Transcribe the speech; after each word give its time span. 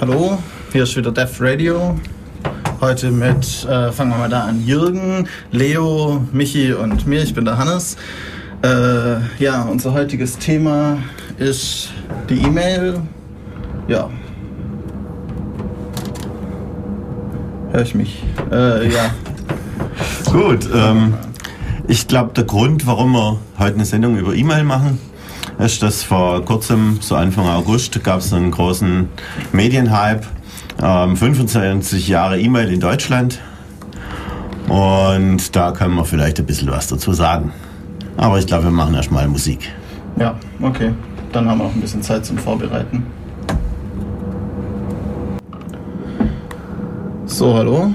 Hallo, 0.00 0.38
hier 0.72 0.82
ist 0.82 0.94
wieder 0.96 1.10
Def 1.10 1.40
Radio. 1.40 1.98
Heute 2.80 3.10
mit, 3.10 3.64
äh, 3.64 3.90
fangen 3.90 4.10
wir 4.10 4.18
mal 4.18 4.28
da 4.28 4.44
an, 4.44 4.66
Jürgen, 4.66 5.26
Leo, 5.52 6.20
Michi 6.32 6.72
und 6.74 7.06
mir. 7.06 7.22
Ich 7.22 7.32
bin 7.32 7.46
der 7.46 7.56
Hannes. 7.56 7.96
Äh, 8.62 9.16
ja, 9.38 9.62
unser 9.62 9.94
heutiges 9.94 10.36
Thema 10.38 10.98
ist 11.38 11.90
die 12.28 12.42
E-Mail. 12.42 13.00
Ja. 13.88 14.10
Hör 17.72 17.82
ich 17.82 17.94
mich? 17.94 18.22
Äh, 18.52 18.92
ja. 18.92 19.14
Gut, 20.30 20.68
ähm, 20.74 21.14
ich 21.88 22.06
glaube, 22.06 22.32
der 22.34 22.44
Grund, 22.44 22.86
warum 22.86 23.12
wir 23.12 23.38
heute 23.58 23.76
eine 23.76 23.84
Sendung 23.86 24.18
über 24.18 24.34
E-Mail 24.34 24.64
machen, 24.64 24.98
ist, 25.60 25.82
dass 25.82 26.02
vor 26.02 26.44
kurzem, 26.44 26.98
so 27.00 27.14
Anfang 27.14 27.46
August, 27.46 28.02
gab 28.02 28.20
es 28.20 28.32
einen 28.32 28.50
großen 28.50 29.08
Medienhype. 29.52 30.22
Ähm, 30.82 31.16
25 31.16 32.08
Jahre 32.08 32.40
E-Mail 32.40 32.72
in 32.72 32.80
Deutschland. 32.80 33.38
Und 34.68 35.54
da 35.54 35.72
können 35.72 35.94
wir 35.96 36.04
vielleicht 36.04 36.38
ein 36.38 36.46
bisschen 36.46 36.70
was 36.70 36.86
dazu 36.86 37.12
sagen. 37.12 37.52
Aber 38.16 38.38
ich 38.38 38.46
glaube, 38.46 38.64
wir 38.64 38.70
machen 38.70 38.94
erstmal 38.94 39.28
Musik. 39.28 39.68
Ja, 40.18 40.34
okay. 40.62 40.92
Dann 41.32 41.48
haben 41.48 41.58
wir 41.58 41.64
noch 41.64 41.74
ein 41.74 41.80
bisschen 41.80 42.02
Zeit 42.02 42.24
zum 42.24 42.38
Vorbereiten. 42.38 43.06
So, 47.26 47.54
hallo. 47.54 47.94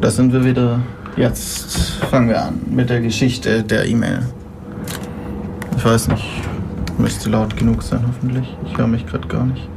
Da 0.00 0.10
sind 0.10 0.32
wir 0.32 0.44
wieder. 0.44 0.80
Jetzt 1.16 1.98
fangen 2.10 2.28
wir 2.28 2.42
an 2.42 2.60
mit 2.70 2.88
der 2.88 3.00
Geschichte 3.00 3.62
der 3.62 3.86
E-Mail. 3.86 4.20
Ich 5.76 5.84
weiß 5.84 6.08
nicht, 6.08 6.24
müsste 6.98 7.30
laut 7.30 7.56
genug 7.56 7.82
sein 7.82 8.04
hoffentlich. 8.06 8.56
Ich 8.66 8.76
höre 8.76 8.86
mich 8.86 9.06
gerade 9.06 9.26
gar 9.28 9.46
nicht. 9.46 9.68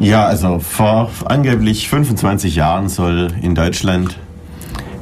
Ja, 0.00 0.26
also 0.26 0.58
vor 0.58 1.10
angeblich 1.24 1.88
25 1.88 2.56
Jahren 2.56 2.88
soll 2.88 3.28
in 3.40 3.54
Deutschland 3.54 4.18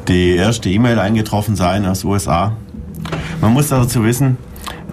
die 0.08 0.36
erste 0.36 0.68
E-Mail 0.68 0.98
eingetroffen 0.98 1.56
sein 1.56 1.86
aus 1.86 2.04
USA. 2.04 2.56
Man 3.40 3.52
muss 3.52 3.68
dazu 3.68 4.04
wissen, 4.04 4.36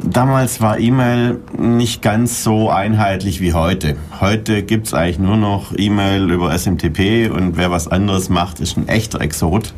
damals 0.04 0.62
war 0.62 0.80
E-Mail 0.80 1.40
nicht 1.58 2.02
ganz 2.02 2.44
so 2.44 2.70
einheitlich 2.70 3.42
wie 3.42 3.54
heute. 3.54 3.96
Heute 4.20 4.64
gibt 4.64 4.88
es 4.88 4.94
eigentlich 4.94 5.20
nur 5.20 5.38
noch 5.38 5.74
E-Mail 5.78 6.32
über 6.32 6.58
SMTP 6.58 7.30
und 7.30 7.58
wer 7.58 7.72
was 7.72 7.88
anderes 7.88 8.30
macht, 8.30 8.60
ist 8.60 8.78
ein 8.78 8.88
echter 8.88 9.22
Exot. 9.22 9.74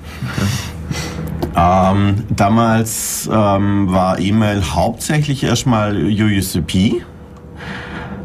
Ähm, 1.55 2.23
damals 2.29 3.29
ähm, 3.31 3.91
war 3.91 4.19
E-Mail 4.19 4.63
hauptsächlich 4.73 5.43
erstmal 5.43 5.95
UUCP 5.95 7.03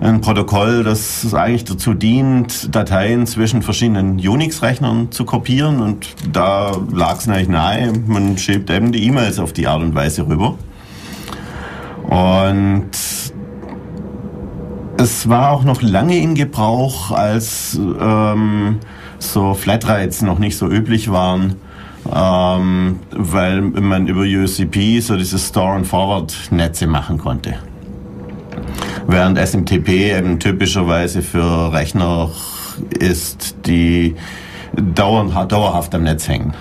ein 0.01 0.21
Protokoll, 0.21 0.85
das 0.85 1.35
eigentlich 1.35 1.65
dazu 1.65 1.95
dient, 1.95 2.75
Dateien 2.75 3.27
zwischen 3.27 3.63
verschiedenen 3.63 4.19
Unix-Rechnern 4.19 5.11
zu 5.11 5.25
kopieren. 5.25 5.81
Und 5.81 6.15
da 6.33 6.73
lag 6.93 7.19
es 7.19 7.27
natürlich 7.27 7.49
nahe, 7.49 7.93
man 8.07 8.39
schiebt 8.39 8.71
eben 8.71 8.93
die 8.93 9.05
E-Mails 9.07 9.39
auf 9.39 9.53
die 9.53 9.67
Art 9.67 9.83
und 9.83 9.95
Weise 9.95 10.27
rüber. 10.27 10.57
Und 12.05 12.91
es 14.99 15.29
war 15.29 15.51
auch 15.51 15.65
noch 15.65 15.83
lange 15.83 16.19
in 16.19 16.35
Gebrauch, 16.35 17.11
als 17.11 17.79
ähm, 17.79 18.79
so 19.19 19.55
Flatrates 19.55 20.23
noch 20.23 20.39
nicht 20.39 20.57
so 20.57 20.69
üblich 20.69 21.11
waren, 21.11 21.57
ähm, 22.15 23.01
weil 23.11 23.61
man 23.61 24.07
über 24.07 24.23
UCP 24.23 25.01
so 25.01 25.17
diese 25.17 25.39
Store-and-Forward-Netze 25.39 26.87
machen 26.87 27.19
konnte 27.19 27.57
während 29.09 29.39
SMTP 29.39 30.17
eben 30.17 30.39
typischerweise 30.39 31.23
für 31.23 31.73
Rechner 31.73 32.31
ist, 32.91 33.57
die 33.67 34.15
dauerhaft, 34.77 35.51
dauerhaft 35.51 35.95
am 35.95 36.05
Netz 36.05 36.29
hängen. 36.29 36.55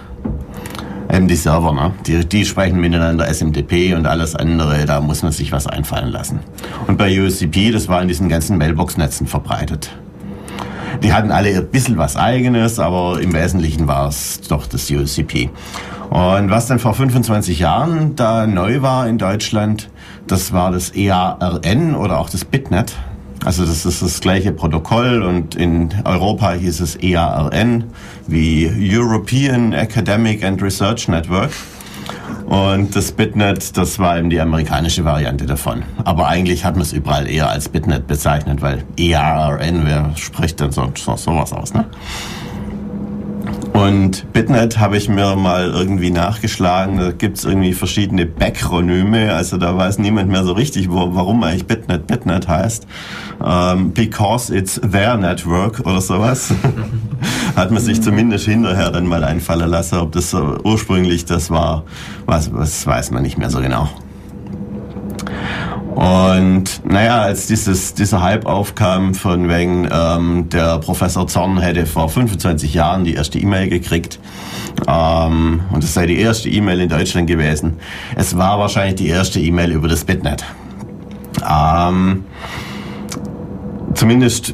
Eben 1.13 1.27
die 1.27 1.35
Server, 1.35 1.71
ne? 1.71 1.91
die, 2.05 2.25
die 2.25 2.45
sprechen 2.45 2.79
miteinander 2.79 3.31
SMTP 3.31 3.93
und 3.95 4.07
alles 4.07 4.35
andere, 4.35 4.85
da 4.85 4.99
muss 4.99 5.23
man 5.23 5.31
sich 5.31 5.51
was 5.51 5.67
einfallen 5.67 6.09
lassen. 6.09 6.39
Und 6.87 6.97
bei 6.97 7.21
USCP, 7.21 7.71
das 7.71 7.87
war 7.87 8.01
in 8.01 8.07
diesen 8.07 8.27
ganzen 8.27 8.57
Mailbox-Netzen 8.57 9.27
verbreitet. 9.27 9.89
Die 11.03 11.13
hatten 11.13 11.31
alle 11.31 11.49
ein 11.55 11.67
bisschen 11.67 11.97
was 11.97 12.15
eigenes, 12.15 12.79
aber 12.79 13.19
im 13.21 13.33
Wesentlichen 13.33 13.87
war 13.87 14.07
es 14.07 14.41
doch 14.41 14.65
das 14.67 14.89
USCP. 14.89 15.49
Und 16.09 16.49
was 16.49 16.67
dann 16.67 16.79
vor 16.79 16.93
25 16.93 17.59
Jahren 17.59 18.15
da 18.15 18.47
neu 18.47 18.81
war 18.81 19.07
in 19.07 19.17
Deutschland, 19.17 19.89
das 20.25 20.53
war 20.53 20.71
das 20.71 20.95
EARN 20.95 21.95
oder 21.95 22.19
auch 22.19 22.29
das 22.29 22.45
Bitnet. 22.45 22.95
Also 23.45 23.65
das 23.65 23.85
ist 23.85 24.01
das 24.01 24.19
gleiche 24.19 24.51
Protokoll 24.51 25.21
und 25.21 25.55
in 25.55 25.89
Europa 26.05 26.53
hieß 26.53 26.79
es 26.79 26.95
EARN 26.95 27.85
wie 28.25 28.69
European 28.79 29.73
Academic 29.73 30.43
and 30.43 30.61
Research 30.61 31.07
Network. 31.07 31.51
Und 32.47 32.95
das 32.95 33.11
Bitnet, 33.11 33.75
das 33.75 33.99
war 33.99 34.17
eben 34.17 34.29
die 34.29 34.39
amerikanische 34.39 35.03
Variante 35.03 35.45
davon. 35.45 35.83
Aber 36.05 36.27
eigentlich 36.27 36.63
hat 36.63 36.75
man 36.75 36.83
es 36.83 36.93
überall 36.93 37.27
eher 37.27 37.49
als 37.49 37.67
Bitnet 37.67 38.07
bezeichnet, 38.07 38.61
weil 38.61 38.85
EARN, 38.97 39.81
wer 39.85 40.15
spricht 40.15 40.61
denn 40.61 40.71
so, 40.71 40.89
so 40.95 41.17
sowas 41.17 41.51
aus, 41.51 41.73
ne? 41.73 41.85
Und 43.77 44.33
Bitnet 44.33 44.79
habe 44.79 44.97
ich 44.97 45.07
mir 45.07 45.35
mal 45.35 45.69
irgendwie 45.69 46.09
nachgeschlagen. 46.09 46.97
Da 46.97 47.11
gibt 47.11 47.37
es 47.37 47.45
irgendwie 47.45 47.73
verschiedene 47.73 48.25
Backronyme. 48.25 49.31
Also 49.35 49.57
da 49.57 49.77
weiß 49.77 49.99
niemand 49.99 50.31
mehr 50.31 50.43
so 50.43 50.53
richtig, 50.53 50.89
wo, 50.89 51.13
warum 51.13 51.43
eigentlich 51.43 51.67
Bitnet 51.67 52.07
Bitnet 52.07 52.47
heißt. 52.47 52.87
Ähm, 53.45 53.93
because 53.93 54.51
it's 54.51 54.81
their 54.81 55.15
network 55.15 55.81
oder 55.81 56.01
sowas. 56.01 56.51
Hat 57.55 57.69
man 57.69 57.83
sich 57.83 58.01
zumindest 58.01 58.45
hinterher 58.45 58.89
dann 58.89 59.05
mal 59.05 59.23
einfallen 59.23 59.69
lassen. 59.69 59.99
Ob 59.99 60.11
das 60.11 60.33
ursprünglich 60.33 61.25
das 61.25 61.51
war, 61.51 61.83
was, 62.25 62.51
was 62.51 62.87
weiß 62.87 63.11
man 63.11 63.21
nicht 63.21 63.37
mehr 63.37 63.51
so 63.51 63.61
genau. 63.61 63.89
Und 65.97 66.85
naja, 66.85 67.23
als 67.23 67.47
dieses, 67.47 67.95
dieser 67.95 68.21
Hype 68.21 68.45
aufkam, 68.45 69.15
von 69.15 69.49
wegen 69.49 69.89
ähm, 69.91 70.47
der 70.47 70.77
Professor 70.77 71.25
Zorn 71.25 71.57
hätte 71.57 71.87
vor 71.87 72.07
25 72.07 72.71
Jahren 72.71 73.03
die 73.03 73.15
erste 73.15 73.39
E-Mail 73.39 73.67
gekriegt, 73.67 74.19
ähm, 74.87 75.61
und 75.71 75.83
es 75.83 75.95
sei 75.95 76.05
die 76.05 76.19
erste 76.19 76.49
E-Mail 76.49 76.81
in 76.81 76.89
Deutschland 76.89 77.25
gewesen. 77.25 77.77
Es 78.15 78.37
war 78.37 78.59
wahrscheinlich 78.59 78.93
die 78.93 79.07
erste 79.07 79.39
E-Mail 79.39 79.71
über 79.71 79.87
das 79.87 80.05
Bitnet. 80.05 80.45
Ähm, 81.43 82.25
zumindest 83.95 84.53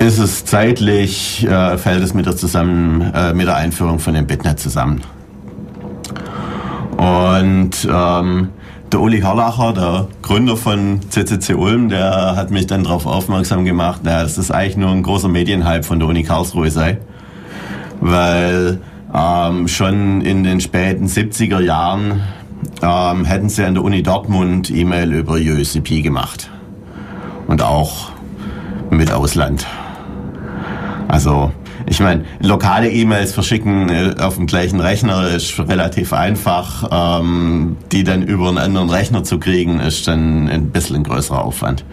ist 0.00 0.18
es 0.18 0.44
zeitlich, 0.46 1.46
äh, 1.46 1.78
fällt 1.78 2.02
es 2.02 2.12
mit 2.12 2.26
der, 2.26 2.34
zusammen, 2.34 3.12
äh, 3.14 3.32
mit 3.34 3.46
der 3.46 3.54
Einführung 3.54 4.00
von 4.00 4.14
dem 4.14 4.26
Bitnet 4.26 4.58
zusammen. 4.58 5.02
Und 6.96 7.88
ähm, 7.88 8.48
der 8.92 9.00
Uli 9.00 9.20
Harlacher, 9.20 9.72
der 9.72 10.08
Gründer 10.22 10.56
von 10.56 11.00
CCC 11.10 11.54
Ulm, 11.54 11.88
der 11.88 12.36
hat 12.36 12.50
mich 12.50 12.66
dann 12.66 12.84
darauf 12.84 13.06
aufmerksam 13.06 13.64
gemacht, 13.64 14.00
dass 14.04 14.36
das 14.36 14.50
eigentlich 14.50 14.76
nur 14.76 14.90
ein 14.90 15.02
großer 15.02 15.28
Medienhype 15.28 15.82
von 15.82 15.98
der 15.98 16.08
Uni 16.08 16.22
Karlsruhe 16.22 16.70
sei. 16.70 16.98
Weil 18.00 18.80
ähm, 19.14 19.68
schon 19.68 20.20
in 20.20 20.44
den 20.44 20.60
späten 20.60 21.06
70er 21.06 21.60
Jahren 21.60 22.22
ähm, 22.82 23.24
hätten 23.24 23.48
sie 23.48 23.64
an 23.64 23.74
der 23.74 23.84
Uni 23.84 24.02
Dortmund 24.02 24.70
E-Mail 24.70 25.12
über 25.12 25.34
USCP 25.34 26.02
gemacht. 26.02 26.50
Und 27.46 27.62
auch 27.62 28.10
mit 28.90 29.12
Ausland. 29.12 29.66
Also 31.08 31.52
ich 31.88 32.00
meine, 32.00 32.24
lokale 32.40 32.90
E-Mails 32.90 33.32
verschicken 33.32 33.88
äh, 33.88 34.14
auf 34.18 34.36
dem 34.36 34.46
gleichen 34.46 34.80
Rechner 34.80 35.28
ist 35.28 35.58
relativ 35.58 36.12
einfach. 36.12 37.20
Ähm, 37.20 37.76
die 37.92 38.02
dann 38.02 38.22
über 38.22 38.48
einen 38.48 38.58
anderen 38.58 38.90
Rechner 38.90 39.22
zu 39.22 39.38
kriegen, 39.38 39.78
ist 39.78 40.08
dann 40.08 40.48
ein 40.48 40.70
bisschen 40.70 40.96
ein 40.96 41.04
größerer 41.04 41.44
Aufwand. 41.44 41.84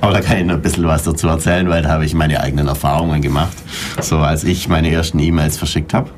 Aber 0.00 0.12
da 0.12 0.20
kann 0.20 0.38
ich 0.38 0.44
noch 0.44 0.54
ein 0.54 0.62
bisschen 0.62 0.86
was 0.86 1.02
dazu 1.02 1.26
erzählen, 1.28 1.68
weil 1.68 1.82
da 1.82 1.90
habe 1.90 2.04
ich 2.04 2.14
meine 2.14 2.40
eigenen 2.40 2.68
Erfahrungen 2.68 3.20
gemacht. 3.22 3.56
So 4.00 4.18
als 4.18 4.44
ich 4.44 4.68
meine 4.68 4.90
ersten 4.90 5.18
E-Mails 5.18 5.56
verschickt 5.56 5.94
habe. 5.94 6.10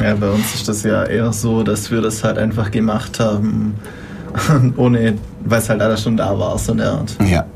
Ja, 0.00 0.14
bei 0.14 0.28
uns 0.28 0.54
ist 0.54 0.68
das 0.68 0.82
ja 0.82 1.04
eher 1.04 1.32
so, 1.32 1.62
dass 1.62 1.90
wir 1.90 2.02
das 2.02 2.22
halt 2.24 2.36
einfach 2.36 2.70
gemacht 2.70 3.20
haben, 3.20 3.74
ohne, 4.76 5.14
weil 5.44 5.58
es 5.60 5.68
halt 5.68 5.80
alles 5.80 6.02
schon 6.02 6.16
da 6.16 6.38
war, 6.38 6.58
so 6.58 6.72
eine 6.72 6.90
Art. 6.90 7.16
Ja. 7.26 7.46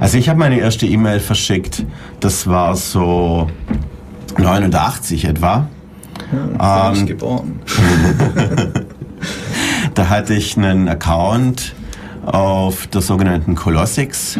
Also 0.00 0.18
ich 0.18 0.28
habe 0.28 0.38
meine 0.38 0.58
erste 0.58 0.86
E-Mail 0.86 1.20
verschickt, 1.20 1.84
das 2.20 2.46
war 2.46 2.76
so 2.76 3.48
89 4.38 5.24
etwa. 5.26 5.68
Ja, 6.58 6.92
ähm, 6.92 7.06
geboren. 7.06 7.60
da 9.94 10.08
hatte 10.08 10.34
ich 10.34 10.56
einen 10.56 10.88
Account 10.88 11.74
auf 12.26 12.86
der 12.86 13.00
sogenannten 13.00 13.54
Colossix. 13.54 14.38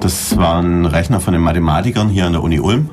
Das 0.00 0.36
war 0.36 0.62
ein 0.62 0.86
Rechner 0.86 1.20
von 1.20 1.32
den 1.32 1.42
Mathematikern 1.42 2.08
hier 2.08 2.26
an 2.26 2.32
der 2.32 2.42
Uni 2.42 2.60
Ulm. 2.60 2.90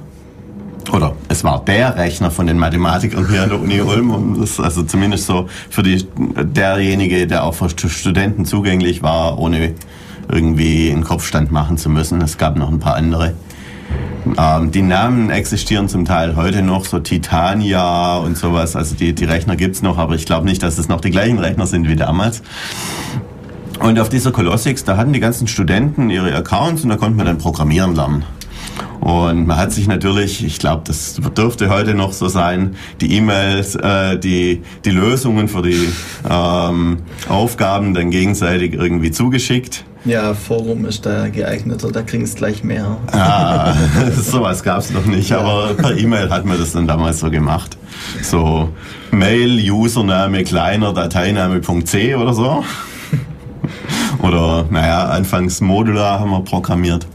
Oder 0.91 1.13
es 1.27 1.43
war 1.43 1.63
der 1.63 1.97
Rechner 1.97 2.31
von 2.31 2.47
den 2.47 2.57
Mathematikern 2.57 3.27
hier 3.29 3.43
an 3.43 3.49
der 3.49 3.59
Uni 3.59 3.81
Ulm. 3.81 4.37
Das, 4.39 4.59
also 4.59 4.83
zumindest 4.83 5.27
so 5.27 5.47
für 5.69 5.83
die, 5.83 6.05
derjenige, 6.17 7.27
der 7.27 7.43
auch 7.43 7.53
für 7.53 7.69
Studenten 7.69 8.45
zugänglich 8.45 9.03
war, 9.03 9.37
ohne 9.37 9.73
irgendwie 10.29 10.91
einen 10.91 11.03
Kopfstand 11.03 11.51
machen 11.51 11.77
zu 11.77 11.89
müssen. 11.89 12.21
Es 12.21 12.37
gab 12.37 12.57
noch 12.57 12.69
ein 12.69 12.79
paar 12.79 12.95
andere. 12.95 13.33
Ähm, 14.37 14.71
die 14.71 14.81
Namen 14.81 15.29
existieren 15.29 15.87
zum 15.87 16.05
Teil 16.05 16.35
heute 16.35 16.61
noch, 16.61 16.85
so 16.85 16.99
Titania 16.99 18.17
und 18.17 18.37
sowas. 18.37 18.75
Also 18.75 18.95
die, 18.95 19.13
die 19.13 19.25
Rechner 19.25 19.55
gibt's 19.55 19.81
noch, 19.81 19.97
aber 19.97 20.15
ich 20.15 20.25
glaube 20.25 20.45
nicht, 20.45 20.63
dass 20.63 20.77
es 20.77 20.89
noch 20.89 21.01
die 21.01 21.11
gleichen 21.11 21.39
Rechner 21.39 21.65
sind 21.65 21.87
wie 21.87 21.95
damals. 21.95 22.41
Und 23.79 23.99
auf 23.99 24.09
dieser 24.09 24.31
Colossix, 24.31 24.83
da 24.83 24.97
hatten 24.97 25.13
die 25.13 25.19
ganzen 25.19 25.47
Studenten 25.47 26.09
ihre 26.09 26.33
Accounts 26.33 26.83
und 26.83 26.89
da 26.89 26.97
konnte 26.97 27.15
man 27.15 27.27
dann 27.27 27.37
programmieren 27.37 27.95
lernen. 27.95 28.25
Und 28.99 29.45
man 29.45 29.57
hat 29.57 29.71
sich 29.71 29.87
natürlich, 29.87 30.43
ich 30.43 30.59
glaube, 30.59 30.83
das 30.85 31.19
dürfte 31.35 31.69
heute 31.69 31.93
noch 31.93 32.11
so 32.11 32.27
sein, 32.27 32.75
die 32.99 33.15
E-Mails, 33.15 33.75
äh, 33.75 34.17
die, 34.17 34.63
die 34.83 34.89
Lösungen 34.89 35.47
für 35.47 35.61
die 35.61 35.87
ähm, 36.29 36.97
Aufgaben 37.29 37.93
dann 37.93 38.09
gegenseitig 38.09 38.73
irgendwie 38.73 39.11
zugeschickt. 39.11 39.85
Ja, 40.07 40.33
Forum 40.33 40.85
ist 40.85 41.05
da 41.05 41.27
geeigneter, 41.27 41.91
da 41.91 42.01
kriegen 42.01 42.23
es 42.23 42.35
gleich 42.35 42.63
mehr. 42.63 42.95
Ah, 43.11 43.73
sowas 44.15 44.63
gab 44.63 44.79
es 44.79 44.91
noch 44.91 45.05
nicht, 45.05 45.31
ja. 45.31 45.39
aber 45.39 45.73
per 45.73 45.97
E-Mail 45.97 46.29
hat 46.29 46.45
man 46.45 46.57
das 46.57 46.71
dann 46.71 46.87
damals 46.87 47.19
so 47.19 47.29
gemacht. 47.29 47.77
So 48.21 48.69
Mail, 49.11 49.69
Username 49.69 50.45
kleiner, 50.45 50.93
Dateiname.c 50.93 52.15
oder 52.15 52.33
so. 52.33 52.63
Oder, 54.23 54.65
naja, 54.69 55.09
anfangs 55.09 55.59
Modular 55.59 56.21
haben 56.21 56.31
wir 56.31 56.39
programmiert. 56.39 57.05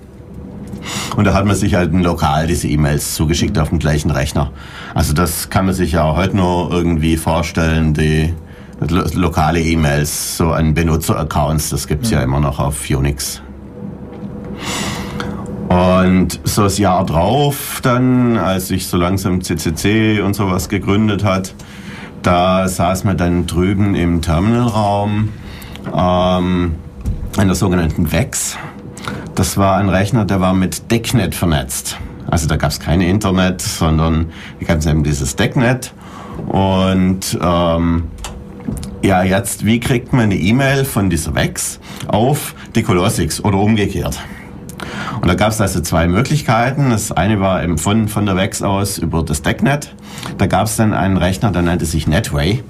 Und 1.16 1.24
da 1.24 1.32
hat 1.32 1.46
man 1.46 1.56
sich 1.56 1.74
halt 1.74 1.94
lokal 1.94 2.46
diese 2.46 2.68
E-Mails 2.68 3.14
zugeschickt 3.14 3.58
auf 3.58 3.70
dem 3.70 3.78
gleichen 3.78 4.10
Rechner. 4.10 4.50
Also 4.94 5.14
das 5.14 5.48
kann 5.48 5.64
man 5.64 5.74
sich 5.74 5.92
ja 5.92 6.14
heute 6.14 6.36
nur 6.36 6.70
irgendwie 6.70 7.16
vorstellen, 7.16 7.94
die 7.94 8.34
lo 8.88 9.04
lokale 9.14 9.60
E-Mails 9.60 10.36
so 10.36 10.52
an 10.52 10.74
Benutzer-Accounts, 10.74 11.70
das 11.70 11.86
gibt's 11.86 12.10
ja. 12.10 12.18
ja 12.18 12.24
immer 12.24 12.40
noch 12.40 12.58
auf 12.58 12.88
Unix. 12.90 13.42
Und 15.68 16.40
so 16.44 16.64
das 16.64 16.78
Jahr 16.78 17.06
drauf 17.06 17.80
dann, 17.82 18.36
als 18.36 18.68
sich 18.68 18.86
so 18.86 18.98
langsam 18.98 19.42
CCC 19.42 20.20
und 20.20 20.34
sowas 20.34 20.68
gegründet 20.68 21.24
hat, 21.24 21.54
da 22.22 22.68
saß 22.68 23.04
man 23.04 23.16
dann 23.16 23.46
drüben 23.46 23.94
im 23.94 24.20
Terminalraum 24.20 25.30
ähm, 25.96 26.74
in 27.40 27.46
der 27.46 27.54
sogenannten 27.54 28.12
VEX. 28.12 28.56
Das 29.34 29.56
war 29.56 29.78
ein 29.78 29.88
Rechner, 29.88 30.24
der 30.24 30.40
war 30.40 30.52
mit 30.52 30.90
DECnet 30.90 31.34
vernetzt. 31.34 31.98
Also 32.30 32.46
da 32.46 32.56
gab 32.56 32.70
es 32.70 32.78
kein 32.78 33.00
Internet, 33.00 33.62
sondern 33.62 34.26
da 34.60 34.66
gab 34.66 34.78
es 34.78 34.86
eben 34.86 35.02
dieses 35.02 35.36
DECnet. 35.36 35.92
Und 36.48 37.38
ähm, 37.40 38.04
ja, 39.02 39.22
jetzt, 39.22 39.66
wie 39.66 39.80
kriegt 39.80 40.12
man 40.12 40.24
eine 40.24 40.36
E-Mail 40.36 40.84
von 40.84 41.10
dieser 41.10 41.34
VEX 41.34 41.80
auf 42.08 42.54
die 42.74 42.82
Colossix 42.82 43.42
oder 43.44 43.58
umgekehrt? 43.58 44.20
Und 45.20 45.28
da 45.28 45.34
gab 45.34 45.50
es 45.50 45.60
also 45.60 45.80
zwei 45.80 46.08
Möglichkeiten. 46.08 46.90
Das 46.90 47.12
eine 47.12 47.40
war 47.40 47.62
eben 47.62 47.78
von, 47.78 48.08
von 48.08 48.26
der 48.26 48.36
VEX 48.36 48.62
aus 48.62 48.98
über 48.98 49.22
das 49.22 49.42
DECnet. 49.42 49.94
Da 50.38 50.46
gab 50.46 50.66
es 50.66 50.76
dann 50.76 50.94
einen 50.94 51.16
Rechner, 51.16 51.50
der 51.50 51.62
nannte 51.62 51.84
sich 51.84 52.06
Netway. 52.06 52.62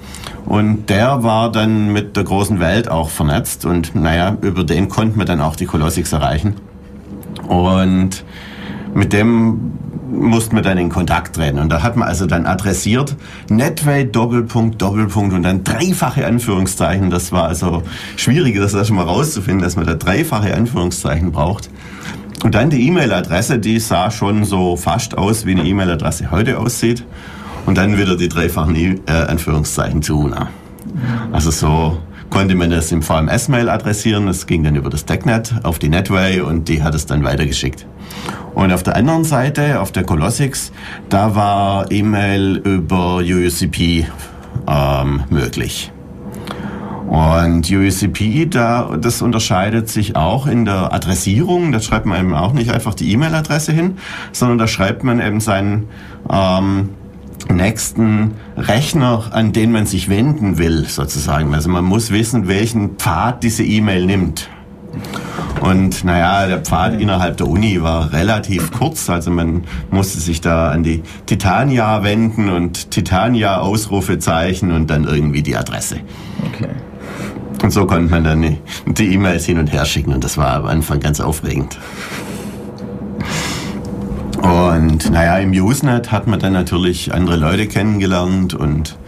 Und 0.44 0.90
der 0.90 1.22
war 1.22 1.50
dann 1.52 1.92
mit 1.92 2.16
der 2.16 2.24
großen 2.24 2.60
Welt 2.60 2.88
auch 2.90 3.10
vernetzt. 3.10 3.64
Und 3.64 3.94
naja, 3.94 4.36
über 4.40 4.64
den 4.64 4.88
konnten 4.88 5.18
wir 5.18 5.24
dann 5.24 5.40
auch 5.40 5.56
die 5.56 5.66
Colossix 5.66 6.12
erreichen. 6.12 6.56
Und 7.48 8.24
mit 8.94 9.12
dem 9.12 9.72
mussten 10.12 10.54
wir 10.54 10.62
dann 10.62 10.78
in 10.78 10.88
Kontakt 10.88 11.36
treten. 11.36 11.58
Und 11.58 11.70
da 11.70 11.82
hat 11.82 11.96
man 11.96 12.08
also 12.08 12.26
dann 12.26 12.46
adressiert 12.46 13.16
Netway 13.48 14.04
Doppelpunkt 14.04 14.80
Doppelpunkt 14.80 15.34
und 15.34 15.42
dann 15.42 15.64
dreifache 15.64 16.26
Anführungszeichen. 16.26 17.10
Das 17.10 17.32
war 17.32 17.48
also 17.48 17.82
schwierig, 18.16 18.56
das 18.56 18.74
erst 18.74 18.90
mal 18.90 19.02
rauszufinden, 19.02 19.62
dass 19.62 19.76
man 19.76 19.86
da 19.86 19.94
dreifache 19.94 20.54
Anführungszeichen 20.54 21.32
braucht. 21.32 21.70
Und 22.44 22.54
dann 22.54 22.70
die 22.70 22.86
E-Mail-Adresse, 22.88 23.58
die 23.58 23.78
sah 23.78 24.10
schon 24.10 24.44
so 24.44 24.76
fast 24.76 25.16
aus, 25.16 25.46
wie 25.46 25.52
eine 25.52 25.64
E-Mail-Adresse 25.64 26.30
heute 26.30 26.58
aussieht. 26.58 27.04
Und 27.66 27.78
dann 27.78 27.96
wieder 27.96 28.16
die 28.16 28.28
dreifachen 28.28 28.74
e 28.74 29.00
äh, 29.06 29.12
Anführungszeichen 29.12 30.02
zu 30.02 30.18
UNA. 30.18 30.48
Also 31.30 31.50
so 31.50 31.98
konnte 32.32 32.54
man 32.54 32.70
das 32.70 32.90
im 32.92 33.02
VMS-Mail 33.02 33.68
adressieren. 33.68 34.26
Das 34.26 34.46
ging 34.46 34.64
dann 34.64 34.74
über 34.74 34.88
das 34.88 35.04
TechNet 35.04 35.52
auf 35.64 35.78
die 35.78 35.90
Netway 35.90 36.40
und 36.40 36.66
die 36.66 36.82
hat 36.82 36.94
es 36.94 37.04
dann 37.04 37.22
weitergeschickt. 37.24 37.86
Und 38.54 38.72
auf 38.72 38.82
der 38.82 38.96
anderen 38.96 39.24
Seite, 39.24 39.80
auf 39.80 39.92
der 39.92 40.04
Colossix, 40.04 40.72
da 41.10 41.34
war 41.34 41.92
E-Mail 41.92 42.56
über 42.56 43.16
UUCP 43.16 44.06
ähm, 44.66 45.24
möglich. 45.28 45.92
Und 47.06 47.70
UUCP, 47.70 48.48
da, 48.48 48.96
das 48.98 49.20
unterscheidet 49.20 49.90
sich 49.90 50.16
auch 50.16 50.46
in 50.46 50.64
der 50.64 50.94
Adressierung. 50.94 51.70
Da 51.70 51.80
schreibt 51.80 52.06
man 52.06 52.18
eben 52.18 52.34
auch 52.34 52.54
nicht 52.54 52.70
einfach 52.70 52.94
die 52.94 53.12
E-Mail-Adresse 53.12 53.72
hin, 53.72 53.98
sondern 54.32 54.56
da 54.56 54.66
schreibt 54.66 55.04
man 55.04 55.20
eben 55.20 55.40
seinen 55.40 55.90
ähm, 56.30 56.88
nächsten 57.48 58.32
Rechner, 58.56 59.24
an 59.32 59.52
den 59.52 59.72
man 59.72 59.86
sich 59.86 60.08
wenden 60.08 60.58
will, 60.58 60.86
sozusagen. 60.88 61.54
Also 61.54 61.68
man 61.68 61.84
muss 61.84 62.10
wissen, 62.10 62.48
welchen 62.48 62.96
Pfad 62.96 63.42
diese 63.42 63.64
E-Mail 63.64 64.06
nimmt. 64.06 64.48
Und 65.60 66.04
naja, 66.04 66.46
der 66.46 66.58
Pfad 66.58 67.00
innerhalb 67.00 67.36
der 67.36 67.48
Uni 67.48 67.80
war 67.82 68.12
relativ 68.12 68.72
kurz. 68.72 69.08
Also 69.08 69.30
man 69.30 69.64
musste 69.90 70.20
sich 70.20 70.40
da 70.40 70.70
an 70.70 70.82
die 70.82 71.02
Titania 71.26 72.02
wenden 72.02 72.48
und 72.50 72.90
Titania 72.90 73.58
Ausrufezeichen 73.58 74.72
und 74.72 74.90
dann 74.90 75.04
irgendwie 75.04 75.42
die 75.42 75.56
Adresse. 75.56 76.00
Okay. 76.46 76.70
Und 77.62 77.70
so 77.70 77.86
konnte 77.86 78.10
man 78.10 78.24
dann 78.24 78.58
die 78.86 79.14
E-Mails 79.14 79.46
hin 79.46 79.58
und 79.58 79.72
her 79.72 79.84
schicken 79.84 80.12
und 80.12 80.24
das 80.24 80.36
war 80.36 80.56
am 80.56 80.66
Anfang 80.66 80.98
ganz 80.98 81.20
aufregend. 81.20 81.78
Und 84.42 85.10
naja, 85.10 85.38
im 85.38 85.52
Usenet 85.52 86.10
hat 86.10 86.26
man 86.26 86.40
dann 86.40 86.52
natürlich 86.52 87.14
andere 87.14 87.36
Leute 87.36 87.68
kennengelernt 87.68 88.54
und 88.54 88.98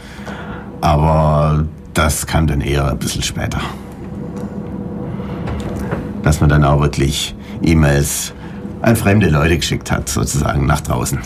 aber 0.80 1.66
das 1.92 2.26
kam 2.26 2.46
dann 2.46 2.60
eher 2.60 2.90
ein 2.90 2.98
bisschen 2.98 3.22
später. 3.22 3.58
Dass 6.22 6.40
man 6.40 6.48
dann 6.50 6.62
auch 6.62 6.80
wirklich 6.80 7.34
E-Mails 7.62 8.32
an 8.82 8.94
fremde 8.94 9.28
Leute 9.28 9.56
geschickt 9.56 9.90
hat, 9.90 10.08
sozusagen 10.08 10.66
nach 10.66 10.82
draußen. 10.82 11.18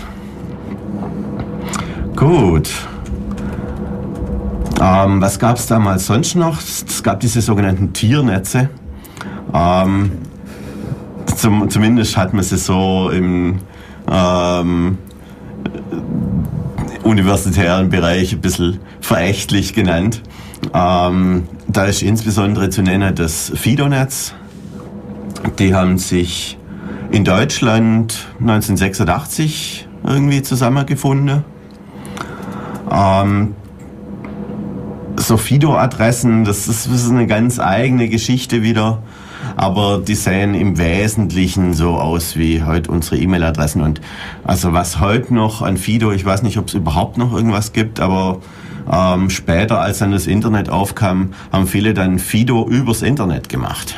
Gut. 2.16 2.70
Ähm, 4.80 5.20
was 5.20 5.38
gab 5.38 5.56
es 5.56 5.66
damals 5.66 6.06
sonst 6.06 6.34
noch? 6.34 6.60
Es 6.60 7.02
gab 7.02 7.20
diese 7.20 7.42
sogenannten 7.42 7.92
Tiernetze. 7.92 8.70
Ähm, 9.52 10.12
zum, 11.36 11.68
zumindest 11.68 12.16
hat 12.16 12.32
man 12.32 12.44
sie 12.44 12.56
so 12.56 13.10
im 13.10 13.58
ähm, 14.10 14.98
universitären 17.02 17.88
Bereich 17.88 18.32
ein 18.32 18.40
bisschen 18.40 18.80
verächtlich 19.00 19.74
genannt. 19.74 20.22
Ähm, 20.74 21.48
da 21.66 21.84
ist 21.84 22.02
insbesondere 22.02 22.70
zu 22.70 22.82
nennen 22.82 23.14
das 23.14 23.52
Fido-Netz. 23.54 24.34
Die 25.58 25.74
haben 25.74 25.98
sich 25.98 26.58
in 27.10 27.24
Deutschland 27.24 28.26
1986 28.40 29.88
irgendwie 30.04 30.42
zusammengefunden. 30.42 31.44
Ähm, 32.90 33.54
so 35.16 35.36
Fido-Adressen, 35.36 36.44
das 36.44 36.68
ist, 36.68 36.86
das 36.86 37.04
ist 37.04 37.10
eine 37.10 37.26
ganz 37.26 37.58
eigene 37.58 38.08
Geschichte 38.08 38.62
wieder. 38.62 39.02
Aber 39.58 39.98
die 39.98 40.14
sehen 40.14 40.54
im 40.54 40.78
Wesentlichen 40.78 41.74
so 41.74 41.96
aus 41.96 42.36
wie 42.36 42.62
heute 42.62 42.92
unsere 42.92 43.16
E-Mail-Adressen. 43.16 43.82
Und 43.82 44.00
also 44.44 44.72
was 44.72 45.00
heute 45.00 45.34
noch 45.34 45.62
an 45.62 45.76
Fido, 45.76 46.12
ich 46.12 46.24
weiß 46.24 46.44
nicht, 46.44 46.58
ob 46.58 46.68
es 46.68 46.74
überhaupt 46.74 47.18
noch 47.18 47.34
irgendwas 47.34 47.72
gibt, 47.72 47.98
aber 47.98 48.38
ähm, 48.90 49.30
später, 49.30 49.80
als 49.80 49.98
dann 49.98 50.12
das 50.12 50.28
Internet 50.28 50.70
aufkam, 50.70 51.30
haben 51.50 51.66
viele 51.66 51.92
dann 51.92 52.20
Fido 52.20 52.68
übers 52.68 53.02
Internet 53.02 53.48
gemacht. 53.48 53.96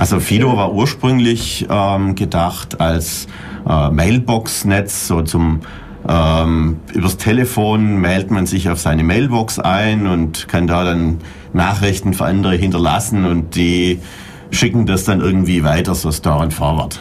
Also 0.00 0.18
Fido 0.18 0.56
war 0.56 0.72
ursprünglich 0.72 1.68
ähm, 1.70 2.16
gedacht 2.16 2.80
als 2.80 3.28
äh, 3.68 3.90
Mailbox-Netz, 3.90 5.06
so 5.06 5.22
zum 5.22 5.60
ähm, 6.08 6.78
übers 6.92 7.18
Telefon 7.18 8.00
mailt 8.00 8.32
man 8.32 8.46
sich 8.46 8.68
auf 8.68 8.80
seine 8.80 9.04
Mailbox 9.04 9.60
ein 9.60 10.08
und 10.08 10.48
kann 10.48 10.66
da 10.66 10.82
dann 10.82 11.18
Nachrichten 11.52 12.14
für 12.14 12.24
andere 12.24 12.56
hinterlassen 12.56 13.24
und 13.24 13.54
die 13.54 14.00
schicken 14.50 14.86
das 14.86 15.04
dann 15.04 15.20
irgendwie 15.20 15.64
weiter, 15.64 15.94
so 15.94 16.12
Store 16.12 16.42
and 16.42 16.52
Forward. 16.52 17.00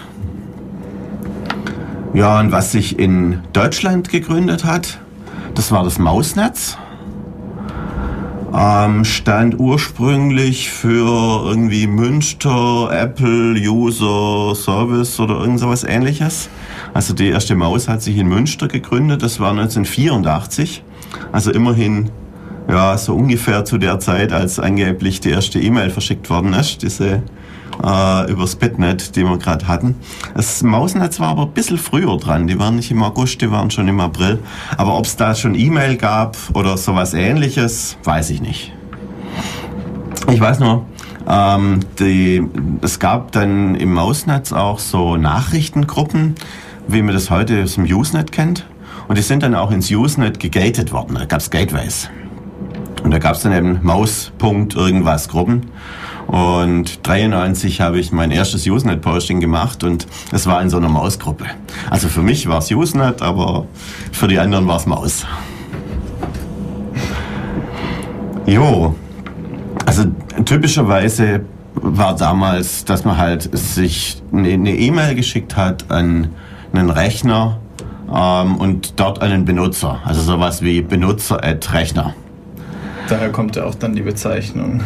Ja, 2.14 2.40
und 2.40 2.52
was 2.52 2.72
sich 2.72 2.98
in 2.98 3.42
Deutschland 3.52 4.10
gegründet 4.10 4.64
hat, 4.64 5.00
das 5.54 5.72
war 5.72 5.84
das 5.84 6.00
Mausnetz. 6.00 6.78
Ähm, 8.54 9.04
stand 9.04 9.60
ursprünglich 9.60 10.70
für 10.70 11.46
irgendwie 11.46 11.88
Münster, 11.88 12.90
Apple, 12.90 13.56
User, 13.60 14.56
Service 14.56 15.20
oder 15.20 15.42
irgend 15.42 15.60
sowas 15.60 15.84
ähnliches. 15.84 16.48
Also 16.94 17.14
die 17.14 17.28
erste 17.28 17.56
Maus 17.56 17.90
hat 17.90 18.02
sich 18.02 18.16
in 18.16 18.28
Münster 18.30 18.70
gegründet, 18.70 19.22
das 19.22 19.42
war 19.42 19.52
1984. 19.52 20.84
Also 21.34 21.52
immerhin 21.52 22.12
ja, 22.68 22.98
so 22.98 23.16
ungefähr 23.16 23.66
zu 23.66 23.78
der 23.78 24.00
Zeit, 24.00 24.32
als 24.34 24.60
angeblich 24.60 25.20
die 25.20 25.30
erste 25.30 25.60
E-Mail 25.60 25.90
verschickt 25.90 26.30
worden 26.30 26.54
ist, 26.54 26.82
diese 26.82 27.22
äh, 27.84 28.32
über 28.32 28.48
Spitnet, 28.48 29.16
die 29.16 29.24
wir 29.24 29.38
gerade 29.38 29.68
hatten. 29.68 29.96
Das 30.34 30.64
Mausnetz 30.64 31.20
war 31.20 31.30
aber 31.30 31.44
ein 31.44 31.52
bisschen 31.52 31.78
früher 31.78 32.18
dran. 32.18 32.48
Die 32.48 32.58
waren 32.60 32.76
nicht 32.76 32.92
im 32.92 33.04
August, 33.04 33.42
die 33.42 33.52
waren 33.52 33.72
schon 33.72 33.88
im 33.88 34.00
April. 34.00 34.40
Aber 34.78 34.98
ob 34.98 35.06
es 35.06 35.16
da 35.16 35.36
schon 35.36 35.56
E-Mail 35.56 35.98
gab 35.98 36.38
oder 36.54 36.78
sowas 36.78 37.14
ähnliches, 37.14 37.98
weiß 38.04 38.30
ich 38.30 38.42
nicht. 38.42 38.74
Ich 40.32 40.40
weiß 40.40 40.60
nur, 40.60 40.86
ähm, 41.28 41.82
die, 42.00 42.44
es 42.82 43.00
gab 43.00 43.32
dann 43.32 43.76
im 43.76 43.94
Mausnetz 43.94 44.54
auch 44.54 44.80
so 44.80 45.18
Nachrichtengruppen, 45.18 46.36
wie 46.88 47.02
man 47.02 47.14
das 47.14 47.30
heute 47.30 47.64
aus 47.64 47.76
dem 47.76 47.86
Usenet 47.86 48.32
kennt. 48.32 48.66
Und 49.08 49.18
die 49.18 49.22
sind 49.22 49.44
dann 49.44 49.54
auch 49.54 49.70
ins 49.70 49.92
Usenet 49.92 50.40
gegatet 50.40 50.92
worden. 50.92 51.16
Da 51.16 51.26
gab 51.26 51.40
es 51.40 51.52
Gateways. 51.52 52.10
Und 53.06 53.12
da 53.12 53.20
gab 53.20 53.36
es 53.36 53.44
dann 53.44 53.54
eben 53.54 53.82
Maus. 53.84 54.32
irgendwas 54.42 55.30
Gruppen. 55.30 55.68
Und 56.26 57.08
93 57.08 57.80
habe 57.80 58.00
ich 58.00 58.12
mein 58.12 58.32
erstes 58.32 58.66
Usenet-Posting 58.66 59.40
gemacht 59.40 59.84
und 59.84 60.08
es 60.32 60.48
war 60.48 60.60
in 60.60 60.72
so 60.72 60.78
einer 60.78 60.90
Mausgruppe. 60.90 61.46
Also 61.92 62.08
für 62.08 62.24
mich 62.24 62.48
war 62.48 62.58
es 62.58 62.72
Usenet, 62.72 63.22
aber 63.22 63.68
für 64.12 64.28
die 64.28 64.40
anderen 64.40 64.68
war 64.68 64.78
es 64.78 64.88
Maus. 64.88 65.28
Jo, 68.48 68.96
also 69.86 70.06
typischerweise 70.44 71.42
war 71.76 72.16
damals, 72.16 72.86
dass 72.86 73.06
man 73.06 73.18
halt 73.18 73.56
sich 73.56 74.20
eine 74.34 74.76
E-Mail 74.76 75.14
geschickt 75.14 75.56
hat 75.56 75.92
an 75.92 76.30
einen 76.74 76.90
Rechner 76.90 77.60
ähm, 78.12 78.56
und 78.56 79.00
dort 79.00 79.22
einen 79.22 79.46
Benutzer. 79.46 80.00
Also 80.04 80.22
sowas 80.22 80.64
wie 80.64 80.82
Benutzer-Rechner. 80.82 82.16
Daher 83.10 83.30
kommt 83.30 83.56
ja 83.56 83.66
auch 83.66 83.76
dann 83.76 83.96
die 83.96 84.02
Bezeichnung. 84.02 84.82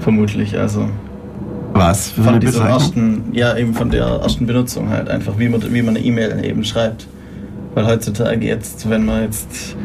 Vermutlich, 0.00 0.58
also. 0.58 0.88
Was? 1.72 2.10
Für 2.10 2.22
von 2.22 2.40
dieser 2.40 2.68
ersten, 2.68 3.30
ja, 3.32 3.56
eben 3.56 3.74
von 3.74 3.90
der 3.90 4.04
ersten 4.04 4.46
Benutzung 4.46 4.90
halt 4.90 5.08
einfach, 5.08 5.38
wie 5.38 5.48
man, 5.48 5.62
wie 5.72 5.82
man 5.82 5.96
eine 5.96 6.04
E-Mail 6.04 6.44
eben 6.44 6.64
schreibt. 6.64 7.06
Weil 7.74 7.86
heutzutage 7.86 8.46
jetzt, 8.46 8.88
wenn 8.88 9.04
man 9.04 9.22
jetzt 9.22 9.76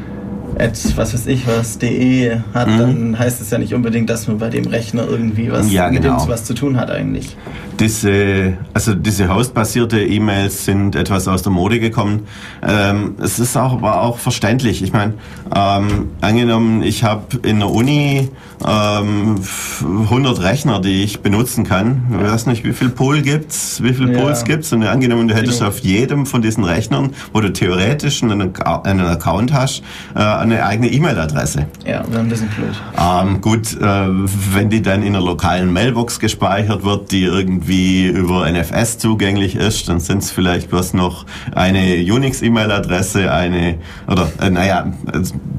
at 0.57 0.97
was 0.97 1.13
weiß 1.13 1.27
ich 1.27 1.47
was, 1.47 1.77
de 1.77 2.37
hat, 2.53 2.67
mhm. 2.67 2.77
dann 2.77 3.19
heißt 3.19 3.41
es 3.41 3.49
ja 3.49 3.57
nicht 3.57 3.73
unbedingt, 3.73 4.09
dass 4.09 4.27
man 4.27 4.37
bei 4.37 4.49
dem 4.49 4.67
Rechner 4.67 5.05
irgendwie 5.07 5.51
was 5.51 5.71
ja, 5.71 5.89
mit 5.89 6.01
genau. 6.01 6.19
dem 6.19 6.29
was 6.29 6.45
zu 6.45 6.53
tun 6.53 6.77
hat 6.77 6.89
eigentlich. 6.91 7.35
Diese, 7.79 8.57
also 8.73 8.93
diese 8.93 9.33
hostbasierte 9.33 10.01
E-Mails 10.01 10.65
sind 10.65 10.95
etwas 10.95 11.27
aus 11.29 11.43
der 11.43 11.51
Mode 11.53 11.79
gekommen. 11.79 12.27
Ähm, 12.61 13.15
es 13.21 13.39
ist 13.39 13.55
auch, 13.55 13.81
war 13.81 14.01
auch 14.01 14.17
verständlich. 14.17 14.83
Ich 14.83 14.91
meine, 14.91 15.13
ähm, 15.55 16.09
angenommen, 16.19 16.83
ich 16.83 17.05
habe 17.05 17.37
in 17.43 17.59
der 17.59 17.69
Uni 17.69 18.29
ähm, 18.67 19.35
100 19.81 20.41
Rechner, 20.41 20.81
die 20.81 21.03
ich 21.03 21.21
benutzen 21.21 21.63
kann. 21.63 22.03
Ich 22.11 22.31
weiß 22.31 22.47
nicht, 22.47 22.65
wie 22.65 22.73
viel 22.73 22.89
Pol 22.89 23.21
gibt's, 23.21 23.81
wie 23.81 23.93
viel 23.93 24.11
ja. 24.11 24.19
Pols 24.19 24.43
gibt's. 24.43 24.73
Und 24.73 24.83
angenommen, 24.83 25.29
du 25.29 25.35
hättest 25.35 25.59
genau. 25.59 25.69
auf 25.69 25.79
jedem 25.79 26.25
von 26.25 26.41
diesen 26.41 26.65
Rechnern, 26.65 27.11
wo 27.31 27.39
du 27.39 27.53
theoretisch 27.53 28.21
einen, 28.23 28.53
einen 28.61 29.05
Account 29.05 29.53
hast, 29.53 29.83
äh, 30.15 30.19
eine 30.39 30.65
eigene 30.65 30.89
E-Mail-Adresse. 30.89 31.67
Ja, 31.85 32.03
wäre 32.09 32.21
ein 32.21 32.29
bisschen 32.29 32.49
blöd. 32.49 32.73
Ähm, 32.97 33.41
gut, 33.41 33.73
äh, 33.79 34.07
wenn 34.53 34.69
die 34.69 34.81
dann 34.81 35.03
in 35.03 35.15
einer 35.15 35.23
lokalen 35.23 35.71
Mailbox 35.71 36.19
gespeichert 36.19 36.83
wird, 36.83 37.11
die 37.11 37.23
irgendwie 37.23 38.07
über 38.07 38.49
NFS 38.49 38.97
zugänglich 38.97 39.55
ist, 39.55 39.89
dann 39.89 39.99
sind 39.99 40.23
es 40.23 40.31
vielleicht 40.31 40.69
bloß 40.69 40.93
noch 40.93 41.25
eine 41.53 41.97
Unix-E-Mail-Adresse, 41.97 43.31
eine, 43.31 43.75
oder 44.07 44.31
äh, 44.41 44.49
naja, 44.49 44.91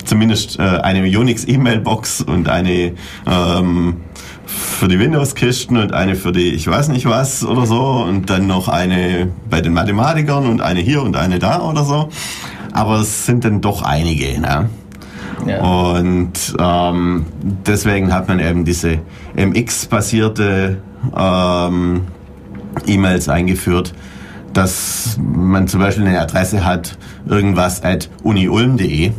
zumindest 0.05 0.59
äh, 0.59 0.63
eine 0.63 1.01
Unix-E-Mail-Box 1.01 2.23
und 2.23 2.49
eine 2.49 2.93
ähm, 3.27 3.97
für 4.47 4.89
die 4.89 4.99
Windows-Kisten 4.99 5.77
und 5.77 5.93
eine 5.93 6.17
für 6.17 6.33
die 6.33 6.51
ich 6.55 6.67
weiß 6.67 6.89
nicht 6.89 7.07
was 7.07 7.45
oder 7.45 7.67
so 7.67 8.05
und 8.09 8.31
dann 8.31 8.47
noch 8.47 8.69
eine 8.69 9.29
bei 9.49 9.61
den 9.61 9.73
Mathematikern 9.73 10.47
und 10.47 10.61
eine 10.61 10.81
hier 10.81 11.03
und 11.03 11.17
eine 11.17 11.39
da 11.39 11.61
oder 11.61 11.85
so. 11.85 12.09
Aber 12.73 13.00
es 13.00 13.27
sind 13.27 13.45
dann 13.45 13.61
doch 13.61 13.83
einige. 13.83 14.41
Ne? 14.41 14.69
Ja. 15.47 15.61
Und 15.62 16.33
ähm, 16.59 17.27
deswegen 17.67 18.12
hat 18.12 18.29
man 18.29 18.41
eben 18.41 18.65
diese 18.65 18.99
MX-basierte 19.37 20.79
ähm, 21.17 22.03
E-Mails 22.87 23.29
eingeführt, 23.29 23.95
dass 24.53 25.19
man 25.19 25.69
zum 25.69 25.81
Beispiel 25.81 26.07
eine 26.07 26.21
Adresse 26.21 26.65
hat, 26.65 26.99
irgendwas 27.27 27.83
at 27.83 28.11
uniulm.de. 28.23 29.12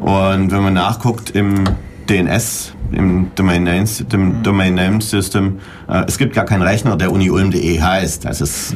Und 0.00 0.50
wenn 0.50 0.62
man 0.62 0.74
nachguckt 0.74 1.30
im 1.30 1.64
DNS, 2.08 2.74
im 2.94 3.30
Domain 3.34 3.64
Name, 3.64 3.84
dem 3.84 4.38
mhm. 4.38 4.42
Domain 4.42 4.74
Name 4.74 5.00
System, 5.00 5.58
äh, 5.88 6.04
es 6.06 6.18
gibt 6.18 6.34
gar 6.34 6.44
keinen 6.44 6.62
Rechner, 6.62 6.96
der 6.96 7.12
uniulm.de 7.12 7.80
heißt. 7.80 8.26
Also 8.26 8.44
es 8.44 8.74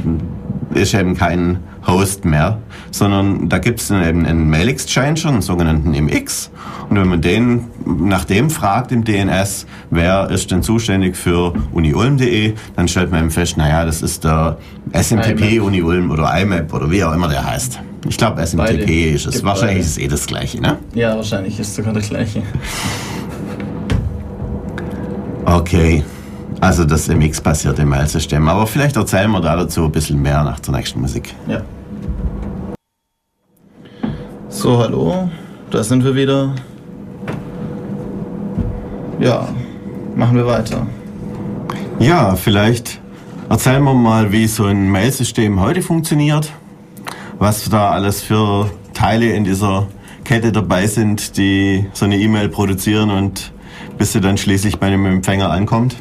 ist 0.75 0.95
eben 0.95 1.17
kein 1.17 1.59
Host 1.87 2.25
mehr, 2.25 2.59
sondern 2.91 3.49
da 3.49 3.59
gibt 3.59 3.81
es 3.81 3.91
eben 3.91 4.27
einen 4.27 4.49
Mail 4.51 4.69
Exchanger, 4.69 5.29
einen 5.29 5.43
sogenannten 5.43 5.91
MX. 5.91 6.51
Und 6.89 6.97
wenn 6.97 7.09
man 7.09 7.21
den 7.21 7.65
nach 7.85 8.25
dem 8.25 8.51
fragt 8.51 8.93
im 8.93 9.05
DNS, 9.05 9.67
wer 9.91 10.29
ist 10.31 10.51
denn 10.51 10.63
zuständig 10.63 11.17
für 11.17 11.55
uniulm.de, 11.73 12.55
dann 12.75 12.89
stellt 12.89 13.11
man 13.11 13.21
eben 13.21 13.31
fest, 13.31 13.57
naja, 13.57 13.85
das 13.85 14.03
ist 14.03 14.25
der 14.25 14.59
SMTP 14.93 15.61
Uni 15.61 15.83
Ulm 15.83 16.11
oder 16.11 16.37
IMAP 16.41 16.73
oder 16.73 16.91
wie 16.91 17.05
auch 17.05 17.13
immer 17.13 17.29
der 17.29 17.45
heißt. 17.45 17.81
Ich 18.09 18.19
glaube, 18.19 18.45
SMTP 18.45 18.67
beide. 18.67 18.85
ist 18.85 19.27
es. 19.27 19.43
Wahrscheinlich 19.43 19.79
beide. 19.79 19.89
ist 19.89 19.99
eh 19.99 20.09
das 20.09 20.27
gleiche, 20.27 20.61
ne? 20.61 20.79
Ja, 20.95 21.17
wahrscheinlich 21.17 21.59
ist 21.59 21.75
sogar 21.75 21.93
das 21.93 22.09
gleiche. 22.09 22.43
Okay. 25.47 26.03
Also 26.61 26.85
das 26.85 27.09
MX-basierte 27.09 27.85
Mailsystem. 27.85 28.49
Aber 28.49 28.67
vielleicht 28.67 28.97
erzählen 28.97 29.31
wir 29.31 29.41
da 29.41 29.57
dazu 29.57 29.85
ein 29.85 29.93
bisschen 29.93 30.21
mehr 30.21 30.43
nach 30.43 30.59
der 30.59 30.75
nächsten 30.75 31.01
Musik. 31.01 31.35
Ja. 31.47 31.63
So, 34.49 34.79
hallo. 34.79 35.31
Da 35.71 35.85
sind 35.85 36.05
wir 36.05 36.15
wieder. 36.15 36.53
Ja, 39.21 39.49
machen 40.17 40.37
wir 40.37 40.47
weiter. 40.47 40.87
Ja, 42.01 42.35
vielleicht 42.35 43.01
erzählen 43.49 43.83
wir 43.85 43.95
mal, 43.95 44.33
wie 44.33 44.47
so 44.49 44.65
ein 44.65 44.91
Mailsystem 44.91 45.61
heute 45.61 45.81
funktioniert. 45.81 46.53
Was 47.39 47.69
da 47.69 47.91
alles 47.91 48.21
für 48.23 48.71
Teile 48.95 49.33
in 49.33 49.45
dieser 49.45 49.87
Kette 50.25 50.51
dabei 50.51 50.87
sind, 50.87 51.37
die 51.37 51.87
so 51.93 52.05
eine 52.05 52.19
E-Mail 52.19 52.49
produzieren 52.49 53.11
und 53.11 53.53
bis 53.99 54.13
sie 54.13 54.21
dann 54.21 54.37
schließlich 54.37 54.79
bei 54.79 54.87
einem 54.87 55.07
Empfänger 55.07 55.51
ankommt. 55.51 55.97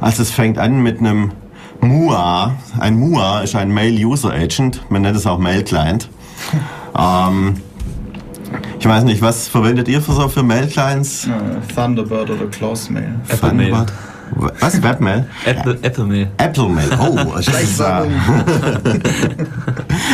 Also 0.00 0.22
es 0.22 0.30
fängt 0.30 0.58
an 0.58 0.82
mit 0.82 0.98
einem 0.98 1.32
MUA. 1.80 2.54
Ein 2.78 2.98
MUA 2.98 3.40
ist 3.40 3.54
ein 3.54 3.72
Mail 3.72 4.04
User 4.04 4.32
Agent. 4.32 4.82
Man 4.90 5.02
nennt 5.02 5.16
es 5.16 5.26
auch 5.26 5.38
Mail 5.38 5.64
Client. 5.64 6.08
ähm, 6.98 7.56
ich 8.78 8.86
weiß 8.86 9.04
nicht, 9.04 9.22
was 9.22 9.48
verwendet 9.48 9.88
ihr 9.88 10.00
für 10.00 10.12
so 10.12 10.28
für 10.28 10.42
Mail 10.42 10.66
Clients? 10.66 11.28
Thunderbird 11.74 12.30
oder 12.30 12.46
Close 12.46 12.92
Mail. 12.92 13.14
Thunderbird. 13.40 13.92
Was? 14.36 14.82
Webmail? 14.82 15.26
Apple, 15.44 15.78
Apple 15.82 16.04
Mail. 16.04 16.28
Apple 16.38 16.68
Mail. 16.68 16.90
Oh, 17.00 17.40
Schleichwerbung. 17.40 18.12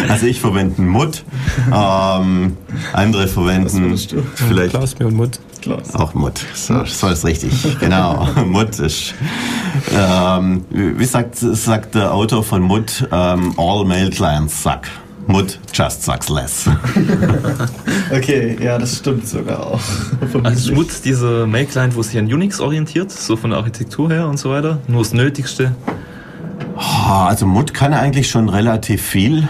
also 0.08 0.26
ich 0.26 0.40
verwende 0.40 0.82
Mut. 0.82 1.24
Ähm, 1.72 2.56
andere 2.92 3.28
verwenden 3.28 3.96
vielleicht. 4.34 4.70
Klaus 4.70 4.98
mir 4.98 5.06
und 5.06 5.16
Mut. 5.16 5.40
Klaus. 5.62 5.94
Auch 5.94 6.14
Mut. 6.14 6.40
So, 6.54 6.84
so 6.84 7.08
ist 7.08 7.24
richtig. 7.24 7.78
genau. 7.80 8.26
Mut 8.46 8.78
ist. 8.78 9.14
Ähm, 9.94 10.64
wie 10.70 11.04
sagt, 11.04 11.36
sagt 11.36 11.94
der 11.94 12.12
Autor 12.12 12.42
von 12.42 12.62
Mut? 12.62 13.08
Ähm, 13.12 13.54
all 13.56 13.84
Mail 13.84 14.10
Clients 14.10 14.62
suck. 14.62 14.82
Mut 15.26 15.58
just 15.72 16.02
sucks 16.02 16.28
less. 16.28 16.68
okay, 18.12 18.56
ja, 18.60 18.78
das 18.78 18.98
stimmt 18.98 19.26
sogar 19.28 19.66
auch. 19.66 19.80
Also 20.42 20.74
Mut, 20.74 20.88
diese 21.04 21.46
Mail-Client, 21.46 21.94
wo 21.96 22.02
sich 22.02 22.18
an 22.18 22.26
Unix 22.26 22.60
orientiert, 22.60 23.10
so 23.10 23.36
von 23.36 23.50
der 23.50 23.58
Architektur 23.58 24.10
her 24.10 24.28
und 24.28 24.38
so 24.38 24.50
weiter, 24.50 24.78
nur 24.88 25.02
das 25.02 25.12
Nötigste. 25.12 25.74
Also 27.08 27.46
Mut 27.46 27.74
kann 27.74 27.92
eigentlich 27.92 28.28
schon 28.30 28.48
relativ 28.48 29.02
viel. 29.02 29.48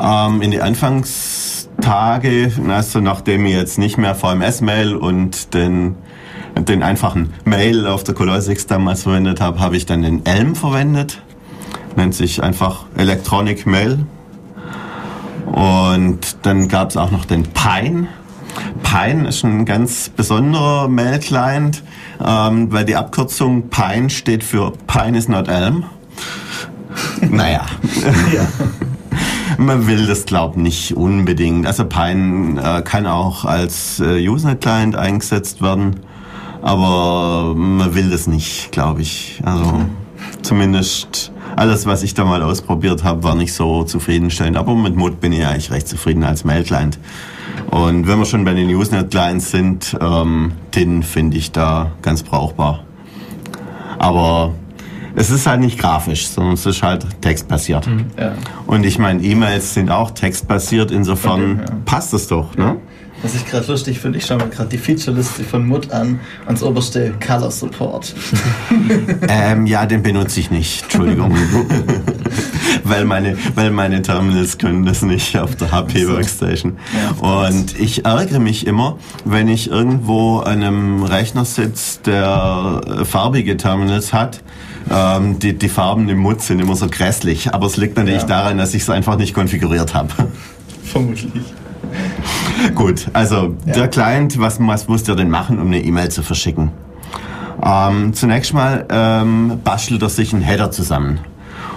Ähm, 0.00 0.42
in 0.42 0.50
die 0.50 0.60
Anfangstage, 0.60 2.52
also 2.68 3.00
nachdem 3.00 3.46
ich 3.46 3.54
jetzt 3.54 3.78
nicht 3.78 3.98
mehr 3.98 4.14
VMS-Mail 4.14 4.94
und 4.96 5.54
den, 5.54 5.96
den 6.56 6.82
einfachen 6.82 7.32
Mail 7.44 7.86
auf 7.86 8.04
der 8.04 8.14
Color 8.14 8.40
6 8.40 8.66
damals 8.66 9.02
verwendet 9.02 9.40
habe, 9.40 9.60
habe 9.60 9.76
ich 9.76 9.86
dann 9.86 10.02
den 10.02 10.24
Elm 10.26 10.54
verwendet. 10.54 11.22
Nennt 11.96 12.14
sich 12.14 12.42
einfach 12.42 12.84
Electronic 12.96 13.66
Mail 13.66 14.06
und 15.52 16.36
dann 16.42 16.68
gab 16.68 16.90
es 16.90 16.96
auch 16.96 17.10
noch 17.10 17.24
den 17.24 17.44
Pine. 17.44 18.08
Pine 18.82 19.28
ist 19.28 19.44
ein 19.44 19.64
ganz 19.64 20.08
besonderer 20.08 20.88
Mail-Client, 20.88 21.82
ähm, 22.24 22.72
weil 22.72 22.84
die 22.84 22.96
Abkürzung 22.96 23.68
Pine 23.68 24.10
steht 24.10 24.44
für 24.44 24.72
Pine 24.86 25.16
is 25.16 25.28
not 25.28 25.48
Elm. 25.48 25.84
naja. 27.20 27.66
ja. 28.32 28.46
Man 29.58 29.86
will 29.86 30.06
das, 30.06 30.24
glaube 30.24 30.56
ich, 30.56 30.62
nicht 30.62 30.96
unbedingt. 30.96 31.66
Also 31.66 31.84
Pine 31.84 32.60
äh, 32.62 32.82
kann 32.82 33.06
auch 33.06 33.44
als 33.44 34.00
äh, 34.00 34.26
Usenet-Client 34.26 34.96
eingesetzt 34.96 35.60
werden, 35.60 35.96
aber 36.62 37.54
man 37.54 37.94
will 37.94 38.10
das 38.10 38.26
nicht, 38.26 38.70
glaube 38.72 39.02
ich. 39.02 39.40
Also 39.44 39.82
zumindest 40.42 41.32
alles, 41.60 41.84
was 41.84 42.02
ich 42.02 42.14
da 42.14 42.24
mal 42.24 42.42
ausprobiert 42.42 43.04
habe, 43.04 43.22
war 43.22 43.34
nicht 43.34 43.52
so 43.52 43.84
zufriedenstellend. 43.84 44.56
Aber 44.56 44.74
mit 44.74 44.96
Mut 44.96 45.20
bin 45.20 45.30
ich 45.30 45.44
eigentlich 45.44 45.70
recht 45.70 45.86
zufrieden 45.86 46.24
als 46.24 46.42
Mail-Client. 46.42 46.98
Und 47.70 48.08
wenn 48.08 48.18
wir 48.18 48.24
schon 48.24 48.46
bei 48.46 48.54
den 48.54 48.74
Usenet-Clients 48.74 49.50
sind, 49.50 49.94
ähm, 50.00 50.52
den 50.74 51.02
finde 51.02 51.36
ich 51.36 51.52
da 51.52 51.92
ganz 52.00 52.22
brauchbar. 52.22 52.84
Aber 53.98 54.54
es 55.14 55.28
ist 55.28 55.46
halt 55.46 55.60
nicht 55.60 55.78
grafisch, 55.78 56.28
sondern 56.28 56.54
es 56.54 56.64
ist 56.64 56.82
halt 56.82 57.04
textbasiert. 57.20 57.86
Mhm, 57.86 58.06
ja. 58.18 58.32
Und 58.66 58.86
ich 58.86 58.98
meine, 58.98 59.22
E-Mails 59.22 59.74
sind 59.74 59.90
auch 59.90 60.12
textbasiert, 60.12 60.90
insofern 60.90 61.60
okay, 61.60 61.64
ja. 61.68 61.76
passt 61.84 62.14
es 62.14 62.26
doch. 62.26 62.56
Ne? 62.56 62.76
Was 63.22 63.34
ich 63.34 63.44
gerade 63.44 63.66
lustig 63.66 64.00
finde, 64.00 64.18
ich 64.18 64.24
schaue 64.24 64.38
mir 64.38 64.48
gerade 64.48 64.70
die 64.70 64.78
Feature-Liste 64.78 65.44
von 65.44 65.66
Mut 65.66 65.90
an, 65.90 66.20
ans 66.46 66.62
oberste 66.62 67.12
Color 67.24 67.50
Support. 67.50 68.14
ähm, 69.28 69.66
ja, 69.66 69.84
den 69.84 70.02
benutze 70.02 70.40
ich 70.40 70.50
nicht, 70.50 70.84
Entschuldigung. 70.84 71.36
weil, 72.84 73.04
meine, 73.04 73.36
weil 73.54 73.70
meine 73.72 74.00
Terminals 74.00 74.56
können 74.56 74.86
das 74.86 75.02
nicht 75.02 75.36
auf 75.38 75.54
der 75.56 75.70
HP 75.70 76.08
Workstation. 76.08 76.78
Und 77.20 77.78
ich 77.78 78.06
ärgere 78.06 78.40
mich 78.40 78.66
immer, 78.66 78.96
wenn 79.26 79.48
ich 79.48 79.70
irgendwo 79.70 80.38
an 80.38 80.62
einem 80.62 81.02
Rechner 81.02 81.44
sitze, 81.44 82.00
der 82.06 82.80
äh, 82.86 83.04
farbige 83.04 83.58
Terminals 83.58 84.14
hat, 84.14 84.40
ähm, 84.90 85.38
die, 85.38 85.58
die 85.58 85.68
Farben 85.68 86.08
im 86.08 86.18
Mut 86.18 86.40
sind 86.40 86.58
immer 86.58 86.74
so 86.74 86.88
grässlich. 86.88 87.52
Aber 87.52 87.66
es 87.66 87.76
liegt 87.76 87.98
natürlich 87.98 88.22
ja. 88.22 88.28
daran, 88.28 88.56
dass 88.56 88.72
ich 88.72 88.82
es 88.82 88.88
einfach 88.88 89.18
nicht 89.18 89.34
konfiguriert 89.34 89.92
habe. 89.92 90.08
Vermutlich. 90.84 91.44
Gut, 92.74 93.08
also 93.12 93.54
ja. 93.66 93.72
der 93.72 93.88
Client, 93.88 94.38
was, 94.38 94.58
was 94.60 94.88
muss 94.88 95.04
der 95.04 95.14
denn 95.14 95.30
machen, 95.30 95.58
um 95.58 95.66
eine 95.66 95.82
E-Mail 95.82 96.10
zu 96.10 96.22
verschicken? 96.22 96.70
Ähm, 97.62 98.14
zunächst 98.14 98.54
mal 98.54 98.86
ähm, 98.90 99.60
bastelt 99.62 100.02
er 100.02 100.08
sich 100.08 100.32
einen 100.32 100.42
Header 100.42 100.70
zusammen. 100.70 101.20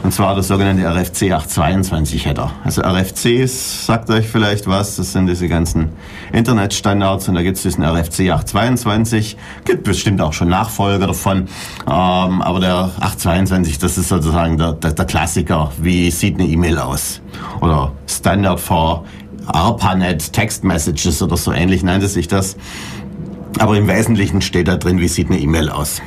Und 0.04 0.14
zwar 0.14 0.34
der 0.34 0.44
sogenannte 0.44 0.84
RFC 0.84 1.32
822 1.32 2.26
Header. 2.26 2.52
Also 2.66 2.82
RFCs, 2.82 3.86
sagt 3.86 4.10
euch 4.10 4.28
vielleicht 4.28 4.68
was, 4.68 4.98
das 4.98 5.14
sind 5.14 5.28
diese 5.28 5.48
ganzen 5.48 5.90
Internetstandards 6.34 7.30
und 7.30 7.36
da 7.36 7.42
gibt 7.42 7.56
es 7.56 7.64
diesen 7.64 7.86
RFC 7.86 8.30
822, 8.30 9.38
gibt 9.64 9.86
bestimmt 9.86 10.20
auch 10.20 10.34
schon 10.34 10.50
Nachfolger 10.50 11.08
davon, 11.08 11.48
ähm, 11.88 12.42
aber 12.42 12.60
der 12.60 12.92
822, 13.00 13.80
das 13.80 13.98
ist 13.98 14.10
sozusagen 14.10 14.58
der, 14.58 14.74
der, 14.74 14.92
der 14.92 15.06
Klassiker, 15.06 15.72
wie 15.80 16.12
sieht 16.12 16.38
eine 16.38 16.50
E-Mail 16.50 16.80
aus? 16.80 17.22
Oder 17.62 17.94
Standard 18.06 18.60
for 18.60 19.06
ARPANET 19.46 20.34
Text 20.34 20.64
Messages 20.64 21.22
oder 21.22 21.38
so 21.38 21.52
ähnlich 21.52 21.84
nennt 21.84 22.04
es 22.04 22.14
sich 22.14 22.28
das. 22.28 22.56
Aber 23.60 23.78
im 23.78 23.88
Wesentlichen 23.88 24.42
steht 24.42 24.68
da 24.68 24.78
drin, 24.78 25.00
wie 25.00 25.08
sieht 25.08 25.30
eine 25.30 25.40
E-Mail 25.40 25.70
aus. 25.70 26.02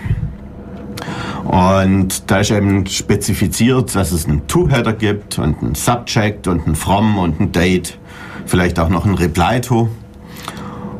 Und 1.44 2.30
da 2.30 2.40
ist 2.40 2.50
eben 2.50 2.86
spezifiziert, 2.86 3.94
dass 3.94 4.10
es 4.10 4.26
einen 4.26 4.48
To-Header 4.48 4.92
gibt 4.92 5.38
und 5.38 5.62
einen 5.62 5.74
Subject 5.74 6.48
und 6.48 6.66
ein 6.66 6.74
From 6.74 7.18
und 7.18 7.40
ein 7.40 7.52
Date. 7.52 7.98
Vielleicht 8.46 8.78
auch 8.80 8.88
noch 8.88 9.04
ein 9.04 9.14
Reply-To 9.14 9.88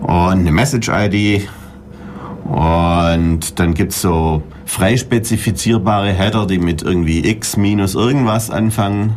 und 0.03 0.11
eine 0.11 0.53
Message-ID. 0.53 1.49
Und 2.45 3.59
dann 3.59 3.75
gibt 3.75 3.93
es 3.93 4.01
so 4.01 4.43
frei 4.65 4.97
spezifizierbare 4.97 6.13
Header, 6.13 6.47
die 6.47 6.59
mit 6.59 6.83
irgendwie 6.83 7.27
x 7.27 7.57
minus 7.57 7.97
irgendwas 7.97 8.51
anfangen. 8.51 9.17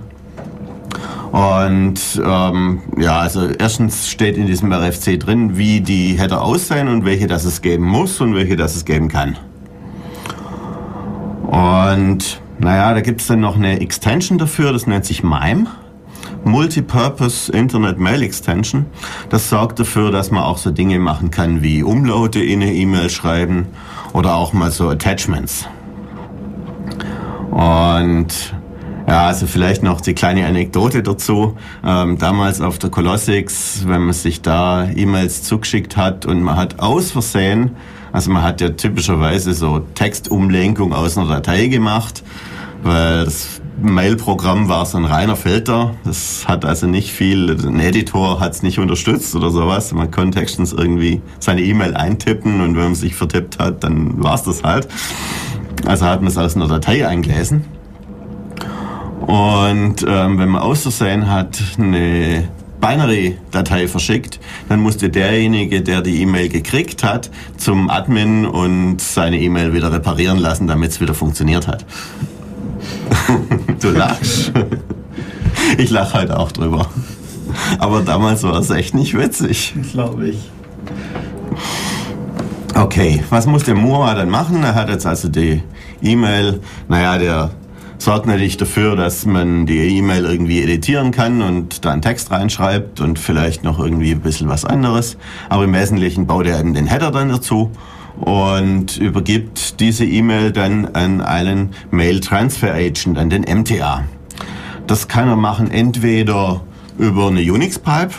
Und 1.31 2.21
ähm, 2.25 2.81
ja, 2.98 3.19
also 3.19 3.48
erstens 3.48 4.09
steht 4.09 4.36
in 4.36 4.48
diesem 4.48 4.71
RFC 4.71 5.19
drin, 5.19 5.57
wie 5.57 5.81
die 5.81 6.17
Header 6.17 6.41
aussehen 6.41 6.88
und 6.88 7.05
welche 7.05 7.27
das 7.27 7.45
es 7.45 7.62
geben 7.62 7.86
muss 7.86 8.19
und 8.19 8.36
welche 8.36 8.55
das 8.55 8.75
es 8.75 8.86
geben 8.86 9.09
kann. 9.09 9.38
Und 11.43 12.41
naja, 12.57 12.93
da 12.93 13.01
gibt 13.01 13.21
es 13.21 13.27
dann 13.27 13.39
noch 13.39 13.55
eine 13.55 13.79
Extension 13.79 14.38
dafür, 14.38 14.74
das 14.74 14.88
nennt 14.88 15.05
sich 15.05 15.24
MIME. 15.24 15.67
Multipurpose 16.43 17.51
Internet 17.51 18.00
Mail 18.00 18.24
Extension. 18.24 18.86
Das 19.29 19.50
sorgt 19.50 19.80
dafür, 19.80 20.12
dass 20.12 20.32
man 20.32 20.43
auch 20.43 20.58
so 20.58 20.71
Dinge 20.71 20.99
machen 20.99 21.32
kann 21.32 21.62
wie 21.62 21.84
Umlaute 21.84 22.39
in 22.39 22.62
eine 22.62 22.73
E-Mail 22.73 23.10
schreiben 23.10 23.67
oder 24.13 24.36
auch 24.36 24.53
mal 24.53 24.71
so 24.71 24.89
Attachments. 24.89 25.67
Und 27.51 28.53
ja, 29.07 29.27
also 29.27 29.47
vielleicht 29.47 29.83
noch 29.83 30.01
die 30.01 30.13
kleine 30.13 30.45
Anekdote 30.45 31.03
dazu. 31.03 31.57
Ähm, 31.85 32.17
damals 32.17 32.62
auf 32.62 32.79
der 32.79 32.89
Colossix, 32.89 33.83
wenn 33.88 34.03
man 34.03 34.13
sich 34.13 34.41
da 34.41 34.89
E-Mails 34.89 35.43
zugeschickt 35.43 35.97
hat 35.97 36.25
und 36.25 36.41
man 36.41 36.55
hat 36.57 36.79
aus 36.79 37.12
Versehen 37.12 37.71
also 38.12 38.31
man 38.31 38.43
hat 38.43 38.62
ja 38.62 38.69
typischerweise 38.69 39.53
so 39.53 39.79
Textumlenkung 39.79 40.93
aus 40.93 41.17
einer 41.17 41.27
Datei 41.27 41.67
gemacht, 41.67 42.23
weil 42.81 43.25
das 43.25 43.62
Mail-Programm 43.81 44.67
war 44.67 44.85
so 44.85 44.97
ein 44.97 45.05
reiner 45.05 45.35
Filter. 45.35 45.95
Das 46.03 46.47
hat 46.47 46.65
also 46.65 46.88
nicht 46.88 47.12
viel, 47.12 47.51
ein 47.51 47.79
Editor 47.79 48.39
hat 48.39 48.53
es 48.53 48.63
nicht 48.63 48.79
unterstützt 48.79 49.35
oder 49.35 49.51
sowas. 49.51 49.93
Man 49.93 50.12
konnte 50.12 50.39
textens 50.39 50.73
irgendwie 50.73 51.21
seine 51.39 51.62
E-Mail 51.62 51.95
eintippen 51.95 52.62
und 52.62 52.75
wenn 52.75 52.83
man 52.83 52.95
sich 52.95 53.15
vertippt 53.15 53.59
hat, 53.59 53.83
dann 53.83 54.21
war 54.21 54.35
es 54.35 54.43
das 54.43 54.63
halt. 54.63 54.88
Also 55.85 56.05
hat 56.05 56.21
man 56.21 56.29
es 56.29 56.38
aus 56.38 56.55
einer 56.55 56.67
Datei 56.67 57.07
eingelesen. 57.07 57.78
Und 59.29 60.03
ähm, 60.07 60.39
wenn 60.39 60.49
man 60.49 60.63
auszusehen 60.63 61.29
hat, 61.29 61.61
eine 61.77 62.47
Binary-Datei 62.81 63.87
verschickt, 63.87 64.39
dann 64.69 64.79
musste 64.79 65.11
derjenige, 65.11 65.83
der 65.83 66.01
die 66.01 66.23
E-Mail 66.23 66.49
gekriegt 66.49 67.03
hat, 67.03 67.29
zum 67.55 67.91
Admin 67.91 68.47
und 68.47 68.99
seine 68.99 69.39
E-Mail 69.39 69.71
wieder 69.75 69.91
reparieren 69.91 70.39
lassen, 70.39 70.65
damit 70.65 70.89
es 70.89 70.99
wieder 70.99 71.13
funktioniert 71.13 71.67
hat. 71.67 71.85
du 73.79 73.91
lachst. 73.91 74.51
Ich 75.77 75.91
lache 75.91 76.15
halt 76.15 76.31
auch 76.31 76.51
drüber. 76.51 76.87
Aber 77.77 78.01
damals 78.01 78.41
war 78.41 78.57
es 78.57 78.71
echt 78.71 78.95
nicht 78.95 79.15
witzig. 79.15 79.75
Glaube 79.91 80.29
ich. 80.29 80.49
Okay, 82.73 83.23
was 83.29 83.45
muss 83.45 83.63
der 83.63 83.75
Moa 83.75 84.15
dann 84.15 84.31
machen? 84.31 84.63
Er 84.63 84.73
hat 84.73 84.89
jetzt 84.89 85.05
also 85.05 85.29
die 85.29 85.61
E-Mail, 86.01 86.61
naja, 86.87 87.19
der 87.19 87.51
sorgt 87.99 88.25
natürlich 88.25 88.57
dafür, 88.57 88.95
dass 88.95 89.25
man 89.25 89.65
die 89.65 89.97
E-Mail 89.97 90.25
irgendwie 90.25 90.63
editieren 90.63 91.12
kann 91.12 91.41
und 91.41 91.85
da 91.85 91.91
einen 91.91 92.01
Text 92.01 92.31
reinschreibt 92.31 93.01
und 93.01 93.19
vielleicht 93.19 93.63
noch 93.63 93.77
irgendwie 93.79 94.12
ein 94.12 94.21
bisschen 94.21 94.47
was 94.47 94.65
anderes. 94.65 95.17
Aber 95.49 95.65
im 95.65 95.73
Wesentlichen 95.73 96.25
baut 96.25 96.47
er 96.47 96.59
eben 96.59 96.73
den 96.73 96.88
Header 96.88 97.12
dann 97.12 97.29
dazu 97.29 97.71
und 98.19 98.97
übergibt 98.97 99.79
diese 99.79 100.05
E-Mail 100.05 100.51
dann 100.51 100.88
an 100.88 101.21
einen 101.21 101.71
Mail 101.91 102.21
Transfer 102.21 102.73
Agent, 102.73 103.17
an 103.17 103.29
den 103.29 103.41
MTA. 103.43 104.05
Das 104.88 105.07
kann 105.07 105.27
er 105.27 105.35
machen 105.35 105.69
entweder 105.69 106.62
über 106.97 107.27
eine 107.27 107.41
Unix-Pipe, 107.41 108.13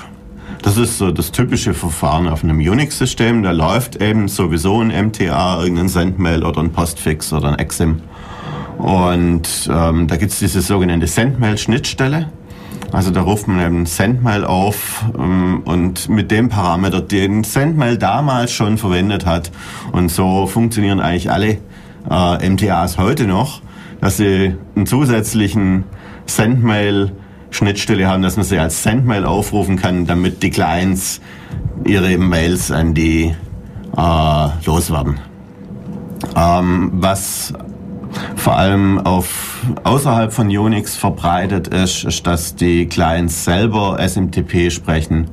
das 0.63 0.77
ist 0.77 0.99
so 0.99 1.11
das 1.11 1.33
typische 1.33 1.73
Verfahren 1.73 2.29
auf 2.29 2.45
einem 2.45 2.59
Unix-System. 2.59 3.43
Da 3.43 3.51
läuft 3.51 3.97
eben 3.97 4.29
sowieso 4.29 4.81
ein 4.81 4.89
MTA, 4.89 5.63
irgendein 5.63 5.89
Sendmail 5.89 6.45
oder 6.45 6.61
ein 6.61 6.71
Postfix 6.71 7.33
oder 7.33 7.49
ein 7.49 7.59
Exim. 7.59 8.03
Und 8.81 9.69
ähm, 9.71 10.07
da 10.07 10.17
gibt 10.17 10.33
es 10.33 10.39
diese 10.39 10.63
sogenannte 10.63 11.07
Sendmail-Schnittstelle. 11.07 12.29
Also 12.93 13.11
da 13.11 13.21
ruft 13.21 13.47
man 13.47 13.61
eben 13.61 13.87
Sendmail 13.87 14.45
auf 14.45 15.05
ähm, 15.17 15.63
und 15.65 16.09
mit 16.09 16.31
dem 16.31 16.49
Parameter, 16.49 17.01
den 17.01 17.45
Sendmail 17.45 17.99
damals 17.99 18.53
schon 18.53 18.79
verwendet 18.79 19.27
hat. 19.27 19.53
Und 19.93 20.11
so 20.11 20.47
funktionieren 20.47 20.99
eigentlich 20.99 21.31
alle 21.31 21.59
äh, 22.11 22.49
MTAs 22.49 22.99
heute 22.99 23.27
noch, 23.27 23.61
dass 24.01 24.17
sie 24.17 24.57
einen 24.75 24.87
zusätzlichen 24.87 25.85
Sendmail 26.27 27.13
Schnittstelle 27.51 28.09
haben, 28.09 28.23
dass 28.23 28.37
man 28.37 28.45
sie 28.45 28.59
als 28.59 28.83
Sendmail 28.83 29.25
aufrufen 29.25 29.77
kann, 29.77 30.07
damit 30.07 30.43
die 30.43 30.51
Clients 30.51 31.21
ihre 31.85 32.17
Mails 32.17 32.71
an 32.71 32.95
die 32.95 33.35
äh, 33.97 34.49
loswerden. 34.65 35.21
Ähm, 36.37 36.91
was 36.95 37.53
vor 38.37 38.57
allem 38.57 38.99
auf 38.99 39.65
außerhalb 39.85 40.33
von 40.33 40.49
Unix 40.49 40.97
verbreitet 40.97 41.69
ist, 41.69 42.05
ist, 42.05 42.27
dass 42.27 42.55
die 42.55 42.87
Clients 42.87 43.45
selber 43.45 43.99
SMTP 44.01 44.71
sprechen 44.71 45.29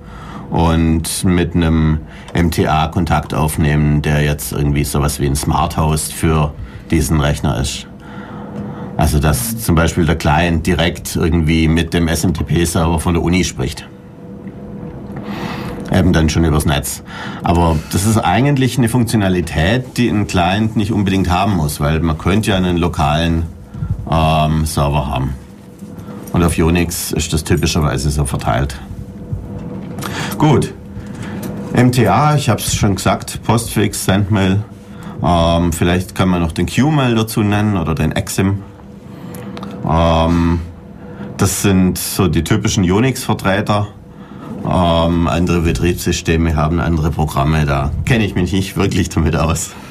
und 0.49 1.23
mit 1.23 1.55
einem 1.55 1.99
MTA 2.33 2.87
Kontakt 2.87 3.33
aufnehmen, 3.33 4.01
der 4.01 4.23
jetzt 4.23 4.51
irgendwie 4.51 4.83
sowas 4.83 5.19
wie 5.19 5.25
ein 5.25 5.35
Smart 5.35 5.77
Host 5.77 6.13
für 6.13 6.53
diesen 6.91 7.19
Rechner 7.19 7.59
ist. 7.59 7.87
Also 8.95 9.19
dass 9.19 9.57
zum 9.57 9.75
Beispiel 9.75 10.05
der 10.05 10.15
Client 10.15 10.65
direkt 10.65 11.15
irgendwie 11.15 11.67
mit 11.67 11.93
dem 11.93 12.07
SMTP-Server 12.07 12.99
von 12.99 13.13
der 13.13 13.23
Uni 13.23 13.43
spricht 13.43 13.87
eben 15.91 16.13
dann 16.13 16.29
schon 16.29 16.43
übers 16.45 16.65
Netz. 16.65 17.03
Aber 17.43 17.77
das 17.91 18.05
ist 18.05 18.17
eigentlich 18.17 18.77
eine 18.77 18.89
Funktionalität, 18.89 19.97
die 19.97 20.09
ein 20.09 20.27
Client 20.27 20.75
nicht 20.75 20.91
unbedingt 20.91 21.29
haben 21.29 21.55
muss, 21.55 21.79
weil 21.79 21.99
man 21.99 22.17
könnte 22.17 22.51
ja 22.51 22.57
einen 22.57 22.77
lokalen 22.77 23.43
ähm, 24.09 24.65
Server 24.65 25.07
haben. 25.07 25.35
Und 26.33 26.43
auf 26.43 26.57
Unix 26.57 27.11
ist 27.11 27.33
das 27.33 27.43
typischerweise 27.43 28.09
so 28.09 28.25
verteilt. 28.25 28.79
Gut. 30.37 30.73
MTA, 31.73 32.35
ich 32.35 32.49
habe 32.49 32.59
es 32.59 32.75
schon 32.75 32.95
gesagt, 32.95 33.41
Postfix, 33.43 34.05
Sendmail. 34.05 34.63
Ähm, 35.23 35.73
vielleicht 35.73 36.15
kann 36.15 36.29
man 36.29 36.41
noch 36.41 36.51
den 36.51 36.65
QMail 36.65 37.15
dazu 37.15 37.41
nennen 37.41 37.77
oder 37.77 37.95
den 37.95 38.11
Exim. 38.11 38.61
Ähm, 39.87 40.59
das 41.37 41.61
sind 41.61 41.97
so 41.97 42.27
die 42.27 42.43
typischen 42.43 42.83
Unix-Vertreter. 42.89 43.87
Ähm, 44.65 45.27
andere 45.27 45.61
Betriebssysteme 45.61 46.55
haben 46.55 46.79
andere 46.79 47.11
Programme, 47.11 47.65
da 47.65 47.91
kenne 48.05 48.25
ich 48.25 48.35
mich 48.35 48.51
nicht 48.53 48.77
wirklich 48.77 49.09
damit 49.09 49.35
aus. 49.35 49.71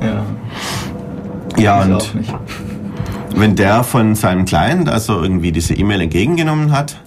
Ja. 0.00 0.24
Ja, 1.58 1.82
und 1.82 2.12
wenn 3.36 3.54
der 3.54 3.84
von 3.84 4.16
seinem 4.16 4.46
Client 4.46 4.88
also 4.88 5.22
irgendwie 5.22 5.52
diese 5.52 5.74
E-Mail 5.74 6.00
entgegengenommen 6.00 6.72
hat, 6.72 7.00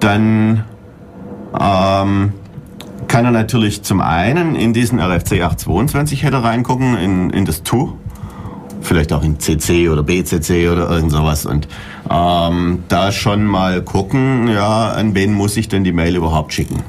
dann 0.00 0.64
ähm, 1.58 2.32
kann 3.08 3.24
er 3.24 3.30
natürlich 3.30 3.82
zum 3.82 4.00
einen 4.00 4.54
in 4.54 4.72
diesen 4.72 4.98
RFC 4.98 5.42
822 5.42 6.22
Header 6.22 6.42
reingucken, 6.42 6.96
in, 6.96 7.30
in 7.30 7.44
das 7.44 7.62
To, 7.62 7.98
vielleicht 8.82 9.12
auch 9.12 9.22
in 9.22 9.38
CC 9.38 9.88
oder 9.88 10.02
BCC 10.02 10.68
oder 10.68 10.90
irgend 10.90 11.12
sowas 11.12 11.46
und 11.46 11.68
ähm, 12.10 12.84
da 12.88 13.12
schon 13.12 13.44
mal 13.44 13.82
gucken, 13.82 14.48
ja, 14.48 14.90
an 14.90 15.14
wen 15.14 15.32
muss 15.32 15.56
ich 15.56 15.68
denn 15.68 15.84
die 15.84 15.92
Mail 15.92 16.16
überhaupt 16.16 16.52
schicken. 16.52 16.82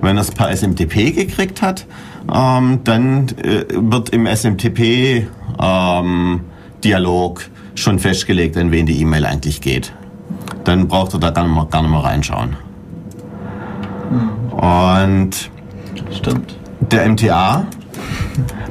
Wenn 0.00 0.16
er 0.16 0.22
es 0.22 0.30
per 0.30 0.54
SMTP 0.54 1.14
gekriegt 1.14 1.62
hat, 1.62 1.86
ähm, 2.32 2.80
dann 2.84 3.28
äh, 3.38 3.64
wird 3.70 4.10
im 4.10 4.26
SMTP 4.26 5.26
ähm, 5.60 6.40
Dialog 6.84 7.48
schon 7.74 7.98
festgelegt, 7.98 8.56
an 8.56 8.70
wen 8.70 8.86
die 8.86 9.00
E-Mail 9.00 9.24
eigentlich 9.24 9.60
geht. 9.60 9.92
Dann 10.64 10.88
braucht 10.88 11.14
er 11.14 11.20
da 11.20 11.30
gar 11.30 11.44
nicht 11.44 11.54
mehr, 11.54 11.66
gar 11.66 11.82
nicht 11.82 11.90
mehr 11.90 12.04
reinschauen. 12.04 12.56
Und 14.50 15.50
Stimmt. 16.10 16.56
der 16.80 17.08
MTA 17.08 17.66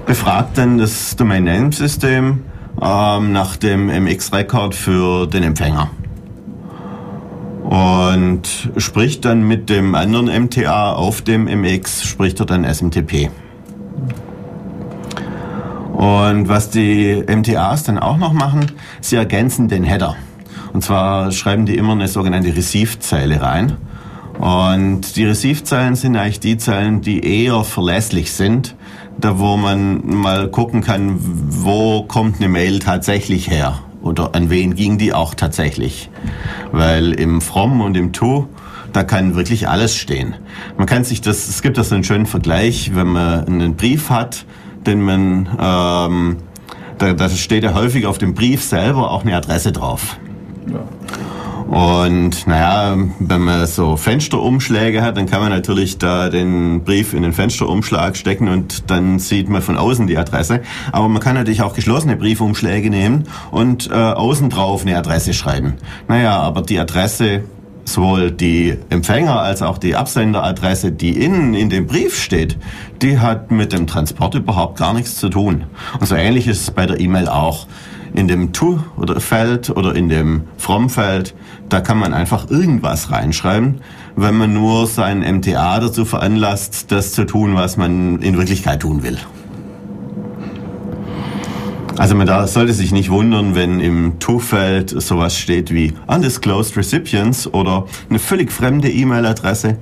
befragt 0.05 0.57
dann 0.57 0.77
das 0.77 1.15
Domain 1.15 1.43
Name 1.43 1.71
System 1.71 2.43
ähm, 2.81 3.31
nach 3.31 3.55
dem 3.55 3.87
MX-Record 3.87 4.75
für 4.75 5.27
den 5.27 5.43
Empfänger. 5.43 5.89
Und 7.63 8.71
spricht 8.77 9.25
dann 9.25 9.45
mit 9.45 9.69
dem 9.69 9.93
anderen 9.93 10.27
MTA 10.45 10.93
auf 10.93 11.21
dem 11.21 11.45
MX, 11.45 12.03
spricht 12.03 12.39
er 12.39 12.45
dann 12.45 12.63
SMTP. 12.63 13.29
Und 15.93 16.47
was 16.47 16.69
die 16.69 17.23
MTAs 17.27 17.83
dann 17.83 17.97
auch 17.97 18.17
noch 18.17 18.31
machen, 18.31 18.71
sie 19.01 19.15
ergänzen 19.15 19.67
den 19.67 19.83
Header. 19.83 20.15
Und 20.71 20.83
zwar 20.83 21.31
schreiben 21.31 21.65
die 21.65 21.75
immer 21.75 21.93
eine 21.93 22.07
sogenannte 22.07 22.55
Receive-Zeile 22.55 23.41
rein. 23.41 23.77
Und 24.37 25.15
die 25.15 25.25
Receive-Zeilen 25.25 25.95
sind 25.95 26.15
eigentlich 26.15 26.39
die 26.39 26.57
Zeilen, 26.57 27.01
die 27.01 27.25
eher 27.25 27.63
verlässlich 27.63 28.31
sind, 28.31 28.75
da 29.19 29.39
wo 29.39 29.58
man 29.58 30.01
mal 30.06 30.49
gucken 30.49 30.82
kann, 30.82 31.17
wo 31.19 32.03
kommt 32.03 32.38
eine 32.38 32.49
Mail 32.49 32.80
tatsächlich 32.80 33.49
her 33.49 33.80
oder 34.01 34.36
an 34.36 34.49
wen 34.49 34.75
ging 34.75 34.97
die 34.97 35.13
auch 35.13 35.34
tatsächlich. 35.34 36.10
Weil 36.71 37.13
im 37.13 37.41
From 37.41 37.82
und 37.82 37.97
im 37.97 38.13
To, 38.13 38.47
da 38.93 39.03
kann 39.03 39.36
wirklich 39.36 39.67
alles 39.67 39.95
stehen. 39.95 40.36
Man 40.77 40.88
kann 40.88 41.03
sich 41.03 41.21
das, 41.21 41.47
es 41.47 41.62
gibt 41.62 41.77
da 41.77 41.84
so 41.84 41.95
einen 41.95 42.03
schönen 42.03 42.25
Vergleich, 42.25 42.91
wenn 42.95 43.08
man 43.08 43.45
einen 43.45 43.75
Brief 43.75 44.10
hat, 44.10 44.45
den 44.86 45.01
man, 45.01 45.47
ähm, 45.60 46.38
da, 46.97 47.13
da 47.13 47.30
steht 47.30 47.63
ja 47.63 47.73
häufig 47.73 48.06
auf 48.06 48.17
dem 48.17 48.34
Brief 48.34 48.63
selber 48.63 49.12
auch 49.12 49.23
eine 49.23 49.36
Adresse 49.36 49.71
drauf. 49.71 50.17
Ja. 50.67 50.80
Und 51.67 52.47
naja, 52.47 52.97
wenn 53.19 53.41
man 53.41 53.67
so 53.67 53.97
Fensterumschläge 53.97 55.01
hat, 55.01 55.17
dann 55.17 55.25
kann 55.25 55.41
man 55.41 55.49
natürlich 55.49 55.97
da 55.97 56.30
den 56.30 56.84
Brief 56.84 57.13
in 57.13 57.23
den 57.23 57.34
Fensterumschlag 57.34 58.15
stecken 58.15 58.47
und 58.47 58.89
dann 58.89 59.19
sieht 59.19 59.49
man 59.49 59.62
von 59.62 59.77
außen 59.77 60.08
die 60.08 60.17
Adresse. 60.17 60.62
Aber 60.93 61.10
man 61.10 61.21
kann 61.21 61.36
natürlich 61.36 61.62
auch 61.62 61.73
geschlossene 61.73 62.15
Briefumschläge 62.15 62.89
nehmen 62.89 63.25
und 63.51 63.89
äh, 63.91 63.93
außen 63.93 64.49
drauf 64.49 64.84
eine 64.84 64.97
Adresse 64.97 65.34
schreiben. 65.34 65.73
Naja, 66.08 66.39
aber 66.39 66.62
die 66.62 66.80
Adresse, 66.80 67.43
sowohl 67.84 68.32
die 68.32 68.77
Empfänger 68.89 69.41
als 69.41 69.62
auch 69.62 69.77
die 69.77 69.97
Absenderadresse, 69.97 70.93
die 70.93 71.21
innen 71.21 71.53
in 71.53 71.69
dem 71.69 71.86
Brief 71.86 72.17
steht, 72.17 72.58
die 73.01 73.19
hat 73.19 73.51
mit 73.51 73.73
dem 73.73 73.88
Transport 73.88 74.36
überhaupt 74.36 74.77
gar 74.77 74.93
nichts 74.93 75.17
zu 75.17 75.27
tun. 75.27 75.65
Und 75.99 76.06
so 76.06 76.15
ähnlich 76.15 76.47
ist 76.47 76.62
es 76.62 76.71
bei 76.71 76.86
der 76.86 76.99
E-Mail 77.01 77.27
auch 77.27 77.67
in 78.13 78.27
dem 78.27 78.53
To 78.53 78.80
oder 78.95 79.95
in 79.95 80.10
dem 80.10 80.43
From 80.58 80.89
Feld, 80.89 81.36
da 81.69 81.82
kann 81.82 81.97
man 81.97 82.13
einfach 82.13 82.49
irgendwas 82.49 83.12
reinschreiben, 83.12 83.82
wenn 84.15 84.36
man 84.36 84.53
nur 84.53 84.88
sein 84.88 85.19
MTA 85.19 85.80
dazu 85.80 86.06
veranlasst, 86.06 86.91
das 86.91 87.13
zu 87.13 87.25
tun, 87.25 87.56
was 87.56 87.77
man 87.77 88.19
in 88.21 88.38
Wirklichkeit 88.38 88.82
tun 88.82 89.03
will. 89.03 89.17
Also 91.97 92.13
man 92.13 92.27
da 92.27 92.45
sollte 92.45 92.73
sich 92.73 92.91
nicht 92.91 93.10
wundern, 93.10 93.55
wenn 93.55 93.79
im 93.79 94.19
To-Feld 94.19 94.89
sowas 95.01 95.36
steht 95.36 95.73
wie 95.73 95.93
Undisclosed 96.05 96.77
Recipients 96.77 97.51
oder 97.51 97.88
eine 98.10 98.19
völlig 98.19 98.51
fremde 98.51 98.89
E-Mail-Adresse. 98.91 99.77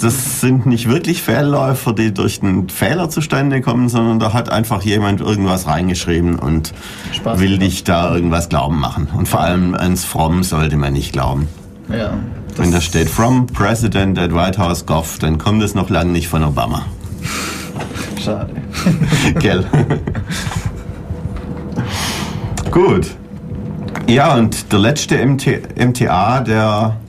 Das 0.00 0.40
sind 0.40 0.66
nicht 0.66 0.88
wirklich 0.88 1.22
Fehlläufer, 1.22 1.94
die 1.94 2.12
durch 2.12 2.42
einen 2.42 2.68
Fehler 2.68 3.08
zustande 3.08 3.62
kommen, 3.62 3.88
sondern 3.88 4.18
da 4.18 4.34
hat 4.34 4.50
einfach 4.50 4.82
jemand 4.82 5.22
irgendwas 5.22 5.66
reingeschrieben 5.66 6.38
und 6.38 6.74
Spaß 7.12 7.40
will 7.40 7.58
dich 7.58 7.84
da 7.84 8.14
irgendwas 8.14 8.50
glauben 8.50 8.78
machen. 8.78 9.08
Und 9.16 9.26
vor 9.26 9.40
allem 9.40 9.74
ans 9.74 10.04
From 10.04 10.42
sollte 10.42 10.76
man 10.76 10.92
nicht 10.92 11.12
glauben. 11.12 11.48
Ja. 11.88 12.12
Wenn 12.56 12.70
da 12.70 12.82
steht 12.82 13.08
From 13.08 13.46
President 13.46 14.18
at 14.18 14.34
White 14.34 14.58
House 14.58 14.84
Gov, 14.84 15.18
dann 15.20 15.38
kommt 15.38 15.62
es 15.62 15.74
noch 15.74 15.88
lange 15.88 16.12
nicht 16.12 16.28
von 16.28 16.44
Obama. 16.44 16.84
Schade. 18.22 18.52
Gell? 19.38 19.64
Gut. 22.76 23.16
Ja, 24.06 24.34
und 24.34 24.70
der 24.70 24.78
letzte 24.80 25.24
MT, 25.24 25.78
MTA, 25.78 26.40
der 26.40 27.00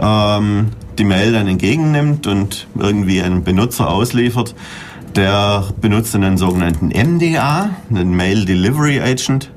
ähm, 0.00 0.68
die 0.96 1.02
Mail 1.02 1.32
dann 1.32 1.48
entgegennimmt 1.48 2.28
und 2.28 2.68
irgendwie 2.78 3.20
einen 3.20 3.42
Benutzer 3.42 3.90
ausliefert, 3.90 4.54
der 5.16 5.64
benutzt 5.80 6.14
einen 6.14 6.36
sogenannten 6.36 6.90
MDA, 6.90 7.70
einen 7.90 8.14
Mail 8.14 8.44
Delivery 8.44 9.00
Agent. 9.00 9.50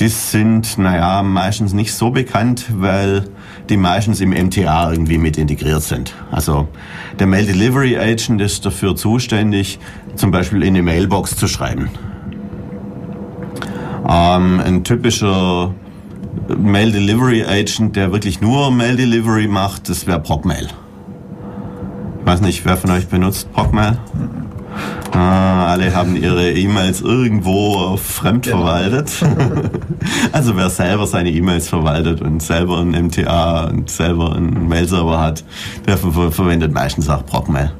Die 0.00 0.08
sind, 0.08 0.76
naja, 0.76 1.22
meistens 1.22 1.72
nicht 1.72 1.94
so 1.94 2.10
bekannt, 2.10 2.66
weil 2.70 3.24
die 3.70 3.78
meistens 3.78 4.20
im 4.20 4.32
MTA 4.32 4.92
irgendwie 4.92 5.16
mit 5.16 5.38
integriert 5.38 5.82
sind. 5.82 6.12
Also 6.30 6.68
der 7.18 7.26
Mail 7.26 7.46
Delivery 7.46 7.96
Agent 7.96 8.42
ist 8.42 8.66
dafür 8.66 8.96
zuständig, 8.96 9.78
zum 10.14 10.30
Beispiel 10.30 10.62
in 10.62 10.74
eine 10.74 10.82
Mailbox 10.82 11.36
zu 11.36 11.48
schreiben. 11.48 11.88
Ähm, 14.06 14.60
ein 14.60 14.84
typischer 14.84 15.72
Mail 16.56 16.92
Delivery 16.92 17.44
Agent, 17.44 17.96
der 17.96 18.12
wirklich 18.12 18.40
nur 18.40 18.70
Mail 18.70 18.96
Delivery 18.96 19.48
macht, 19.48 19.88
das 19.88 20.06
wäre 20.06 20.20
Procmail. 20.20 20.68
Ich 22.20 22.26
weiß 22.26 22.40
nicht, 22.42 22.64
wer 22.64 22.76
von 22.76 22.90
euch 22.90 23.08
benutzt 23.08 23.50
Procmail? 23.52 23.98
Ah, 25.12 25.66
alle 25.68 25.94
haben 25.94 26.14
ihre 26.14 26.52
E-Mails 26.52 27.00
irgendwo 27.00 27.96
fremd 27.96 28.44
Genau. 28.44 28.58
verwaltet. 28.58 29.10
also 30.32 30.54
wer 30.56 30.68
selber 30.70 31.06
seine 31.06 31.30
E-Mails 31.30 31.68
verwaltet 31.68 32.20
und 32.20 32.42
selber 32.42 32.78
ein 32.80 32.90
MTA 32.90 33.64
und 33.68 33.88
selber 33.90 34.36
einen 34.36 34.68
Mail-Server 34.68 35.18
hat, 35.18 35.42
der 35.86 35.96
ver 35.96 36.30
verwendet 36.30 36.72
meistens 36.72 37.08
auch 37.08 37.24
Procmail. 37.24 37.72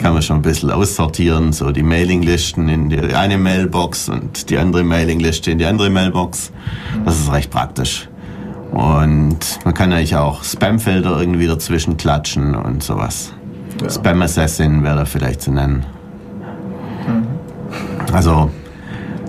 Kann 0.00 0.12
man 0.12 0.22
schon 0.22 0.36
ein 0.36 0.42
bisschen 0.42 0.70
aussortieren, 0.70 1.52
so 1.52 1.72
die 1.72 1.82
Mailinglisten 1.82 2.68
in 2.68 2.88
die 2.88 2.98
eine 3.14 3.38
Mailbox 3.38 4.08
und 4.08 4.50
die 4.50 4.58
andere 4.58 4.84
Mailingliste 4.84 5.50
in 5.50 5.58
die 5.58 5.64
andere 5.64 5.90
Mailbox. 5.90 6.52
Das 7.04 7.18
ist 7.18 7.32
recht 7.32 7.50
praktisch. 7.50 8.08
Und 8.70 9.38
man 9.64 9.74
kann 9.74 9.92
eigentlich 9.92 10.14
auch 10.16 10.44
Spamfelder 10.44 11.18
irgendwie 11.18 11.46
dazwischen 11.46 11.96
klatschen 11.96 12.54
und 12.54 12.82
sowas. 12.82 13.32
Ja. 13.82 13.90
Spam 13.90 14.22
Assassin 14.22 14.82
wäre 14.84 14.96
da 14.96 15.04
vielleicht 15.04 15.40
zu 15.40 15.52
nennen. 15.52 15.86
Also, 18.12 18.50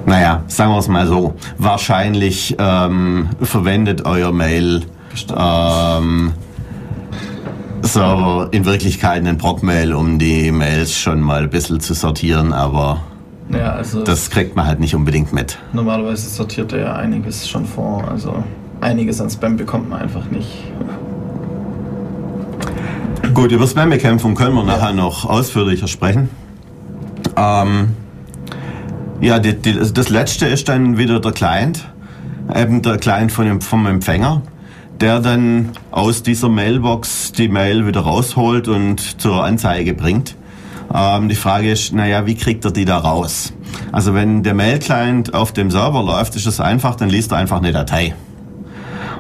naja, 0.06 0.44
sagen 0.48 0.72
wir 0.72 0.80
es 0.80 0.88
mal 0.88 1.08
so. 1.08 1.36
Wahrscheinlich 1.58 2.56
ähm, 2.60 3.30
verwendet 3.42 4.06
euer 4.06 4.32
Mail 4.32 4.84
ähm, 5.36 6.34
Server 7.90 8.48
in 8.52 8.66
Wirklichkeit 8.66 9.18
einen 9.20 9.38
Procmail, 9.38 9.94
um 9.94 10.20
die 10.20 10.52
Mails 10.52 10.96
schon 10.96 11.22
mal 11.22 11.44
ein 11.44 11.50
bisschen 11.50 11.80
zu 11.80 11.94
sortieren, 11.94 12.54
aber 12.54 13.02
Ja, 13.52 13.72
also 13.74 14.04
das 14.04 14.30
kriegt 14.30 14.56
man 14.56 14.66
halt 14.68 14.80
nicht 14.80 14.96
unbedingt 14.96 15.34
mit. 15.34 15.58
normalerweise 15.74 16.30
sortiert 16.30 16.72
er 16.74 16.80
ja 16.80 16.96
einiges 16.96 17.50
schon 17.50 17.66
vor. 17.66 18.08
Also 18.10 18.44
einiges 18.82 19.20
an 19.22 19.30
Spam 19.30 19.58
bekommt 19.58 19.90
man 19.90 20.02
einfach 20.02 20.26
nicht. 20.30 20.50
Gut, 23.34 23.52
über 23.52 23.68
Spam-Bekämpfung 23.68 24.36
können 24.36 24.56
wir 24.56 24.64
nachher 24.64 24.94
noch 24.94 25.26
ausführlicher 25.26 25.88
sprechen. 25.88 26.30
Ähm, 27.36 27.90
ja, 29.22 29.40
die, 29.40 29.54
die, 29.56 29.74
das 29.74 30.10
letzte 30.10 30.46
ist 30.48 30.68
dann 30.70 30.98
wieder 30.98 31.20
der 31.20 31.32
Client, 31.32 31.86
eben 32.56 32.82
der 32.82 32.98
Client 32.98 33.32
von 33.32 33.46
dem, 33.46 33.62
vom 33.62 33.86
Empfänger, 33.86 34.42
der 35.02 35.20
dann 35.20 35.72
aus 35.92 36.24
dieser 36.24 36.50
Mailbox 36.50 37.32
die 37.32 37.48
Mail 37.48 37.88
wieder 37.88 38.02
rausholt 38.02 38.68
und 38.68 39.22
zur 39.22 39.44
Anzeige 39.44 39.94
bringt. 39.94 40.36
Ähm, 40.94 41.30
die 41.30 41.36
Frage 41.36 41.72
ist, 41.72 41.94
naja, 41.94 42.26
wie 42.26 42.36
kriegt 42.36 42.66
er 42.66 42.72
die 42.72 42.86
da 42.86 42.98
raus? 42.98 43.54
Also 43.92 44.14
wenn 44.14 44.44
der 44.44 44.54
Mail-Client 44.54 45.34
auf 45.34 45.54
dem 45.54 45.72
Server 45.72 46.04
läuft, 46.04 46.36
ist 46.36 46.48
es 46.48 46.60
einfach, 46.60 46.96
dann 46.96 47.10
liest 47.10 47.32
er 47.32 47.38
einfach 47.38 47.58
eine 47.58 47.72
Datei. 47.72 48.16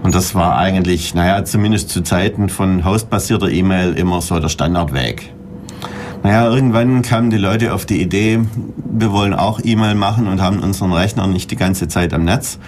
Und 0.03 0.15
das 0.15 0.33
war 0.33 0.57
eigentlich, 0.57 1.13
naja, 1.13 1.43
zumindest 1.43 1.89
zu 1.89 2.01
Zeiten 2.01 2.49
von 2.49 2.85
hostbasierter 2.85 3.49
E-Mail 3.49 3.93
immer 3.93 4.21
so 4.21 4.39
der 4.39 4.49
Standardweg. 4.49 5.33
Naja, 6.23 6.49
irgendwann 6.49 7.01
kamen 7.01 7.29
die 7.29 7.37
Leute 7.37 7.73
auf 7.73 7.85
die 7.85 8.01
Idee, 8.01 8.41
wir 8.91 9.11
wollen 9.13 9.33
auch 9.33 9.61
E-Mail 9.63 9.95
machen 9.95 10.27
und 10.27 10.41
haben 10.41 10.59
unseren 10.59 10.91
Rechner 10.91 11.27
nicht 11.27 11.49
die 11.49 11.55
ganze 11.55 11.87
Zeit 11.87 12.13
am 12.13 12.25
Netz. 12.25 12.59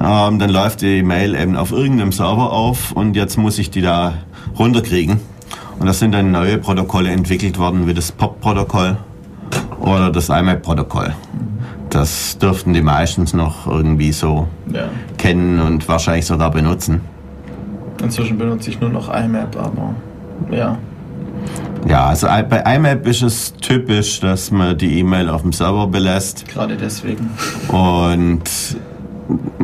Ähm, 0.00 0.38
dann 0.40 0.50
läuft 0.50 0.82
die 0.82 1.02
Mail 1.04 1.34
eben 1.36 1.56
auf 1.56 1.70
irgendeinem 1.70 2.10
Server 2.10 2.52
auf 2.52 2.92
und 2.92 3.14
jetzt 3.14 3.36
muss 3.38 3.58
ich 3.58 3.70
die 3.70 3.80
da 3.80 4.14
runterkriegen. 4.58 5.20
Und 5.78 5.86
das 5.86 6.00
sind 6.00 6.12
dann 6.12 6.32
neue 6.32 6.58
Protokolle 6.58 7.10
entwickelt 7.10 7.58
worden, 7.58 7.86
wie 7.86 7.94
das 7.94 8.10
POP-Protokoll 8.10 8.96
oder 9.78 10.10
das 10.10 10.28
IMAP-Protokoll. 10.28 11.14
Das 11.90 12.38
dürften 12.38 12.72
die 12.72 12.82
meistens 12.82 13.32
noch 13.34 13.68
irgendwie 13.68 14.10
so 14.10 14.48
Ja. 14.72 14.88
kennen 15.16 15.60
und 15.60 15.86
wahrscheinlich 15.88 16.26
sogar 16.26 16.50
benutzen. 16.50 17.02
Inzwischen 18.02 18.36
benutze 18.36 18.70
ich 18.70 18.80
nur 18.80 18.90
noch 18.90 19.08
IMAP, 19.14 19.56
aber 19.56 19.94
ja. 20.50 20.76
Ja, 21.88 22.06
also 22.06 22.26
bei 22.26 22.74
IMAP 22.74 23.06
ist 23.06 23.22
es 23.22 23.52
typisch, 23.54 24.20
dass 24.20 24.50
man 24.50 24.76
die 24.76 24.98
E-Mail 24.98 25.28
auf 25.28 25.42
dem 25.42 25.52
Server 25.52 25.86
belässt. 25.86 26.48
Gerade 26.48 26.76
deswegen. 26.76 27.30
Und 27.68 28.42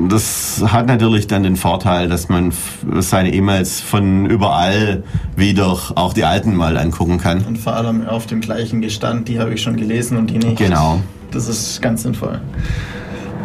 das 0.08 0.62
hat 0.66 0.86
natürlich 0.86 1.26
dann 1.26 1.42
den 1.42 1.56
Vorteil, 1.56 2.08
dass 2.08 2.28
man 2.28 2.52
seine 2.98 3.32
E-Mails 3.32 3.80
von 3.80 4.26
überall 4.26 5.02
wieder 5.36 5.66
auch 5.66 6.12
die 6.12 6.24
alten 6.24 6.54
mal 6.54 6.76
angucken 6.76 7.18
kann. 7.18 7.44
Und 7.44 7.58
vor 7.58 7.74
allem 7.74 8.06
auf 8.06 8.26
dem 8.26 8.40
gleichen 8.40 8.80
Gestand, 8.80 9.28
die 9.28 9.38
habe 9.38 9.54
ich 9.54 9.62
schon 9.62 9.76
gelesen 9.76 10.16
und 10.16 10.30
die 10.30 10.38
nicht. 10.38 10.56
Genau. 10.56 11.00
Das 11.30 11.48
ist 11.48 11.80
ganz 11.82 12.02
sinnvoll. 12.02 12.40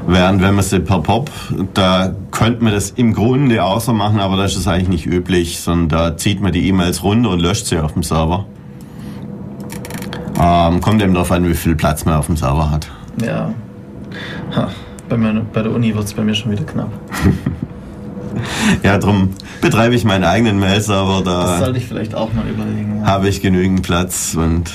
Während 0.10 0.42
wenn 0.42 0.56
man 0.56 0.64
sie 0.64 0.80
per 0.80 1.00
POP, 1.00 1.30
da 1.74 2.16
könnte 2.32 2.64
man 2.64 2.72
das 2.72 2.92
im 2.92 3.14
Grunde 3.14 3.62
auch 3.62 3.82
so 3.82 3.92
machen, 3.92 4.20
aber 4.22 4.38
das 4.38 4.56
ist 4.56 4.66
eigentlich 4.66 4.88
nicht 4.88 5.06
üblich, 5.06 5.60
sondern 5.60 5.90
da 5.90 6.18
zieht 6.18 6.40
man 6.42 6.54
die 6.54 6.66
E-Mails 6.70 7.04
runter 7.04 7.32
und 7.32 7.42
löscht 7.42 7.66
sie 7.66 7.78
auf 7.78 7.92
dem 7.92 8.04
Server. 8.04 8.46
Ähm, 10.42 10.80
kommt 10.80 11.02
eben 11.02 11.14
darauf 11.14 11.32
an, 11.32 11.46
wie 11.48 11.54
viel 11.54 11.76
Platz 11.76 12.06
man 12.06 12.16
auf 12.16 12.28
dem 12.28 12.38
Server 12.38 12.72
hat. 12.72 12.88
Ja. 13.22 13.54
Ha. 14.56 14.70
Bei, 15.10 15.18
mir, 15.18 15.46
bei 15.54 15.62
der 15.62 15.74
Uni 15.74 15.94
wird 15.94 16.06
es 16.06 16.14
bei 16.14 16.24
mir 16.24 16.36
schon 16.36 16.52
wieder 16.52 16.64
knapp. 16.64 16.90
Ja, 18.84 19.00
darum 19.00 19.30
betreibe 19.62 19.96
ich 19.96 20.04
meinen 20.04 20.24
eigenen 20.24 20.60
Mail-Server, 20.60 21.24
Das 21.24 21.34
da 21.46 21.58
sollte 21.58 21.80
ich 21.80 21.88
vielleicht 21.88 22.14
auch 22.14 22.32
mal 22.34 22.48
überlegen. 22.48 23.00
Ja. 23.02 23.08
habe 23.08 23.30
ich 23.30 23.42
genügend 23.42 23.82
Platz 23.82 24.36
und 24.40 24.72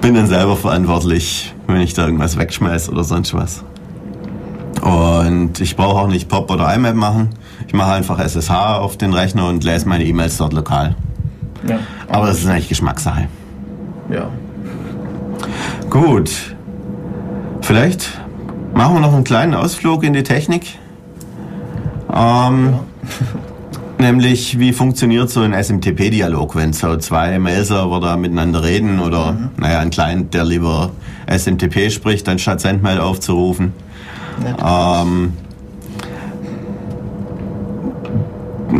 bin 0.00 0.14
dann 0.14 0.26
selber 0.26 0.56
verantwortlich, 0.56 1.51
wenn 1.66 1.80
ich 1.80 1.94
da 1.94 2.04
irgendwas 2.04 2.38
wegschmeiß 2.38 2.88
oder 2.88 3.04
sonst 3.04 3.34
was. 3.34 3.64
Und 4.82 5.60
ich 5.60 5.76
brauche 5.76 6.02
auch 6.02 6.08
nicht 6.08 6.28
POP 6.28 6.50
oder 6.50 6.74
IMAP 6.74 6.96
machen. 6.96 7.30
Ich 7.66 7.74
mache 7.74 7.92
einfach 7.92 8.18
SSH 8.18 8.78
auf 8.78 8.96
den 8.96 9.14
Rechner 9.14 9.48
und 9.48 9.62
lese 9.64 9.88
meine 9.88 10.04
E-Mails 10.04 10.38
dort 10.38 10.52
lokal. 10.52 10.96
Ja. 11.68 11.78
Aber 12.08 12.26
das 12.26 12.40
ist 12.40 12.46
eigentlich 12.46 12.68
Geschmackssache. 12.68 13.28
Ja. 14.10 14.28
Gut. 15.88 16.56
Vielleicht 17.60 18.20
machen 18.74 18.94
wir 18.94 19.00
noch 19.00 19.14
einen 19.14 19.24
kleinen 19.24 19.54
Ausflug 19.54 20.02
in 20.02 20.12
die 20.12 20.24
Technik. 20.24 20.78
Ähm, 22.12 22.74
Nämlich, 24.02 24.58
wie 24.58 24.72
funktioniert 24.72 25.30
so 25.30 25.42
ein 25.42 25.52
SMTP-Dialog, 25.52 26.56
wenn 26.56 26.72
so 26.72 26.96
zwei 26.96 27.38
Mail-Server 27.38 28.00
da 28.00 28.16
miteinander 28.16 28.64
reden 28.64 28.98
oder, 28.98 29.36
naja, 29.56 29.78
ein 29.78 29.90
Client, 29.90 30.34
der 30.34 30.44
lieber 30.44 30.90
SMTP 31.26 31.90
spricht, 31.90 32.28
anstatt 32.28 32.60
Sendmail 32.60 33.00
aufzurufen. 33.00 33.72
Ähm, 34.64 35.32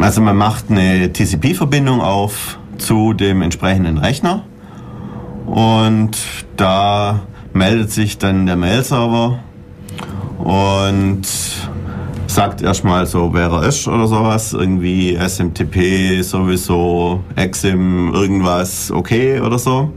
also 0.00 0.20
man 0.20 0.36
macht 0.36 0.70
eine 0.70 1.12
TCP-Verbindung 1.12 2.00
auf 2.00 2.58
zu 2.78 3.12
dem 3.12 3.42
entsprechenden 3.42 3.98
Rechner 3.98 4.44
und 5.46 6.16
da 6.56 7.20
meldet 7.52 7.90
sich 7.90 8.18
dann 8.18 8.46
der 8.46 8.56
Mail-Server 8.56 9.38
und 10.38 11.22
sagt 12.26 12.62
erstmal 12.62 13.06
so, 13.06 13.32
wer 13.34 13.50
er 13.50 13.64
ist 13.64 13.86
oder 13.86 14.06
sowas, 14.06 14.54
irgendwie 14.54 15.14
SMTP 15.14 16.22
sowieso, 16.22 17.22
Exim, 17.36 18.12
irgendwas, 18.14 18.90
okay 18.90 19.40
oder 19.40 19.58
so. 19.58 19.92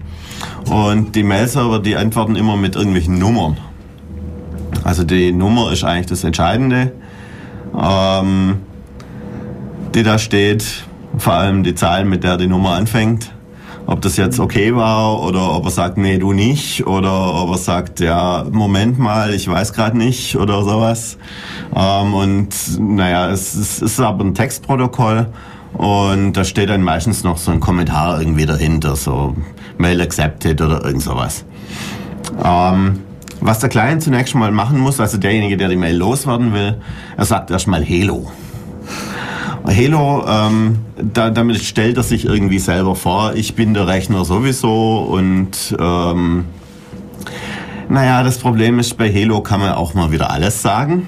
Und 0.69 1.15
die 1.15 1.23
Mail-Server, 1.23 1.79
die 1.79 1.95
antworten 1.95 2.35
immer 2.35 2.57
mit 2.57 2.75
irgendwelchen 2.75 3.17
Nummern. 3.17 3.57
Also 4.83 5.03
die 5.03 5.31
Nummer 5.31 5.71
ist 5.71 5.83
eigentlich 5.83 6.07
das 6.07 6.23
Entscheidende, 6.23 6.91
ähm, 7.79 8.57
die 9.93 10.03
da 10.03 10.17
steht. 10.19 10.85
Vor 11.17 11.33
allem 11.33 11.63
die 11.63 11.75
Zahl, 11.75 12.05
mit 12.05 12.23
der 12.23 12.37
die 12.37 12.47
Nummer 12.47 12.71
anfängt. 12.71 13.31
Ob 13.87 14.01
das 14.01 14.17
jetzt 14.17 14.39
okay 14.39 14.75
war 14.75 15.21
oder 15.21 15.55
ob 15.55 15.65
er 15.65 15.71
sagt, 15.71 15.97
nee, 15.97 16.17
du 16.17 16.33
nicht. 16.33 16.85
Oder 16.87 17.35
ob 17.35 17.51
er 17.51 17.57
sagt, 17.57 17.99
ja, 17.99 18.45
Moment 18.51 18.99
mal, 18.99 19.33
ich 19.33 19.47
weiß 19.47 19.73
gerade 19.73 19.97
nicht 19.97 20.35
oder 20.35 20.63
sowas. 20.63 21.17
Ähm, 21.75 22.13
und 22.13 22.49
naja, 22.79 23.29
es, 23.29 23.53
es 23.55 23.81
ist 23.81 23.99
aber 23.99 24.23
ein 24.23 24.33
Textprotokoll. 24.33 25.27
Und 25.73 26.33
da 26.33 26.43
steht 26.43 26.69
dann 26.69 26.81
meistens 26.81 27.23
noch 27.23 27.37
so 27.37 27.51
ein 27.51 27.59
Kommentar 27.59 28.19
irgendwie 28.19 28.45
dahinter, 28.45 28.95
so 28.95 29.35
Mail 29.77 30.01
accepted 30.01 30.61
oder 30.61 30.83
irgend 30.83 31.01
sowas. 31.01 31.45
Ähm, 32.43 33.01
was 33.41 33.59
der 33.59 33.69
Client 33.69 34.01
zunächst 34.01 34.35
mal 34.35 34.51
machen 34.51 34.79
muss, 34.79 34.99
also 34.99 35.17
derjenige, 35.17 35.57
der 35.57 35.69
die 35.69 35.75
Mail 35.75 35.95
loswerden 35.95 36.53
will, 36.53 36.77
er 37.17 37.25
sagt 37.25 37.51
erstmal 37.51 37.83
Hello. 37.83 38.31
Hello, 39.67 40.23
ähm, 40.27 40.79
da, 40.95 41.31
damit 41.31 41.59
stellt 41.59 41.97
er 41.97 42.03
sich 42.03 42.25
irgendwie 42.25 42.59
selber 42.59 42.95
vor, 42.95 43.33
ich 43.35 43.55
bin 43.55 43.73
der 43.73 43.87
Rechner 43.87 44.23
sowieso 44.23 44.99
und 44.99 45.75
ähm, 45.79 46.45
naja, 47.89 48.23
das 48.23 48.37
Problem 48.37 48.79
ist, 48.79 48.97
bei 48.97 49.09
Hello 49.09 49.41
kann 49.41 49.59
man 49.59 49.71
auch 49.73 49.93
mal 49.93 50.11
wieder 50.11 50.31
alles 50.31 50.61
sagen. 50.61 51.07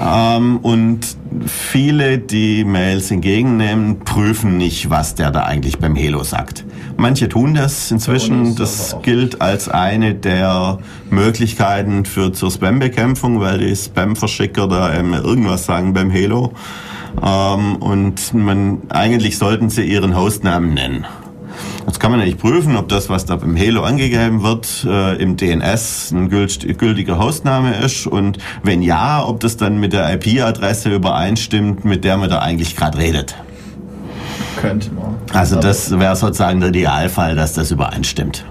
Ähm, 0.00 0.58
und 0.58 1.16
viele, 1.46 2.18
die 2.18 2.64
Mails 2.64 3.10
entgegennehmen, 3.10 4.00
prüfen 4.00 4.56
nicht, 4.56 4.90
was 4.90 5.14
der 5.14 5.30
da 5.30 5.44
eigentlich 5.44 5.78
beim 5.78 5.94
Hello 5.94 6.22
sagt. 6.22 6.64
Manche 6.96 7.28
tun 7.28 7.54
das 7.54 7.90
inzwischen. 7.90 8.54
Das 8.56 8.96
gilt 9.02 9.40
als 9.40 9.68
eine 9.68 10.14
der 10.14 10.78
Möglichkeiten 11.10 12.04
für 12.04 12.32
zur 12.32 12.50
Spam-Bekämpfung, 12.50 13.40
weil 13.40 13.58
die 13.58 13.74
Spam-Verschicker 13.74 14.68
da 14.68 14.94
irgendwas 14.94 15.66
sagen 15.66 15.92
beim 15.92 16.10
Hello. 16.10 16.52
Ähm, 17.22 17.76
und 17.76 18.34
man, 18.34 18.82
eigentlich 18.88 19.38
sollten 19.38 19.70
sie 19.70 19.82
ihren 19.82 20.16
Hostnamen 20.16 20.74
nennen. 20.74 21.06
Jetzt 21.86 22.00
kann 22.00 22.10
man 22.10 22.20
ja 22.20 22.26
nicht 22.26 22.38
prüfen, 22.38 22.76
ob 22.76 22.88
das, 22.88 23.08
was 23.08 23.24
da 23.26 23.36
beim 23.36 23.56
Halo 23.56 23.82
angegeben 23.82 24.42
wird, 24.42 24.86
äh, 24.88 25.16
im 25.22 25.36
DNS 25.36 26.12
ein 26.12 26.30
gült- 26.30 26.66
gültiger 26.78 27.18
Hostname 27.18 27.74
ist 27.76 28.06
und 28.06 28.38
wenn 28.62 28.82
ja, 28.82 29.22
ob 29.24 29.40
das 29.40 29.56
dann 29.56 29.78
mit 29.78 29.92
der 29.92 30.12
IP-Adresse 30.14 30.94
übereinstimmt, 30.94 31.84
mit 31.84 32.04
der 32.04 32.16
man 32.16 32.30
da 32.30 32.38
eigentlich 32.40 32.74
gerade 32.76 32.98
redet. 32.98 33.34
Könnte 34.56 34.90
man. 34.92 35.16
Also 35.32 35.60
das 35.60 35.98
wäre 35.98 36.16
sozusagen 36.16 36.60
der 36.60 36.70
Idealfall, 36.70 37.34
dass 37.36 37.52
das 37.52 37.70
übereinstimmt. 37.70 38.44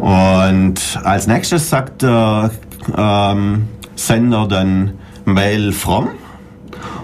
Und 0.00 0.80
als 1.04 1.26
nächstes 1.26 1.70
sagt 1.70 2.02
der 2.02 2.50
ähm, 2.96 3.68
Sender 3.96 4.46
dann 4.48 4.92
Mail 5.24 5.72
from 5.72 6.08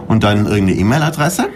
und 0.06 0.22
dann 0.24 0.46
irgendeine 0.46 0.78
E-Mail-Adresse. 0.78 1.46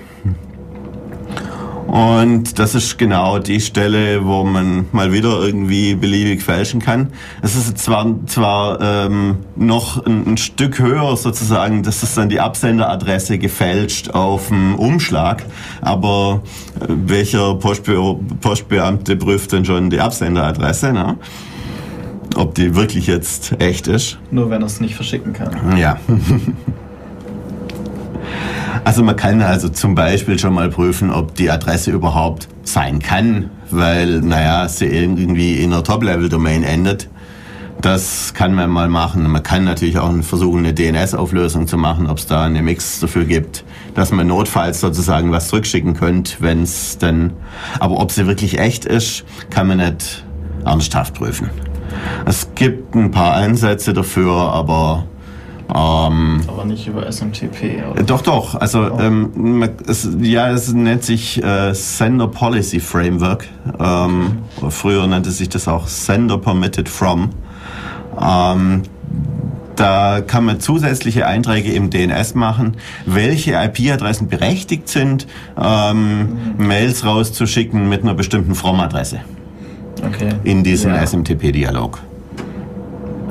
Und 1.89 2.59
das 2.59 2.75
ist 2.75 2.99
genau 2.99 3.39
die 3.39 3.63
Stelle, 3.63 4.27
wo 4.27 4.45
man 4.45 4.85
mal 4.93 5.11
wieder 5.11 5.41
irgendwie 5.41 5.95
beliebig 5.95 6.43
fälschen 6.43 6.81
kann. 6.81 7.15
Es 7.41 7.57
ist 7.57 7.79
zwar, 7.79 8.15
zwar 8.27 8.79
ähm, 8.83 9.37
noch 9.57 10.05
ein, 10.05 10.27
ein 10.27 10.37
Stück 10.37 10.79
höher 10.81 11.17
sozusagen, 11.17 11.83
das 11.83 12.03
ist 12.03 12.19
dann 12.19 12.29
die 12.29 12.41
Absenderadresse 12.41 13.39
gefälscht 13.39 14.11
auf 14.11 14.49
dem 14.49 14.75
Umschlag, 14.75 15.47
aber 15.81 16.43
äh, 16.79 16.85
welcher 16.89 17.55
Postbe 17.55 18.19
Postbeamte 18.43 19.17
prüft 19.17 19.53
denn 19.53 19.65
schon 19.65 19.89
die 19.89 20.01
Absenderadresse, 20.01 20.93
ne? 20.93 21.17
ob 22.37 22.55
die 22.55 22.75
wirklich 22.75 23.07
jetzt 23.07 23.59
echt 23.61 23.89
ist? 23.89 24.19
nur 24.31 24.51
wenn 24.51 24.61
er 24.61 24.67
es 24.67 24.81
nicht 24.81 24.95
verschicken 24.95 25.33
kann. 25.33 25.79
Ja. 25.79 25.99
Also 28.85 29.03
man 29.03 29.17
kann 29.17 29.43
also 29.43 29.69
zum 29.69 29.95
Beispiel 29.95 30.39
schon 30.39 30.55
mal 30.55 30.69
prüfen, 30.69 31.11
ob 31.11 31.35
die 31.35 31.51
Adresse 31.51 31.91
überhaupt 31.91 32.49
sein 32.63 33.01
kann, 33.01 33.51
weil, 33.71 34.21
naja, 34.21 34.69
sie 34.69 34.87
irgendwie 34.87 35.63
in 35.63 35.73
einer 35.73 35.85
Top-Level-Domain 35.85 36.65
endet. 36.65 37.09
Das 37.81 38.35
kann 38.35 38.55
man 38.55 38.71
mal 38.71 38.89
machen. 38.89 39.31
Man 39.31 39.43
kann 39.43 39.65
natürlich 39.65 39.99
auch 39.99 40.13
versuchen, 40.23 40.59
eine 40.59 40.75
DNS-Auflösung 40.75 41.69
zu 41.69 41.77
machen, 41.77 42.09
ob 42.09 42.19
es 42.19 42.27
da 42.27 42.45
eine 42.45 42.61
Mix 42.61 42.99
dafür 42.99 43.25
gibt, 43.25 43.65
dass 43.95 44.11
man 44.11 44.27
notfalls 44.27 44.81
sozusagen 44.81 45.31
was 45.31 45.49
zurückschicken 45.49 45.95
könnte, 45.95 46.37
wenn 46.41 46.65
es 46.65 46.99
dann... 46.99 47.35
Aber 47.79 48.01
ob 48.01 48.11
sie 48.11 48.27
wirklich 48.27 48.59
echt 48.59 48.85
ist, 48.85 49.25
kann 49.51 49.69
man 49.69 49.79
nicht 49.79 50.25
ernsthaft 50.65 51.15
prüfen. 51.15 51.51
Es 52.27 52.49
gibt 52.55 52.95
ein 52.95 53.11
paar 53.11 53.35
Ansätze 53.35 53.93
dafür, 53.93 54.33
aber 54.33 55.05
Ähm, 55.75 56.41
Aber 56.49 56.65
nicht 56.65 56.87
über 56.87 57.07
SMTP. 57.11 57.83
Oder? 57.91 58.03
doch, 58.03 58.23
doch. 58.23 58.55
Also 58.55 58.91
Oh. 58.91 58.99
ähm, 59.01 59.63
es, 59.87 60.09
ja, 60.21 60.51
es 60.51 60.73
nennt 60.73 61.03
sich 61.05 61.43
äh, 61.43 61.75
Sender 61.75 62.29
Policy 62.29 62.81
Framework. 62.81 63.47
Ähm, 63.79 64.39
früher 64.71 65.07
nannte 65.07 65.31
sich 65.31 65.49
das 65.51 65.69
auch 65.69 65.87
Sender 65.87 66.39
Permitted 66.39 66.89
From. 66.89 67.31
Ähm, 68.21 68.83
da 69.77 70.21
kann 70.27 70.45
man 70.45 70.59
zusätzliche 70.59 71.27
Einträge 71.27 71.71
im 71.73 71.91
DNS 71.91 72.35
machen, 72.35 72.77
welche 73.07 73.53
IP-Adressen 73.53 74.27
berechtigt 74.29 74.89
sind, 74.89 75.27
ähm, 75.61 76.37
Mails 76.59 77.05
rauszuschicken 77.05 77.89
mit 77.89 78.03
einer 78.03 78.15
bestimmten 78.15 78.55
From-Adresse 78.57 79.21
Okay. 80.05 80.31
in 80.43 80.65
diesen 80.65 80.95
Ja. 80.95 81.03
SMTP-Dialog. 81.07 82.01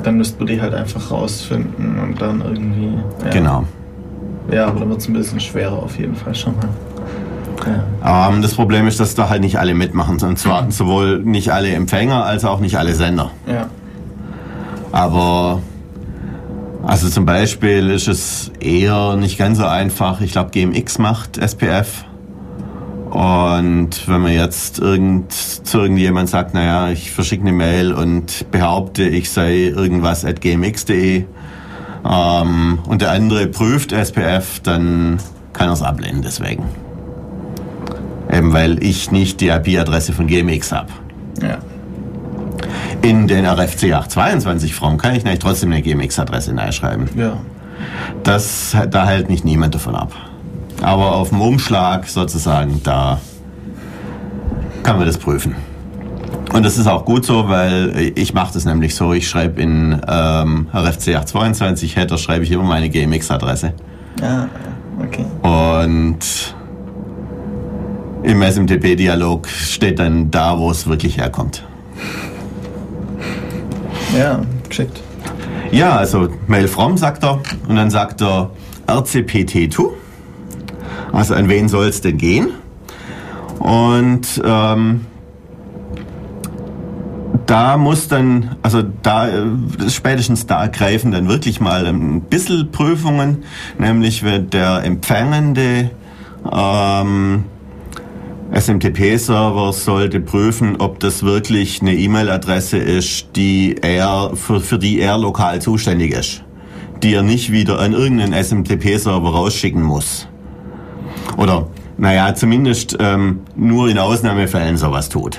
Dann 0.08 0.16
müsst 0.16 0.38
man 0.38 0.46
die 0.46 0.58
halt 0.58 0.72
einfach 0.72 1.10
rausfinden 1.10 1.98
und 1.98 2.18
dann 2.18 2.40
irgendwie. 2.40 2.94
Ja. 3.26 3.30
Genau. 3.30 3.64
Ja, 4.50 4.66
aber 4.68 4.80
dann 4.80 4.88
wird 4.88 5.02
es 5.02 5.08
ein 5.08 5.12
bisschen 5.12 5.38
schwerer 5.38 5.82
auf 5.82 5.98
jeden 5.98 6.14
Fall 6.16 6.34
schon 6.34 6.54
mal. 6.56 6.68
Ja. 8.02 8.30
Ähm, 8.30 8.40
das 8.40 8.54
Problem 8.54 8.86
ist, 8.86 9.00
dass 9.00 9.14
da 9.14 9.28
halt 9.28 9.42
nicht 9.42 9.58
alle 9.58 9.74
mitmachen, 9.74 10.18
und 10.22 10.38
zwar 10.38 10.70
sowohl 10.70 11.18
nicht 11.18 11.52
alle 11.52 11.68
Empfänger 11.72 12.24
als 12.24 12.46
auch 12.46 12.58
nicht 12.58 12.78
alle 12.78 12.94
Sender. 12.94 13.32
ja. 13.46 13.66
Aber 14.92 15.60
also 16.84 17.10
zum 17.10 17.26
Beispiel 17.26 17.90
ist 17.90 18.08
es 18.08 18.50
eher 18.60 19.14
nicht 19.16 19.36
ganz 19.36 19.58
so 19.58 19.66
einfach. 19.66 20.22
Ich 20.22 20.32
glaube, 20.32 20.52
GMX 20.52 20.96
macht 20.96 21.36
SPF. 21.36 22.06
Und 23.10 24.06
wenn 24.06 24.20
man 24.20 24.32
jetzt 24.32 24.78
irgend, 24.78 25.32
zu 25.32 25.78
irgendjemand 25.78 26.28
sagt, 26.28 26.54
naja, 26.54 26.90
ich 26.90 27.10
verschicke 27.10 27.42
eine 27.42 27.52
Mail 27.52 27.92
und 27.92 28.50
behaupte, 28.50 29.04
ich 29.04 29.30
sei 29.30 29.72
irgendwas 29.74 30.24
at 30.24 30.40
gmx.de 30.40 31.24
ähm, 32.04 32.78
und 32.86 33.02
der 33.02 33.12
andere 33.12 33.46
prüft 33.46 33.92
SPF, 33.92 34.60
dann 34.60 35.18
kann 35.52 35.68
er 35.68 35.72
es 35.72 35.82
ablehnen 35.82 36.22
deswegen. 36.22 36.64
Eben 38.30 38.52
weil 38.52 38.82
ich 38.82 39.10
nicht 39.10 39.40
die 39.40 39.48
IP-Adresse 39.48 40.12
von 40.12 40.26
GMX 40.26 40.72
habe. 40.72 40.88
Ja. 41.40 41.58
In 43.00 43.26
den 43.26 43.46
RFC 43.46 43.92
822 43.92 44.74
From 44.74 44.98
kann 44.98 45.14
ich 45.14 45.24
nämlich 45.24 45.40
trotzdem 45.40 45.72
eine 45.72 45.80
GMX-Adresse 45.80 46.54
schreiben. 46.72 47.08
Ja. 47.16 47.38
Das, 48.22 48.76
da 48.90 49.06
hält 49.06 49.30
nicht 49.30 49.44
niemand 49.44 49.74
davon 49.74 49.94
ab. 49.94 50.12
Aber 50.82 51.14
auf 51.14 51.30
dem 51.30 51.40
Umschlag 51.40 52.06
sozusagen, 52.08 52.80
da 52.82 53.20
kann 54.82 54.96
man 54.96 55.06
das 55.06 55.18
prüfen. 55.18 55.56
Und 56.52 56.64
das 56.64 56.78
ist 56.78 56.86
auch 56.86 57.04
gut 57.04 57.26
so, 57.26 57.48
weil 57.48 58.12
ich 58.14 58.32
mache 58.32 58.54
das 58.54 58.64
nämlich 58.64 58.94
so. 58.94 59.12
Ich 59.12 59.28
schreibe 59.28 59.60
in 59.60 60.00
ähm, 60.08 60.68
RFC 60.72 61.16
822 61.16 61.96
Header 61.96 62.16
schreibe 62.16 62.44
ich 62.44 62.50
immer 62.50 62.62
meine 62.62 62.88
GMX-Adresse. 62.88 63.74
Ja, 64.20 64.48
okay. 65.04 65.26
Und 65.42 66.54
im 68.22 68.42
SMTP-Dialog 68.42 69.46
steht 69.48 69.98
dann 69.98 70.30
da, 70.30 70.58
wo 70.58 70.70
es 70.70 70.86
wirklich 70.86 71.18
herkommt. 71.18 71.64
Ja, 74.16 74.40
geschickt. 74.68 75.02
Ja, 75.70 75.96
also 75.96 76.28
Mail 76.46 76.66
from 76.66 76.96
sagt 76.96 77.24
er 77.24 77.40
und 77.68 77.76
dann 77.76 77.90
sagt 77.90 78.22
er 78.22 78.50
RCPT2. 78.86 79.90
Also 81.12 81.34
an 81.34 81.48
wen 81.48 81.68
soll 81.68 81.86
es 81.86 82.00
denn 82.00 82.16
gehen? 82.18 82.48
Und 83.58 84.40
ähm, 84.44 85.06
da 87.46 87.76
muss 87.78 88.08
dann, 88.08 88.56
also 88.62 88.82
da 89.02 89.28
äh, 89.28 89.42
spätestens 89.88 90.46
da 90.46 90.66
greifen 90.66 91.12
dann 91.12 91.28
wirklich 91.28 91.60
mal 91.60 91.86
ein 91.86 92.20
bisschen 92.22 92.70
Prüfungen, 92.70 93.44
nämlich 93.78 94.22
wird 94.22 94.52
der 94.52 94.84
empfangende 94.84 95.90
ähm, 96.50 97.44
SMTP-Server 98.52 99.72
sollte 99.72 100.20
prüfen, 100.20 100.76
ob 100.78 101.00
das 101.00 101.22
wirklich 101.22 101.82
eine 101.82 101.94
E-Mail-Adresse 101.94 102.78
ist, 102.78 103.28
die 103.36 103.76
er, 103.80 104.32
für, 104.34 104.60
für 104.60 104.78
die 104.78 105.00
er 105.00 105.18
lokal 105.18 105.60
zuständig 105.60 106.12
ist. 106.12 106.44
Die 107.02 107.14
er 107.14 107.22
nicht 107.22 107.52
wieder 107.52 107.78
an 107.78 107.92
irgendeinen 107.92 108.32
SMTP-Server 108.32 109.30
rausschicken 109.30 109.82
muss. 109.82 110.28
Oder, 111.38 111.68
naja, 111.96 112.34
zumindest 112.34 112.98
ähm, 113.00 113.40
nur 113.56 113.88
in 113.88 113.98
Ausnahmefällen 113.98 114.76
sowas 114.76 115.08
tut. 115.08 115.38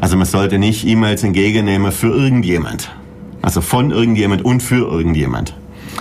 Also 0.00 0.16
man 0.16 0.26
sollte 0.26 0.58
nicht 0.58 0.86
E-Mails 0.86 1.22
entgegennehmen 1.22 1.92
für 1.92 2.08
irgendjemand. 2.08 2.90
Also 3.42 3.60
von 3.60 3.90
irgendjemand 3.90 4.44
und 4.44 4.62
für 4.62 4.90
irgendjemand. 4.90 5.54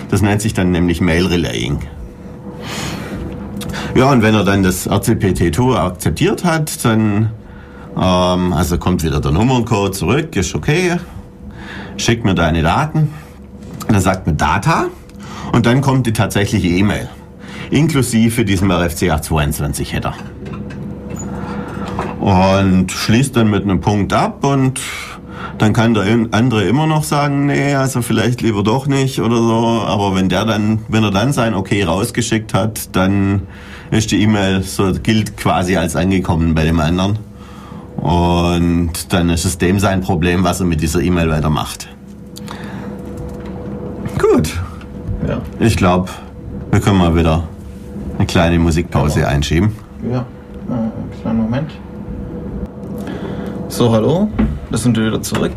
Das 0.09 0.21
nennt 0.21 0.41
sich 0.41 0.53
dann 0.53 0.71
nämlich 0.71 1.01
Mail 1.01 1.27
Relaying. 1.27 1.79
Ja, 3.95 4.11
und 4.11 4.21
wenn 4.21 4.33
er 4.33 4.43
dann 4.43 4.63
das 4.63 4.89
RCPT2 4.89 5.75
akzeptiert 5.75 6.45
hat, 6.45 6.85
dann 6.85 7.31
ähm, 7.99 8.53
also 8.53 8.77
kommt 8.77 9.03
wieder 9.03 9.19
der 9.19 9.31
Nummerncode 9.31 9.93
zurück, 9.95 10.35
ist 10.35 10.55
okay, 10.55 10.97
schickt 11.97 12.23
mir 12.23 12.35
deine 12.35 12.61
Daten, 12.61 13.13
dann 13.87 13.99
sagt 13.99 14.27
mir 14.27 14.33
Data 14.33 14.85
und 15.51 15.65
dann 15.65 15.81
kommt 15.81 16.05
die 16.05 16.13
tatsächliche 16.13 16.67
E-Mail, 16.67 17.09
inklusive 17.69 18.45
diesem 18.45 18.71
RFC 18.71 19.09
822 19.11 19.93
Header. 19.93 20.13
Und 22.19 22.91
schließt 22.91 23.35
dann 23.35 23.49
mit 23.49 23.63
einem 23.63 23.79
Punkt 23.81 24.11
ab 24.13 24.43
und 24.43 24.81
dann 25.57 25.73
kann 25.73 25.93
der 25.93 26.05
andere 26.31 26.63
immer 26.63 26.85
noch 26.87 27.03
sagen, 27.03 27.45
nee, 27.47 27.73
also 27.73 28.01
vielleicht 28.01 28.41
lieber 28.41 28.63
doch 28.63 28.87
nicht 28.87 29.21
oder 29.21 29.37
so. 29.37 29.83
Aber 29.85 30.15
wenn 30.15 30.29
der 30.29 30.45
dann, 30.45 30.79
wenn 30.87 31.03
er 31.03 31.11
dann 31.11 31.33
sein 31.33 31.53
Okay 31.53 31.83
rausgeschickt 31.83 32.53
hat, 32.53 32.95
dann 32.95 33.43
ist 33.91 34.11
die 34.11 34.21
E-Mail 34.21 34.63
so 34.63 34.91
gilt 35.01 35.37
quasi 35.37 35.77
als 35.77 35.95
angekommen 35.95 36.53
bei 36.53 36.63
dem 36.63 36.79
anderen. 36.79 37.19
Und 37.97 39.11
dann 39.13 39.29
ist 39.29 39.45
es 39.45 39.57
dem 39.57 39.79
sein 39.79 40.01
Problem, 40.01 40.43
was 40.43 40.59
er 40.59 40.65
mit 40.67 40.81
dieser 40.81 41.01
E-Mail 41.01 41.29
weitermacht. 41.29 41.87
Gut, 44.19 44.59
Ja. 45.27 45.41
ich 45.59 45.77
glaube, 45.77 46.09
wir 46.71 46.79
können 46.79 46.97
mal 46.99 47.15
wieder 47.15 47.43
eine 48.17 48.25
kleine 48.27 48.59
Musikpause 48.59 49.19
Genau. 49.19 49.31
einschieben. 49.31 49.75
Ja. 50.11 50.19
Äh, 50.69 51.21
kleinen 51.21 51.37
Moment. 51.41 51.71
So, 53.69 53.91
hallo. 53.91 54.29
Da 54.71 54.77
sind 54.77 54.97
wir 54.97 55.05
wieder 55.05 55.21
zurück 55.21 55.53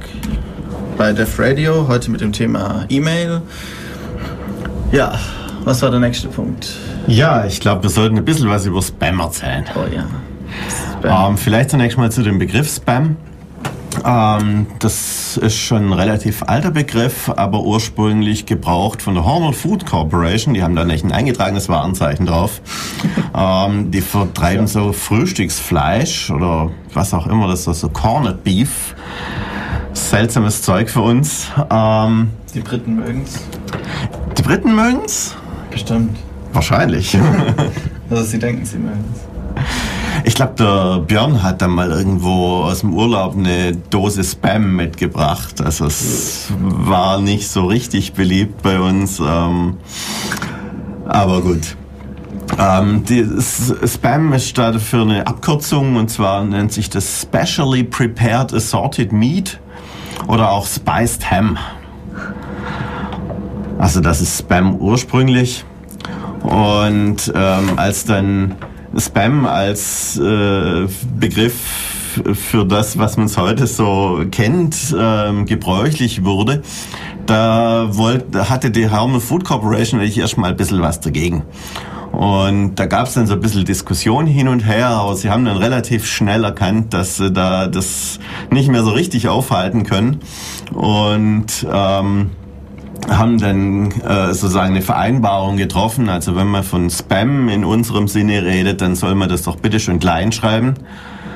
bei 0.97 1.13
Def 1.13 1.39
Radio. 1.39 1.87
Heute 1.89 2.11
mit 2.11 2.21
dem 2.21 2.33
Thema 2.33 2.85
E-Mail. 2.89 3.43
Ja, 4.93 5.19
was 5.65 5.83
war 5.83 5.91
der 5.91 6.01
nächste 6.01 6.29
Punkt? 6.29 6.69
Ja, 7.07 7.45
ich 7.47 7.61
glaube, 7.61 7.83
wir 7.85 7.91
sollten 7.91 8.17
ein 8.19 8.25
bisschen 8.25 8.49
was 8.49 8.67
über 8.67 8.83
Spam 8.83 9.21
erzählen. 9.21 9.65
Oh 9.75 9.85
ja. 9.95 10.05
Spam. 10.99 11.31
Ähm, 11.33 11.39
vielleicht 11.39 11.71
zunächst 11.71 11.97
mal 11.99 12.11
zu 12.11 12.23
dem 12.23 12.39
Begriff 12.39 12.69
Spam. 12.75 13.17
Ähm, 14.05 14.67
das 14.79 15.37
ist 15.37 15.57
schon 15.57 15.87
ein 15.89 15.93
relativ 15.93 16.43
alter 16.45 16.71
Begriff, 16.71 17.29
aber 17.29 17.61
ursprünglich 17.63 18.47
gebraucht 18.47 19.03
von 19.03 19.15
der 19.15 19.25
Hormel 19.25 19.53
Food 19.53 19.87
Corporation. 19.87 20.55
Die 20.55 20.63
haben 20.63 20.77
da 20.77 20.85
nicht 20.85 21.05
ein 21.05 21.13
eingetragenes 21.13 21.69
Warenzeichen 21.69 22.27
drauf. 22.27 22.61
ähm, 23.37 23.91
die 23.91 24.01
vertreiben 24.01 24.67
so 24.67 24.93
Frühstücksfleisch 24.93 26.31
oder 26.31 26.71
was 26.95 27.13
auch 27.15 27.27
immer, 27.27 27.49
das 27.49 27.67
ist 27.67 27.81
so 27.81 27.89
Corned 27.89 28.43
Beef. 28.45 28.95
Seltsames 29.93 30.63
Zeug 30.63 30.89
für 30.89 31.03
uns. 31.03 31.49
Ähm, 31.71 32.31
Die 32.55 32.61
Briten 32.61 32.97
mögen's. 32.97 33.41
die 34.39 34.43
Briten 34.43 34.75
mögen's? 34.75 35.35
Bestimmt. 35.71 36.17
Wahrscheinlich. 36.53 37.17
Also 38.11 38.25
sie 38.25 38.41
denken, 38.41 38.65
sie 38.67 38.79
mögen's. 38.79 39.21
Ich 40.25 40.35
glaube, 40.35 40.55
der 40.59 40.99
Björn 41.01 41.43
hat 41.43 41.63
dann 41.63 41.71
mal 41.71 41.91
irgendwo 41.91 42.63
aus 42.63 42.81
dem 42.81 42.95
Urlaub 42.95 43.37
eine 43.37 43.73
Dose 43.73 44.25
Spam 44.25 44.77
mitgebracht. 44.77 45.61
Also 45.61 45.87
es 45.87 46.49
war 46.59 47.21
nicht 47.21 47.49
so 47.49 47.67
richtig 47.67 48.13
beliebt 48.13 48.63
bei 48.63 48.81
uns. 48.81 49.21
Ähm, 49.21 49.77
aber 51.07 51.41
gut. 51.41 51.77
Ähm, 52.59 53.05
die, 53.05 53.27
Spam 53.41 54.33
ist 54.33 54.57
dafür 54.59 55.03
eine 55.03 55.27
Abkürzung 55.27 55.97
und 55.97 56.11
zwar 56.11 56.45
nennt 56.45 56.73
sich 56.73 56.91
das 56.91 57.23
Specially 57.23 57.85
Prepared 57.85 58.53
Assorted 58.53 59.13
Meat 59.13 59.61
oder 60.27 60.51
auch 60.51 60.67
Spiced 60.67 61.31
Ham. 61.31 61.57
Also 63.79 64.01
das 64.01 64.21
ist 64.21 64.39
Spam 64.39 64.77
ursprünglich. 64.77 65.65
Und 66.43 67.33
ähm, 67.35 67.71
als 67.77 68.05
dann 68.05 68.57
Spam 68.97 69.47
als 69.47 70.19
äh, 70.19 70.87
Begriff 71.19 71.55
für 72.35 72.65
das, 72.65 72.99
was 72.99 73.17
man 73.17 73.29
heute 73.37 73.67
so 73.67 74.25
kennt, 74.31 74.95
ähm, 74.99 75.47
gebräuchlich 75.47 76.25
wurde, 76.25 76.63
da 77.27 77.89
wollte, 77.93 78.51
hatte 78.51 78.71
die 78.71 78.91
Hermel 78.91 79.21
Food 79.21 79.45
Corporation 79.45 80.01
eigentlich 80.01 80.19
erstmal 80.19 80.51
ein 80.51 80.57
bisschen 80.57 80.83
was 80.83 81.01
dagegen. 81.01 81.45
Und 82.13 82.75
da 82.75 82.87
gab 82.87 83.07
es 83.07 83.15
dann 83.15 83.29
so 83.29 83.35
ein 83.35 83.41
bisschen 83.41 83.65
Diskussion 83.65 84.27
hin 84.27 84.49
und 84.49 84.67
her, 84.67 84.89
aber 84.89 85.15
sie 85.15 85.31
haben 85.31 85.45
dann 85.45 85.57
relativ 85.57 86.07
schnell 86.07 86.43
erkannt, 86.43 86.93
dass 86.93 87.19
sie 87.19 87.31
da 87.31 87.69
das 87.69 88.19
nicht 88.51 88.69
mehr 88.69 88.83
so 88.83 88.91
richtig 88.91 89.29
aufhalten 89.29 89.85
können. 89.85 90.21
Und 90.75 91.67
ähm, 91.73 92.31
haben 93.09 93.39
dann 93.39 93.91
äh, 94.03 94.35
sozusagen 94.35 94.75
eine 94.75 94.83
Vereinbarung 94.83 95.57
getroffen. 95.57 96.09
Also 96.09 96.37
wenn 96.37 96.49
man 96.49 96.63
von 96.63 96.91
Spam 96.91 97.49
in 97.49 97.65
unserem 97.65 98.09
Sinne 98.09 98.45
redet, 98.45 98.81
dann 98.81 98.95
soll 98.95 99.15
man 99.15 99.29
das 99.29 99.43
doch 99.43 99.57
bitte 99.57 99.81
schön 99.81 99.99
klein 99.99 100.33
schreiben. 100.33 100.75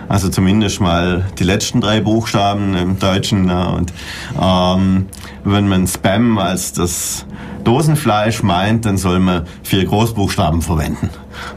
Also 0.09 0.29
zumindest 0.29 0.81
mal 0.81 1.25
die 1.39 1.45
letzten 1.45 1.81
drei 1.81 2.01
Buchstaben 2.01 2.77
im 2.77 2.99
Deutschen. 2.99 3.49
Ja, 3.49 3.69
und 3.69 3.93
ähm, 4.41 5.07
wenn 5.45 5.69
man 5.69 5.87
Spam 5.87 6.39
als 6.39 6.73
das 6.73 7.27
Dosenfleisch 7.65 8.43
meint, 8.43 8.85
dann 8.85 8.99
soll 8.99 9.19
man 9.19 9.45
vier 9.63 9.85
Großbuchstaben 9.85 10.61
verwenden. 10.61 11.09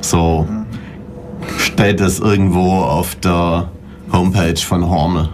So 0.01 0.47
steht 1.57 1.99
das 1.99 2.19
irgendwo 2.19 2.75
auf 2.75 3.15
der 3.15 3.69
Homepage 4.11 4.57
von 4.57 4.89
Hormel. 4.89 5.29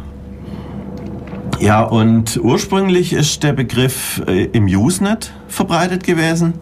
Ja, 1.64 1.82
und 1.82 2.42
ursprünglich 2.44 3.14
ist 3.14 3.42
der 3.42 3.54
Begriff 3.54 4.22
äh, 4.28 4.48
im 4.48 4.66
Usenet 4.66 5.32
verbreitet 5.48 6.04
gewesen. 6.04 6.56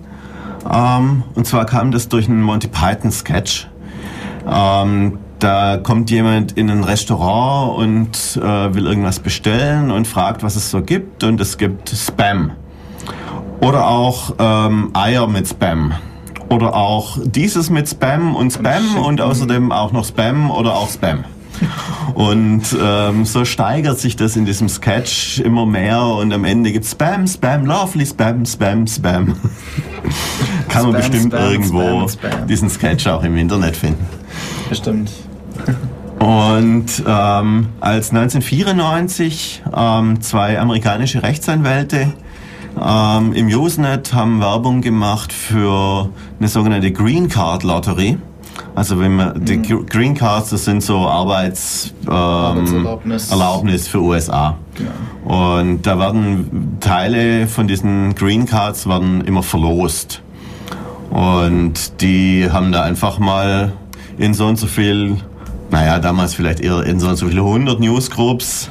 Ähm, 0.72 1.24
und 1.34 1.48
zwar 1.48 1.66
kam 1.66 1.90
das 1.90 2.08
durch 2.08 2.30
einen 2.30 2.44
Monty 2.44 2.68
Python 2.68 3.12
Sketch. 3.12 3.68
Ähm, 4.48 5.18
da 5.40 5.78
kommt 5.78 6.12
jemand 6.12 6.52
in 6.52 6.70
ein 6.70 6.84
Restaurant 6.84 7.80
und 7.80 8.40
äh, 8.44 8.76
will 8.76 8.86
irgendwas 8.86 9.20
bestellen 9.20 9.90
und 9.90 10.08
fragt, 10.08 10.44
was 10.44 10.56
es 10.56 10.70
so 10.70 10.84
gibt. 10.84 11.24
Und 11.24 11.42
es 11.42 11.58
gibt 11.58 11.90
Spam. 11.90 12.52
Oder 13.60 13.88
auch 13.88 14.36
ähm, 14.38 14.92
Eier 14.94 15.26
mit 15.26 15.48
Spam. 15.48 15.94
Oder 16.48 16.76
auch 16.76 17.18
dieses 17.26 17.72
mit 17.72 17.90
Spam 17.90 18.36
und 18.36 18.54
Spam 18.54 18.98
und 19.04 19.20
außerdem 19.20 19.72
auch 19.72 19.94
noch 19.94 20.06
Spam 20.06 20.52
oder 20.52 20.76
auch 20.76 20.92
Spam. 20.92 21.24
Und 22.14 22.64
ähm, 22.80 23.26
so 23.26 23.46
steigert 23.46 24.00
sich 24.00 24.16
das 24.16 24.36
in 24.36 24.46
diesem 24.46 24.70
Sketch 24.70 25.40
immer 25.40 25.66
mehr 25.66 26.04
und 26.04 26.34
am 26.34 26.46
Ende 26.46 26.72
gibt 26.72 26.86
Spam, 26.86 27.28
Spam, 27.28 27.66
Lovely, 27.66 28.06
Spam, 28.06 28.46
Spam, 28.46 28.88
Spam. 28.88 29.36
Kann 30.70 30.92
man 30.92 31.02
Spam, 31.02 31.12
bestimmt 31.12 31.34
Spam, 31.34 31.52
irgendwo 31.52 32.08
Spam, 32.08 32.48
diesen 32.48 32.70
Sketch 32.70 33.08
auch 33.08 33.24
im 33.24 33.38
Internet 33.38 33.78
finden. 33.78 34.06
Bestimmt. 34.70 35.12
Und 36.20 37.04
ähm, 37.08 37.70
als 37.80 38.12
1994 38.12 39.64
ähm, 39.76 40.22
zwei 40.22 40.60
amerikanische 40.60 41.24
Rechtsanwälte 41.24 42.14
ähm, 42.80 43.34
im 43.34 43.48
Usenet 43.48 44.14
haben 44.14 44.40
Werbung 44.40 44.82
gemacht 44.82 45.34
für 45.34 46.10
eine 46.40 46.48
sogenannte 46.48 46.92
Green 46.92 47.28
Card 47.28 47.64
Lotterie. 47.64 48.18
Also 48.76 49.00
wenn 49.00 49.16
man 49.16 49.44
die 49.44 49.62
Gr- 49.62 49.84
Green 49.86 50.14
Cards, 50.16 50.50
das 50.52 50.66
sind 50.66 50.82
so 50.82 51.00
Arbeits, 51.08 51.94
ähm, 52.08 52.14
Arbeitserlaubnis. 52.14 53.32
Erlaubnis 53.32 53.88
für 53.88 54.00
USA. 54.02 54.58
Genau. 54.76 54.92
Und 55.60 55.86
da 55.86 56.00
werden 56.00 56.78
Teile 56.80 57.48
von 57.48 57.68
diesen 57.68 58.16
Green 58.16 58.46
Cards 58.46 58.88
werden 58.88 59.22
immer 59.22 59.44
verlost. 59.44 60.22
Und 61.10 62.02
die 62.02 62.50
haben 62.52 62.72
da 62.72 62.84
einfach 62.84 63.20
mal 63.20 63.74
in 64.18 64.34
so 64.34 64.48
und 64.48 64.58
so 64.58 64.68
viel, 64.68 65.18
naja, 65.70 66.00
damals 66.00 66.34
vielleicht 66.34 66.62
eher 66.62 66.84
in 66.84 67.00
so 67.00 67.10
und 67.10 67.18
so 67.18 67.28
viele 67.28 67.42
100 67.42 67.80
Newsgroups 67.82 68.70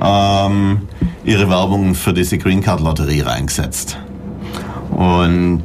ähm, 0.00 0.82
ihre 1.24 1.48
Werbung 1.48 1.94
für 1.96 2.12
diese 2.12 2.38
Green 2.38 2.60
Card 2.62 2.80
Lotterie 2.80 3.22
reingesetzt. 3.22 3.98
Und 4.92 5.62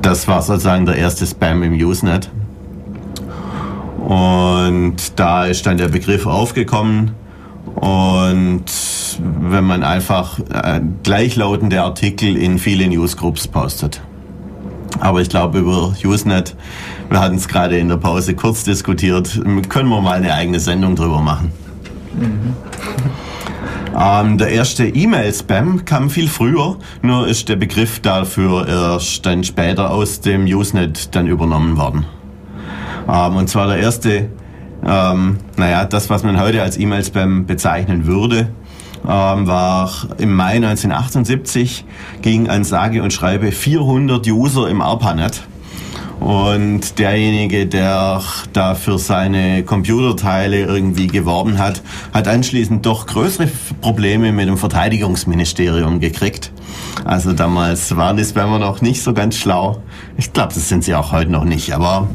das 0.00 0.26
war 0.28 0.40
sozusagen 0.40 0.86
der 0.86 0.96
erste 0.96 1.26
Spam 1.26 1.62
im 1.62 1.74
Usenet. 1.74 2.30
Und 4.08 4.96
da 5.16 5.44
ist 5.44 5.66
dann 5.66 5.76
der 5.76 5.88
Begriff 5.88 6.24
aufgekommen. 6.24 7.10
Und 7.74 8.64
wenn 9.42 9.64
man 9.64 9.82
einfach 9.82 10.38
äh, 10.38 10.80
gleichlautende 11.02 11.82
Artikel 11.82 12.34
in 12.34 12.58
viele 12.58 12.88
Newsgroups 12.88 13.48
postet. 13.48 14.00
Aber 14.98 15.20
ich 15.20 15.28
glaube, 15.28 15.58
über 15.58 15.92
Usenet, 16.02 16.56
wir 17.10 17.20
hatten 17.20 17.36
es 17.36 17.48
gerade 17.48 17.76
in 17.76 17.90
der 17.90 17.98
Pause 17.98 18.34
kurz 18.34 18.64
diskutiert, 18.64 19.42
können 19.68 19.90
wir 19.90 20.00
mal 20.00 20.16
eine 20.16 20.32
eigene 20.32 20.58
Sendung 20.58 20.96
drüber 20.96 21.20
machen. 21.20 21.52
Ähm, 24.00 24.38
der 24.38 24.50
erste 24.50 24.86
E-Mail-Spam 24.86 25.84
kam 25.84 26.08
viel 26.08 26.28
früher, 26.28 26.76
nur 27.02 27.26
ist 27.26 27.48
der 27.48 27.56
Begriff 27.56 27.98
dafür 27.98 28.68
erst 28.68 29.26
dann 29.26 29.42
später 29.42 29.90
aus 29.90 30.20
dem 30.20 30.44
Usenet 30.44 31.16
dann 31.16 31.26
übernommen 31.26 31.76
worden. 31.76 32.04
Ähm, 33.08 33.36
und 33.36 33.48
zwar 33.48 33.66
der 33.68 33.78
erste, 33.78 34.28
ähm, 34.84 35.38
naja, 35.56 35.84
das, 35.84 36.10
was 36.10 36.22
man 36.22 36.40
heute 36.40 36.62
als 36.62 36.78
E-Mail-Spam 36.78 37.46
bezeichnen 37.46 38.06
würde, 38.06 38.50
ähm, 39.04 39.46
war 39.46 39.90
im 40.18 40.34
Mai 40.34 40.56
1978, 40.56 41.84
ging 42.22 42.48
an 42.48 42.64
sage 42.64 43.02
und 43.02 43.12
schreibe 43.12 43.52
400 43.52 44.26
User 44.26 44.68
im 44.68 44.82
ARPANET. 44.82 45.42
Und 46.20 46.98
derjenige, 46.98 47.66
der 47.66 48.20
da 48.52 48.74
für 48.74 48.98
seine 48.98 49.62
Computerteile 49.62 50.64
irgendwie 50.64 51.06
geworben 51.06 51.58
hat, 51.58 51.80
hat 52.12 52.26
anschließend 52.26 52.84
doch 52.84 53.06
größere 53.06 53.48
Probleme 53.80 54.32
mit 54.32 54.48
dem 54.48 54.58
Verteidigungsministerium 54.58 56.00
gekriegt. 56.00 56.52
Also 57.04 57.32
damals 57.32 57.94
waren 57.96 58.16
die 58.16 58.24
Spammer 58.24 58.58
noch 58.58 58.82
nicht 58.82 59.02
so 59.02 59.14
ganz 59.14 59.36
schlau. 59.36 59.80
Ich 60.16 60.32
glaube, 60.32 60.52
das 60.52 60.68
sind 60.68 60.82
sie 60.82 60.94
auch 60.94 61.12
heute 61.12 61.30
noch 61.30 61.44
nicht, 61.44 61.72
aber 61.72 62.08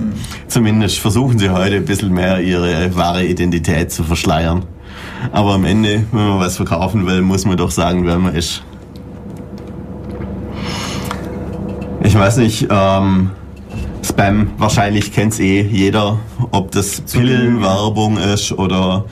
zumindest 0.47 0.99
versuchen 0.99 1.39
sie 1.39 1.49
heute 1.49 1.77
ein 1.77 1.85
bisschen 1.85 2.13
mehr 2.13 2.41
ihre 2.41 2.95
wahre 2.95 3.25
Identität 3.25 3.91
zu 3.91 4.03
verschleiern. 4.03 4.63
Aber 5.31 5.53
am 5.53 5.63
Ende, 5.63 6.05
wenn 6.11 6.27
man 6.27 6.39
was 6.39 6.57
verkaufen 6.57 7.07
will, 7.07 7.21
muss 7.21 7.45
man 7.45 7.55
doch 7.55 7.71
sagen, 7.71 8.05
wer 8.05 8.19
man 8.19 8.35
ist. 8.35 8.63
Ich 12.03 12.15
weiß 12.15 12.37
nicht, 12.37 12.67
ähm, 12.69 13.31
Spam, 14.03 14.51
wahrscheinlich 14.57 15.13
kennt's 15.13 15.39
eh 15.39 15.61
jeder, 15.61 16.19
ob 16.51 16.71
das 16.71 17.01
Pillenwerbung 17.01 18.17
ist 18.17 18.51
oder 18.51 19.05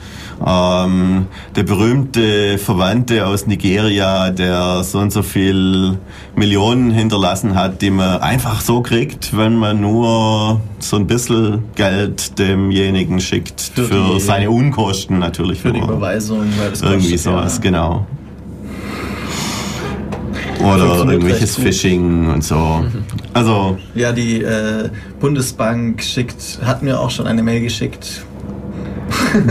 ähm, 0.46 1.26
der 1.56 1.62
berühmte 1.62 2.58
Verwandte 2.58 3.26
aus 3.26 3.46
Nigeria, 3.46 4.28
der 4.30 4.84
so 4.84 4.98
und 4.98 5.10
so 5.10 5.22
viel 5.22 5.96
Millionen 6.36 6.90
hinterlassen 6.90 7.54
hat, 7.54 7.80
die 7.80 7.90
man 7.90 8.20
einfach 8.20 8.60
so 8.60 8.82
kriegt, 8.82 9.34
wenn 9.36 9.56
man 9.56 9.80
nur 9.80 10.60
so 10.78 10.96
ein 10.96 11.06
bisschen 11.06 11.64
Geld 11.74 12.38
demjenigen 12.38 13.18
schickt 13.20 13.60
Für 13.74 13.84
für 13.84 14.14
die- 14.14 14.20
seine 14.20 14.50
Unkosten 14.50 15.18
natürlich. 15.18 15.60
Für 15.60 15.72
die. 15.72 15.80
Überweisung, 15.80 16.44
weil 16.58 16.70
das 16.70 16.82
Irgendwie 16.82 17.12
kostet 17.12 17.20
sowas, 17.20 17.54
ja. 17.56 17.62
genau. 17.62 18.06
Oder 20.60 21.10
irgendwelches. 21.12 21.56
Phishing 21.56 22.30
und 22.30 22.44
so. 22.44 22.84
Also, 23.32 23.78
Ja, 23.94 24.12
die 24.12 24.42
äh, 24.42 24.90
Bundesbank 25.20 26.02
schickt, 26.02 26.58
hat 26.64 26.82
mir 26.82 27.00
auch 27.00 27.10
schon 27.10 27.26
eine 27.26 27.42
Mail 27.42 27.60
geschickt. 27.60 28.24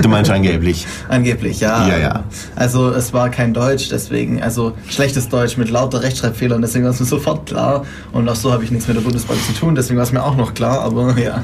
du 0.01 0.09
meinst 0.09 0.31
angeblich. 0.31 0.85
Angeblich, 1.09 1.59
ja. 1.59 1.87
Ja, 1.87 1.97
ja. 1.97 2.23
Also 2.55 2.89
es 2.89 3.13
war 3.13 3.29
kein 3.29 3.53
Deutsch, 3.53 3.89
deswegen, 3.89 4.41
also 4.41 4.73
schlechtes 4.89 5.29
Deutsch 5.29 5.57
mit 5.57 5.69
lauter 5.69 6.01
Rechtschreibfehlern, 6.01 6.61
deswegen 6.61 6.83
war 6.85 6.91
es 6.91 6.99
mir 6.99 7.05
sofort 7.05 7.45
klar. 7.47 7.85
Und 8.11 8.27
auch 8.27 8.35
so 8.35 8.51
habe 8.51 8.63
ich 8.63 8.71
nichts 8.71 8.87
mit 8.87 8.97
der 8.97 9.01
Bundesbank 9.01 9.39
zu 9.45 9.53
tun, 9.53 9.75
deswegen 9.75 9.97
war 9.97 10.03
es 10.03 10.11
mir 10.11 10.23
auch 10.23 10.35
noch 10.35 10.53
klar, 10.53 10.81
aber 10.81 11.17
ja. 11.23 11.43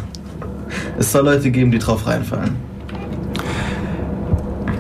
Es 0.98 1.12
soll 1.12 1.26
Leute 1.26 1.52
geben, 1.52 1.72
die 1.72 1.80
drauf 1.80 2.08
reinfallen. 2.08 2.56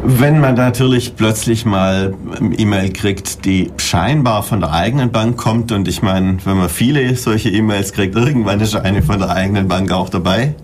Wenn 0.09 0.39
man 0.39 0.55
natürlich 0.55 1.17
plötzlich 1.17 1.65
mal 1.65 2.13
E-Mail 2.57 2.93
kriegt, 2.93 3.43
die 3.43 3.73
scheinbar 3.75 4.41
von 4.41 4.61
der 4.61 4.71
eigenen 4.71 5.11
Bank 5.11 5.35
kommt, 5.35 5.73
und 5.73 5.85
ich 5.89 6.01
meine, 6.01 6.37
wenn 6.45 6.55
man 6.55 6.69
viele 6.69 7.13
solche 7.17 7.49
E-Mails 7.49 7.91
kriegt, 7.91 8.15
irgendwann 8.15 8.61
ist 8.61 8.73
eine 8.73 9.03
von 9.03 9.19
der 9.19 9.31
eigenen 9.31 9.67
Bank 9.67 9.91
auch 9.91 10.07
dabei, 10.07 10.55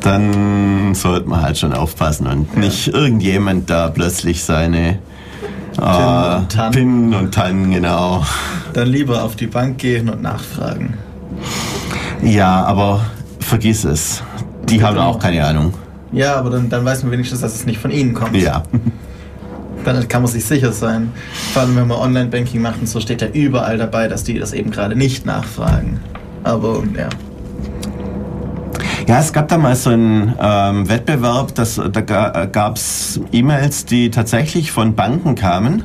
dann 0.00 0.96
sollte 0.96 1.28
man 1.28 1.42
halt 1.42 1.58
schon 1.58 1.72
aufpassen 1.72 2.26
und 2.26 2.56
nicht 2.56 2.88
irgendjemand 2.88 3.70
da 3.70 3.86
plötzlich 3.88 4.42
seine 4.42 4.98
äh, 5.78 6.36
und 6.36 6.50
Tan. 6.50 6.72
PIN 6.72 7.14
und 7.14 7.32
TAN, 7.32 7.70
genau. 7.70 8.24
Dann 8.72 8.88
lieber 8.88 9.22
auf 9.22 9.36
die 9.36 9.46
Bank 9.46 9.78
gehen 9.78 10.08
und 10.08 10.22
nachfragen. 10.22 10.94
Ja, 12.20 12.64
aber 12.64 13.06
vergiss 13.38 13.84
es. 13.84 14.24
Die 14.64 14.82
haben 14.82 14.98
auch 14.98 15.20
keine 15.20 15.46
Ahnung. 15.46 15.72
Ja, 16.12 16.36
aber 16.36 16.50
dann, 16.50 16.68
dann 16.68 16.84
weiß 16.84 17.02
man 17.02 17.12
wenigstens, 17.12 17.40
dass 17.40 17.54
es 17.54 17.66
nicht 17.66 17.78
von 17.78 17.90
ihnen 17.90 18.14
kommt. 18.14 18.36
Ja. 18.36 18.62
Dann 19.84 20.06
kann 20.08 20.20
man 20.20 20.30
sich 20.30 20.44
sicher 20.44 20.72
sein. 20.72 21.10
Vor 21.54 21.62
allem, 21.62 21.74
wenn 21.74 21.88
man 21.88 21.96
Online-Banking 21.96 22.60
macht 22.60 22.80
und 22.80 22.86
so 22.86 23.00
steht 23.00 23.22
ja 23.22 23.28
überall 23.28 23.78
dabei, 23.78 24.08
dass 24.08 24.24
die 24.24 24.38
das 24.38 24.52
eben 24.52 24.70
gerade 24.70 24.94
nicht 24.94 25.24
nachfragen. 25.24 26.00
Aber 26.44 26.82
ja. 26.94 27.08
Ja, 29.08 29.20
es 29.20 29.32
gab 29.32 29.48
da 29.48 29.56
mal 29.56 29.74
so 29.74 29.88
einen 29.88 30.34
ähm, 30.38 30.86
Wettbewerb, 30.86 31.54
das, 31.54 31.80
da 31.92 32.00
ga, 32.02 32.44
gab 32.44 32.76
es 32.76 33.20
E-Mails, 33.32 33.86
die 33.86 34.10
tatsächlich 34.10 34.70
von 34.70 34.94
Banken 34.94 35.34
kamen 35.34 35.84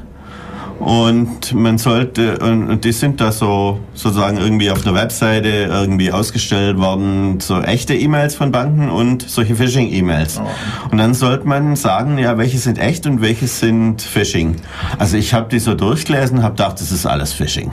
Und 0.79 1.53
man 1.53 1.77
sollte, 1.77 2.37
und 2.39 2.81
die 2.83 2.91
sind 2.91 3.21
da 3.21 3.31
so 3.31 3.79
sozusagen 3.93 4.37
irgendwie 4.37 4.69
auf 4.69 4.81
der 4.81 4.93
Webseite 4.93 5.47
irgendwie 5.47 6.11
ausgestellt 6.11 6.77
worden, 6.77 7.39
so 7.39 7.61
echte 7.61 7.95
E-Mails 7.95 8.35
von 8.35 8.51
Banken 8.51 8.89
und 8.89 9.27
solche 9.27 9.55
Phishing-E-Mails. 9.55 10.41
Oh. 10.43 10.91
Und 10.91 10.97
dann 10.97 11.13
sollte 11.13 11.47
man 11.47 11.75
sagen, 11.75 12.17
ja, 12.17 12.37
welche 12.37 12.57
sind 12.57 12.77
echt 12.77 13.07
und 13.07 13.21
welche 13.21 13.47
sind 13.47 14.01
Phishing. 14.01 14.57
Also 14.99 15.15
ich 15.15 15.33
habe 15.33 15.49
die 15.49 15.59
so 15.59 15.75
durchgelesen, 15.75 16.43
habe 16.43 16.55
gedacht, 16.55 16.79
das 16.81 16.91
ist 16.91 17.05
alles 17.05 17.31
Phishing. 17.31 17.71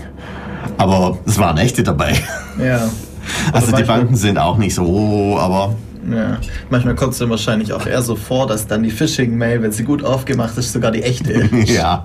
Aber 0.78 1.18
es 1.26 1.38
waren 1.38 1.58
echte 1.58 1.82
dabei. 1.82 2.14
Ja. 2.58 2.88
Also 3.52 3.76
die 3.76 3.84
Banken 3.84 4.16
sind 4.16 4.36
auch 4.36 4.58
nicht 4.58 4.74
so, 4.74 5.38
aber 5.38 5.76
ja. 6.10 6.38
Manchmal 6.70 6.94
kommt 6.94 7.12
es 7.12 7.18
dann 7.18 7.30
wahrscheinlich 7.30 7.72
auch 7.72 7.86
eher 7.86 8.02
so 8.02 8.16
vor, 8.16 8.46
dass 8.46 8.66
dann 8.66 8.82
die 8.82 8.90
Phishing-Mail, 8.90 9.62
wenn 9.62 9.72
sie 9.72 9.84
gut 9.84 10.04
aufgemacht 10.04 10.56
ist, 10.58 10.72
sogar 10.72 10.90
die 10.90 11.02
echte 11.02 11.32
ist. 11.32 11.70
ja. 11.70 12.04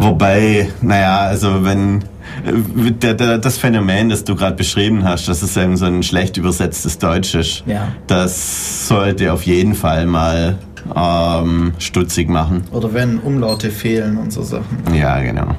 Wobei, 0.00 0.70
naja, 0.80 1.18
also 1.18 1.62
wenn 1.62 1.98
äh, 1.98 2.90
der, 2.90 3.12
der, 3.12 3.36
das 3.36 3.58
Phänomen, 3.58 4.08
das 4.08 4.24
du 4.24 4.34
gerade 4.34 4.56
beschrieben 4.56 5.04
hast, 5.04 5.28
dass 5.28 5.42
es 5.42 5.54
eben 5.58 5.76
so 5.76 5.84
ein 5.84 6.02
schlecht 6.02 6.38
übersetztes 6.38 6.96
Deutsch 6.96 7.34
ist, 7.34 7.64
ja. 7.66 7.88
das 8.06 8.88
sollte 8.88 9.30
auf 9.30 9.42
jeden 9.44 9.74
Fall 9.74 10.06
mal 10.06 10.58
ähm, 10.96 11.74
stutzig 11.78 12.30
machen. 12.30 12.64
Oder 12.72 12.94
wenn 12.94 13.18
Umlaute 13.18 13.70
fehlen 13.70 14.16
und 14.16 14.32
so 14.32 14.42
Sachen. 14.42 14.78
Ja, 14.94 15.20
genau. 15.20 15.54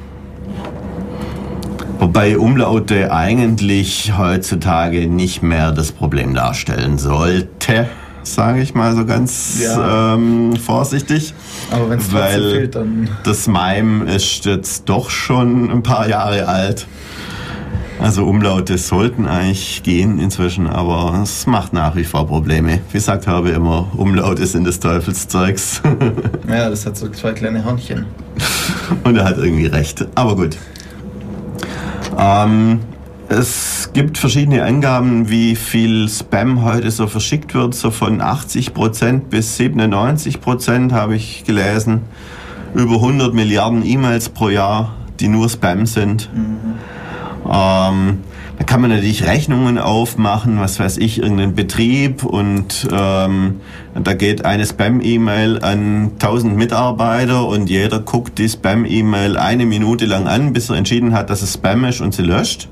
Wobei 1.99 2.39
Umlaute 2.39 3.13
eigentlich 3.13 4.17
heutzutage 4.17 5.05
nicht 5.05 5.43
mehr 5.43 5.71
das 5.71 5.91
Problem 5.91 6.33
darstellen 6.33 6.97
sollte, 6.97 7.87
sage 8.24 8.61
ich 8.61 8.74
mal 8.74 8.95
so 8.95 9.05
ganz 9.05 9.61
ja. 9.61 10.13
ähm, 10.13 10.55
vorsichtig. 10.55 11.34
Aber 11.72 11.89
wenn 11.89 11.99
es 11.99 12.07
fehlt, 12.07 12.76
dann... 12.76 13.09
Das 13.24 13.47
MIME 13.47 14.05
ist 14.13 14.45
jetzt 14.45 14.88
doch 14.89 15.09
schon 15.09 15.69
ein 15.69 15.84
paar 15.84 16.07
Jahre 16.07 16.47
alt. 16.47 16.88
Also 18.01 18.26
Umlaute 18.26 18.80
sollten 18.80 19.28
eigentlich 19.28 19.84
gehen 19.84 20.17
inzwischen, 20.17 20.65
aber 20.65 21.19
es 21.22 21.45
macht 21.45 21.72
nach 21.72 21.95
wie 21.95 22.03
vor 22.03 22.26
Probleme. 22.26 22.80
Wie 22.91 22.99
sagt 22.99 23.28
habe 23.28 23.51
immer, 23.51 23.91
Umlaute 23.95 24.47
sind 24.47 24.63
des 24.63 24.80
Teufelszeugs. 24.80 25.84
ja, 26.47 26.67
das 26.67 26.84
hat 26.88 26.97
so 26.97 27.09
zwei 27.09 27.34
kleine 27.34 27.63
Hörnchen. 27.63 28.07
Und 29.03 29.17
er 29.17 29.26
hat 29.26 29.38
irgendwie 29.38 29.67
recht. 29.67 30.07
Aber 30.15 30.36
gut. 30.36 30.57
Ähm, 32.17 32.80
es 33.32 33.91
gibt 33.93 34.17
verschiedene 34.17 34.65
Angaben, 34.65 35.29
wie 35.29 35.55
viel 35.55 36.09
Spam 36.09 36.63
heute 36.63 36.91
so 36.91 37.07
verschickt 37.07 37.53
wird. 37.53 37.73
So 37.73 37.89
von 37.89 38.21
80% 38.21 39.21
bis 39.29 39.57
97% 39.57 40.91
habe 40.91 41.15
ich 41.15 41.45
gelesen. 41.45 42.01
Über 42.75 42.95
100 42.95 43.34
Milliarden 43.34 43.86
E-Mails 43.86 44.29
pro 44.29 44.49
Jahr, 44.49 44.95
die 45.21 45.29
nur 45.29 45.49
Spam 45.49 45.86
sind. 45.86 46.29
Mhm. 46.34 46.73
Ähm, 47.49 48.17
da 48.57 48.65
kann 48.65 48.82
man 48.82 48.89
natürlich 48.89 49.25
Rechnungen 49.25 49.77
aufmachen, 49.77 50.59
was 50.59 50.79
weiß 50.79 50.97
ich, 50.97 51.19
irgendeinen 51.19 51.55
Betrieb 51.55 52.23
und 52.23 52.88
ähm, 52.91 53.61
da 53.95 54.13
geht 54.13 54.45
eine 54.45 54.65
Spam-E-Mail 54.65 55.63
an 55.63 56.11
1000 56.19 56.57
Mitarbeiter 56.57 57.47
und 57.47 57.69
jeder 57.69 58.01
guckt 58.01 58.38
die 58.38 58.49
Spam-E-Mail 58.49 59.38
eine 59.38 59.65
Minute 59.65 60.05
lang 60.05 60.27
an, 60.27 60.53
bis 60.53 60.69
er 60.69 60.75
entschieden 60.75 61.13
hat, 61.13 61.29
dass 61.29 61.41
es 61.41 61.53
Spam 61.53 61.86
ist 61.86 62.01
und 62.01 62.13
sie 62.13 62.23
löscht. 62.23 62.67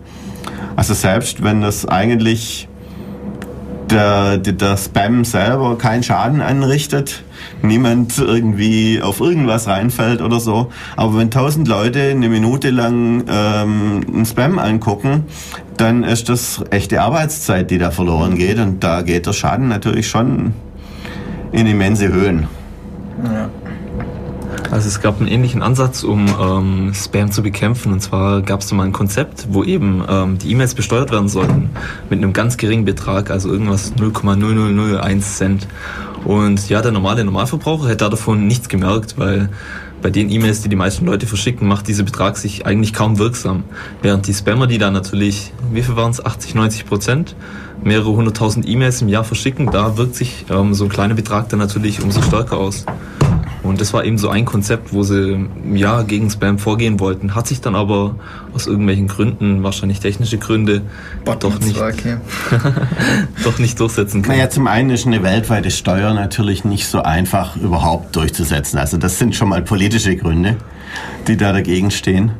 Also 0.80 0.94
selbst 0.94 1.44
wenn 1.44 1.60
das 1.60 1.86
eigentlich 1.86 2.70
der, 3.90 4.38
der 4.38 4.78
Spam 4.78 5.26
selber 5.26 5.78
keinen 5.78 6.04
Schaden 6.04 6.42
anrichtet, 6.42 7.22
niemand 7.62 8.18
irgendwie 8.18 9.02
auf 9.02 9.20
irgendwas 9.20 9.68
reinfällt 9.68 10.22
oder 10.22 10.40
so. 10.40 10.72
Aber 10.96 11.18
wenn 11.18 11.32
tausend 11.32 11.68
Leute 11.68 12.02
eine 12.04 12.30
Minute 12.30 12.70
lang 12.70 13.26
ähm, 13.30 14.06
einen 14.08 14.26
Spam 14.26 14.58
angucken, 14.58 15.26
dann 15.76 16.06
ist 16.06 16.30
das 16.30 16.64
echte 16.70 17.02
Arbeitszeit, 17.02 17.70
die 17.72 17.78
da 17.78 17.92
verloren 17.92 18.38
geht. 18.38 18.58
Und 18.58 18.82
da 18.82 19.02
geht 19.02 19.26
der 19.26 19.34
Schaden 19.34 19.68
natürlich 19.68 20.08
schon 20.08 20.54
in 21.52 21.68
immense 21.68 22.08
Höhen. 22.08 22.48
Ja. 23.22 23.50
Also 24.72 24.88
es 24.88 25.02
gab 25.02 25.20
einen 25.20 25.28
ähnlichen 25.28 25.64
Ansatz, 25.64 26.04
um 26.04 26.28
ähm, 26.40 26.94
Spam 26.94 27.32
zu 27.32 27.42
bekämpfen. 27.42 27.92
Und 27.92 28.02
zwar 28.02 28.42
gab 28.42 28.62
es 28.62 28.72
mal 28.72 28.84
ein 28.84 28.92
Konzept, 28.94 29.48
wo 29.50 29.64
eben 29.64 30.04
ähm, 30.08 30.38
die 30.38 30.52
E-Mails 30.52 30.76
besteuert 30.76 31.12
werden 31.12 31.28
sollten 31.28 31.72
mit 32.10 32.20
einem 32.20 32.34
ganz 32.34 32.58
geringen 32.58 32.86
Betrag, 32.86 33.32
also 33.32 33.50
irgendwas 33.50 33.94
0,0001 33.96 35.22
Cent. 35.22 35.68
Und 36.24 36.70
ja, 36.70 36.82
der 36.82 36.92
normale 36.92 37.24
Normalverbraucher 37.24 37.88
hätte 37.88 38.10
davon 38.10 38.46
nichts 38.46 38.70
gemerkt, 38.70 39.18
weil 39.18 39.50
bei 40.02 40.12
den 40.12 40.30
E-Mails, 40.30 40.62
die 40.62 40.70
die 40.70 40.76
meisten 40.76 41.06
Leute 41.06 41.26
verschicken, 41.26 41.68
macht 41.68 41.88
dieser 41.88 42.04
Betrag 42.04 42.38
sich 42.38 42.66
eigentlich 42.66 42.94
kaum 42.94 43.18
wirksam. 43.18 43.64
Während 44.02 44.28
die 44.28 44.34
Spammer, 44.34 44.68
die 44.68 44.78
da 44.78 44.92
natürlich, 44.92 45.52
wie 45.74 45.82
viel 45.82 45.96
waren 45.96 46.12
es, 46.12 46.24
80, 46.24 46.56
90 46.56 46.86
Prozent, 46.86 47.36
mehrere 47.84 48.12
hunderttausend 48.12 48.68
E-Mails 48.68 49.02
im 49.02 49.10
Jahr 49.10 49.24
verschicken, 49.24 49.72
da 49.72 49.98
wirkt 49.98 50.16
sich 50.16 50.46
ähm, 50.50 50.74
so 50.74 50.86
ein 50.86 50.90
kleiner 50.90 51.16
Betrag 51.16 51.50
dann 51.50 51.60
natürlich 51.60 52.02
umso 52.02 52.22
stärker 52.22 52.58
aus. 52.58 52.86
Und 53.70 53.80
das 53.80 53.94
war 53.94 54.04
eben 54.04 54.18
so 54.18 54.30
ein 54.30 54.46
Konzept, 54.46 54.94
wo 54.94 55.04
sie 55.04 55.48
ja 55.74 56.02
gegen 56.02 56.30
Spam 56.30 56.58
vorgehen 56.58 57.00
wollten. 57.00 57.36
Hat 57.36 57.48
sich 57.48 57.62
dann 57.62 57.76
aber 57.76 58.16
aus 58.54 58.66
irgendwelchen 58.66 59.08
Gründen, 59.08 59.62
wahrscheinlich 59.62 60.00
technische 60.00 60.40
Gründe, 60.40 60.82
doch 61.40 61.60
nicht, 61.60 61.80
doch 63.44 63.60
nicht 63.60 63.80
durchsetzen 63.80 64.24
können. 64.24 64.38
Naja, 64.38 64.50
zum 64.50 64.66
einen 64.66 64.90
ist 64.90 65.06
eine 65.06 65.22
weltweite 65.22 65.70
Steuer 65.70 66.16
natürlich 66.16 66.66
nicht 66.66 66.88
so 66.88 67.04
einfach 67.04 67.56
überhaupt 67.58 68.16
durchzusetzen. 68.16 68.80
Also 68.80 68.98
das 68.98 69.20
sind 69.20 69.36
schon 69.36 69.50
mal 69.50 69.62
politische 69.62 70.16
Gründe, 70.16 70.58
die 71.28 71.38
da 71.38 71.54
dagegen 71.54 71.92
stehen. 71.92 72.32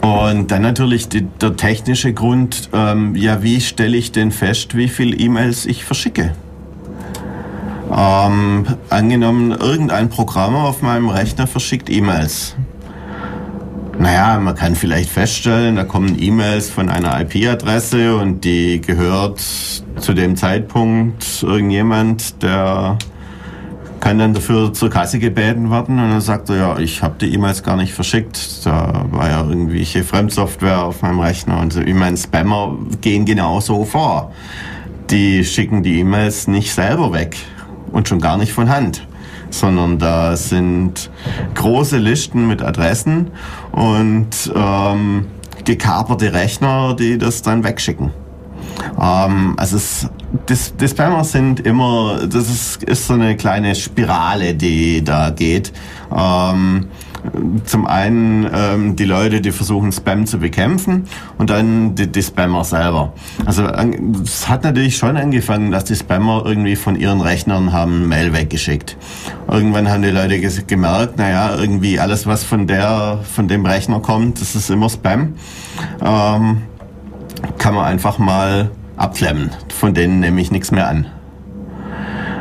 Und 0.00 0.50
dann 0.50 0.62
natürlich 0.62 1.08
die, 1.08 1.22
der 1.40 1.56
technische 1.56 2.12
Grund, 2.14 2.70
ähm, 2.72 3.14
ja, 3.16 3.42
wie 3.42 3.60
stelle 3.60 3.96
ich 3.96 4.12
denn 4.12 4.32
fest, 4.32 4.76
wie 4.76 4.88
viele 4.88 5.14
E-Mails 5.16 5.66
ich 5.66 5.84
verschicke? 5.84 6.32
Ähm, 7.96 8.66
angenommen, 8.90 9.52
irgendein 9.52 10.08
Programm 10.08 10.56
auf 10.56 10.82
meinem 10.82 11.08
Rechner 11.08 11.46
verschickt 11.46 11.88
E-Mails. 11.88 12.56
Naja, 13.96 14.40
man 14.40 14.56
kann 14.56 14.74
vielleicht 14.74 15.10
feststellen, 15.10 15.76
da 15.76 15.84
kommen 15.84 16.20
E-Mails 16.20 16.68
von 16.68 16.88
einer 16.88 17.20
IP-Adresse 17.20 18.16
und 18.16 18.44
die 18.44 18.80
gehört 18.80 19.38
zu 19.38 20.12
dem 20.12 20.34
Zeitpunkt 20.34 21.44
irgendjemand, 21.44 22.42
der 22.42 22.98
kann 24.00 24.18
dann 24.18 24.34
dafür 24.34 24.72
zur 24.72 24.90
Kasse 24.90 25.20
gebeten 25.20 25.70
werden 25.70 26.00
und 26.00 26.10
dann 26.10 26.20
sagt 26.20 26.50
er, 26.50 26.56
ja, 26.56 26.78
ich 26.78 27.00
habe 27.00 27.14
die 27.20 27.32
E-Mails 27.32 27.62
gar 27.62 27.76
nicht 27.76 27.94
verschickt. 27.94 28.66
Da 28.66 29.06
war 29.12 29.30
ja 29.30 29.44
irgendwelche 29.44 30.02
Fremdsoftware 30.02 30.82
auf 30.82 31.02
meinem 31.02 31.20
Rechner 31.20 31.60
und 31.60 31.72
so. 31.72 31.80
Ich 31.80 31.94
meine, 31.94 32.16
Spammer 32.16 32.76
gehen 33.00 33.24
genauso 33.24 33.84
vor. 33.84 34.32
Die 35.10 35.44
schicken 35.44 35.84
die 35.84 36.00
E-Mails 36.00 36.48
nicht 36.48 36.74
selber 36.74 37.12
weg 37.12 37.36
und 37.94 38.08
schon 38.08 38.20
gar 38.20 38.36
nicht 38.36 38.52
von 38.52 38.68
Hand 38.68 39.06
sondern 39.50 39.98
da 39.98 40.36
sind 40.36 41.10
große 41.54 41.98
Listen 41.98 42.48
mit 42.48 42.60
Adressen 42.60 43.30
und 43.70 44.52
ähm, 44.54 45.26
gekaperte 45.64 46.32
Rechner, 46.32 46.94
die 46.94 47.18
das 47.18 47.42
dann 47.42 47.62
wegschicken. 47.62 48.10
Ähm, 49.00 49.54
also 49.56 49.76
es, 49.76 50.08
das, 50.46 50.76
die 50.76 51.24
sind 51.24 51.60
immer, 51.60 52.26
das 52.26 52.50
ist, 52.50 52.82
ist 52.82 53.06
so 53.06 53.14
eine 53.14 53.36
kleine 53.36 53.74
Spirale, 53.74 54.54
die 54.54 55.02
da 55.04 55.30
geht. 55.30 55.72
Ähm, 56.14 56.88
zum 57.64 57.86
einen 57.86 58.48
ähm, 58.52 58.96
die 58.96 59.04
Leute, 59.04 59.40
die 59.40 59.50
versuchen 59.50 59.92
Spam 59.92 60.26
zu 60.26 60.38
bekämpfen 60.38 61.04
und 61.38 61.50
dann 61.50 61.94
die, 61.94 62.06
die 62.06 62.22
Spammer 62.22 62.64
selber. 62.64 63.12
Also 63.46 63.66
es 64.22 64.48
hat 64.48 64.64
natürlich 64.64 64.96
schon 64.96 65.16
angefangen, 65.16 65.70
dass 65.70 65.84
die 65.84 65.96
Spammer 65.96 66.42
irgendwie 66.44 66.76
von 66.76 66.96
ihren 66.96 67.20
Rechnern 67.20 67.72
haben 67.72 68.08
Mail 68.08 68.32
weggeschickt. 68.32 68.96
Irgendwann 69.50 69.88
haben 69.88 70.02
die 70.02 70.10
Leute 70.10 70.38
gemerkt, 70.38 71.18
naja, 71.18 71.56
irgendwie 71.56 71.98
alles, 71.98 72.26
was 72.26 72.44
von 72.44 72.66
der, 72.66 73.20
von 73.22 73.48
dem 73.48 73.64
Rechner 73.64 74.00
kommt, 74.00 74.40
das 74.40 74.54
ist 74.54 74.68
immer 74.70 74.90
Spam. 74.90 75.34
Ähm, 76.02 76.62
kann 77.58 77.74
man 77.74 77.84
einfach 77.86 78.18
mal 78.18 78.70
abklemmen. 78.96 79.50
Von 79.74 79.94
denen 79.94 80.20
nehme 80.20 80.40
ich 80.40 80.50
nichts 80.50 80.70
mehr 80.70 80.88
an. 80.88 81.06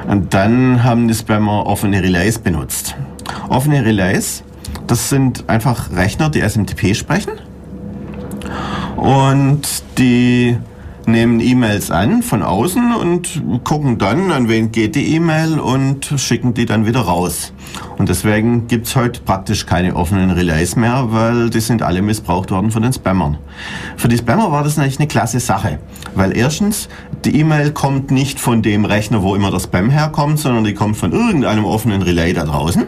Und 0.07 0.33
dann 0.33 0.83
haben 0.83 1.07
die 1.07 1.13
Spammer 1.13 1.65
offene 1.65 2.03
Relays 2.03 2.37
benutzt. 2.37 2.95
Offene 3.47 3.85
Relays 3.85 4.43
das 4.87 5.09
sind 5.09 5.49
einfach 5.49 5.91
Rechner, 5.91 6.29
die 6.29 6.41
SMTP 6.41 6.95
sprechen. 6.95 7.33
Und 8.95 9.83
die 9.97 10.57
nehmen 11.05 11.39
E-Mails 11.39 11.91
an 11.91 12.23
von 12.23 12.43
außen 12.43 12.93
und 12.95 13.43
gucken 13.63 13.97
dann, 13.97 14.31
an 14.31 14.47
wen 14.47 14.71
geht 14.71 14.95
die 14.95 15.15
E-Mail 15.15 15.59
und 15.59 16.13
schicken 16.17 16.53
die 16.53 16.65
dann 16.65 16.85
wieder 16.85 17.01
raus. 17.01 17.53
Und 17.97 18.09
deswegen 18.09 18.67
gibt's 18.67 18.95
heute 18.95 19.21
praktisch 19.21 19.65
keine 19.65 19.95
offenen 19.95 20.31
Relays 20.31 20.75
mehr, 20.75 21.07
weil 21.09 21.49
die 21.49 21.59
sind 21.59 21.81
alle 21.81 22.01
missbraucht 22.01 22.51
worden 22.51 22.71
von 22.71 22.83
den 22.83 22.93
Spammern. 22.93 23.37
Für 23.97 24.07
die 24.07 24.17
Spammer 24.17 24.51
war 24.51 24.63
das 24.63 24.77
natürlich 24.77 24.99
eine 24.99 25.07
klasse 25.07 25.39
Sache, 25.39 25.79
weil 26.15 26.35
erstens, 26.35 26.87
die 27.25 27.39
E-Mail 27.39 27.71
kommt 27.71 28.11
nicht 28.11 28.39
von 28.39 28.61
dem 28.61 28.85
Rechner, 28.85 29.21
wo 29.23 29.35
immer 29.35 29.51
der 29.51 29.59
Spam 29.59 29.89
herkommt, 29.89 30.39
sondern 30.39 30.63
die 30.63 30.73
kommt 30.73 30.97
von 30.97 31.11
irgendeinem 31.11 31.65
offenen 31.65 32.01
Relay 32.01 32.33
da 32.33 32.45
draußen. 32.45 32.85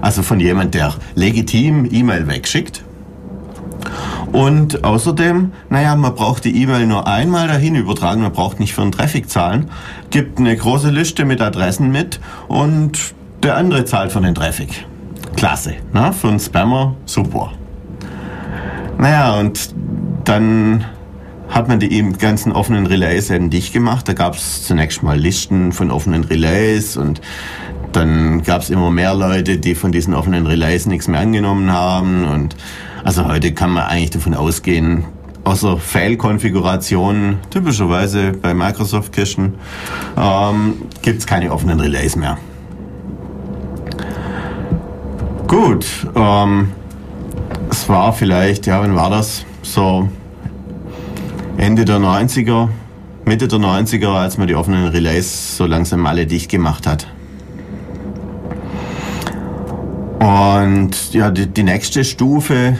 Also 0.00 0.22
von 0.22 0.40
jemand, 0.40 0.74
der 0.74 0.94
legitim 1.14 1.88
E-Mail 1.90 2.26
wegschickt. 2.26 2.84
Und 4.32 4.82
außerdem, 4.82 5.52
naja, 5.70 5.94
man 5.94 6.14
braucht 6.14 6.44
die 6.44 6.60
E-Mail 6.60 6.86
nur 6.86 7.06
einmal 7.06 7.46
dahin 7.46 7.76
übertragen, 7.76 8.22
man 8.22 8.32
braucht 8.32 8.58
nicht 8.58 8.74
für 8.74 8.82
den 8.82 8.90
Traffic 8.90 9.30
zahlen, 9.30 9.70
gibt 10.10 10.38
eine 10.38 10.56
große 10.56 10.90
Liste 10.90 11.24
mit 11.24 11.40
Adressen 11.40 11.92
mit 11.92 12.18
und 12.48 13.14
der 13.42 13.56
andere 13.56 13.84
zahlt 13.84 14.10
für 14.10 14.20
den 14.20 14.34
Traffic. 14.34 14.86
Klasse, 15.36 15.74
ne? 15.92 16.12
für 16.12 16.28
einen 16.28 16.40
Spammer 16.40 16.96
super. 17.04 17.52
Naja, 18.98 19.38
und 19.38 19.74
dann 20.24 20.84
hat 21.48 21.68
man 21.68 21.78
die 21.78 22.12
ganzen 22.18 22.52
offenen 22.52 22.86
Relays 22.86 23.30
eben 23.30 23.50
dicht 23.50 23.72
gemacht. 23.72 24.08
Da 24.08 24.12
gab 24.14 24.34
es 24.34 24.64
zunächst 24.64 25.02
mal 25.02 25.18
Listen 25.18 25.72
von 25.72 25.90
offenen 25.90 26.24
Relays 26.24 26.96
und 26.96 27.20
dann 27.96 28.42
gab 28.42 28.62
es 28.62 28.70
immer 28.70 28.90
mehr 28.90 29.14
Leute, 29.14 29.58
die 29.58 29.74
von 29.74 29.92
diesen 29.92 30.14
offenen 30.14 30.46
Relays 30.46 30.86
nichts 30.86 31.08
mehr 31.08 31.20
angenommen 31.20 31.72
haben. 31.72 32.24
Und 32.24 32.56
also 33.04 33.26
heute 33.26 33.52
kann 33.52 33.70
man 33.70 33.84
eigentlich 33.84 34.10
davon 34.10 34.34
ausgehen, 34.34 35.04
außer 35.44 35.78
Fail-Konfigurationen, 35.78 37.38
typischerweise 37.50 38.32
bei 38.32 38.54
Microsoft-Cachen, 38.54 39.54
ähm, 40.16 40.74
gibt 41.02 41.20
es 41.20 41.26
keine 41.26 41.52
offenen 41.52 41.80
Relays 41.80 42.16
mehr. 42.16 42.38
Gut, 45.46 45.86
ähm, 46.16 46.72
es 47.70 47.88
war 47.88 48.12
vielleicht, 48.12 48.66
ja, 48.66 48.80
wann 48.80 48.96
war 48.96 49.10
das? 49.10 49.44
So 49.62 50.08
Ende 51.56 51.84
der 51.84 51.98
90er, 51.98 52.68
Mitte 53.24 53.46
der 53.46 53.58
90er, 53.58 54.08
als 54.08 54.38
man 54.38 54.48
die 54.48 54.54
offenen 54.54 54.88
Relays 54.88 55.56
so 55.56 55.66
langsam 55.66 56.04
alle 56.06 56.26
dicht 56.26 56.50
gemacht 56.50 56.86
hat. 56.86 57.06
Und 60.24 61.12
ja, 61.12 61.30
die, 61.30 61.46
die 61.46 61.64
nächste 61.64 62.02
Stufe 62.02 62.78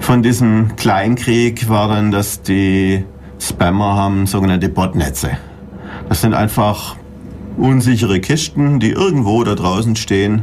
von 0.00 0.22
diesem 0.22 0.76
Kleinkrieg 0.76 1.70
war 1.70 1.88
dann, 1.88 2.10
dass 2.10 2.42
die 2.42 3.06
Spammer 3.38 3.96
haben 3.96 4.26
sogenannte 4.26 4.68
Botnetze. 4.68 5.30
Das 6.10 6.20
sind 6.20 6.34
einfach 6.34 6.96
unsichere 7.56 8.20
Kisten, 8.20 8.80
die 8.80 8.90
irgendwo 8.90 9.44
da 9.44 9.54
draußen 9.54 9.96
stehen 9.96 10.42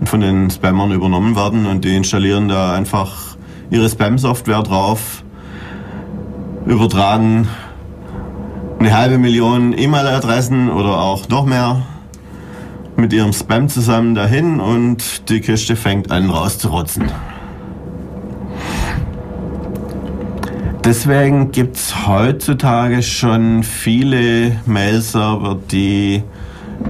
und 0.00 0.08
von 0.08 0.20
den 0.20 0.50
Spammern 0.50 0.90
übernommen 0.90 1.36
werden 1.36 1.66
und 1.66 1.84
die 1.84 1.94
installieren 1.94 2.48
da 2.48 2.74
einfach 2.74 3.36
ihre 3.70 3.88
Spam-Software 3.88 4.64
drauf, 4.64 5.22
übertragen 6.66 7.46
eine 8.80 8.96
halbe 8.96 9.18
Million 9.18 9.78
E-Mail-Adressen 9.78 10.68
oder 10.68 10.98
auch 10.98 11.28
noch 11.28 11.44
mehr 11.44 11.82
mit 12.98 13.12
ihrem 13.12 13.32
Spam 13.32 13.68
zusammen 13.68 14.14
dahin 14.14 14.58
und 14.60 15.28
die 15.28 15.40
Kiste 15.40 15.76
fängt 15.76 16.10
an 16.10 16.28
rauszurotzen. 16.28 17.10
Deswegen 20.84 21.52
gibt 21.52 21.76
es 21.76 22.06
heutzutage 22.06 23.02
schon 23.02 23.62
viele 23.62 24.60
Mail-Server, 24.66 25.58
die 25.70 26.22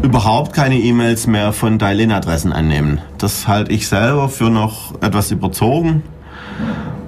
überhaupt 0.03 0.53
keine 0.53 0.79
E-Mails 0.79 1.27
mehr 1.27 1.53
von 1.53 1.79
Dial-In-Adressen 1.79 2.53
annehmen. 2.53 3.01
Das 3.19 3.47
halte 3.47 3.73
ich 3.73 3.89
selber 3.89 4.29
für 4.29 4.51
noch 4.51 4.95
etwas 5.03 5.31
überzogen, 5.31 6.03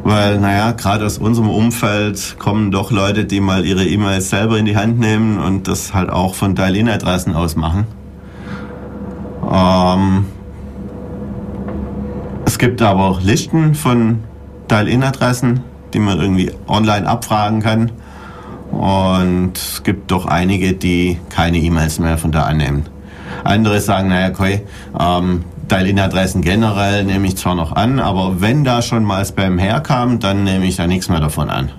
weil, 0.02 0.40
naja, 0.40 0.72
gerade 0.72 1.06
aus 1.06 1.18
unserem 1.18 1.48
Umfeld 1.48 2.36
kommen 2.38 2.70
doch 2.70 2.90
Leute, 2.90 3.24
die 3.24 3.40
mal 3.40 3.64
ihre 3.64 3.84
E-Mails 3.84 4.30
selber 4.30 4.58
in 4.58 4.66
die 4.66 4.76
Hand 4.76 4.98
nehmen 4.98 5.38
und 5.38 5.68
das 5.68 5.94
halt 5.94 6.10
auch 6.10 6.34
von 6.34 6.54
Dial-In-Adressen 6.54 7.34
aus 7.34 7.56
machen. 7.56 7.99
Ähm, 9.50 10.26
es 12.44 12.58
gibt 12.58 12.82
aber 12.82 13.18
Listen 13.22 13.74
von 13.74 14.24
Dial-In-Adressen, 14.70 15.60
die 15.92 15.98
man 15.98 16.20
irgendwie 16.20 16.52
online 16.68 17.06
abfragen 17.06 17.60
kann. 17.60 17.92
Und 18.70 19.52
es 19.56 19.82
gibt 19.82 20.10
doch 20.10 20.26
einige, 20.26 20.74
die 20.74 21.18
keine 21.28 21.58
E-Mails 21.58 21.98
mehr 21.98 22.18
von 22.18 22.30
da 22.30 22.42
annehmen. 22.42 22.86
Andere 23.44 23.80
sagen, 23.80 24.08
naja, 24.08 24.28
okay, 24.30 24.66
ähm, 24.98 25.44
Dial-In-Adressen 25.70 26.42
generell 26.42 27.04
nehme 27.04 27.26
ich 27.26 27.36
zwar 27.36 27.54
noch 27.54 27.72
an, 27.72 28.00
aber 28.00 28.40
wenn 28.40 28.64
da 28.64 28.82
schon 28.82 29.04
mal 29.04 29.24
Spam 29.24 29.58
herkam, 29.58 30.18
dann 30.18 30.44
nehme 30.44 30.66
ich 30.66 30.76
da 30.76 30.86
nichts 30.86 31.08
mehr 31.08 31.20
davon 31.20 31.48
an. 31.50 31.70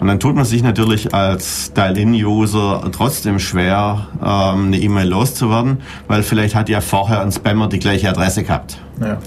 Und 0.00 0.08
dann 0.08 0.20
tut 0.20 0.34
man 0.34 0.44
sich 0.44 0.62
natürlich 0.62 1.14
als 1.14 1.72
Dial-In-User 1.74 2.90
trotzdem 2.92 3.38
schwer, 3.38 4.08
ähm, 4.22 4.66
eine 4.66 4.78
E-Mail 4.78 5.08
loszuwerden, 5.08 5.78
weil 6.08 6.22
vielleicht 6.22 6.54
hat 6.54 6.68
ja 6.68 6.80
vorher 6.80 7.22
ein 7.22 7.32
Spammer 7.32 7.68
die 7.68 7.78
gleiche 7.78 8.08
Adresse 8.08 8.42
gehabt. 8.42 8.78
Ja. 9.00 9.18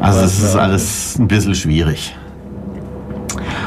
Also 0.00 0.20
es 0.20 0.42
ist 0.42 0.56
alles 0.56 1.18
ein 1.18 1.28
bisschen 1.28 1.54
schwierig. 1.54 2.14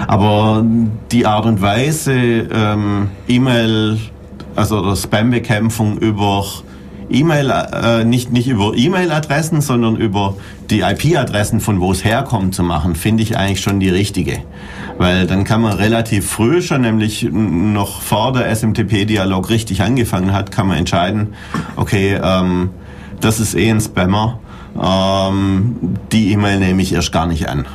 Aber 0.07 0.65
die 1.11 1.25
Art 1.25 1.45
und 1.45 1.61
Weise, 1.61 2.13
ähm, 2.13 3.09
E-Mail, 3.27 3.99
also 4.55 4.95
Spam-Bekämpfung 4.95 5.97
über 5.97 6.43
E-Mail, 7.09 7.51
äh, 7.51 8.03
nicht, 8.03 8.31
nicht 8.31 8.47
über 8.47 8.73
E-Mail-Adressen, 8.75 9.61
sondern 9.61 9.95
über 9.95 10.35
die 10.69 10.81
IP-Adressen, 10.81 11.59
von 11.59 11.79
wo 11.79 11.91
es 11.91 12.03
herkommt, 12.03 12.55
zu 12.55 12.63
machen, 12.63 12.95
finde 12.95 13.23
ich 13.23 13.37
eigentlich 13.37 13.61
schon 13.61 13.79
die 13.79 13.89
richtige. 13.89 14.39
Weil 14.97 15.25
dann 15.27 15.43
kann 15.43 15.61
man 15.61 15.73
relativ 15.73 16.29
früh 16.29 16.61
schon, 16.61 16.81
nämlich 16.81 17.27
noch 17.31 18.01
vor 18.01 18.33
der 18.33 18.49
SMTP-Dialog 18.55 19.49
richtig 19.49 19.81
angefangen 19.81 20.33
hat, 20.33 20.51
kann 20.51 20.67
man 20.67 20.77
entscheiden, 20.77 21.33
okay, 21.75 22.19
ähm, 22.21 22.69
das 23.19 23.39
ist 23.39 23.55
eh 23.55 23.69
ein 23.69 23.81
Spammer, 23.81 24.39
ähm, 24.81 25.75
die 26.11 26.31
E-Mail 26.31 26.59
nehme 26.59 26.81
ich 26.81 26.93
erst 26.93 27.11
gar 27.11 27.25
nicht 27.25 27.49
an. 27.49 27.65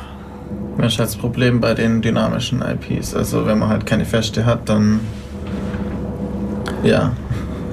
Das 0.77 0.93
ist 0.93 0.99
das 0.99 1.15
Problem 1.17 1.59
bei 1.59 1.73
den 1.73 2.01
dynamischen 2.01 2.61
IPs. 2.61 3.13
Also 3.13 3.45
wenn 3.45 3.59
man 3.59 3.67
halt 3.67 3.85
keine 3.85 4.05
feste 4.05 4.45
hat, 4.45 4.69
dann 4.69 5.01
ja, 6.83 7.11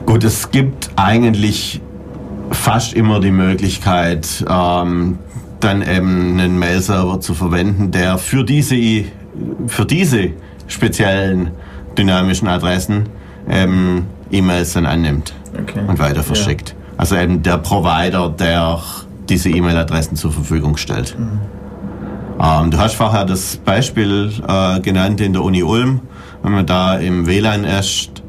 Gut, 0.07 0.23
es 0.23 0.53
gibt 0.53 0.91
eigentlich 0.95 1.81
fast 2.53 2.95
immer 2.95 3.19
die 3.19 3.33
Möglichkeit, 3.33 4.45
ähm, 4.49 5.19
dann 5.59 5.83
eben 5.83 6.39
einen 6.39 6.61
Mail-Server 6.61 7.21
zu 7.21 7.35
verwenden, 7.35 7.91
der 7.91 8.17
für 8.17 8.45
diese, 8.45 8.77
für 9.67 9.85
diese 9.85 10.31
speziellen 10.67 11.51
dynamischen 11.97 12.49
Adressen 12.49 13.09
ähm, 13.49 14.07
E-Mails 14.31 14.73
dann 14.73 14.87
annimmt 14.87 15.35
okay. 15.59 15.81
und 15.87 15.99
weiter 15.99 16.23
verschickt. 16.23 16.71
Ja. 16.71 16.77
Also 16.99 17.17
eben 17.17 17.43
der 17.43 17.59
Provider, 17.59 18.29
der 18.31 18.81
diese 19.29 19.51
E-Mail-Adressen 19.51 20.17
zur 20.17 20.33
Verfügung 20.33 20.77
stellt. 20.77 21.17
Mhm. 21.19 21.41
Ähm, 22.41 22.71
du 22.71 22.79
hast 22.79 22.95
vorher 22.95 23.25
das 23.25 23.57
Beispiel 23.57 24.33
äh, 24.47 24.81
genannt 24.81 25.21
in 25.21 25.33
der 25.33 25.43
Uni 25.43 25.63
Ulm, 25.63 26.01
wenn 26.43 26.53
man 26.53 26.67
da 26.67 26.97
im 26.97 27.27
WLAN 27.27 27.65
ist, 27.65 28.23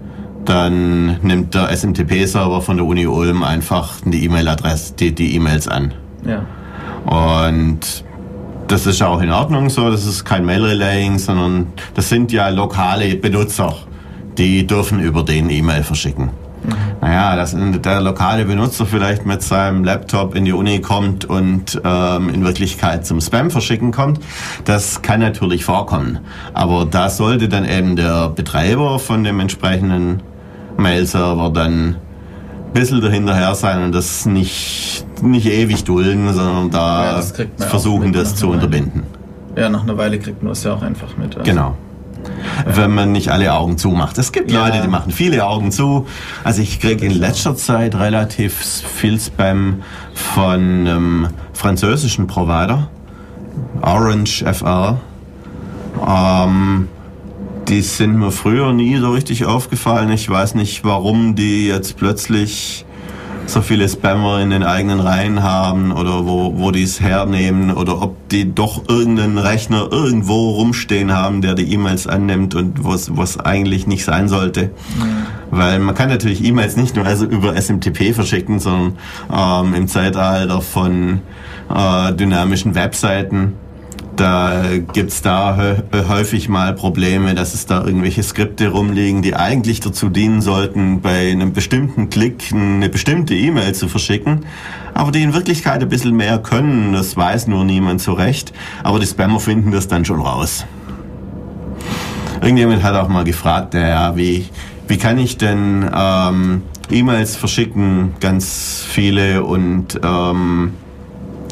dann 0.46 1.20
nimmt 1.22 1.54
der 1.54 1.76
SMTP-Server 1.76 2.62
von 2.62 2.78
der 2.78 2.86
Uni 2.86 3.06
Ulm 3.06 3.44
einfach 3.44 3.96
die 4.06 4.24
E-Mail-Adresse, 4.26 4.94
die, 4.94 5.14
die 5.14 5.36
E-Mails 5.36 5.68
an. 5.68 5.94
Ja. 6.26 6.46
Und 7.06 8.06
das 8.68 8.86
ist 8.86 9.02
auch 9.02 9.22
in 9.22 9.32
Ordnung 9.32 9.70
so, 9.70 9.90
das 9.90 10.06
ist 10.06 10.26
kein 10.26 10.46
Mail-Relaying, 10.46 11.18
sondern 11.20 11.68
das 11.94 12.10
sind 12.10 12.32
ja 12.32 12.50
lokale 12.50 13.16
Benutzer, 13.16 13.76
die 14.38 14.68
dürfen 14.68 15.00
über 15.00 15.24
den 15.24 15.50
E-Mail 15.50 15.84
verschicken. 15.84 16.32
Mhm. 16.64 16.74
Naja, 17.02 17.36
dass 17.36 17.56
der 17.56 18.02
lokale 18.02 18.46
Benutzer 18.46 18.86
vielleicht 18.86 19.26
mit 19.26 19.42
seinem 19.42 19.84
Laptop 19.84 20.36
in 20.36 20.46
die 20.46 20.54
Uni 20.54 20.82
kommt 20.82 21.26
und 21.26 21.80
ähm, 21.84 22.30
in 22.30 22.44
Wirklichkeit 22.44 23.06
zum 23.06 23.22
Spam 23.22 23.52
verschicken 23.52 23.92
kommt, 23.92 24.20
das 24.66 25.02
kann 25.02 25.22
natürlich 25.22 25.64
vorkommen. 25.64 26.20
Aber 26.54 26.86
da 26.86 27.10
sollte 27.10 27.48
dann 27.48 27.66
eben 27.66 27.96
der 27.96 28.30
Betreiber 28.30 29.00
von 29.00 29.24
dem 29.24 29.40
entsprechenden 29.40 30.22
Mail-Server 30.78 31.52
dann 31.52 31.96
bisschen 32.80 33.02
dahinterher 33.02 33.56
sein 33.56 33.84
und 33.84 33.92
das 33.94 34.26
nicht, 34.26 35.06
nicht 35.22 35.48
ewig 35.48 35.84
dulden, 35.84 36.34
sondern 36.34 36.70
da 36.70 37.06
ja, 37.06 37.12
das 37.14 37.34
versuchen, 37.58 38.14
das 38.14 38.36
zu 38.36 38.50
unterbinden. 38.50 39.04
Ja, 39.56 39.70
nach 39.70 39.84
einer 39.84 39.98
Weile 39.98 40.20
kriegt 40.20 40.44
man 40.44 40.52
das 40.52 40.64
ja 40.64 40.74
auch 40.74 40.82
einfach 40.82 41.18
mit. 41.18 41.36
Also. 41.38 41.50
Genau. 41.50 41.76
Ja. 42.66 42.76
Wenn 42.76 42.94
man 42.94 43.12
nicht 43.12 43.30
alle 43.30 43.54
Augen 43.54 43.78
zumacht. 43.78 44.18
Es 44.18 44.32
gibt 44.32 44.52
ja. 44.52 44.66
Leute, 44.66 44.82
die 44.82 44.88
machen 44.88 45.12
viele 45.12 45.46
Augen 45.46 45.72
zu. 45.72 46.06
Also 46.44 46.62
ich 46.62 46.80
kriege 46.80 47.06
in 47.06 47.14
letzter 47.14 47.56
Zeit 47.56 47.96
relativ 47.96 48.54
viel 48.54 49.20
Spam 49.20 49.82
von 50.14 50.54
einem 50.54 51.28
französischen 51.54 52.28
Provider, 52.28 52.90
Orange 53.82 54.44
FR. 54.44 55.00
Ähm, 56.06 56.88
die 57.70 57.82
sind 57.82 58.18
mir 58.18 58.32
früher 58.32 58.72
nie 58.72 58.98
so 58.98 59.12
richtig 59.12 59.46
aufgefallen. 59.46 60.10
Ich 60.12 60.30
weiß 60.30 60.56
nicht, 60.56 60.84
warum 60.84 61.36
die 61.36 61.68
jetzt 61.68 61.98
plötzlich 61.98 62.86
so 63.46 63.62
viele 63.62 63.88
Spammer 63.88 64.42
in 64.42 64.50
den 64.50 64.64
eigenen 64.64 65.00
Reihen 65.00 65.42
haben 65.42 65.92
oder 65.92 66.26
wo, 66.26 66.54
wo 66.58 66.72
die 66.72 66.84
es 66.84 67.00
hernehmen 67.00 67.72
oder 67.72 68.02
ob 68.02 68.30
die 68.30 68.54
doch 68.54 68.90
irgendeinen 68.90 69.38
Rechner 69.38 69.88
irgendwo 69.90 70.52
rumstehen 70.52 71.14
haben, 71.14 71.42
der 71.42 71.56
die 71.56 71.72
E-Mails 71.74 72.08
annimmt 72.08 72.56
und 72.56 72.84
was 72.84 73.40
eigentlich 73.40 73.88
nicht 73.88 74.04
sein 74.04 74.28
sollte. 74.28 74.64
Mhm. 74.64 75.52
Weil 75.52 75.80
man 75.80 75.96
kann 75.96 76.10
natürlich 76.10 76.44
E-Mails 76.44 76.76
nicht 76.76 76.96
nur 76.96 77.06
also 77.06 77.26
über 77.26 77.56
SMTP 77.56 78.14
verschicken, 78.14 78.60
sondern 78.60 78.98
ähm, 79.34 79.74
im 79.74 79.88
Zeitalter 79.88 80.62
von 80.62 81.22
äh, 81.74 82.14
dynamischen 82.14 82.76
Webseiten 82.76 83.54
da 84.20 84.64
gibt's 84.94 85.22
da 85.22 85.78
häufig 86.08 86.50
mal 86.50 86.74
Probleme, 86.74 87.36
dass 87.36 87.54
es 87.54 87.66
da 87.66 87.84
irgendwelche 87.84 88.24
Skripte 88.24 88.70
rumliegen, 88.70 89.22
die 89.22 89.36
eigentlich 89.36 89.80
dazu 89.80 90.10
dienen 90.10 90.42
sollten, 90.42 91.02
bei 91.02 91.32
einem 91.32 91.54
bestimmten 91.54 92.10
Klick 92.10 92.52
eine 92.52 92.90
bestimmte 92.90 93.36
E-Mail 93.36 93.74
zu 93.74 93.88
verschicken, 93.88 94.46
aber 94.94 95.12
die 95.12 95.22
in 95.22 95.34
Wirklichkeit 95.34 95.82
ein 95.82 95.90
bisschen 95.90 96.16
mehr 96.16 96.40
können. 96.40 96.94
Das 96.94 97.16
weiß 97.16 97.48
nur 97.48 97.64
niemand 97.64 98.02
so 98.02 98.14
recht, 98.14 98.54
aber 98.84 99.00
die 99.00 99.08
Spammer 99.08 99.40
finden 99.40 99.72
das 99.72 99.88
dann 99.88 100.06
schon 100.06 100.20
raus. 100.20 100.66
Irgendjemand 102.42 102.84
hat 102.84 102.96
auch 102.96 103.08
mal 103.08 103.24
gefragt, 103.24 103.74
naja, 103.74 104.16
wie, 104.16 104.48
wie 104.88 104.98
kann 104.98 105.18
ich 105.18 105.38
denn 105.38 105.90
ähm, 105.94 106.64
E-Mails 106.90 107.36
verschicken, 107.36 108.14
ganz 108.20 108.86
viele 108.88 109.44
und 109.44 110.00
ähm, 110.04 110.74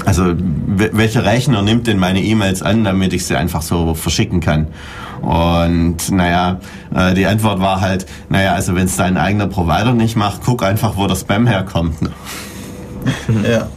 also 0.06 0.34
welcher 0.38 1.26
Rechner 1.26 1.62
nimmt 1.62 1.88
denn 1.88 1.98
meine 1.98 2.22
E-Mails 2.22 2.62
an, 2.62 2.84
damit 2.84 3.14
ich 3.14 3.26
sie 3.26 3.36
einfach 3.36 3.62
so 3.62 3.94
verschicken 3.94 4.40
kann? 4.40 4.68
Und 5.22 6.12
naja, 6.12 6.60
äh, 6.94 7.14
die 7.14 7.26
Antwort 7.26 7.60
war 7.60 7.82
halt, 7.82 8.06
naja, 8.30 8.54
also 8.54 8.76
wenn 8.76 8.86
es 8.86 8.96
dein 8.96 9.18
eigener 9.18 9.48
Provider 9.48 9.94
nicht 9.94 10.16
macht, 10.16 10.42
guck 10.46 10.64
einfach, 10.64 10.98
wo 10.98 11.08
der 11.08 11.16
Spam 11.16 11.48
herkommt. 11.48 12.02
Ne? 12.02 12.12
ja. 13.50 13.68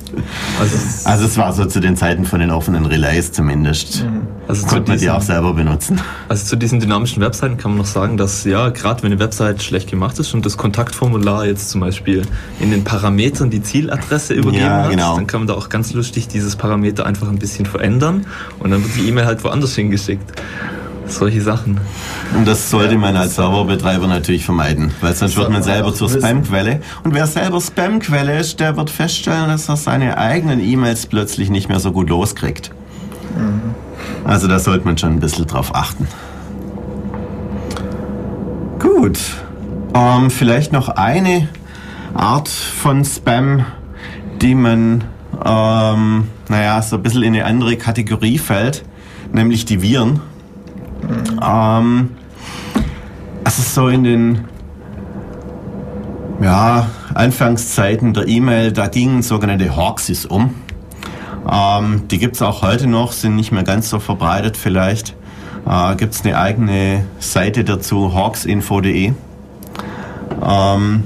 Also, 0.60 0.76
also 1.04 1.24
es 1.26 1.36
war 1.36 1.52
so 1.52 1.64
zu 1.64 1.80
den 1.80 1.96
Zeiten 1.96 2.24
von 2.24 2.40
den 2.40 2.50
offenen 2.50 2.86
Relays 2.86 3.32
zumindest. 3.32 4.04
Mhm. 4.04 4.26
Also 4.48 4.66
Konnte 4.66 4.92
man 4.92 4.98
die 4.98 5.10
auch 5.10 5.20
selber 5.20 5.52
benutzen. 5.52 6.00
Also 6.28 6.46
zu 6.46 6.56
diesen 6.56 6.80
dynamischen 6.80 7.22
Webseiten 7.22 7.58
kann 7.58 7.72
man 7.72 7.78
noch 7.78 7.86
sagen, 7.86 8.16
dass 8.16 8.44
ja, 8.44 8.70
gerade 8.70 9.02
wenn 9.02 9.12
eine 9.12 9.20
Website 9.20 9.62
schlecht 9.62 9.90
gemacht 9.90 10.18
ist 10.18 10.32
und 10.32 10.46
das 10.46 10.56
Kontaktformular 10.56 11.44
jetzt 11.44 11.68
zum 11.68 11.82
Beispiel 11.82 12.22
in 12.58 12.70
den 12.70 12.82
Parametern 12.82 13.50
die 13.50 13.62
Zieladresse 13.62 14.32
übergeben 14.32 14.64
ja, 14.64 14.84
hat, 14.84 14.90
genau. 14.90 15.16
dann 15.16 15.26
kann 15.26 15.40
man 15.40 15.48
da 15.48 15.54
auch 15.54 15.68
ganz 15.68 15.92
lustig 15.92 16.28
dieses 16.28 16.56
Parameter 16.56 17.04
einfach 17.04 17.28
ein 17.28 17.38
bisschen 17.38 17.66
verändern 17.66 18.26
und 18.58 18.70
dann 18.70 18.82
wird 18.82 18.96
die 18.96 19.08
E-Mail 19.08 19.26
halt 19.26 19.44
woanders 19.44 19.74
hingeschickt 19.74 20.32
solche 21.12 21.40
Sachen. 21.42 21.80
Und 22.34 22.46
das 22.46 22.70
sollte 22.70 22.96
man 22.96 23.16
als 23.16 23.36
Serverbetreiber 23.36 24.06
natürlich 24.06 24.44
vermeiden, 24.44 24.92
weil 25.00 25.14
sonst 25.14 25.36
wird 25.36 25.50
man 25.50 25.62
selber 25.62 25.94
zur 25.94 26.08
Spamquelle. 26.08 26.80
Und 27.04 27.14
wer 27.14 27.26
selber 27.26 27.60
Spamquelle 27.60 28.38
ist, 28.38 28.60
der 28.60 28.76
wird 28.76 28.90
feststellen, 28.90 29.48
dass 29.48 29.68
er 29.68 29.76
seine 29.76 30.18
eigenen 30.18 30.60
E-Mails 30.60 31.06
plötzlich 31.06 31.50
nicht 31.50 31.68
mehr 31.68 31.80
so 31.80 31.92
gut 31.92 32.08
loskriegt. 32.08 32.70
Mhm. 33.36 33.74
Also 34.24 34.48
da 34.48 34.58
sollte 34.58 34.84
man 34.84 34.98
schon 34.98 35.12
ein 35.12 35.20
bisschen 35.20 35.46
drauf 35.46 35.74
achten. 35.74 36.06
Gut. 38.78 39.18
Ähm, 39.94 40.30
vielleicht 40.30 40.72
noch 40.72 40.88
eine 40.88 41.48
Art 42.14 42.48
von 42.48 43.04
Spam, 43.04 43.64
die 44.40 44.54
man, 44.54 45.04
ähm, 45.44 46.28
naja, 46.48 46.82
so 46.82 46.96
ein 46.96 47.02
bisschen 47.02 47.22
in 47.22 47.34
eine 47.34 47.44
andere 47.44 47.76
Kategorie 47.76 48.38
fällt, 48.38 48.84
nämlich 49.32 49.64
die 49.64 49.82
Viren. 49.82 50.20
Ähm, 51.42 52.10
also 53.44 53.62
so 53.62 53.88
in 53.88 54.04
den 54.04 54.44
ja, 56.40 56.88
Anfangszeiten 57.14 58.14
der 58.14 58.28
E-Mail, 58.28 58.72
da 58.72 58.88
gingen 58.88 59.22
sogenannte 59.22 59.74
Hawksis 59.76 60.26
um. 60.26 60.54
Ähm, 61.50 62.06
die 62.08 62.18
gibt 62.18 62.36
es 62.36 62.42
auch 62.42 62.62
heute 62.62 62.86
noch, 62.86 63.12
sind 63.12 63.36
nicht 63.36 63.52
mehr 63.52 63.64
ganz 63.64 63.90
so 63.90 63.98
verbreitet 63.98 64.56
vielleicht. 64.56 65.14
Äh, 65.66 65.96
gibt 65.96 66.14
es 66.14 66.24
eine 66.24 66.38
eigene 66.38 67.04
Seite 67.18 67.64
dazu, 67.64 68.14
hawksinfo.de. 68.14 69.12
Ähm, 70.42 71.04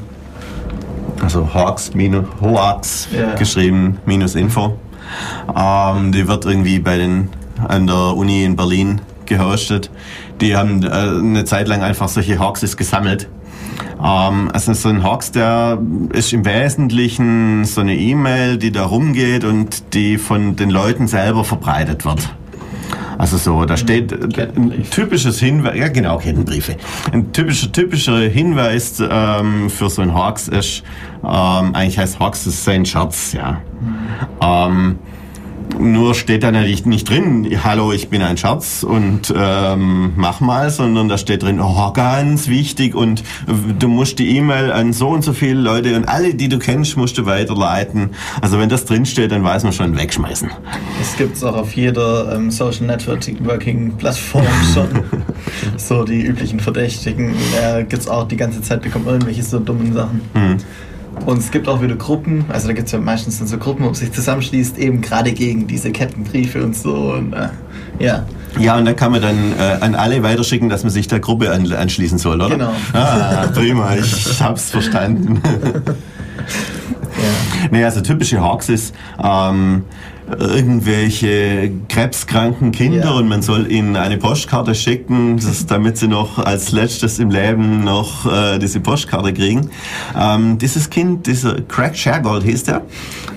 also 1.22 1.54
Hawks, 1.54 1.92
Hoax 2.40 3.08
ja. 3.12 3.34
geschrieben, 3.34 3.98
minus 4.04 4.34
Info. 4.34 4.76
Ähm, 5.56 6.12
die 6.12 6.26
wird 6.26 6.44
irgendwie 6.44 6.78
bei 6.80 6.98
den, 6.98 7.28
an 7.68 7.86
der 7.86 8.16
Uni 8.16 8.44
in 8.44 8.56
Berlin 8.56 9.00
gehostet. 9.36 9.90
Die 10.40 10.56
haben 10.56 10.82
äh, 10.82 10.88
eine 10.88 11.44
Zeit 11.44 11.68
lang 11.68 11.82
einfach 11.82 12.08
solche 12.08 12.38
Hawks 12.38 12.76
gesammelt. 12.76 13.28
Ähm, 14.02 14.50
also 14.52 14.72
so 14.72 14.88
ein 14.88 15.02
Hawks, 15.02 15.32
der 15.32 15.78
ist 16.12 16.32
im 16.32 16.44
Wesentlichen 16.44 17.64
so 17.64 17.80
eine 17.80 17.96
E-Mail, 17.96 18.58
die 18.58 18.72
da 18.72 18.84
rumgeht 18.84 19.44
und 19.44 19.94
die 19.94 20.18
von 20.18 20.56
den 20.56 20.70
Leuten 20.70 21.06
selber 21.06 21.44
verbreitet 21.44 22.04
wird. 22.04 22.34
Also 23.18 23.36
so, 23.36 23.64
da 23.64 23.76
steht 23.76 24.12
ein 24.12 24.84
typisches 24.90 25.38
Hinweis, 25.38 25.76
ja 25.76 25.88
genau, 25.88 26.18
Kettenbriefe. 26.18 26.76
Ein 27.12 27.32
typischer, 27.32 27.70
typischer 27.70 28.18
Hinweis 28.18 29.00
ähm, 29.00 29.70
für 29.70 29.88
so 29.88 30.02
ein 30.02 30.12
Hawks 30.12 30.48
ist, 30.48 30.82
ähm, 31.22 31.74
eigentlich 31.74 31.98
heißt 31.98 32.18
Hawks 32.18 32.46
ist 32.46 32.64
sein 32.64 32.84
Scherz, 32.84 33.32
ja. 33.32 33.60
Mhm. 33.80 33.98
Ähm, 34.40 34.98
nur 35.78 36.14
steht 36.14 36.42
da 36.42 36.50
natürlich 36.50 36.86
nicht 36.86 37.08
drin, 37.08 37.48
hallo, 37.62 37.92
ich 37.92 38.08
bin 38.08 38.22
ein 38.22 38.36
Schatz 38.36 38.82
und 38.82 39.32
ähm, 39.36 40.12
mach 40.16 40.40
mal, 40.40 40.70
sondern 40.70 41.08
da 41.08 41.18
steht 41.18 41.42
drin, 41.42 41.60
oh, 41.60 41.92
ganz 41.92 42.48
wichtig 42.48 42.94
und 42.94 43.22
du 43.78 43.88
musst 43.88 44.18
die 44.18 44.36
E-Mail 44.36 44.72
an 44.72 44.92
so 44.92 45.08
und 45.08 45.22
so 45.22 45.32
viele 45.32 45.60
Leute 45.60 45.96
und 45.96 46.08
alle, 46.08 46.34
die 46.34 46.48
du 46.48 46.58
kennst, 46.58 46.96
musst 46.96 47.18
du 47.18 47.26
weiterleiten. 47.26 48.10
Also 48.40 48.58
wenn 48.58 48.68
das 48.68 48.84
drin 48.84 49.06
steht, 49.06 49.32
dann 49.32 49.44
weiß 49.44 49.64
man 49.64 49.72
schon, 49.72 49.96
wegschmeißen. 49.96 50.50
Das 50.98 51.16
gibt 51.16 51.36
es 51.36 51.44
auch 51.44 51.56
auf 51.56 51.74
jeder 51.74 52.34
ähm, 52.34 52.50
Social 52.50 52.86
Networking 52.86 53.96
Plattform 53.96 54.46
schon. 54.74 54.88
so 55.76 56.04
die 56.04 56.22
üblichen 56.22 56.60
Verdächtigen 56.60 57.34
äh, 57.60 57.84
gibt 57.84 58.02
es 58.02 58.08
auch 58.08 58.28
die 58.28 58.36
ganze 58.36 58.62
Zeit, 58.62 58.82
bekommen 58.82 59.06
irgendwelche 59.06 59.42
so 59.42 59.58
dummen 59.58 59.92
Sachen. 59.92 60.20
Hm. 60.34 60.56
Und 61.26 61.38
es 61.38 61.50
gibt 61.50 61.68
auch 61.68 61.80
wieder 61.80 61.94
Gruppen, 61.94 62.44
also 62.48 62.66
da 62.68 62.74
gibt 62.74 62.86
es 62.86 62.92
ja 62.92 62.98
meistens 62.98 63.38
dann 63.38 63.46
so 63.46 63.56
Gruppen, 63.56 63.82
wo 63.82 63.86
man 63.86 63.94
sich 63.94 64.12
zusammenschließt, 64.12 64.78
eben 64.78 65.00
gerade 65.00 65.32
gegen 65.32 65.66
diese 65.66 65.92
Kettenbriefe 65.92 66.62
und 66.62 66.76
so. 66.76 67.12
Und, 67.12 67.32
äh, 67.32 67.48
ja. 67.98 68.26
Ja, 68.58 68.76
und 68.76 68.84
dann 68.84 68.96
kann 68.96 69.12
man 69.12 69.22
dann 69.22 69.52
äh, 69.58 69.78
an 69.80 69.94
alle 69.94 70.22
weiterschicken, 70.22 70.68
dass 70.68 70.82
man 70.82 70.90
sich 70.90 71.06
der 71.06 71.20
Gruppe 71.20 71.50
an, 71.52 71.70
anschließen 71.72 72.18
soll, 72.18 72.36
oder? 72.36 72.50
Genau. 72.50 72.72
Ah, 72.92 73.46
prima, 73.54 73.94
ich 73.94 74.42
hab's 74.42 74.70
verstanden. 74.70 75.40
ja. 75.84 75.92
Nee, 77.70 77.84
also 77.84 78.00
typische 78.00 78.40
Hawks 78.40 78.68
ist, 78.68 78.94
ähm, 79.22 79.84
irgendwelche 80.38 81.70
krebskranken 81.88 82.72
Kinder 82.72 83.04
ja. 83.04 83.10
und 83.12 83.28
man 83.28 83.42
soll 83.42 83.70
ihnen 83.70 83.96
eine 83.96 84.18
Postkarte 84.18 84.74
schicken, 84.74 85.36
das, 85.36 85.66
damit 85.66 85.98
sie 85.98 86.08
noch 86.08 86.38
als 86.38 86.72
letztes 86.72 87.18
im 87.18 87.30
Leben 87.30 87.84
noch 87.84 88.26
äh, 88.26 88.58
diese 88.58 88.80
Postkarte 88.80 89.32
kriegen. 89.32 89.70
Ähm, 90.18 90.58
dieses 90.58 90.90
Kind, 90.90 91.26
dieser 91.26 91.60
Craig 91.62 91.96
Shergold 91.96 92.44
hieß 92.44 92.64
der, 92.64 92.82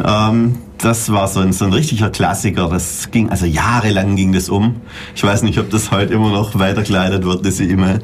ähm, 0.05 0.57
das 0.77 1.11
war 1.11 1.27
so 1.27 1.39
ein, 1.39 1.53
so 1.53 1.65
ein 1.65 1.73
richtiger 1.73 2.09
Klassiker. 2.09 2.69
Das 2.69 3.09
ging, 3.11 3.29
also 3.29 3.45
jahrelang 3.45 4.15
ging 4.15 4.33
das 4.33 4.49
um. 4.49 4.81
Ich 5.15 5.23
weiß 5.23 5.43
nicht, 5.43 5.57
ob 5.57 5.69
das 5.69 5.91
heute 5.91 6.13
immer 6.13 6.29
noch 6.29 6.59
weitergeleitet 6.59 7.23
wird, 7.23 7.45
diese 7.45 7.63
E-Mail. 7.63 8.01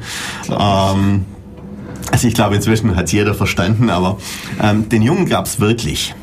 Ähm, 0.48 1.26
also 2.10 2.28
ich 2.28 2.34
glaube, 2.34 2.56
inzwischen 2.56 2.94
hat 2.96 3.12
jeder 3.12 3.34
verstanden, 3.34 3.88
aber 3.88 4.18
ähm, 4.60 4.88
den 4.88 5.02
Jungen 5.02 5.26
gab's 5.26 5.60
wirklich. 5.60 6.14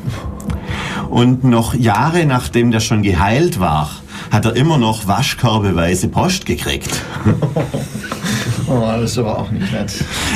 Und 1.08 1.44
noch 1.44 1.74
Jahre 1.74 2.24
nachdem 2.24 2.70
der 2.70 2.80
schon 2.80 3.02
geheilt 3.02 3.58
war, 3.58 3.90
hat 4.30 4.44
er 4.44 4.54
immer 4.54 4.78
noch 4.78 5.08
waschkörbeweise 5.08 6.08
Post 6.08 6.46
gekriegt. 6.46 6.90
oh, 8.68 8.80
das 9.00 9.12
ist 9.12 9.18
aber 9.18 9.38
auch 9.38 9.50
nicht 9.50 9.72
nett. 9.72 9.92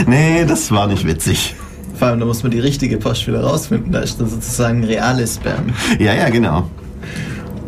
Nee, 0.07 0.45
das 0.45 0.71
war 0.71 0.87
nicht 0.87 1.07
witzig. 1.07 1.55
Vor 1.99 2.09
allem, 2.09 2.19
da 2.19 2.27
muss 2.27 2.43
man 2.43 2.51
die 2.51 2.59
richtige 2.59 2.97
Post 2.97 3.27
wieder 3.29 3.43
rausfinden. 3.43 3.93
Da 3.93 4.01
ist 4.01 4.21
dann 4.21 4.29
sozusagen 4.29 4.83
reales 4.85 5.37
Spam. 5.37 5.73
Ja, 5.99 6.13
ja, 6.13 6.29
genau. 6.29 6.69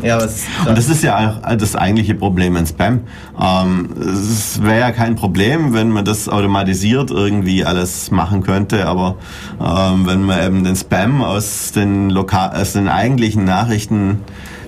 Ja, 0.03 0.18
was 0.18 0.44
Und 0.66 0.76
das 0.76 0.88
ist 0.88 1.03
ja 1.03 1.40
auch 1.42 1.57
das 1.57 1.74
eigentliche 1.74 2.14
Problem 2.14 2.57
in 2.57 2.66
Spam. 2.66 3.01
Ähm, 3.40 3.88
es 3.99 4.62
wäre 4.62 4.80
ja 4.80 4.92
kein 4.92 5.16
Problem, 5.16 5.72
wenn 5.72 5.90
man 5.90 6.05
das 6.05 6.28
automatisiert 6.28 7.11
irgendwie 7.11 7.64
alles 7.64 8.11
machen 8.11 8.42
könnte, 8.42 8.86
aber 8.86 9.16
ähm, 9.59 10.07
wenn 10.07 10.22
man 10.22 10.44
eben 10.44 10.64
den 10.64 10.76
Spam 10.76 11.22
aus 11.22 11.72
den, 11.72 12.11
Loka 12.11 12.49
aus 12.51 12.74
den 12.74 12.88
eigentlichen 12.88 13.44
Nachrichten 13.44 14.20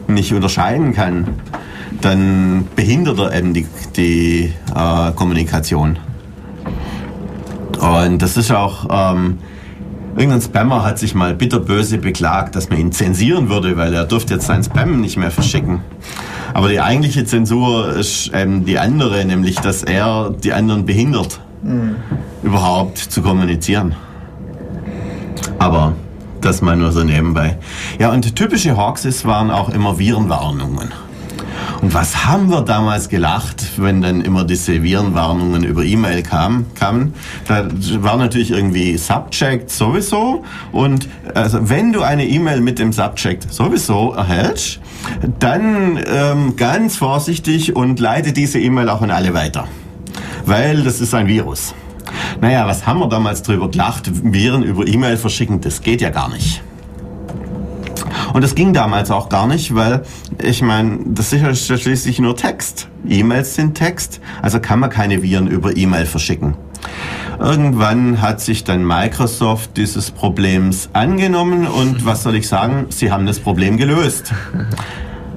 nicht 0.06 0.32
unterscheiden 0.32 0.94
kann, 0.94 1.28
dann 2.00 2.66
behindert 2.74 3.18
er 3.18 3.34
eben 3.34 3.52
die, 3.52 3.66
die 3.96 4.52
äh, 4.74 5.12
Kommunikation. 5.12 5.98
Und 7.78 8.22
das 8.22 8.36
ist 8.36 8.50
auch 8.50 8.86
ähm, 8.90 9.38
Irgendein 10.18 10.40
Spammer 10.40 10.84
hat 10.84 10.98
sich 10.98 11.14
mal 11.14 11.32
bitterböse 11.32 11.98
beklagt, 11.98 12.56
dass 12.56 12.68
man 12.70 12.80
ihn 12.80 12.90
zensieren 12.90 13.48
würde, 13.48 13.76
weil 13.76 13.94
er 13.94 14.04
dürfte 14.04 14.34
jetzt 14.34 14.46
seinen 14.46 14.64
Spam 14.64 15.00
nicht 15.00 15.16
mehr 15.16 15.30
verschicken. 15.30 15.80
Aber 16.54 16.68
die 16.68 16.80
eigentliche 16.80 17.24
Zensur 17.24 17.92
ist 17.92 18.32
ähm, 18.34 18.64
die 18.64 18.80
andere, 18.80 19.24
nämlich 19.24 19.56
dass 19.60 19.84
er 19.84 20.34
die 20.42 20.52
anderen 20.52 20.84
behindert, 20.86 21.40
mhm. 21.62 21.96
überhaupt 22.42 22.98
zu 22.98 23.22
kommunizieren. 23.22 23.94
Aber 25.60 25.92
das 26.40 26.62
mal 26.62 26.76
nur 26.76 26.90
so 26.90 27.04
nebenbei. 27.04 27.56
Ja, 28.00 28.10
und 28.10 28.34
typische 28.34 28.76
Hawkses 28.76 29.24
waren 29.24 29.52
auch 29.52 29.68
immer 29.68 30.00
Virenwarnungen. 30.00 30.88
Und 31.80 31.94
was 31.94 32.26
haben 32.26 32.50
wir 32.50 32.62
damals 32.62 33.08
gelacht, 33.08 33.64
wenn 33.76 34.02
dann 34.02 34.20
immer 34.20 34.44
diese 34.44 34.82
Virenwarnungen 34.82 35.64
über 35.64 35.84
E-Mail 35.84 36.22
kamen, 36.22 36.66
kamen? 36.74 37.14
Da 37.46 37.68
war 38.00 38.16
natürlich 38.16 38.50
irgendwie 38.50 38.96
Subject 38.98 39.70
sowieso. 39.70 40.44
Und 40.72 41.08
also 41.34 41.68
wenn 41.68 41.92
du 41.92 42.02
eine 42.02 42.26
E-Mail 42.26 42.60
mit 42.60 42.78
dem 42.78 42.92
Subject 42.92 43.52
sowieso 43.52 44.12
erhältst, 44.12 44.80
dann 45.38 45.98
ähm, 46.06 46.56
ganz 46.56 46.96
vorsichtig 46.96 47.76
und 47.76 48.00
leite 48.00 48.32
diese 48.32 48.58
E-Mail 48.58 48.88
auch 48.88 49.02
an 49.02 49.10
alle 49.10 49.34
weiter. 49.34 49.66
Weil 50.44 50.82
das 50.82 51.00
ist 51.00 51.14
ein 51.14 51.26
Virus. 51.26 51.74
Naja, 52.40 52.66
was 52.66 52.86
haben 52.86 53.00
wir 53.00 53.08
damals 53.08 53.42
drüber 53.42 53.70
gelacht? 53.70 54.10
Viren 54.32 54.62
über 54.62 54.86
E-Mail 54.86 55.16
verschicken, 55.16 55.60
das 55.60 55.82
geht 55.82 56.00
ja 56.00 56.10
gar 56.10 56.28
nicht. 56.28 56.62
Und 58.32 58.42
das 58.42 58.54
ging 58.54 58.72
damals 58.72 59.10
auch 59.10 59.28
gar 59.28 59.46
nicht, 59.46 59.74
weil 59.74 60.02
ich 60.42 60.62
meine, 60.62 60.98
das 61.06 61.32
ist 61.32 61.40
ja 61.42 61.54
schließlich 61.54 62.18
nur 62.18 62.36
Text. 62.36 62.88
E-Mails 63.08 63.54
sind 63.54 63.74
Text, 63.74 64.20
also 64.42 64.60
kann 64.60 64.80
man 64.80 64.90
keine 64.90 65.22
Viren 65.22 65.48
über 65.48 65.76
E-Mail 65.76 66.06
verschicken. 66.06 66.54
Irgendwann 67.38 68.20
hat 68.20 68.40
sich 68.40 68.64
dann 68.64 68.84
Microsoft 68.84 69.76
dieses 69.76 70.10
Problems 70.10 70.90
angenommen 70.92 71.66
und 71.66 72.04
was 72.04 72.22
soll 72.22 72.34
ich 72.34 72.48
sagen, 72.48 72.86
sie 72.90 73.10
haben 73.10 73.26
das 73.26 73.38
Problem 73.40 73.76
gelöst. 73.76 74.32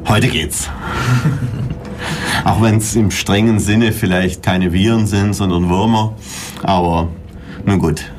Heute 0.07 0.27
geht's. 0.27 0.69
Auch 2.43 2.61
wenn 2.61 2.77
es 2.77 2.95
im 2.95 3.11
strengen 3.11 3.59
Sinne 3.59 3.91
vielleicht 3.91 4.41
keine 4.41 4.73
Viren 4.73 5.05
sind, 5.05 5.33
sondern 5.33 5.69
Würmer. 5.69 6.15
Aber 6.63 7.09
nun 7.65 7.77
gut. 7.77 8.11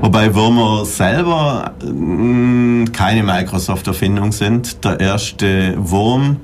Wobei 0.00 0.34
Würmer 0.34 0.84
selber 0.84 1.72
mh, 1.82 1.92
mm, 1.92 2.92
keine 2.92 3.22
Microsoft-Erfindung 3.22 4.32
sind. 4.32 4.84
Der 4.84 5.00
erste 5.00 5.74
Wurm 5.76 6.38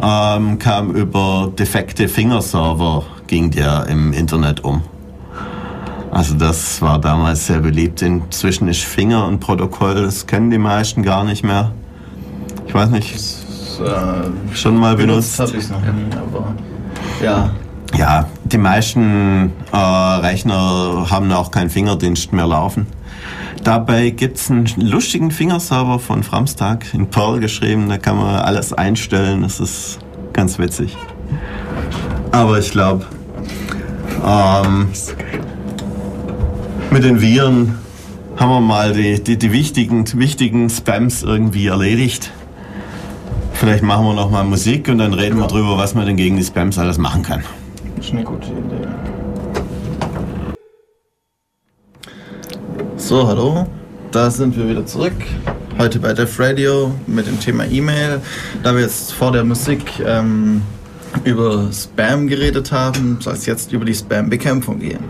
ähm, 0.00 0.58
kam 0.58 0.90
über 0.90 1.52
defekte 1.58 2.08
Fingerserver, 2.08 3.04
ging 3.26 3.50
der 3.50 3.86
im 3.88 4.12
Internet 4.12 4.62
um. 4.64 4.82
Also 6.10 6.34
das 6.34 6.80
war 6.80 6.98
damals 6.98 7.46
sehr 7.46 7.60
beliebt. 7.60 8.02
Inzwischen 8.02 8.68
ist 8.68 8.82
Finger 8.84 9.26
und 9.26 9.40
Protokoll, 9.40 9.94
das 9.94 10.26
kennen 10.26 10.50
die 10.50 10.58
meisten 10.58 11.02
gar 11.02 11.24
nicht 11.24 11.44
mehr. 11.44 11.72
Ich 12.66 12.74
weiß 12.74 12.90
nicht. 12.90 13.14
Das, 13.14 13.80
äh, 13.80 14.54
schon 14.54 14.76
mal 14.76 14.96
benutzt. 14.96 15.36
benutzt 15.36 15.52
habe 15.52 15.62
ich 15.62 15.68
noch 15.70 15.80
nie, 15.80 16.10
aber 16.16 16.54
ja. 17.22 17.50
Ja, 17.96 18.26
die 18.52 18.58
meisten 18.58 19.52
äh, 19.72 19.76
Rechner 19.76 21.06
haben 21.10 21.32
auch 21.32 21.50
keinen 21.50 21.70
Fingerdienst 21.70 22.32
mehr 22.32 22.46
laufen. 22.46 22.86
Dabei 23.64 24.10
gibt 24.10 24.36
es 24.36 24.50
einen 24.50 24.68
lustigen 24.76 25.30
Fingerserver 25.30 25.98
von 25.98 26.22
Framstag 26.22 26.94
in 26.94 27.08
Perl 27.08 27.40
geschrieben. 27.40 27.88
Da 27.88 27.98
kann 27.98 28.16
man 28.16 28.36
alles 28.36 28.72
einstellen. 28.72 29.42
Das 29.42 29.58
ist 29.58 29.98
ganz 30.32 30.58
witzig. 30.58 30.96
Aber 32.30 32.58
ich 32.58 32.70
glaube, 32.70 33.04
ähm, 34.24 34.88
mit 36.90 37.02
den 37.02 37.20
Viren 37.20 37.78
haben 38.36 38.50
wir 38.50 38.60
mal 38.60 38.92
die, 38.92 39.22
die, 39.22 39.36
die 39.38 39.50
wichtigen, 39.50 40.04
wichtigen 40.18 40.70
Spams 40.70 41.22
irgendwie 41.22 41.66
erledigt. 41.66 42.30
Vielleicht 43.54 43.82
machen 43.82 44.04
wir 44.04 44.14
noch 44.14 44.30
mal 44.30 44.44
Musik 44.44 44.88
und 44.88 44.98
dann 44.98 45.14
reden 45.14 45.38
wir 45.38 45.46
drüber, 45.46 45.78
was 45.78 45.94
man 45.94 46.06
denn 46.06 46.16
gegen 46.16 46.36
die 46.36 46.44
Spams 46.44 46.78
alles 46.78 46.98
machen 46.98 47.22
kann. 47.22 47.42
Das 47.96 48.04
ist 48.04 48.12
eine 48.12 48.24
gute 48.24 48.48
Idee. 48.48 48.86
So, 52.96 53.26
hallo. 53.26 53.66
Da 54.12 54.30
sind 54.30 54.56
wir 54.56 54.68
wieder 54.68 54.84
zurück. 54.84 55.14
Heute 55.78 55.98
bei 55.98 56.12
Def 56.12 56.38
Radio 56.38 56.92
mit 57.06 57.26
dem 57.26 57.40
Thema 57.40 57.64
E-Mail. 57.64 58.20
Da 58.62 58.74
wir 58.74 58.82
jetzt 58.82 59.12
vor 59.12 59.32
der 59.32 59.44
Musik 59.44 59.80
ähm, 60.04 60.62
über 61.24 61.70
Spam 61.72 62.26
geredet 62.28 62.70
haben, 62.70 63.18
soll 63.20 63.32
es 63.32 63.46
jetzt 63.46 63.72
über 63.72 63.84
die 63.84 63.94
Spam-Bekämpfung 63.94 64.78
gehen. 64.78 65.04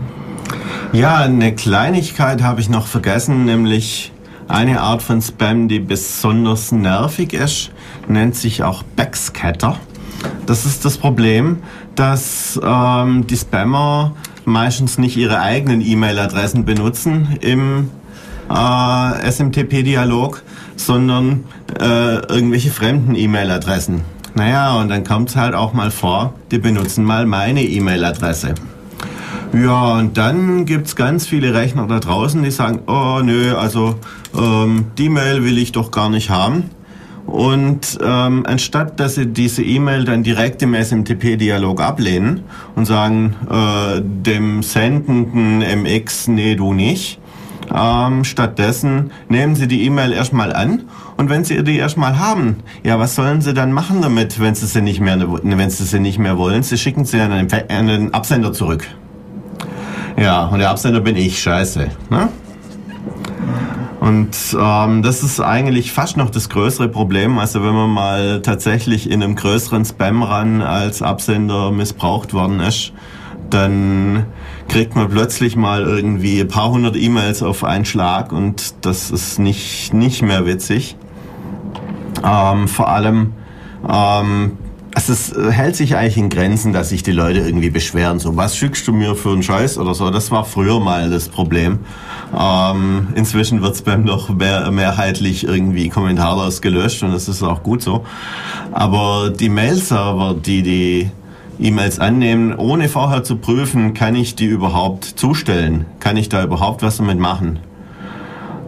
Ja, 0.93 1.17
eine 1.17 1.53
Kleinigkeit 1.53 2.41
habe 2.41 2.61
ich 2.61 2.69
noch 2.69 2.87
vergessen, 2.87 3.45
nämlich 3.45 4.13
eine 4.47 4.79
Art 4.79 5.01
von 5.01 5.21
Spam, 5.21 5.67
die 5.67 5.79
besonders 5.79 6.71
nervig 6.71 7.33
ist, 7.33 7.71
nennt 8.07 8.35
sich 8.35 8.63
auch 8.63 8.83
Backscatter. 8.83 9.77
Das 10.45 10.65
ist 10.65 10.85
das 10.85 10.97
Problem, 10.97 11.57
dass 11.97 12.59
ähm, 12.63 13.27
die 13.27 13.35
Spammer 13.35 14.13
meistens 14.45 14.97
nicht 14.97 15.17
ihre 15.17 15.41
eigenen 15.41 15.81
E-Mail-Adressen 15.81 16.63
benutzen 16.63 17.37
im 17.41 17.89
äh, 18.49 19.31
SMTP-Dialog, 19.31 20.43
sondern 20.75 21.43
äh, 21.79 22.15
irgendwelche 22.27 22.71
fremden 22.71 23.15
E-Mail-Adressen. 23.15 24.01
Naja, 24.35 24.75
und 24.75 24.89
dann 24.89 25.03
kommt 25.03 25.29
es 25.29 25.35
halt 25.35 25.55
auch 25.55 25.73
mal 25.73 25.89
vor, 25.89 26.33
die 26.51 26.59
benutzen 26.59 27.03
mal 27.03 27.25
meine 27.25 27.63
E-Mail-Adresse. 27.63 28.53
Ja, 29.53 29.97
und 29.97 30.17
dann 30.17 30.65
gibt 30.65 30.87
es 30.87 30.95
ganz 30.95 31.25
viele 31.25 31.53
Rechner 31.53 31.87
da 31.87 31.99
draußen, 31.99 32.43
die 32.43 32.51
sagen, 32.51 32.81
oh 32.85 33.21
nö, 33.23 33.55
also 33.55 33.95
ähm, 34.37 34.87
die 34.97 35.09
Mail 35.09 35.43
will 35.43 35.57
ich 35.57 35.71
doch 35.71 35.89
gar 35.89 36.09
nicht 36.09 36.29
haben. 36.29 36.69
Und 37.27 37.99
ähm, 38.01 38.45
anstatt 38.47 38.99
dass 38.99 39.15
sie 39.15 39.27
diese 39.27 39.61
E-Mail 39.61 40.05
dann 40.05 40.23
direkt 40.23 40.61
im 40.63 40.73
SMTP-Dialog 40.73 41.81
ablehnen 41.81 42.43
und 42.75 42.85
sagen 42.85 43.35
äh, 43.49 44.01
dem 44.01 44.63
sendenden 44.63 45.59
MX, 45.59 46.29
nee, 46.29 46.55
du 46.55 46.73
nicht, 46.73 47.19
ähm, 47.73 48.23
stattdessen 48.23 49.11
nehmen 49.27 49.55
Sie 49.55 49.67
die 49.67 49.83
E-Mail 49.83 50.13
erstmal 50.13 50.53
an 50.53 50.83
und 51.17 51.29
wenn 51.29 51.43
Sie 51.43 51.63
die 51.65 51.77
erstmal 51.77 52.17
haben, 52.17 52.57
ja, 52.83 52.97
was 52.97 53.15
sollen 53.15 53.41
Sie 53.41 53.53
dann 53.53 53.73
machen 53.73 54.01
damit, 54.01 54.39
wenn 54.39 54.55
Sie 54.55 54.65
sie 54.65 54.81
nicht 54.81 55.01
mehr, 55.01 55.19
wenn 55.19 55.69
Sie 55.69 55.83
sie 55.83 55.99
nicht 55.99 56.19
mehr 56.19 56.37
wollen? 56.37 56.63
Sie 56.63 56.77
schicken 56.77 57.03
sie 57.03 57.19
an 57.19 57.87
den 57.87 58.13
Absender 58.13 58.53
zurück. 58.53 58.87
Ja, 60.17 60.45
und 60.45 60.59
der 60.59 60.69
Absender 60.69 61.01
bin 61.01 61.17
ich, 61.17 61.41
scheiße. 61.41 61.89
Ne? 62.09 62.29
Und 63.99 64.55
ähm, 64.59 65.01
das 65.01 65.23
ist 65.23 65.39
eigentlich 65.39 65.91
fast 65.91 66.17
noch 66.17 66.29
das 66.29 66.49
größere 66.49 66.87
Problem. 66.87 67.39
Also 67.39 67.63
wenn 67.63 67.73
man 67.73 67.89
mal 67.89 68.41
tatsächlich 68.41 69.09
in 69.09 69.23
einem 69.23 69.35
größeren 69.35 69.85
Spam-Run 69.85 70.61
als 70.61 71.01
Absender 71.01 71.71
missbraucht 71.71 72.33
worden 72.33 72.59
ist, 72.59 72.93
dann 73.49 74.25
kriegt 74.67 74.95
man 74.95 75.09
plötzlich 75.09 75.55
mal 75.55 75.83
irgendwie 75.83 76.41
ein 76.41 76.47
paar 76.47 76.69
hundert 76.69 76.95
E-Mails 76.95 77.41
auf 77.41 77.63
einen 77.63 77.85
Schlag 77.85 78.31
und 78.31 78.85
das 78.85 79.09
ist 79.09 79.39
nicht, 79.39 79.93
nicht 79.93 80.21
mehr 80.21 80.45
witzig. 80.45 80.95
Ähm, 82.23 82.67
vor 82.67 82.89
allem, 82.89 83.33
ähm, 83.89 84.57
also 84.97 85.13
es 85.13 85.31
hält 85.53 85.75
sich 85.75 85.95
eigentlich 85.95 86.17
in 86.17 86.29
Grenzen, 86.29 86.73
dass 86.73 86.89
sich 86.89 87.03
die 87.03 87.11
Leute 87.11 87.41
irgendwie 87.41 87.69
beschweren. 87.69 88.17
So, 88.17 88.35
was 88.35 88.57
schickst 88.57 88.87
du 88.87 88.93
mir 88.93 89.13
für 89.13 89.29
einen 89.29 89.43
Scheiß 89.43 89.77
oder 89.77 89.93
so? 89.93 90.09
Das 90.09 90.31
war 90.31 90.43
früher 90.43 90.79
mal 90.79 91.11
das 91.11 91.29
Problem. 91.29 91.77
Ähm, 92.35 93.09
inzwischen 93.13 93.61
wird 93.61 93.77
Spam 93.77 94.07
doch 94.07 94.29
mehr, 94.29 94.71
mehrheitlich 94.71 95.43
irgendwie 95.43 95.89
kommentarlos 95.89 96.63
gelöscht 96.63 97.03
und 97.03 97.11
das 97.11 97.27
ist 97.27 97.43
auch 97.43 97.61
gut 97.61 97.83
so. 97.83 98.05
Aber 98.71 99.29
die 99.29 99.49
Mail-Server, 99.49 100.33
die 100.33 100.63
die 100.63 101.11
E-Mails 101.59 101.99
annehmen, 101.99 102.55
ohne 102.55 102.89
vorher 102.89 103.23
zu 103.23 103.35
prüfen, 103.35 103.93
kann 103.93 104.15
ich 104.15 104.33
die 104.33 104.45
überhaupt 104.45 105.05
zustellen? 105.05 105.85
Kann 105.99 106.17
ich 106.17 106.27
da 106.27 106.43
überhaupt 106.43 106.81
was 106.81 106.97
damit 106.97 107.19
machen? 107.19 107.59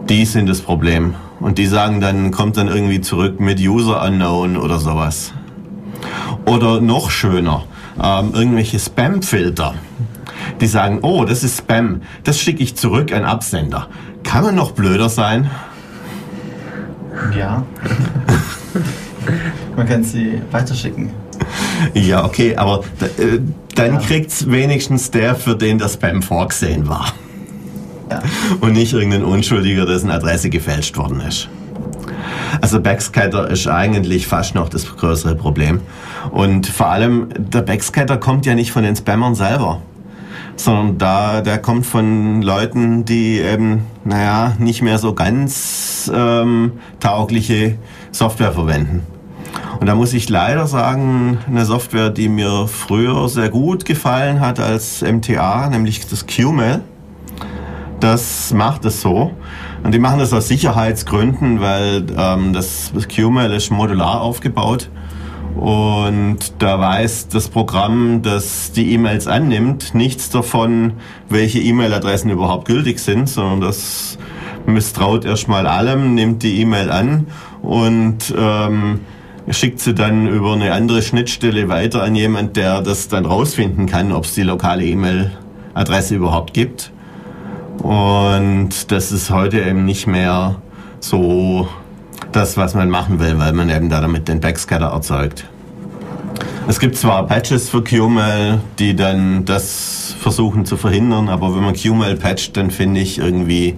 Die 0.08 0.24
sind 0.24 0.48
das 0.48 0.60
Problem. 0.60 1.14
Und 1.40 1.58
die 1.58 1.66
sagen 1.66 2.00
dann, 2.00 2.30
kommt 2.30 2.56
dann 2.56 2.68
irgendwie 2.68 3.00
zurück 3.00 3.40
mit 3.40 3.58
User 3.58 4.00
Unknown 4.04 4.56
oder 4.56 4.78
sowas. 4.78 5.32
Oder 6.50 6.80
noch 6.80 7.10
schöner, 7.10 7.64
ähm, 8.02 8.32
irgendwelche 8.34 8.78
Spam-Filter 8.78 9.74
die 10.60 10.66
sagen, 10.66 10.98
oh, 11.02 11.24
das 11.24 11.42
ist 11.42 11.58
Spam, 11.58 12.02
das 12.24 12.38
schicke 12.38 12.62
ich 12.62 12.76
zurück 12.76 13.12
an 13.12 13.24
Absender. 13.24 13.88
Kann 14.22 14.44
man 14.44 14.54
noch 14.54 14.72
blöder 14.72 15.08
sein? 15.08 15.50
Ja. 17.36 17.64
man 19.76 19.88
kann 19.88 20.04
sie 20.04 20.40
weiterschicken. 20.50 21.10
Ja, 21.94 22.24
okay, 22.24 22.56
aber 22.56 22.84
äh, 23.00 23.38
dann 23.74 23.94
ja. 23.94 24.00
kriegt's 24.00 24.50
wenigstens 24.50 25.10
der, 25.10 25.34
für 25.34 25.56
den 25.56 25.78
der 25.78 25.88
Spam 25.88 26.22
vorgesehen 26.22 26.88
war. 26.88 27.06
Ja. 28.10 28.22
Und 28.60 28.72
nicht 28.72 28.92
irgendein 28.92 29.24
Unschuldiger, 29.24 29.86
dessen 29.86 30.10
Adresse 30.10 30.50
gefälscht 30.50 30.96
worden 30.96 31.20
ist. 31.20 31.48
Also 32.60 32.80
Backscatter 32.80 33.48
ist 33.50 33.66
eigentlich 33.66 34.26
fast 34.26 34.54
noch 34.54 34.68
das 34.68 34.96
größere 34.96 35.34
Problem. 35.34 35.80
Und 36.30 36.66
vor 36.66 36.88
allem, 36.88 37.28
der 37.36 37.62
Backscatter 37.62 38.16
kommt 38.16 38.46
ja 38.46 38.54
nicht 38.54 38.72
von 38.72 38.82
den 38.82 38.96
Spammern 38.96 39.34
selber 39.34 39.80
sondern 40.56 40.98
da, 40.98 41.40
der 41.40 41.58
kommt 41.58 41.86
von 41.86 42.42
Leuten, 42.42 43.04
die 43.04 43.38
eben, 43.38 43.86
naja, 44.04 44.54
nicht 44.58 44.82
mehr 44.82 44.98
so 44.98 45.14
ganz 45.14 46.10
ähm, 46.14 46.72
taugliche 47.00 47.76
Software 48.12 48.52
verwenden. 48.52 49.06
Und 49.80 49.86
da 49.86 49.94
muss 49.94 50.12
ich 50.12 50.28
leider 50.28 50.66
sagen, 50.66 51.38
eine 51.46 51.64
Software, 51.64 52.10
die 52.10 52.28
mir 52.28 52.68
früher 52.68 53.28
sehr 53.28 53.48
gut 53.48 53.84
gefallen 53.84 54.40
hat 54.40 54.60
als 54.60 55.02
MTA, 55.02 55.70
nämlich 55.70 56.06
das 56.06 56.26
QMail, 56.26 56.82
das 57.98 58.52
macht 58.52 58.84
es 58.84 59.00
so. 59.00 59.32
Und 59.82 59.94
die 59.94 59.98
machen 59.98 60.18
das 60.18 60.32
aus 60.32 60.48
Sicherheitsgründen, 60.48 61.60
weil 61.60 62.04
ähm, 62.16 62.52
das, 62.52 62.92
das 62.94 63.08
QMail 63.08 63.52
ist 63.52 63.70
modular 63.70 64.20
aufgebaut 64.20 64.90
Und 65.56 66.38
da 66.58 66.78
weiß 66.78 67.28
das 67.28 67.48
Programm, 67.48 68.22
das 68.22 68.72
die 68.72 68.92
E-Mails 68.92 69.26
annimmt, 69.26 69.94
nichts 69.94 70.30
davon, 70.30 70.94
welche 71.28 71.58
E-Mail-Adressen 71.60 72.30
überhaupt 72.30 72.68
gültig 72.68 73.00
sind, 73.00 73.28
sondern 73.28 73.60
das 73.60 74.18
misstraut 74.66 75.24
erstmal 75.24 75.66
allem, 75.66 76.14
nimmt 76.14 76.42
die 76.42 76.60
E-Mail 76.60 76.90
an 76.90 77.26
und 77.62 78.32
ähm, 78.36 79.00
schickt 79.48 79.80
sie 79.80 79.94
dann 79.94 80.28
über 80.28 80.52
eine 80.52 80.72
andere 80.72 81.02
Schnittstelle 81.02 81.68
weiter 81.68 82.02
an 82.02 82.14
jemand, 82.14 82.56
der 82.56 82.82
das 82.82 83.08
dann 83.08 83.26
rausfinden 83.26 83.86
kann, 83.86 84.12
ob 84.12 84.24
es 84.24 84.34
die 84.34 84.42
lokale 84.42 84.84
E-Mail-Adresse 84.84 86.14
überhaupt 86.14 86.54
gibt. 86.54 86.92
Und 87.80 88.92
das 88.92 89.10
ist 89.10 89.30
heute 89.30 89.60
eben 89.60 89.84
nicht 89.84 90.06
mehr 90.06 90.56
so 91.00 91.68
das, 92.32 92.56
was 92.56 92.74
man 92.74 92.90
machen 92.90 93.18
will, 93.20 93.38
weil 93.38 93.52
man 93.52 93.70
eben 93.70 93.88
da 93.88 94.00
damit 94.00 94.28
den 94.28 94.40
Backscatter 94.40 94.86
erzeugt. 94.86 95.46
Es 96.68 96.78
gibt 96.78 96.96
zwar 96.96 97.26
Patches 97.26 97.68
für 97.68 97.82
QML, 97.82 98.60
die 98.78 98.94
dann 98.94 99.44
das 99.44 100.14
versuchen 100.20 100.66
zu 100.66 100.76
verhindern, 100.76 101.28
aber 101.28 101.56
wenn 101.56 101.64
man 101.64 101.74
QML 101.74 102.16
patcht, 102.16 102.56
dann 102.56 102.70
finde 102.70 103.00
ich 103.00 103.18
irgendwie, 103.18 103.76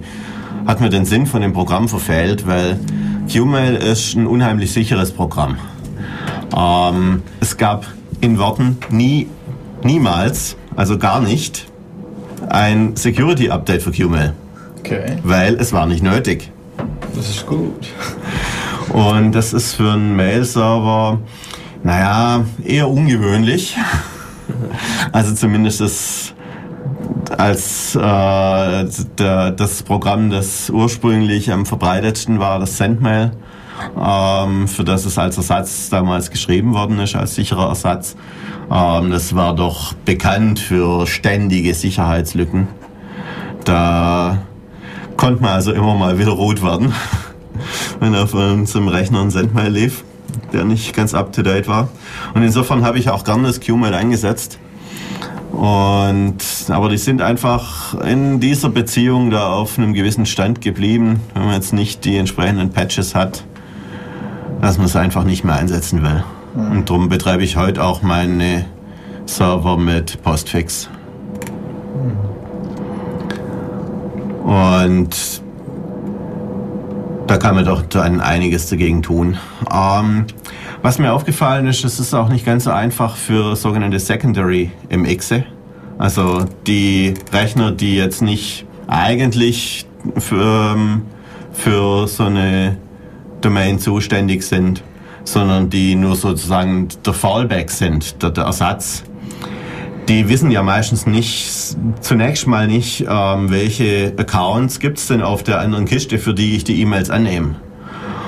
hat 0.67 0.81
man 0.81 0.91
den 0.91 1.05
Sinn 1.05 1.25
von 1.25 1.41
dem 1.41 1.53
Programm 1.53 1.87
verfehlt, 1.87 2.45
weil 2.45 2.79
QML 3.31 3.75
ist 3.75 4.15
ein 4.15 4.27
unheimlich 4.27 4.73
sicheres 4.73 5.11
Programm. 5.11 5.57
Ähm, 6.55 7.23
es 7.39 7.57
gab 7.57 7.85
in 8.21 8.37
Worten 8.37 8.77
nie, 8.89 9.27
niemals, 9.83 10.57
also 10.75 10.97
gar 10.97 11.21
nicht, 11.21 11.65
ein 12.53 12.95
Security 12.95 13.49
Update 13.49 13.81
für 13.81 13.91
QML. 13.91 14.33
Okay. 14.79 15.17
Weil 15.23 15.55
es 15.55 15.73
war 15.73 15.85
nicht 15.87 16.03
nötig. 16.03 16.51
Das 17.15 17.29
ist 17.29 17.45
gut. 17.47 17.87
Und 18.89 19.31
das 19.33 19.53
ist 19.53 19.73
für 19.73 19.93
einen 19.93 20.15
Mail-Server, 20.15 21.19
naja, 21.83 22.45
eher 22.63 22.89
ungewöhnlich. 22.89 23.77
Also 25.11 25.33
zumindest 25.33 25.79
das, 25.79 26.33
als 27.37 27.95
äh, 27.95 28.85
der, 29.17 29.51
das 29.51 29.83
Programm, 29.83 30.29
das 30.29 30.69
ursprünglich 30.69 31.51
am 31.51 31.65
verbreitetsten 31.65 32.39
war, 32.39 32.59
das 32.59 32.77
Sendmail, 32.77 33.31
ähm, 33.99 34.67
für 34.67 34.83
das 34.83 35.05
es 35.05 35.17
als 35.17 35.37
Ersatz 35.37 35.89
damals 35.89 36.29
geschrieben 36.29 36.73
worden 36.73 36.99
ist, 36.99 37.15
als 37.15 37.35
sicherer 37.35 37.69
Ersatz. 37.69 38.15
Ähm, 38.71 39.11
das 39.11 39.35
war 39.35 39.55
doch 39.55 39.93
bekannt 40.05 40.59
für 40.59 41.07
ständige 41.07 41.73
Sicherheitslücken. 41.73 42.67
Da 43.65 44.39
konnte 45.17 45.41
man 45.41 45.51
also 45.51 45.71
immer 45.71 45.95
mal 45.95 46.19
wieder 46.19 46.31
rot 46.31 46.63
werden, 46.63 46.93
wenn 47.99 48.15
auf 48.15 48.33
unserem 48.33 48.87
Rechner 48.87 49.21
ein 49.21 49.31
Sendmail 49.31 49.71
lief, 49.71 50.03
der 50.51 50.65
nicht 50.65 50.95
ganz 50.95 51.13
up-to-date 51.13 51.67
war. 51.67 51.89
Und 52.33 52.43
insofern 52.43 52.83
habe 52.83 52.99
ich 52.99 53.09
auch 53.09 53.23
gerne 53.23 53.47
das 53.47 53.59
QMail 53.59 53.93
eingesetzt. 53.93 54.59
Und, 55.51 56.37
aber 56.69 56.89
die 56.89 56.97
sind 56.97 57.21
einfach 57.21 57.93
in 58.01 58.39
dieser 58.39 58.69
Beziehung 58.69 59.29
da 59.29 59.51
auf 59.51 59.77
einem 59.77 59.93
gewissen 59.93 60.25
Stand 60.25 60.61
geblieben, 60.61 61.21
wenn 61.35 61.45
man 61.45 61.53
jetzt 61.53 61.73
nicht 61.73 62.05
die 62.05 62.17
entsprechenden 62.17 62.71
Patches 62.71 63.13
hat, 63.13 63.43
dass 64.63 64.77
man 64.77 64.85
es 64.85 64.95
einfach 64.95 65.25
nicht 65.25 65.43
mehr 65.43 65.55
einsetzen 65.55 66.03
will. 66.03 66.23
Und 66.55 66.89
darum 66.89 67.09
betreibe 67.09 67.43
ich 67.43 67.57
heute 67.57 67.83
auch 67.83 68.01
meine 68.01 68.63
Server 69.25 69.77
mit 69.77 70.23
Postfix. 70.23 70.89
Und 74.45 75.41
da 77.27 77.37
kann 77.37 77.55
man 77.55 77.65
doch 77.65 77.81
dann 77.81 78.21
einiges 78.21 78.69
dagegen 78.69 79.03
tun. 79.03 79.37
Ähm, 79.69 80.27
was 80.81 80.97
mir 80.97 81.11
aufgefallen 81.11 81.67
ist, 81.67 81.83
es 81.83 81.99
ist 81.99 82.13
auch 82.13 82.29
nicht 82.29 82.45
ganz 82.45 82.63
so 82.63 82.71
einfach 82.71 83.17
für 83.17 83.57
sogenannte 83.57 83.99
Secondary 83.99 84.71
MXe. 84.89 85.43
Also 85.97 86.45
die 86.67 87.15
Rechner, 87.33 87.71
die 87.71 87.97
jetzt 87.97 88.21
nicht 88.21 88.65
eigentlich 88.87 89.85
für, 90.17 90.73
ähm, 90.73 91.01
für 91.51 92.07
so 92.07 92.23
eine 92.23 92.77
Domain 93.43 93.79
zuständig 93.79 94.43
sind, 94.43 94.83
sondern 95.23 95.69
die 95.69 95.95
nur 95.95 96.15
sozusagen 96.15 96.87
der 97.05 97.13
Fallback 97.13 97.71
sind, 97.71 98.21
der, 98.21 98.31
der 98.31 98.45
Ersatz. 98.45 99.03
Die 100.07 100.27
wissen 100.27 100.51
ja 100.51 100.63
meistens 100.63 101.07
nicht, 101.07 101.77
zunächst 102.01 102.45
mal 102.45 102.67
nicht, 102.67 103.05
ähm, 103.09 103.49
welche 103.49 104.13
Accounts 104.17 104.79
gibt's 104.79 105.07
denn 105.07 105.21
auf 105.21 105.43
der 105.43 105.59
anderen 105.59 105.85
Kiste, 105.85 106.19
für 106.19 106.33
die 106.33 106.55
ich 106.55 106.65
die 106.65 106.81
E-Mails 106.81 107.09
annehme. 107.09 107.55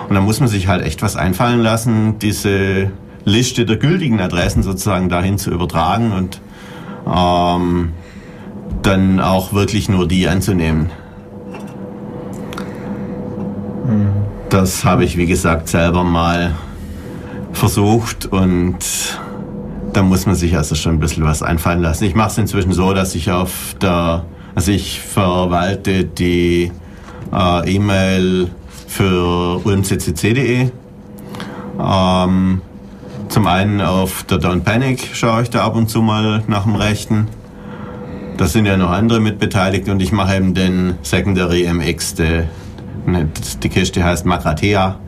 Und 0.07 0.15
da 0.15 0.21
muss 0.21 0.39
man 0.39 0.47
sich 0.47 0.67
halt 0.67 0.85
echt 0.85 1.01
was 1.01 1.15
einfallen 1.15 1.59
lassen, 1.59 2.19
diese 2.19 2.91
Liste 3.25 3.65
der 3.65 3.77
gültigen 3.77 4.21
Adressen 4.21 4.63
sozusagen 4.63 5.09
dahin 5.09 5.37
zu 5.37 5.51
übertragen 5.51 6.13
und 6.13 6.41
ähm, 7.07 7.93
dann 8.83 9.19
auch 9.19 9.51
wirklich 9.51 9.89
nur 9.89 10.07
die 10.07 10.27
anzunehmen. 10.27 10.91
Das 14.55 14.85
habe 14.85 15.03
ich, 15.03 15.17
wie 15.17 15.25
gesagt, 15.25 15.67
selber 15.67 16.05
mal 16.05 16.55
versucht 17.51 18.25
und 18.27 18.77
da 19.91 20.01
muss 20.01 20.25
man 20.27 20.35
sich 20.35 20.55
also 20.55 20.75
schon 20.75 20.93
ein 20.93 20.99
bisschen 21.01 21.25
was 21.25 21.43
einfallen 21.43 21.81
lassen. 21.81 22.05
Ich 22.05 22.15
mache 22.15 22.29
es 22.29 22.37
inzwischen 22.37 22.71
so, 22.71 22.93
dass 22.93 23.15
ich 23.15 23.29
auf 23.29 23.75
der, 23.81 24.23
also 24.55 24.71
ich 24.71 25.01
verwalte 25.01 26.05
die 26.05 26.71
äh, 27.33 27.75
E-Mail 27.75 28.49
für 28.87 29.59
ulmccc.de. 29.65 30.69
Ähm, 31.77 32.61
zum 33.27 33.47
einen 33.47 33.81
auf 33.81 34.23
der 34.23 34.37
Don't 34.37 34.61
Panic 34.61 35.09
schaue 35.11 35.41
ich 35.41 35.49
da 35.49 35.65
ab 35.65 35.75
und 35.75 35.89
zu 35.89 36.01
mal 36.01 36.45
nach 36.47 36.63
dem 36.63 36.75
Rechten. 36.75 37.27
Da 38.37 38.47
sind 38.47 38.67
ja 38.67 38.77
noch 38.77 38.91
andere 38.91 39.19
mit 39.19 39.37
beteiligt 39.37 39.89
und 39.89 40.01
ich 40.01 40.13
mache 40.13 40.37
eben 40.37 40.53
den 40.53 40.93
Secondary 41.01 41.69
MX, 41.73 42.15
die, 42.15 42.43
die 43.07 43.69
Kiste 43.69 44.03
heißt 44.03 44.25
Makratea. 44.25 44.99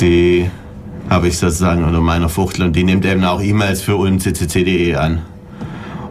Die 0.00 0.50
habe 1.08 1.28
ich 1.28 1.38
sozusagen 1.38 1.84
unter 1.84 2.00
meiner 2.00 2.28
Fuchtel 2.28 2.66
und 2.66 2.76
die 2.76 2.84
nimmt 2.84 3.04
eben 3.04 3.24
auch 3.24 3.40
E-Mails 3.40 3.82
für 3.82 3.96
ulmccc.de 3.96 4.94
an. 4.94 5.22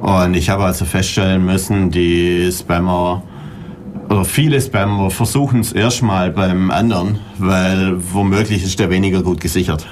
Und 0.02 0.34
ich 0.34 0.50
habe 0.50 0.64
also 0.64 0.86
feststellen 0.86 1.46
müssen, 1.46 1.92
die 1.92 2.52
Spammer 2.52 3.24
oder 4.10 4.26
viele 4.26 4.60
Spammer 4.60 5.10
versuchen 5.10 5.62
es 5.62 5.72
erstmal 5.72 6.32
beim 6.32 6.70
anderen, 6.70 7.20
weil 7.38 7.96
womöglich 8.12 8.64
ist 8.64 8.80
der 8.80 8.90
weniger 8.90 9.24
gut 9.24 9.40
gesichert. 9.40 9.88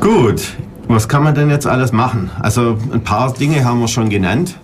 Gut, 0.00 0.56
was 0.88 1.08
kann 1.08 1.22
man 1.22 1.34
denn 1.34 1.48
jetzt 1.48 1.66
alles 1.66 1.92
machen? 1.92 2.30
Also 2.40 2.76
ein 2.92 3.02
paar 3.02 3.32
Dinge 3.32 3.64
haben 3.64 3.80
wir 3.80 3.88
schon 3.88 4.10
genannt. 4.10 4.58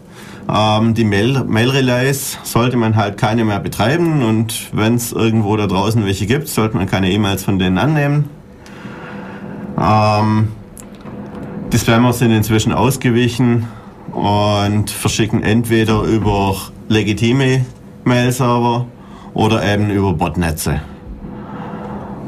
Ähm, 0.53 0.95
die 0.95 1.05
Mail-Relays 1.05 2.39
Mail 2.39 2.47
sollte 2.49 2.77
man 2.77 2.97
halt 2.97 3.17
keine 3.17 3.45
mehr 3.45 3.61
betreiben 3.61 4.23
und 4.23 4.71
wenn 4.73 4.95
es 4.95 5.13
irgendwo 5.13 5.57
da 5.57 5.67
draußen 5.67 6.05
welche 6.05 6.27
gibt, 6.27 6.49
sollte 6.49 6.77
man 6.77 6.87
keine 6.87 7.11
E-Mails 7.11 7.45
von 7.45 7.59
denen 7.59 7.79
annehmen. 7.79 8.29
Ähm, 9.81 10.49
die 11.73 11.79
Spammer 11.79 12.13
sind 12.13 12.33
inzwischen 12.33 12.73
ausgewichen 12.73 13.69
und 14.13 14.91
verschicken 14.91 15.43
entweder 15.43 16.03
über 16.03 16.57
legitime 16.89 17.65
Mail-Server 18.05 18.87
oder 19.35 19.63
eben 19.63 19.91
über 19.91 20.13
Botnetze. 20.15 20.81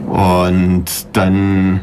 Und 0.08 0.84
dann 1.12 1.80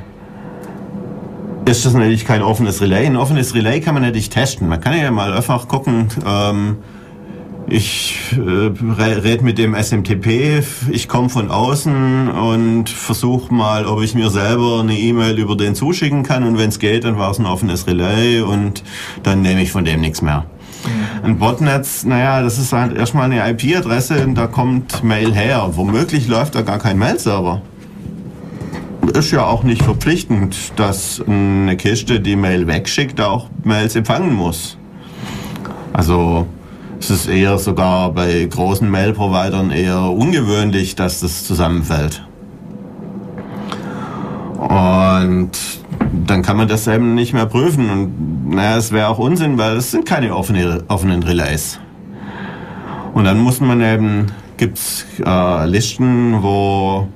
ist 1.70 1.86
das 1.86 1.94
natürlich 1.94 2.26
kein 2.26 2.42
offenes 2.42 2.82
Relay. 2.82 3.06
Ein 3.06 3.16
offenes 3.16 3.54
Relay 3.54 3.80
kann 3.80 3.94
man 3.94 4.04
natürlich 4.04 4.30
testen. 4.30 4.68
Man 4.68 4.82
kann 4.82 4.98
ja 4.98 5.12
mal 5.12 5.34
einfach 5.34 5.68
gucken, 5.68 6.08
ähm, 6.26 6.78
ich 7.68 8.16
äh, 8.34 8.72
rede 9.02 9.44
mit 9.44 9.60
dem 9.60 9.76
SMTP, 9.76 10.64
ich 10.90 11.08
komme 11.08 11.30
von 11.30 11.52
außen 11.52 12.28
und 12.30 12.90
versuche 12.90 13.54
mal, 13.54 13.86
ob 13.86 14.02
ich 14.02 14.16
mir 14.16 14.32
selber 14.32 14.80
eine 14.80 14.98
E-Mail 14.98 15.38
über 15.38 15.56
den 15.56 15.76
zuschicken 15.76 16.24
kann 16.24 16.44
und 16.44 16.58
wenn 16.58 16.70
es 16.70 16.80
geht, 16.80 17.04
dann 17.04 17.20
war 17.20 17.30
es 17.30 17.38
ein 17.38 17.46
offenes 17.46 17.86
Relay 17.86 18.42
und 18.42 18.84
dann 19.22 19.44
nehme 19.44 19.62
ich 19.62 19.72
von 19.72 19.86
dem 19.86 20.02
nichts 20.02 20.24
mehr. 20.24 20.46
Ein 21.22 21.38
Botnetz, 21.38 22.06
naja, 22.06 22.42
das 22.42 22.58
ist 22.58 22.74
halt 22.74 22.98
erstmal 22.98 23.32
eine 23.32 23.48
IP-Adresse 23.52 24.26
und 24.26 24.36
da 24.36 24.48
kommt 24.48 25.04
Mail 25.04 25.36
her. 25.36 25.70
Womöglich 25.74 26.28
läuft 26.28 26.56
da 26.56 26.62
gar 26.62 26.80
kein 26.80 26.98
Mail-Server 26.98 27.62
ist 29.14 29.32
ja 29.32 29.46
auch 29.46 29.64
nicht 29.64 29.84
verpflichtend, 29.84 30.74
dass 30.76 31.22
eine 31.26 31.76
Kiste, 31.78 32.20
die 32.20 32.36
Mail 32.36 32.68
wegschickt, 32.68 33.20
auch 33.22 33.50
Mails 33.64 33.96
empfangen 33.96 34.34
muss. 34.34 34.78
Also 35.94 36.48
es 37.00 37.10
ist 37.10 37.28
eher 37.28 37.58
sogar 37.58 38.12
bei 38.12 38.46
großen 38.46 38.90
Mail-Providern 38.90 39.72
eher 39.72 40.02
ungewöhnlich, 40.02 40.96
dass 40.96 41.22
das 41.22 41.46
zusammenfällt. 41.46 42.26
Und 44.58 45.52
dann 46.28 46.42
kann 46.42 46.58
man 46.58 46.68
das 46.68 46.88
eben 46.88 47.16
nicht 47.16 47.34
mehr 47.34 47.46
prüfen. 47.46 47.90
Und 47.90 48.50
naja, 48.50 48.78
es 48.78 48.92
wäre 48.92 49.08
auch 49.08 49.18
Unsinn, 49.18 49.58
weil 49.58 49.78
es 49.78 49.92
sind 49.92 50.06
keine 50.06 50.36
offene, 50.36 50.84
offenen 50.90 51.24
Relays. 51.24 51.80
Und 53.14 53.24
dann 53.24 53.40
muss 53.40 53.62
man 53.62 53.82
eben, 53.82 54.28
gibt 54.58 54.78
es 54.78 55.06
äh, 55.26 55.66
Listen, 55.66 56.44
wo 56.44 57.08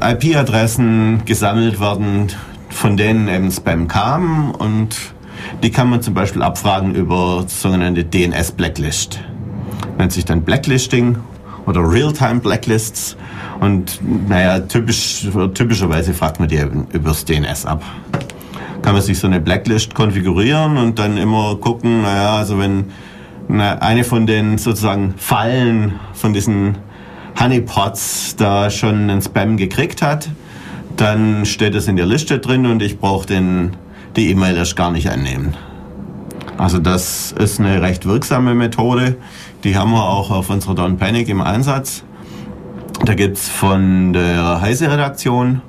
IP-Adressen 0.00 1.22
gesammelt 1.24 1.80
werden, 1.80 2.28
von 2.70 2.96
denen 2.96 3.28
eben 3.28 3.50
Spam 3.50 3.88
kam 3.88 4.50
und 4.52 5.14
die 5.62 5.70
kann 5.70 5.90
man 5.90 6.02
zum 6.02 6.14
Beispiel 6.14 6.42
abfragen 6.42 6.94
über 6.94 7.44
sogenannte 7.46 8.04
DNS-Blacklist. 8.04 9.20
Nennt 9.98 10.12
sich 10.12 10.24
dann 10.24 10.42
Blacklisting 10.42 11.16
oder 11.66 11.80
Real-Time 11.80 12.40
Blacklists. 12.40 13.16
Und 13.60 14.00
naja, 14.28 14.60
typisch, 14.60 15.26
typischerweise 15.54 16.12
fragt 16.12 16.40
man 16.40 16.48
die 16.48 16.56
eben 16.56 16.86
übers 16.92 17.24
DNS 17.24 17.66
ab. 17.66 17.82
Kann 18.82 18.94
man 18.94 19.02
sich 19.02 19.18
so 19.18 19.26
eine 19.26 19.40
Blacklist 19.40 19.94
konfigurieren 19.94 20.76
und 20.76 20.98
dann 20.98 21.16
immer 21.16 21.56
gucken, 21.56 22.02
naja, 22.02 22.36
also 22.36 22.58
wenn 22.58 22.90
eine 23.48 24.04
von 24.04 24.26
den 24.26 24.58
sozusagen 24.58 25.14
Fallen 25.16 26.00
von 26.12 26.32
diesen 26.32 26.76
Honeypots 27.38 28.36
da 28.36 28.70
schon 28.70 29.10
einen 29.10 29.22
Spam 29.22 29.56
gekriegt 29.56 30.02
hat, 30.02 30.28
dann 30.96 31.44
steht 31.44 31.74
es 31.74 31.88
in 31.88 31.96
der 31.96 32.06
Liste 32.06 32.38
drin 32.38 32.66
und 32.66 32.82
ich 32.82 32.98
brauche 32.98 33.26
den 33.26 33.76
die 34.16 34.30
E-Mail 34.30 34.56
erst 34.56 34.76
gar 34.76 34.92
nicht 34.92 35.10
annehmen. 35.10 35.56
Also 36.56 36.78
das 36.78 37.32
ist 37.32 37.58
eine 37.58 37.82
recht 37.82 38.06
wirksame 38.06 38.54
Methode. 38.54 39.16
Die 39.64 39.76
haben 39.76 39.90
wir 39.90 40.04
auch 40.04 40.30
auf 40.30 40.50
unserer 40.50 40.74
Don't 40.74 40.96
Panic 40.96 41.28
im 41.28 41.40
Einsatz. 41.40 42.04
Da 43.04 43.14
gibt's 43.14 43.48
von 43.48 44.12
der 44.12 44.60
Heise-Redaktion, 44.60 45.62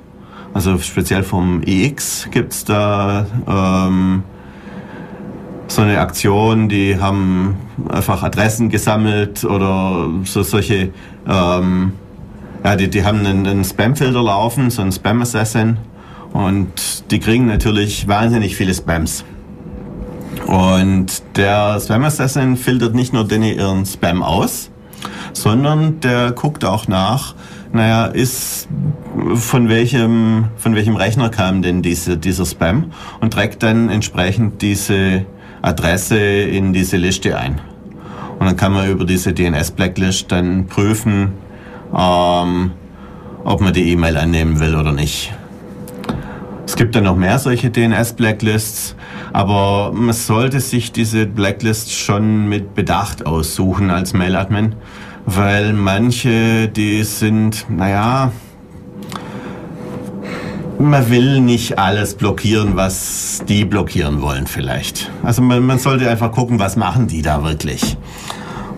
also 0.54 0.78
speziell 0.78 1.24
vom 1.24 1.62
EX, 1.66 2.28
gibt's 2.30 2.64
da 2.64 3.26
ähm, 3.48 4.22
so 5.68 5.82
eine 5.82 5.98
Aktion, 6.00 6.68
die 6.68 6.98
haben 6.98 7.56
einfach 7.88 8.22
Adressen 8.22 8.68
gesammelt 8.68 9.44
oder 9.44 10.08
so 10.24 10.42
solche, 10.42 10.90
ähm, 11.28 11.92
ja, 12.64 12.76
die, 12.76 12.88
die 12.88 13.04
haben 13.04 13.26
einen, 13.26 13.46
einen 13.46 13.64
Spam-Filter 13.64 14.22
laufen, 14.22 14.70
so 14.70 14.82
einen 14.82 14.92
Spam-Assassin 14.92 15.78
und 16.32 17.10
die 17.10 17.18
kriegen 17.18 17.46
natürlich 17.46 18.08
wahnsinnig 18.08 18.56
viele 18.56 18.74
Spams. 18.74 19.24
Und 20.46 21.22
der 21.36 21.80
Spam 21.80 22.04
Assassin 22.04 22.56
filtert 22.56 22.94
nicht 22.94 23.12
nur 23.12 23.26
den 23.26 23.42
ihren 23.42 23.84
Spam 23.86 24.22
aus, 24.22 24.70
sondern 25.32 26.00
der 26.00 26.32
guckt 26.32 26.64
auch 26.64 26.86
nach, 26.88 27.34
naja, 27.72 28.06
ist 28.06 28.68
von 29.34 29.68
welchem, 29.68 30.46
von 30.56 30.74
welchem 30.74 30.96
Rechner 30.96 31.30
kam 31.30 31.62
denn 31.62 31.82
diese, 31.82 32.16
dieser 32.16 32.46
Spam 32.46 32.92
und 33.20 33.32
trägt 33.32 33.62
dann 33.62 33.88
entsprechend 33.88 34.62
diese 34.62 35.26
Adresse 35.66 36.18
in 36.18 36.72
diese 36.72 36.96
Liste 36.96 37.36
ein. 37.36 37.60
Und 38.38 38.46
dann 38.46 38.56
kann 38.56 38.72
man 38.72 38.88
über 38.88 39.04
diese 39.04 39.32
DNS-Blacklist 39.32 40.30
dann 40.30 40.66
prüfen, 40.66 41.32
ähm, 41.96 42.70
ob 43.44 43.60
man 43.60 43.72
die 43.72 43.90
E-Mail 43.90 44.16
annehmen 44.16 44.60
will 44.60 44.76
oder 44.76 44.92
nicht. 44.92 45.32
Es 46.66 46.76
gibt 46.76 46.94
dann 46.94 47.04
noch 47.04 47.16
mehr 47.16 47.38
solche 47.38 47.70
DNS-Blacklists, 47.70 48.96
aber 49.32 49.92
man 49.92 50.12
sollte 50.12 50.60
sich 50.60 50.92
diese 50.92 51.26
Blacklist 51.26 51.92
schon 51.92 52.48
mit 52.48 52.74
Bedacht 52.74 53.24
aussuchen 53.26 53.90
als 53.90 54.12
Mail-Admin, 54.12 54.74
weil 55.24 55.72
manche, 55.72 56.68
die 56.68 57.02
sind, 57.04 57.66
naja, 57.70 58.32
man 60.78 61.10
will 61.10 61.40
nicht 61.40 61.78
alles 61.78 62.14
blockieren, 62.14 62.76
was 62.76 63.42
die 63.48 63.64
blockieren 63.64 64.20
wollen 64.20 64.46
vielleicht. 64.46 65.10
Also 65.22 65.42
man, 65.42 65.64
man 65.64 65.78
sollte 65.78 66.08
einfach 66.08 66.32
gucken, 66.32 66.58
was 66.58 66.76
machen 66.76 67.06
die 67.06 67.22
da 67.22 67.42
wirklich. 67.42 67.96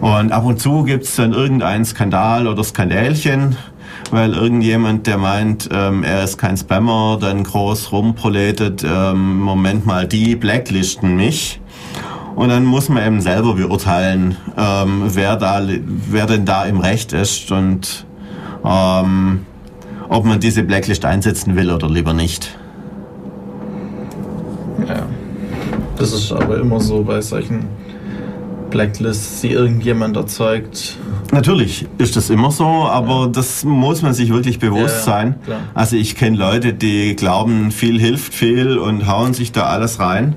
Und 0.01 0.31
ab 0.31 0.45
und 0.45 0.61
zu 0.61 0.85
gibt 0.85 1.05
es 1.05 1.17
dann 1.17 1.33
irgendeinen 1.33 1.85
Skandal 1.85 2.47
oder 2.47 2.63
Skandälchen, 2.63 3.57
weil 4.13 4.33
irgendjemand, 4.33 5.07
der 5.07 5.19
meint, 5.19 5.69
ähm, 5.73 6.05
er 6.05 6.23
ist 6.23 6.39
kein 6.39 6.57
Spammer, 6.57 7.19
dann 7.21 7.43
groß 7.43 7.91
rumproletet, 7.91 8.85
ähm, 8.85 9.41
Moment 9.41 9.87
mal, 9.87 10.07
die 10.07 10.37
blacklisten 10.37 11.17
mich. 11.17 11.61
Und 12.37 12.51
dann 12.51 12.65
muss 12.65 12.89
man 12.89 13.05
eben 13.05 13.21
selber 13.21 13.55
beurteilen, 13.55 14.37
ähm, 14.57 15.03
wer, 15.07 15.35
da, 15.35 15.61
wer 15.67 16.27
denn 16.27 16.45
da 16.45 16.65
im 16.65 16.79
Recht 16.79 17.13
ist 17.13 17.51
und 17.51 18.07
ähm, 18.65 19.45
ob 20.09 20.25
man 20.25 20.41
diese 20.41 20.63
Blacklist 20.63 21.05
einsetzen 21.05 21.57
will 21.57 21.71
oder 21.71 21.89
lieber 21.89 22.15
nicht. 22.15 22.57
Ja, 24.87 25.07
das 25.97 26.13
ist 26.13 26.33
aber 26.33 26.59
immer 26.59 26.81
so 26.81 27.03
bei 27.03 27.21
solchen 27.21 27.67
Blacklists, 28.71 29.41
die 29.41 29.51
irgendjemand 29.51 30.17
erzeugt. 30.17 30.97
Natürlich 31.33 31.87
ist 31.99 32.17
das 32.17 32.31
immer 32.31 32.51
so, 32.51 32.65
aber 32.65 33.23
ja. 33.23 33.27
das 33.29 33.65
muss 33.65 34.03
man 34.03 34.15
sich 34.15 34.33
wirklich 34.33 34.59
bewusst 34.59 34.99
ja, 34.99 35.03
sein. 35.03 35.35
Klar. 35.45 35.61
Also 35.75 35.97
ich 35.97 36.15
kenne 36.15 36.37
Leute, 36.37 36.73
die 36.73 37.17
glauben, 37.17 37.71
viel 37.71 38.01
hilft 38.01 38.35
viel 38.35 38.79
und 38.79 39.07
hauen 39.07 39.35
sich 39.35 39.53
da 39.53 39.65
alles 39.65 40.01
rein. 40.01 40.37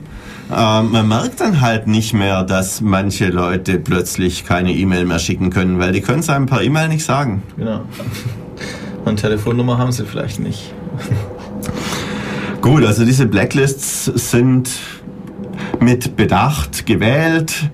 Ähm, 0.54 0.92
man 0.92 1.08
merkt 1.08 1.40
dann 1.40 1.62
halt 1.62 1.88
nicht 1.88 2.14
mehr, 2.14 2.44
dass 2.44 2.82
manche 2.82 3.30
Leute 3.30 3.80
plötzlich 3.80 4.46
keine 4.46 4.74
E-Mail 4.74 5.06
mehr 5.06 5.20
schicken 5.20 5.50
können, 5.50 5.80
weil 5.80 5.94
die 5.94 6.02
können 6.02 6.20
es 6.20 6.30
einem 6.30 6.46
per 6.46 6.62
E-Mail 6.62 6.90
nicht 6.90 7.06
sagen. 7.06 7.44
Genau. 7.56 7.82
Und 9.06 9.18
Telefonnummer 9.18 9.78
haben 9.78 9.92
sie 9.92 10.06
vielleicht 10.06 10.40
nicht. 10.40 10.74
Gut, 12.62 12.86
also 12.86 13.06
diese 13.06 13.26
Blacklists 13.26 14.06
sind 14.06 14.70
mit 15.80 16.16
Bedacht 16.16 16.86
gewählt. 16.86 17.72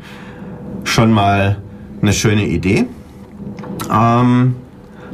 Schon 0.86 1.12
mal 1.12 1.58
eine 2.02 2.14
schöne 2.14 2.48
Idee. 2.48 2.86
Ähm, 3.92 4.56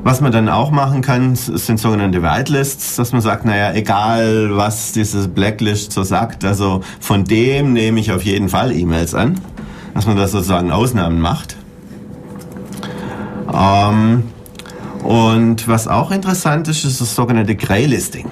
was 0.03 0.19
man 0.19 0.31
dann 0.31 0.49
auch 0.49 0.69
machen 0.69 1.01
kann, 1.01 1.35
sind 1.35 1.79
sogenannte 1.79 2.21
Whitelists, 2.21 2.97
dass 2.97 3.13
man 3.13 3.21
sagt, 3.21 3.45
naja, 3.45 3.73
egal 3.73 4.55
was 4.55 4.91
diese 4.91 5.29
Blacklist 5.29 5.93
so 5.93 6.03
sagt, 6.03 6.43
also 6.43 6.81
von 6.99 7.23
dem 7.23 7.71
nehme 7.71 8.01
ich 8.01 8.11
auf 8.11 8.23
jeden 8.23 8.49
Fall 8.49 8.73
E-Mails 8.73 9.15
an, 9.15 9.39
dass 9.93 10.05
man 10.05 10.17
da 10.17 10.27
sozusagen 10.27 10.71
Ausnahmen 10.71 11.21
macht. 11.21 11.55
Ähm, 13.53 14.23
und 15.03 15.67
was 15.67 15.87
auch 15.87 16.11
interessant 16.11 16.67
ist, 16.67 16.85
ist 16.85 17.01
das 17.01 17.13
sogenannte 17.15 17.55
Greylisting. 17.55 18.29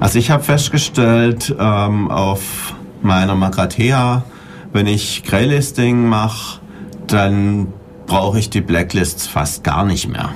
Also 0.00 0.18
ich 0.18 0.30
habe 0.30 0.42
festgestellt 0.42 1.54
ähm, 1.58 2.10
auf 2.10 2.74
meiner 3.02 3.34
Magrathea, 3.34 4.24
wenn 4.72 4.86
ich 4.86 5.22
Greylisting 5.24 6.06
mache, 6.06 6.60
dann 7.06 7.68
brauche 8.06 8.38
ich 8.38 8.50
die 8.50 8.60
Blacklists 8.60 9.26
fast 9.26 9.64
gar 9.64 9.84
nicht 9.84 10.08
mehr. 10.08 10.30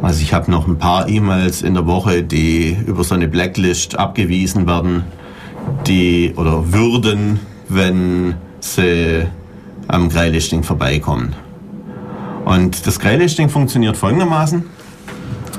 Also 0.00 0.22
ich 0.22 0.32
habe 0.32 0.50
noch 0.50 0.68
ein 0.68 0.78
paar 0.78 1.08
E-Mails 1.08 1.62
in 1.62 1.74
der 1.74 1.86
Woche, 1.86 2.22
die 2.22 2.76
über 2.86 3.02
so 3.02 3.14
eine 3.14 3.26
Blacklist 3.26 3.98
abgewiesen 3.98 4.66
werden, 4.68 5.02
die 5.86 6.32
oder 6.36 6.72
würden, 6.72 7.40
wenn 7.68 8.34
sie 8.60 9.26
am 9.88 10.08
Greylisting 10.08 10.62
vorbeikommen. 10.62 11.34
Und 12.48 12.86
das 12.86 12.98
Greylisting 12.98 13.50
funktioniert 13.50 13.98
folgendermaßen. 13.98 14.64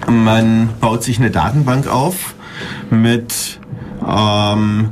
Man 0.09 0.69
baut 0.81 1.03
sich 1.03 1.19
eine 1.19 1.29
Datenbank 1.29 1.87
auf 1.87 2.33
mit 2.89 3.59
ähm, 4.03 4.89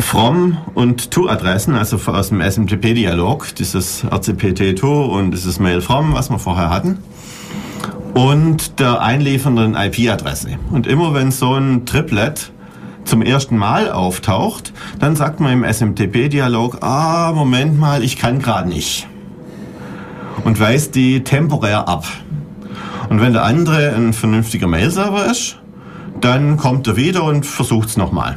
From 0.00 0.56
und 0.72 1.10
To-Adressen, 1.10 1.74
also 1.74 1.98
aus 2.10 2.30
dem 2.30 2.40
SMTP-Dialog, 2.40 3.54
dieses 3.56 4.06
RCPT-To 4.10 5.04
und 5.18 5.32
dieses 5.32 5.60
Mail 5.60 5.82
From, 5.82 6.14
was 6.14 6.30
wir 6.30 6.38
vorher 6.38 6.70
hatten, 6.70 6.96
und 8.14 8.80
der 8.80 9.02
einliefernden 9.02 9.74
IP-Adresse. 9.74 10.56
Und 10.70 10.86
immer 10.86 11.12
wenn 11.12 11.30
so 11.30 11.56
ein 11.56 11.84
Triplet 11.84 12.52
zum 13.04 13.20
ersten 13.20 13.58
Mal 13.58 13.92
auftaucht, 13.92 14.72
dann 14.98 15.14
sagt 15.14 15.40
man 15.40 15.52
im 15.52 15.64
SMTP-Dialog, 15.64 16.78
ah, 16.80 17.32
Moment 17.34 17.78
mal, 17.78 18.02
ich 18.02 18.16
kann 18.16 18.38
gerade 18.38 18.70
nicht. 18.70 19.06
Und 20.44 20.60
weist 20.60 20.94
die 20.94 21.24
temporär 21.24 21.88
ab. 21.88 22.06
Und 23.08 23.20
wenn 23.20 23.32
der 23.32 23.44
andere 23.44 23.94
ein 23.94 24.12
vernünftiger 24.12 24.66
Mail-Server 24.66 25.26
ist, 25.26 25.58
dann 26.20 26.56
kommt 26.56 26.86
er 26.86 26.96
wieder 26.96 27.24
und 27.24 27.46
versucht 27.46 27.88
es 27.88 27.96
nochmal. 27.96 28.36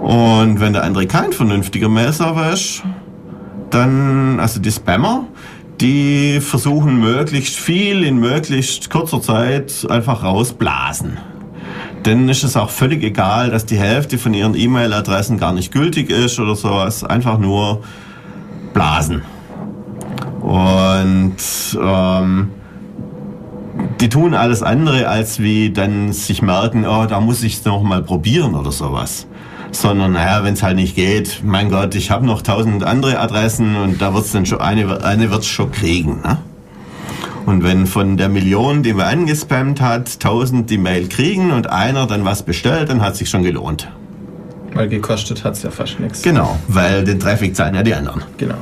Und 0.00 0.60
wenn 0.60 0.72
der 0.72 0.84
andere 0.84 1.06
kein 1.06 1.32
vernünftiger 1.32 1.88
Mail-Server 1.88 2.52
ist, 2.52 2.82
dann, 3.70 4.38
also 4.38 4.60
die 4.60 4.70
Spammer, 4.70 5.24
die 5.80 6.40
versuchen 6.40 7.00
möglichst 7.00 7.56
viel 7.56 8.04
in 8.04 8.18
möglichst 8.18 8.88
kurzer 8.88 9.20
Zeit 9.20 9.86
einfach 9.90 10.22
rausblasen. 10.22 11.18
Denn 12.04 12.28
ist 12.28 12.44
es 12.44 12.56
auch 12.56 12.70
völlig 12.70 13.02
egal, 13.02 13.50
dass 13.50 13.66
die 13.66 13.78
Hälfte 13.78 14.16
von 14.16 14.32
ihren 14.32 14.54
E-Mail-Adressen 14.54 15.38
gar 15.38 15.52
nicht 15.52 15.72
gültig 15.72 16.10
ist 16.10 16.38
oder 16.38 16.54
sowas. 16.54 17.02
Einfach 17.02 17.38
nur 17.38 17.82
blasen. 18.76 19.22
Und 20.42 21.36
ähm, 21.82 22.50
die 24.00 24.08
tun 24.08 24.34
alles 24.34 24.62
andere, 24.62 25.08
als 25.08 25.40
wie 25.40 25.70
dann 25.70 26.12
sich 26.12 26.42
merken, 26.42 26.86
oh, 26.86 27.06
da 27.06 27.20
muss 27.20 27.42
ich 27.42 27.54
es 27.54 27.64
noch 27.64 27.82
mal 27.82 28.02
probieren 28.02 28.54
oder 28.54 28.70
sowas 28.70 29.26
sondern 29.72 30.12
naja, 30.12 30.42
wenn 30.42 30.54
es 30.54 30.62
halt 30.62 30.76
nicht 30.76 30.94
geht, 30.94 31.42
mein 31.44 31.68
Gott, 31.70 31.94
ich 31.94 32.10
habe 32.10 32.24
noch 32.24 32.40
tausend 32.40 32.82
andere 32.84 33.18
Adressen 33.18 33.76
und 33.76 34.00
da 34.00 34.14
wird's 34.14 34.32
dann 34.32 34.46
schon 34.46 34.60
eine, 34.60 35.04
eine 35.04 35.30
wird's 35.30 35.48
schon 35.48 35.70
kriegen. 35.70 36.22
Ne? 36.22 36.38
Und 37.44 37.62
wenn 37.62 37.86
von 37.86 38.16
der 38.16 38.28
Million, 38.28 38.82
die 38.82 38.94
man 38.94 39.06
angespammt 39.06 39.80
hat, 39.80 40.14
1000 40.14 40.70
die 40.70 40.78
Mail 40.78 41.08
kriegen 41.08 41.52
und 41.52 41.68
einer 41.68 42.06
dann 42.06 42.24
was 42.24 42.42
bestellt, 42.42 42.88
dann 42.88 43.02
hat 43.02 43.16
sich 43.16 43.28
schon 43.28 43.42
gelohnt. 43.42 43.88
Weil 44.74 44.88
gekostet 44.88 45.44
hat 45.44 45.54
es 45.54 45.62
ja 45.62 45.70
fast 45.70 46.00
nichts. 46.00 46.22
Genau, 46.22 46.58
weil 46.68 47.04
den 47.04 47.18
Traffic 47.18 47.56
zahlen 47.56 47.74
ja 47.74 47.82
die 47.82 47.94
anderen. 47.94 48.22
Genau. 48.36 48.56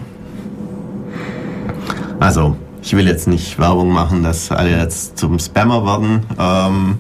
Also, 2.20 2.56
ich 2.82 2.94
will 2.96 3.06
jetzt 3.06 3.26
nicht 3.26 3.58
Werbung 3.58 3.92
machen, 3.92 4.22
dass 4.22 4.50
alle 4.50 4.70
jetzt 4.70 5.18
zum 5.18 5.38
Spammer 5.38 5.84
werden. 5.84 6.24
Ähm, 6.38 6.98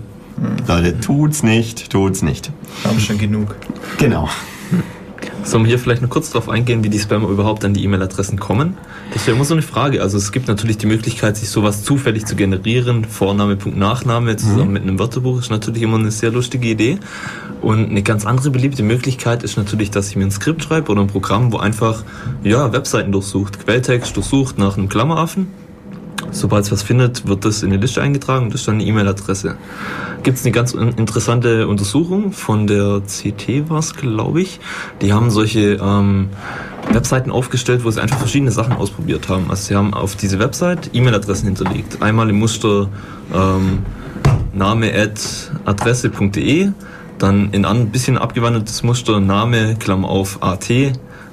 Leute, 0.66 0.98
tut's 1.00 1.42
nicht, 1.42 1.90
tut's 1.90 2.22
nicht. 2.22 2.50
Haben 2.84 2.98
schon 2.98 3.18
genug. 3.18 3.54
Genau. 3.98 4.28
Sollen 5.44 5.64
wir 5.64 5.68
hier 5.68 5.78
vielleicht 5.78 6.00
noch 6.00 6.08
kurz 6.08 6.30
darauf 6.30 6.48
eingehen, 6.48 6.82
wie 6.82 6.88
die 6.88 6.98
Spammer 6.98 7.28
überhaupt 7.28 7.66
an 7.66 7.74
die 7.74 7.84
E-Mail-Adressen 7.84 8.40
kommen? 8.40 8.78
Das 9.12 9.26
wäre 9.26 9.36
immer 9.36 9.44
so 9.44 9.52
eine 9.52 9.62
Frage. 9.62 10.00
Also 10.00 10.16
es 10.16 10.32
gibt 10.32 10.48
natürlich 10.48 10.78
die 10.78 10.86
Möglichkeit, 10.86 11.36
sich 11.36 11.50
sowas 11.50 11.84
zufällig 11.84 12.24
zu 12.24 12.34
generieren. 12.34 13.04
Vorname, 13.04 13.56
Punkt, 13.56 13.78
Nachname 13.78 14.36
zusammen 14.36 14.72
mit 14.72 14.82
einem 14.82 14.98
Wörterbuch 14.98 15.38
ist 15.40 15.50
natürlich 15.50 15.82
immer 15.82 15.98
eine 15.98 16.10
sehr 16.10 16.30
lustige 16.30 16.68
Idee. 16.68 16.98
Und 17.60 17.90
eine 17.90 18.02
ganz 18.02 18.24
andere 18.24 18.50
beliebte 18.50 18.82
Möglichkeit 18.82 19.42
ist 19.42 19.56
natürlich, 19.58 19.90
dass 19.90 20.08
ich 20.08 20.16
mir 20.16 20.24
ein 20.24 20.30
Skript 20.30 20.64
schreibe 20.64 20.90
oder 20.90 21.02
ein 21.02 21.08
Programm, 21.08 21.52
wo 21.52 21.58
einfach 21.58 22.04
ja, 22.42 22.72
Webseiten 22.72 23.12
durchsucht, 23.12 23.64
Quelltext 23.64 24.16
durchsucht 24.16 24.58
nach 24.58 24.78
einem 24.78 24.88
Klammeraffen. 24.88 25.48
Sobald 26.30 26.64
es 26.64 26.72
was 26.72 26.82
findet, 26.82 27.26
wird 27.28 27.44
das 27.44 27.62
in 27.62 27.70
eine 27.70 27.80
Liste 27.80 28.02
eingetragen 28.02 28.46
und 28.46 28.54
das 28.54 28.62
ist 28.62 28.68
dann 28.68 28.76
eine 28.76 28.84
E-Mail-Adresse. 28.84 29.56
Gibt 30.22 30.38
es 30.38 30.44
eine 30.44 30.52
ganz 30.52 30.72
in- 30.72 30.88
interessante 30.96 31.68
Untersuchung 31.68 32.32
von 32.32 32.66
der 32.66 33.02
CT 33.06 33.68
war 33.68 33.78
es, 33.78 33.94
glaube 33.94 34.40
ich. 34.42 34.58
Die 35.02 35.12
haben 35.12 35.30
solche 35.30 35.74
ähm, 35.80 36.28
Webseiten 36.90 37.30
aufgestellt, 37.30 37.84
wo 37.84 37.90
sie 37.90 38.00
einfach 38.00 38.18
verschiedene 38.18 38.50
Sachen 38.50 38.72
ausprobiert 38.74 39.28
haben. 39.28 39.46
Also 39.50 39.68
sie 39.68 39.76
haben 39.76 39.94
auf 39.94 40.16
diese 40.16 40.38
Website 40.38 40.90
E-Mail-Adressen 40.92 41.46
hinterlegt. 41.46 42.02
Einmal 42.02 42.30
im 42.30 42.38
Muster 42.38 42.88
ähm, 43.32 43.80
name 44.52 44.92
at 44.94 45.20
adresse.de, 45.66 46.70
dann 47.18 47.50
in 47.52 47.64
ein 47.64 47.90
bisschen 47.90 48.18
abgewandeltes 48.18 48.82
Muster 48.82 49.20
Name, 49.20 49.76
Klammer 49.76 50.08
auf 50.08 50.42
AT, 50.42 50.68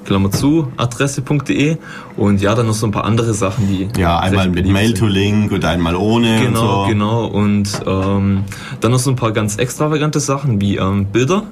Klammer 0.04 0.30
zu, 0.30 0.72
adresse.de 0.76 1.76
und 2.16 2.40
ja, 2.40 2.54
dann 2.54 2.66
noch 2.66 2.74
so 2.74 2.86
ein 2.86 2.92
paar 2.92 3.04
andere 3.04 3.34
Sachen, 3.34 3.68
die 3.68 3.88
Ja, 4.00 4.18
einmal 4.18 4.46
mit 4.46 4.54
beliebt 4.56 4.72
Mail 4.72 4.86
sind. 4.88 4.98
to 4.98 5.06
Link 5.06 5.52
und 5.52 5.64
einmal 5.64 5.96
ohne 5.96 6.40
Genau, 6.40 6.82
und 6.82 6.84
so. 6.84 6.88
genau. 6.88 7.24
Und 7.26 7.68
ähm, 7.86 8.44
dann 8.80 8.90
noch 8.92 8.98
so 8.98 9.10
ein 9.10 9.16
paar 9.16 9.32
ganz 9.32 9.56
extravagante 9.56 10.20
Sachen 10.20 10.60
wie 10.60 10.76
ähm, 10.76 11.06
Bilder, 11.06 11.44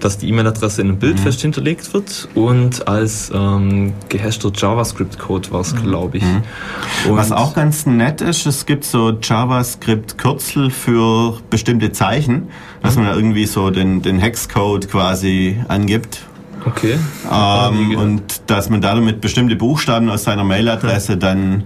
dass 0.00 0.18
die 0.18 0.28
E-Mail-Adresse 0.28 0.80
in 0.82 0.88
einem 0.88 0.98
Bild 0.98 1.14
Mhm. 1.14 1.18
fest 1.22 1.40
hinterlegt 1.42 1.94
wird 1.94 2.28
und 2.34 2.88
als 2.88 3.30
ähm, 3.32 3.92
gehashter 4.08 4.50
JavaScript-Code 4.54 5.52
war 5.52 5.60
es, 5.60 5.74
glaube 5.76 6.16
ich. 6.18 6.24
Mhm. 6.24 6.42
Was 7.10 7.30
auch 7.30 7.54
ganz 7.54 7.86
nett 7.86 8.20
ist, 8.20 8.44
es 8.46 8.66
gibt 8.66 8.84
so 8.84 9.12
JavaScript-Kürzel 9.22 10.70
für 10.70 11.38
bestimmte 11.50 11.92
Zeichen, 11.92 12.48
dass 12.82 12.96
man 12.96 13.06
da 13.06 13.14
irgendwie 13.14 13.46
so 13.46 13.70
den, 13.70 14.02
den 14.02 14.18
Hexcode 14.18 14.88
quasi 14.90 15.56
angibt. 15.68 16.26
Okay. 16.66 16.98
Ähm, 17.30 17.96
und 17.96 18.42
dass 18.46 18.70
man 18.70 18.80
damit 18.80 19.20
bestimmte 19.20 19.56
Buchstaben 19.56 20.08
aus 20.08 20.24
seiner 20.24 20.44
Mailadresse 20.44 21.16
dann 21.16 21.64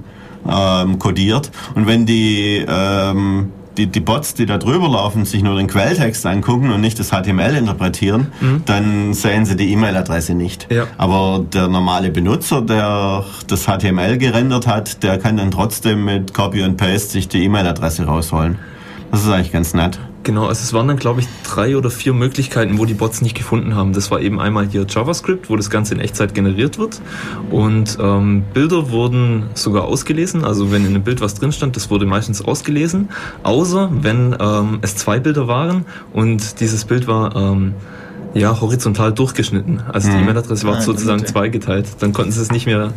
ähm, 0.49 0.99
kodiert. 0.99 1.51
Und 1.75 1.87
wenn 1.87 2.07
die, 2.07 2.65
ähm, 2.67 3.53
die, 3.77 3.87
die 3.87 4.01
Bots, 4.01 4.35
die 4.35 4.47
da 4.47 4.59
drüber 4.59 4.89
laufen, 4.89 5.25
sich 5.25 5.43
nur 5.43 5.57
den 5.57 5.67
Quelltext 5.67 6.25
angucken 6.25 6.71
und 6.71 6.81
nicht 6.81 6.99
das 6.99 7.11
HTML 7.11 7.57
interpretieren, 7.57 8.29
dann 8.65 9.13
sehen 9.13 9.45
sie 9.45 9.57
die 9.57 9.71
E-Mail-Adresse 9.73 10.35
nicht. 10.35 10.67
Ja. 10.73 10.87
Aber 10.97 11.45
der 11.53 11.69
normale 11.69 12.11
Benutzer, 12.11 12.63
der 12.63 13.25
das 13.49 13.65
HTML 13.65 14.17
gerendert 14.19 14.67
hat, 14.67 15.03
der 15.03 15.19
kann 15.19 15.37
dann 15.37 15.51
trotzdem 15.51 16.05
mit 16.05 16.33
Copy 16.33 16.63
und 16.63 16.77
Paste 16.77 17.11
sich 17.11 17.29
die 17.29 17.45
E-Mail-Adresse 17.45 18.05
rausholen. 18.05 18.59
Das 19.11 19.23
ist 19.23 19.29
eigentlich 19.29 19.53
ganz 19.53 19.75
nett. 19.75 19.99
Genau, 20.27 20.47
also 20.47 20.61
es 20.61 20.73
waren 20.73 20.89
dann, 20.89 20.97
glaube 20.97 21.21
ich, 21.21 21.29
drei 21.45 21.77
oder 21.77 21.89
vier 21.89 22.13
Möglichkeiten, 22.13 22.79
wo 22.79 22.85
die 22.85 22.95
Bots 22.95 23.23
nicht 23.23 23.37
gefunden 23.37 23.77
haben. 23.77 23.93
Das 23.93 24.11
war 24.11 24.21
eben 24.21 24.41
einmal 24.41 24.67
hier 24.67 24.85
JavaScript, 24.89 25.49
wo 25.49 25.55
das 25.55 25.71
Ganze 25.71 25.95
in 25.95 26.01
Echtzeit 26.01 26.35
generiert 26.35 26.81
wird. 26.81 27.01
Und 27.53 27.97
ähm, 28.01 28.43
Bilder 28.53 28.91
wurden 28.91 29.45
sogar 29.55 29.85
ausgelesen. 29.85 30.45
Also 30.45 30.73
wenn 30.73 30.83
in 30.83 30.89
einem 30.89 31.05
Bild 31.05 31.21
was 31.21 31.35
drin 31.35 31.53
stand, 31.53 31.77
das 31.77 31.91
wurde 31.91 32.07
meistens 32.07 32.43
ausgelesen. 32.45 33.11
Außer 33.45 33.89
wenn 33.93 34.37
ähm, 34.41 34.81
es 34.83 34.97
zwei 34.97 35.21
Bilder 35.21 35.47
waren 35.47 35.85
und 36.13 36.59
dieses 36.59 36.85
Bild 36.85 37.07
war... 37.07 37.37
Ähm, 37.37 37.75
ja, 38.35 38.61
horizontal 38.61 39.15
durchgeschnitten. 39.15 39.81
Also 39.91 40.11
die 40.11 40.17
E-Mail-Adresse 40.17 40.67
war 40.67 40.77
Ah, 40.77 40.81
sozusagen 40.83 41.25
zweigeteilt. 41.25 41.87
Dann 42.01 42.13
konnten 42.13 42.33
sie 42.33 42.43
es 42.43 42.53
nicht 42.53 42.67
mehr 42.67 42.93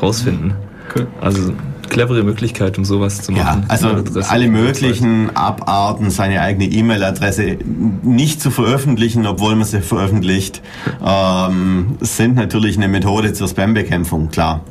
rausfinden. 0.00 0.54
Cool. 0.92 1.06
Also 1.20 1.52
clevere 1.92 2.22
Möglichkeit, 2.24 2.78
um 2.78 2.84
sowas 2.84 3.22
zu 3.22 3.32
machen. 3.32 3.62
Ja, 3.62 3.68
also 3.68 4.02
alle 4.28 4.48
möglichen 4.48 5.36
Abarten, 5.36 6.10
seine 6.10 6.40
eigene 6.40 6.64
E-Mail-Adresse 6.64 7.58
nicht 8.02 8.40
zu 8.40 8.50
veröffentlichen, 8.50 9.26
obwohl 9.26 9.54
man 9.54 9.64
sie 9.64 9.82
veröffentlicht, 9.82 10.62
ähm, 11.04 11.96
sind 12.00 12.34
natürlich 12.34 12.76
eine 12.78 12.88
Methode 12.88 13.34
zur 13.34 13.46
Spam-Bekämpfung, 13.46 14.30
klar. 14.30 14.62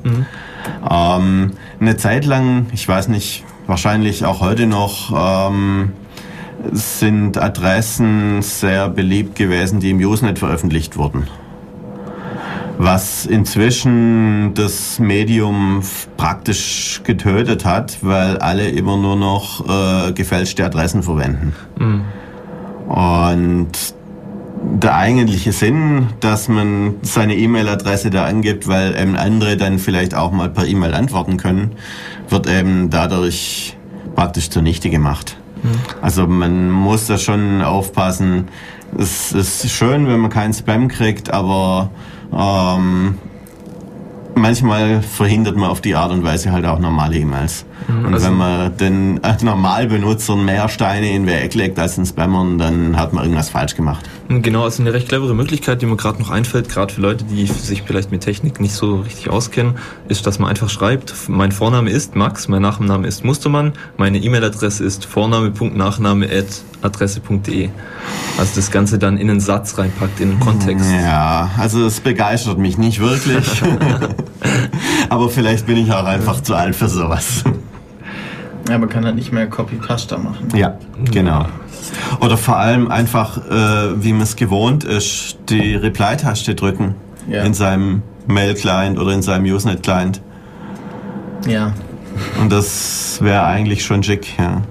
Ähm, 0.89 1.51
eine 1.79 1.97
Zeit 1.97 2.25
lang, 2.25 2.65
ich 2.73 2.87
weiß 2.87 3.07
nicht, 3.07 3.43
wahrscheinlich 3.67 4.25
auch 4.25 4.41
heute 4.41 4.65
noch, 4.65 5.45
ähm, 5.47 5.91
sind 6.71 7.37
Adressen 7.37 8.41
sehr 8.41 8.89
beliebt 8.89 9.35
gewesen, 9.35 9.79
die 9.79 9.91
im 9.91 9.99
Usenet 9.99 10.39
veröffentlicht 10.39 10.97
wurden 10.97 11.27
was 12.77 13.25
inzwischen 13.25 14.53
das 14.53 14.99
Medium 14.99 15.81
praktisch 16.17 17.01
getötet 17.03 17.65
hat, 17.65 17.97
weil 18.01 18.37
alle 18.37 18.69
immer 18.69 18.97
nur 18.97 19.15
noch 19.15 19.67
äh, 19.67 20.11
gefälschte 20.13 20.65
Adressen 20.65 21.03
verwenden. 21.03 21.53
Und 22.87 23.71
der 24.63 24.95
eigentliche 24.95 25.51
Sinn, 25.51 26.07
dass 26.19 26.47
man 26.47 26.95
seine 27.01 27.35
E-Mail-Adresse 27.35 28.09
da 28.09 28.25
angibt, 28.25 28.67
weil 28.67 28.95
eben 28.99 29.15
andere 29.15 29.57
dann 29.57 29.79
vielleicht 29.79 30.13
auch 30.13 30.31
mal 30.31 30.49
per 30.49 30.65
E-Mail 30.65 30.93
antworten 30.93 31.37
können, 31.37 31.71
wird 32.29 32.47
eben 32.47 32.89
dadurch 32.89 33.75
praktisch 34.15 34.49
zunichte 34.49 34.89
gemacht. 34.89 35.37
Also 36.01 36.27
man 36.27 36.69
muss 36.69 37.07
da 37.07 37.17
schon 37.17 37.61
aufpassen. 37.61 38.47
Es 38.97 39.31
ist 39.31 39.69
schön, 39.69 40.07
wenn 40.07 40.19
man 40.19 40.31
keinen 40.31 40.53
Spam 40.53 40.87
kriegt, 40.87 41.31
aber 41.31 41.91
ähm, 42.37 43.17
manchmal 44.35 45.01
verhindert 45.01 45.55
man 45.57 45.69
auf 45.69 45.81
die 45.81 45.95
Art 45.95 46.11
und 46.11 46.23
Weise 46.23 46.51
halt 46.51 46.65
auch 46.65 46.79
normale 46.79 47.17
E-Mails. 47.17 47.65
Und 47.87 48.13
also- 48.13 48.27
wenn 48.27 48.37
man 48.37 48.77
den 48.77 49.23
äh, 49.23 49.35
Normalbenutzern 49.41 50.43
mehr 50.45 50.69
Steine 50.69 51.09
in 51.11 51.25
den 51.25 51.33
Weg 51.33 51.53
legt 51.55 51.77
als 51.79 51.95
den 51.95 52.05
Spammern, 52.05 52.57
dann 52.57 52.97
hat 52.97 53.13
man 53.13 53.23
irgendwas 53.23 53.49
falsch 53.49 53.75
gemacht. 53.75 54.07
Genau, 54.39 54.63
also 54.63 54.81
eine 54.81 54.93
recht 54.93 55.09
clevere 55.09 55.35
Möglichkeit, 55.35 55.81
die 55.81 55.85
mir 55.85 55.97
gerade 55.97 56.19
noch 56.19 56.29
einfällt, 56.29 56.69
gerade 56.69 56.93
für 56.93 57.01
Leute, 57.01 57.25
die 57.25 57.47
sich 57.47 57.81
vielleicht 57.81 58.11
mit 58.11 58.21
Technik 58.21 58.61
nicht 58.61 58.73
so 58.73 59.01
richtig 59.01 59.29
auskennen, 59.29 59.75
ist, 60.07 60.25
dass 60.25 60.39
man 60.39 60.49
einfach 60.49 60.69
schreibt, 60.69 61.13
mein 61.27 61.51
Vorname 61.51 61.89
ist 61.89 62.15
Max, 62.15 62.47
mein 62.47 62.61
Nachname 62.61 63.05
ist 63.07 63.25
Mustermann, 63.25 63.73
meine 63.97 64.19
E-Mail-Adresse 64.19 64.85
ist 64.85 65.03
vorname.nachname.adresse.de. 65.03 67.69
Also 68.37 68.51
das 68.55 68.71
Ganze 68.71 68.97
dann 68.97 69.17
in 69.17 69.29
einen 69.29 69.41
Satz 69.41 69.77
reinpackt, 69.77 70.21
in 70.21 70.31
einen 70.31 70.39
Kontext. 70.39 70.89
Ja, 70.89 71.51
also 71.57 71.85
es 71.85 71.99
begeistert 71.99 72.57
mich 72.57 72.77
nicht 72.77 73.01
wirklich. 73.01 73.45
Aber 75.09 75.29
vielleicht 75.29 75.65
bin 75.65 75.77
ich 75.77 75.91
auch 75.91 76.05
einfach 76.05 76.41
zu 76.41 76.55
alt 76.55 76.75
für 76.75 76.87
sowas. 76.87 77.43
Ja, 78.69 78.77
man 78.77 78.89
kann 78.89 79.05
halt 79.05 79.15
nicht 79.15 79.31
mehr 79.31 79.47
Copy-Pasta 79.47 80.17
machen. 80.17 80.47
Ja, 80.55 80.77
genau. 81.11 81.45
Oder 82.21 82.37
vor 82.37 82.57
allem 82.57 82.89
einfach, 82.91 83.37
äh, 83.49 84.03
wie 84.03 84.13
man 84.13 84.21
es 84.21 84.35
gewohnt 84.35 84.83
ist, 84.83 85.37
die 85.49 85.75
Reply-Taste 85.75 86.55
drücken 86.55 86.95
Ja. 87.27 87.43
in 87.43 87.53
seinem 87.53 88.03
Mail-Client 88.27 88.99
oder 88.99 89.11
in 89.13 89.21
seinem 89.21 89.45
Usenet-Client. 89.45 90.21
Ja. 91.47 91.73
Und 92.39 92.51
das 92.51 93.19
wäre 93.21 93.43
eigentlich 93.45 93.83
schon 93.83 94.03
schick, 94.03 94.37
ja. 94.37 94.61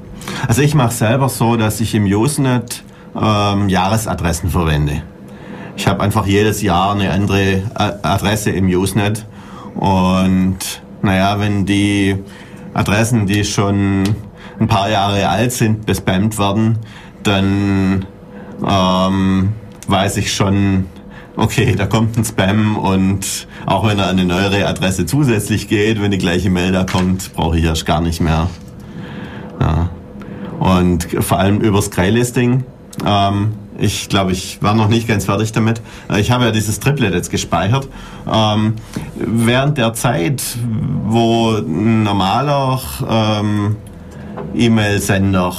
Also 0.46 0.62
ich 0.62 0.74
mache 0.74 0.92
selber 0.92 1.28
so, 1.28 1.56
dass 1.56 1.80
ich 1.80 1.94
im 1.94 2.04
Usenet 2.04 2.84
ähm, 3.20 3.68
Jahresadressen 3.68 4.50
verwende. 4.50 5.02
Ich 5.76 5.88
habe 5.88 6.00
einfach 6.02 6.26
jedes 6.26 6.62
Jahr 6.62 6.92
eine 6.92 7.10
andere 7.10 7.62
A- 7.74 7.94
Adresse 8.02 8.50
im 8.50 8.68
Usenet 8.68 9.26
und 9.74 10.58
naja, 11.02 11.40
wenn 11.40 11.66
die 11.66 12.16
Adressen, 12.74 13.26
die 13.26 13.44
schon 13.44 14.04
ein 14.58 14.68
paar 14.68 14.90
Jahre 14.90 15.28
alt 15.28 15.52
sind, 15.52 15.86
bespammt 15.86 16.38
werden, 16.38 16.78
dann 17.22 18.06
ähm, 18.66 19.52
weiß 19.86 20.16
ich 20.18 20.32
schon, 20.32 20.86
okay, 21.36 21.74
da 21.76 21.86
kommt 21.86 22.16
ein 22.16 22.24
Spam 22.24 22.76
und 22.76 23.48
auch 23.66 23.86
wenn 23.86 23.98
er 23.98 24.08
an 24.08 24.18
eine 24.18 24.24
neuere 24.26 24.66
Adresse 24.66 25.06
zusätzlich 25.06 25.68
geht, 25.68 26.00
wenn 26.00 26.10
die 26.10 26.18
gleiche 26.18 26.50
Mail 26.50 26.72
da 26.72 26.84
kommt, 26.84 27.34
brauche 27.34 27.58
ich 27.58 27.64
erst 27.64 27.86
gar 27.86 28.00
nicht 28.00 28.20
mehr. 28.20 28.48
Ja. 29.60 29.90
Und 30.58 31.08
vor 31.20 31.38
allem 31.38 31.60
übers 31.60 31.90
Graylisting 31.90 32.64
ähm, 33.06 33.52
ich 33.80 34.08
glaube, 34.08 34.32
ich 34.32 34.62
war 34.62 34.74
noch 34.74 34.88
nicht 34.88 35.08
ganz 35.08 35.24
fertig 35.24 35.52
damit. 35.52 35.80
Ich 36.18 36.30
habe 36.30 36.44
ja 36.44 36.50
dieses 36.50 36.80
Triplet 36.80 37.14
jetzt 37.14 37.30
gespeichert. 37.30 37.88
Ähm, 38.30 38.74
während 39.16 39.78
der 39.78 39.94
Zeit, 39.94 40.42
wo 41.06 41.56
ein 41.56 42.02
normaler 42.02 42.80
ähm, 43.08 43.76
E-Mail-Sender 44.54 45.54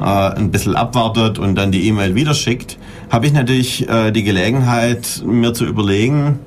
äh, 0.00 0.04
ein 0.04 0.50
bisschen 0.50 0.76
abwartet 0.76 1.38
und 1.38 1.54
dann 1.54 1.72
die 1.72 1.88
E-Mail 1.88 2.14
wieder 2.14 2.34
schickt, 2.34 2.78
habe 3.10 3.26
ich 3.26 3.32
natürlich 3.32 3.88
äh, 3.88 4.10
die 4.10 4.22
Gelegenheit, 4.22 5.22
mir 5.24 5.54
zu 5.54 5.64
überlegen, 5.64 6.40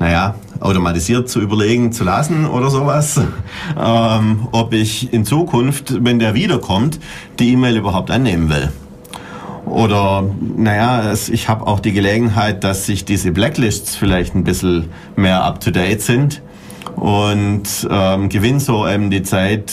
naja, 0.00 0.34
automatisiert 0.60 1.28
zu 1.28 1.40
überlegen 1.40 1.92
zu 1.92 2.04
lassen 2.04 2.46
oder 2.46 2.70
sowas, 2.70 3.20
ähm, 3.80 4.48
ob 4.52 4.72
ich 4.72 5.12
in 5.12 5.24
Zukunft, 5.24 6.04
wenn 6.04 6.18
der 6.18 6.34
wiederkommt, 6.34 6.98
die 7.38 7.52
E-Mail 7.52 7.76
überhaupt 7.76 8.10
annehmen 8.10 8.48
will. 8.48 8.70
Oder, 9.64 10.24
naja, 10.56 11.12
ich 11.12 11.48
habe 11.48 11.66
auch 11.66 11.80
die 11.80 11.92
Gelegenheit, 11.92 12.64
dass 12.64 12.86
sich 12.86 13.04
diese 13.04 13.30
Blacklists 13.30 13.96
vielleicht 13.96 14.34
ein 14.34 14.44
bisschen 14.44 14.90
mehr 15.16 15.44
up-to-date 15.44 16.02
sind 16.02 16.42
und 16.96 17.88
ähm, 17.90 18.28
gewinne 18.28 18.60
so 18.60 18.86
eben 18.86 19.10
die 19.10 19.22
Zeit, 19.22 19.72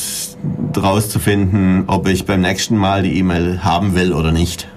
rauszufinden, 0.78 1.86
ob 1.88 2.08
ich 2.08 2.26
beim 2.26 2.42
nächsten 2.42 2.78
Mal 2.78 3.04
die 3.04 3.18
E-Mail 3.18 3.64
haben 3.64 3.96
will 3.96 4.14
oder 4.14 4.32
nicht. 4.32 4.68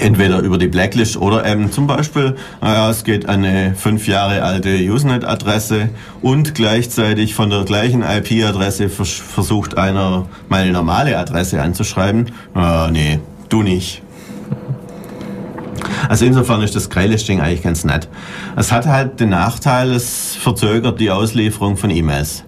Entweder 0.00 0.40
über 0.40 0.58
die 0.58 0.68
Blacklist 0.68 1.16
oder 1.16 1.44
eben 1.44 1.72
zum 1.72 1.86
Beispiel, 1.86 2.36
naja, 2.60 2.88
es 2.90 3.04
geht 3.04 3.28
eine 3.28 3.74
fünf 3.74 4.06
Jahre 4.06 4.42
alte 4.42 4.76
Usenet-Adresse 4.76 5.88
und 6.22 6.54
gleichzeitig 6.54 7.34
von 7.34 7.50
der 7.50 7.64
gleichen 7.64 8.02
IP-Adresse 8.02 8.88
vers 8.88 9.10
versucht 9.10 9.76
einer 9.76 10.26
meine 10.48 10.72
normale 10.72 11.18
Adresse 11.18 11.62
anzuschreiben. 11.62 12.30
Äh, 12.54 12.90
nee, 12.90 13.18
du 13.48 13.62
nicht. 13.62 14.02
Also 16.08 16.24
insofern 16.24 16.62
ist 16.62 16.76
das 16.76 16.90
Greylisting 16.90 17.40
eigentlich 17.40 17.62
ganz 17.62 17.84
nett. 17.84 18.08
Es 18.56 18.72
hat 18.72 18.86
halt 18.86 19.20
den 19.20 19.30
Nachteil, 19.30 19.92
es 19.92 20.36
verzögert 20.36 21.00
die 21.00 21.10
Auslieferung 21.10 21.76
von 21.76 21.90
E-Mails. 21.90 22.44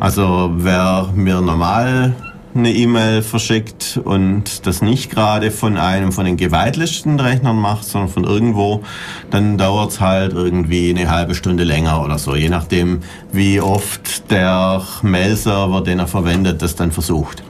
Also 0.00 0.52
wer 0.56 1.10
mir 1.14 1.40
normal 1.40 2.14
eine 2.54 2.72
E-Mail 2.72 3.22
verschickt 3.22 4.00
und 4.02 4.66
das 4.66 4.82
nicht 4.82 5.10
gerade 5.10 5.50
von 5.50 5.76
einem 5.76 6.12
von 6.12 6.24
den 6.24 6.36
geweitlisteten 6.36 7.18
Rechnern 7.18 7.58
macht, 7.58 7.84
sondern 7.84 8.10
von 8.10 8.24
irgendwo, 8.24 8.82
dann 9.30 9.58
dauert 9.58 9.90
es 9.90 10.00
halt 10.00 10.32
irgendwie 10.32 10.90
eine 10.90 11.10
halbe 11.10 11.34
Stunde 11.34 11.64
länger 11.64 12.02
oder 12.04 12.18
so, 12.18 12.34
je 12.36 12.48
nachdem, 12.48 13.00
wie 13.32 13.60
oft 13.60 14.30
der 14.30 14.82
Mail-Server, 15.02 15.80
den 15.82 15.98
er 15.98 16.06
verwendet, 16.06 16.62
das 16.62 16.76
dann 16.76 16.92
versucht. 16.92 17.42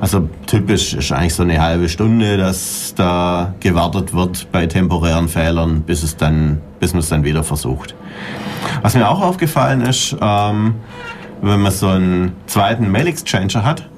Also 0.00 0.28
typisch 0.46 0.94
ist 0.94 1.12
eigentlich 1.12 1.34
so 1.34 1.42
eine 1.42 1.60
halbe 1.60 1.88
Stunde, 1.88 2.36
dass 2.36 2.94
da 2.96 3.54
gewartet 3.60 4.12
wird 4.12 4.50
bei 4.50 4.66
temporären 4.66 5.28
Fehlern, 5.28 5.82
bis 5.82 6.02
es 6.02 6.16
dann, 6.16 6.60
bis 6.80 6.92
man 6.92 7.00
es 7.00 7.08
dann 7.08 7.24
wieder 7.24 7.44
versucht. 7.44 7.94
Was 8.82 8.94
mir 8.94 9.08
auch 9.08 9.20
aufgefallen 9.20 9.80
ist, 9.82 10.16
ähm, 10.20 10.74
wenn 11.40 11.60
man 11.60 11.72
so 11.72 11.88
einen 11.88 12.32
zweiten 12.46 12.90
Mail-Exchanger 12.90 13.64
hat, 13.64 13.88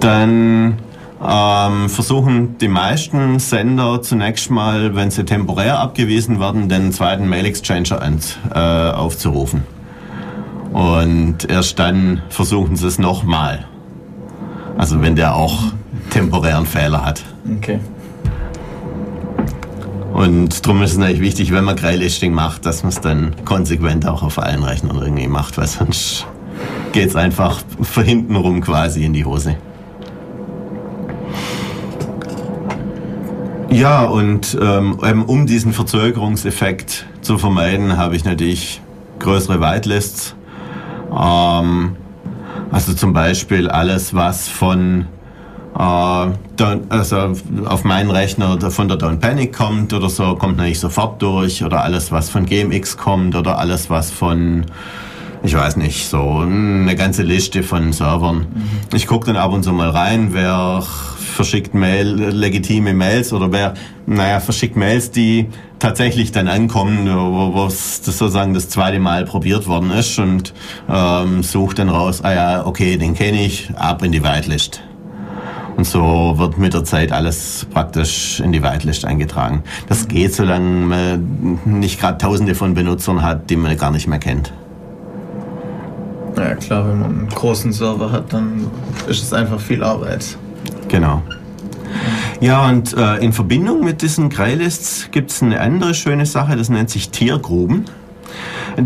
dann 0.00 0.78
ähm, 1.26 1.88
versuchen 1.88 2.58
die 2.58 2.68
meisten 2.68 3.38
Sender 3.38 4.02
zunächst 4.02 4.50
mal, 4.50 4.94
wenn 4.94 5.10
sie 5.10 5.24
temporär 5.24 5.78
abgewiesen 5.80 6.40
werden, 6.40 6.68
den 6.68 6.92
zweiten 6.92 7.28
Mail-Exchanger 7.28 8.00
äh, 8.54 8.58
aufzurufen. 8.94 9.64
Und 10.72 11.48
erst 11.48 11.78
dann 11.78 12.22
versuchen 12.28 12.76
sie 12.76 12.86
es 12.86 12.98
nochmal. 12.98 13.64
Also 14.76 15.00
wenn 15.02 15.16
der 15.16 15.34
auch 15.34 15.72
temporären 16.10 16.66
Fehler 16.66 17.04
hat. 17.04 17.24
Okay. 17.56 17.80
Und 20.12 20.66
darum 20.66 20.82
ist 20.82 20.92
es 20.92 20.98
natürlich 20.98 21.20
wichtig, 21.20 21.52
wenn 21.52 21.64
man 21.64 21.76
Greylisting 21.76 22.32
macht, 22.32 22.66
dass 22.66 22.82
man 22.82 22.90
es 22.90 23.00
dann 23.00 23.34
konsequent 23.44 24.06
auch 24.06 24.22
auf 24.22 24.38
allen 24.38 24.62
Rechnern 24.62 24.98
irgendwie 24.98 25.28
macht, 25.28 25.58
weil 25.58 25.66
sonst 25.66 26.26
geht 26.92 27.08
es 27.08 27.16
einfach 27.16 27.60
von 27.82 28.04
hinten 28.04 28.36
rum 28.36 28.60
quasi 28.60 29.04
in 29.04 29.12
die 29.12 29.24
Hose. 29.24 29.56
Ja, 33.70 34.04
und 34.04 34.56
ähm, 34.60 35.24
um 35.26 35.46
diesen 35.46 35.72
Verzögerungseffekt 35.72 37.06
zu 37.20 37.36
vermeiden, 37.36 37.96
habe 37.98 38.16
ich 38.16 38.24
natürlich 38.24 38.80
größere 39.18 39.60
Whitelists. 39.60 40.34
Ähm, 41.10 41.96
also 42.70 42.94
zum 42.94 43.12
Beispiel 43.12 43.68
alles, 43.68 44.14
was 44.14 44.48
von 44.48 45.06
äh, 45.78 46.26
also 46.88 47.32
auf 47.66 47.84
meinen 47.84 48.10
Rechner 48.10 48.58
von 48.70 48.88
der 48.88 48.98
Don't 48.98 49.18
Panic 49.18 49.52
kommt 49.52 49.92
oder 49.92 50.08
so, 50.08 50.34
kommt 50.36 50.56
natürlich 50.56 50.80
sofort 50.80 51.20
durch. 51.20 51.62
Oder 51.62 51.82
alles, 51.82 52.10
was 52.10 52.30
von 52.30 52.46
GMX 52.46 52.96
kommt 52.96 53.36
oder 53.36 53.58
alles, 53.58 53.90
was 53.90 54.10
von 54.10 54.64
ich 55.42 55.54
weiß 55.54 55.76
nicht, 55.76 56.08
so 56.08 56.38
eine 56.38 56.96
ganze 56.96 57.22
Liste 57.22 57.62
von 57.62 57.92
Servern. 57.92 58.38
Mhm. 58.38 58.96
Ich 58.96 59.06
gucke 59.06 59.26
dann 59.26 59.36
ab 59.36 59.52
und 59.52 59.62
zu 59.62 59.72
mal 59.72 59.90
rein, 59.90 60.30
wer 60.32 60.82
verschickt 61.38 61.72
Mail, 61.72 62.08
legitime 62.32 62.92
Mails 62.94 63.32
oder 63.32 63.52
wer, 63.52 63.74
naja, 64.06 64.40
verschickt 64.40 64.74
Mails, 64.74 65.12
die 65.12 65.46
tatsächlich 65.78 66.32
dann 66.32 66.48
ankommen, 66.48 67.06
wo 67.08 67.64
es 67.64 68.04
sozusagen 68.04 68.54
das 68.54 68.68
zweite 68.68 68.98
Mal 68.98 69.24
probiert 69.24 69.68
worden 69.68 69.92
ist 69.92 70.18
und 70.18 70.52
ähm, 70.90 71.44
sucht 71.44 71.78
dann 71.78 71.90
raus, 71.90 72.24
ah 72.24 72.34
ja, 72.34 72.66
okay, 72.66 72.96
den 72.96 73.14
kenne 73.14 73.46
ich, 73.46 73.70
ab 73.76 74.02
in 74.02 74.10
die 74.10 74.24
Whitelist. 74.24 74.82
Und 75.76 75.84
so 75.84 76.34
wird 76.38 76.58
mit 76.58 76.74
der 76.74 76.82
Zeit 76.82 77.12
alles 77.12 77.68
praktisch 77.72 78.40
in 78.40 78.50
die 78.50 78.64
Whitelist 78.64 79.04
eingetragen. 79.04 79.62
Das 79.88 80.08
geht, 80.08 80.34
solange 80.34 80.86
man 80.86 81.60
nicht 81.66 82.00
gerade 82.00 82.18
tausende 82.18 82.56
von 82.56 82.74
Benutzern 82.74 83.22
hat, 83.22 83.48
die 83.48 83.54
man 83.54 83.76
gar 83.76 83.92
nicht 83.92 84.08
mehr 84.08 84.18
kennt. 84.18 84.52
Ja 86.36 86.56
klar, 86.56 86.88
wenn 86.88 86.98
man 86.98 87.10
einen 87.10 87.28
großen 87.28 87.72
Server 87.72 88.10
hat, 88.10 88.32
dann 88.32 88.66
ist 89.06 89.22
es 89.22 89.32
einfach 89.32 89.60
viel 89.60 89.84
Arbeit. 89.84 90.36
Genau. 90.88 91.22
Ja, 92.40 92.68
und 92.68 92.96
äh, 92.96 93.16
in 93.16 93.32
Verbindung 93.32 93.84
mit 93.84 94.02
diesen 94.02 94.28
Greylists 94.30 95.10
gibt 95.10 95.30
es 95.30 95.42
eine 95.42 95.60
andere 95.60 95.94
schöne 95.94 96.24
Sache, 96.24 96.56
das 96.56 96.68
nennt 96.68 96.90
sich 96.90 97.10
Tiergruben. 97.10 97.86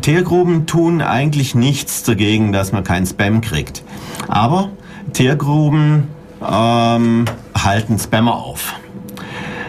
Tiergruben 0.01 0.67
tun 0.67 1.03
eigentlich 1.03 1.55
nichts 1.55 2.03
dagegen, 2.03 2.53
dass 2.53 2.73
man 2.73 2.83
keinen 2.83 3.05
Spam 3.05 3.43
kriegt. 3.43 3.83
Aber 4.29 4.71
Tiergruben 5.13 6.09
ähm, 6.41 7.27
halten 7.55 7.99
Spammer 7.99 8.37
auf. 8.37 8.75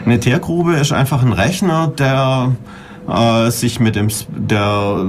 Eine 0.06 0.20
Tiergrube 0.20 0.74
ist 0.74 0.92
einfach 0.92 1.24
ein 1.24 1.34
Rechner, 1.34 1.88
der 1.88 2.52
äh, 3.08 3.52
sich 3.52 3.80
mit 3.80 3.96
dem, 3.96 4.08
der, 4.30 5.06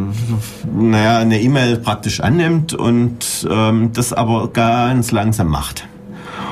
naja, 0.72 1.18
eine 1.18 1.40
E-Mail 1.40 1.76
praktisch 1.78 2.20
annimmt 2.20 2.74
und 2.74 3.46
ähm, 3.48 3.92
das 3.92 4.12
aber 4.12 4.48
ganz 4.48 5.12
langsam 5.12 5.48
macht. 5.48 5.86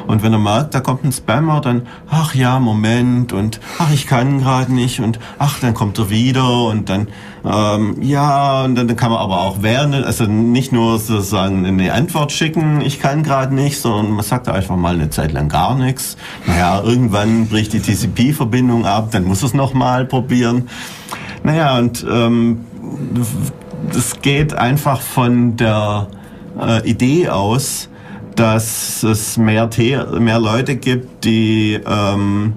Und 0.07 0.23
wenn 0.23 0.33
er 0.33 0.39
merkt, 0.39 0.75
da 0.75 0.81
kommt 0.81 1.05
ein 1.05 1.13
Spammer, 1.13 1.61
dann, 1.61 1.83
ach 2.11 2.35
ja, 2.35 2.59
Moment 2.59 3.33
und 3.33 3.61
ach, 3.79 3.93
ich 3.93 4.07
kann 4.07 4.41
gerade 4.41 4.73
nicht 4.73 5.01
und 5.01 5.19
ach, 5.39 5.61
dann 5.61 5.75
kommt 5.75 5.99
er 5.99 6.11
wieder 6.11 6.67
und 6.67 6.89
dann, 6.89 7.09
ähm, 7.45 7.97
ja, 8.01 8.65
und 8.65 8.75
dann, 8.75 8.89
dann 8.89 8.97
kann 8.97 9.11
man 9.11 9.21
aber 9.21 9.41
auch 9.41 9.59
während, 9.61 9.95
also 9.95 10.25
nicht 10.25 10.73
nur 10.73 10.99
sozusagen 10.99 11.67
eine 11.67 11.93
Antwort 11.93 12.33
schicken, 12.33 12.81
ich 12.81 13.01
kann 13.01 13.23
gerade 13.23 13.55
nicht, 13.55 13.81
sondern 13.81 14.13
man 14.13 14.25
sagt 14.25 14.49
einfach 14.49 14.77
mal 14.77 14.95
eine 14.95 15.11
Zeit 15.11 15.33
lang 15.33 15.49
gar 15.49 15.77
nichts. 15.77 16.17
Naja, 16.47 16.83
irgendwann 16.83 17.49
bricht 17.49 17.73
die 17.73 17.81
TCP-Verbindung 17.81 18.87
ab, 18.87 19.09
dann 19.13 19.25
muss 19.25 19.43
es 19.43 19.55
nochmal 19.55 20.05
probieren. 20.05 20.69
Naja, 21.45 21.79
und 21.79 22.07
ähm, 22.09 22.65
das 23.93 24.21
geht 24.23 24.55
einfach 24.55 25.01
von 25.01 25.57
der 25.57 26.09
äh, 26.61 26.89
Idee 26.89 27.29
aus, 27.29 27.89
dass 28.37 29.03
es 29.03 29.37
mehr, 29.37 29.69
mehr 30.19 30.39
Leute 30.39 30.77
gibt, 30.77 31.25
die 31.25 31.79
ähm, 31.87 32.55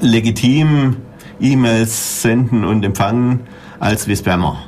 legitim 0.00 0.96
E-Mails 1.40 2.22
senden 2.22 2.64
und 2.64 2.84
empfangen 2.84 3.40
als 3.78 4.08
wie 4.08 4.16
Spammer. 4.16 4.58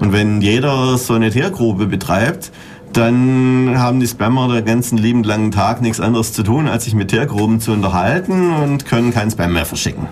Und 0.00 0.12
wenn 0.12 0.40
jeder 0.40 0.98
so 0.98 1.14
eine 1.14 1.30
Tiergrube 1.30 1.86
betreibt, 1.86 2.52
dann 2.92 3.74
haben 3.76 4.00
die 4.00 4.06
Spammer 4.06 4.48
den 4.48 4.64
ganzen 4.64 4.98
lieben 4.98 5.22
langen 5.22 5.50
Tag 5.50 5.82
nichts 5.82 6.00
anderes 6.00 6.32
zu 6.32 6.42
tun, 6.42 6.68
als 6.68 6.84
sich 6.84 6.94
mit 6.94 7.08
Tiergruben 7.08 7.60
zu 7.60 7.72
unterhalten 7.72 8.52
und 8.52 8.86
können 8.86 9.12
keinen 9.12 9.30
Spam 9.30 9.52
mehr 9.52 9.66
verschicken. 9.66 10.08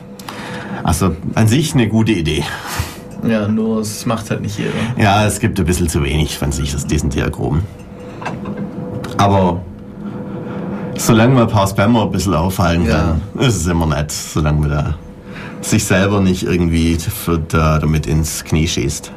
Also 0.82 1.16
an 1.34 1.48
sich 1.48 1.74
eine 1.74 1.88
gute 1.88 2.12
Idee. 2.12 2.44
Ja, 3.26 3.48
nur 3.48 3.80
es 3.80 4.04
macht 4.04 4.28
halt 4.30 4.42
nicht 4.42 4.58
jeder. 4.58 4.72
Ja, 4.98 5.26
es 5.26 5.40
gibt 5.40 5.58
ein 5.58 5.64
bisschen 5.64 5.88
zu 5.88 6.02
wenig 6.04 6.36
von 6.36 6.52
sich 6.52 6.74
aus 6.74 6.86
diesen 6.86 7.08
Diagrammen. 7.08 7.62
Aber 9.24 9.62
solange 10.96 11.32
man 11.32 11.42
ein 11.44 11.48
paar 11.48 11.66
Spammer 11.66 12.02
ein 12.02 12.10
bisschen 12.10 12.34
auffallen 12.34 12.86
kann, 12.86 13.22
ja. 13.34 13.40
ist 13.46 13.56
es 13.56 13.66
immer 13.66 13.86
nett, 13.86 14.12
solange 14.12 14.60
man 14.60 14.68
da 14.68 14.94
sich 15.62 15.82
selber 15.86 16.20
nicht 16.20 16.42
irgendwie 16.42 16.98
da, 17.48 17.78
damit 17.78 18.06
ins 18.06 18.44
Knie 18.44 18.68
schießt. 18.68 19.10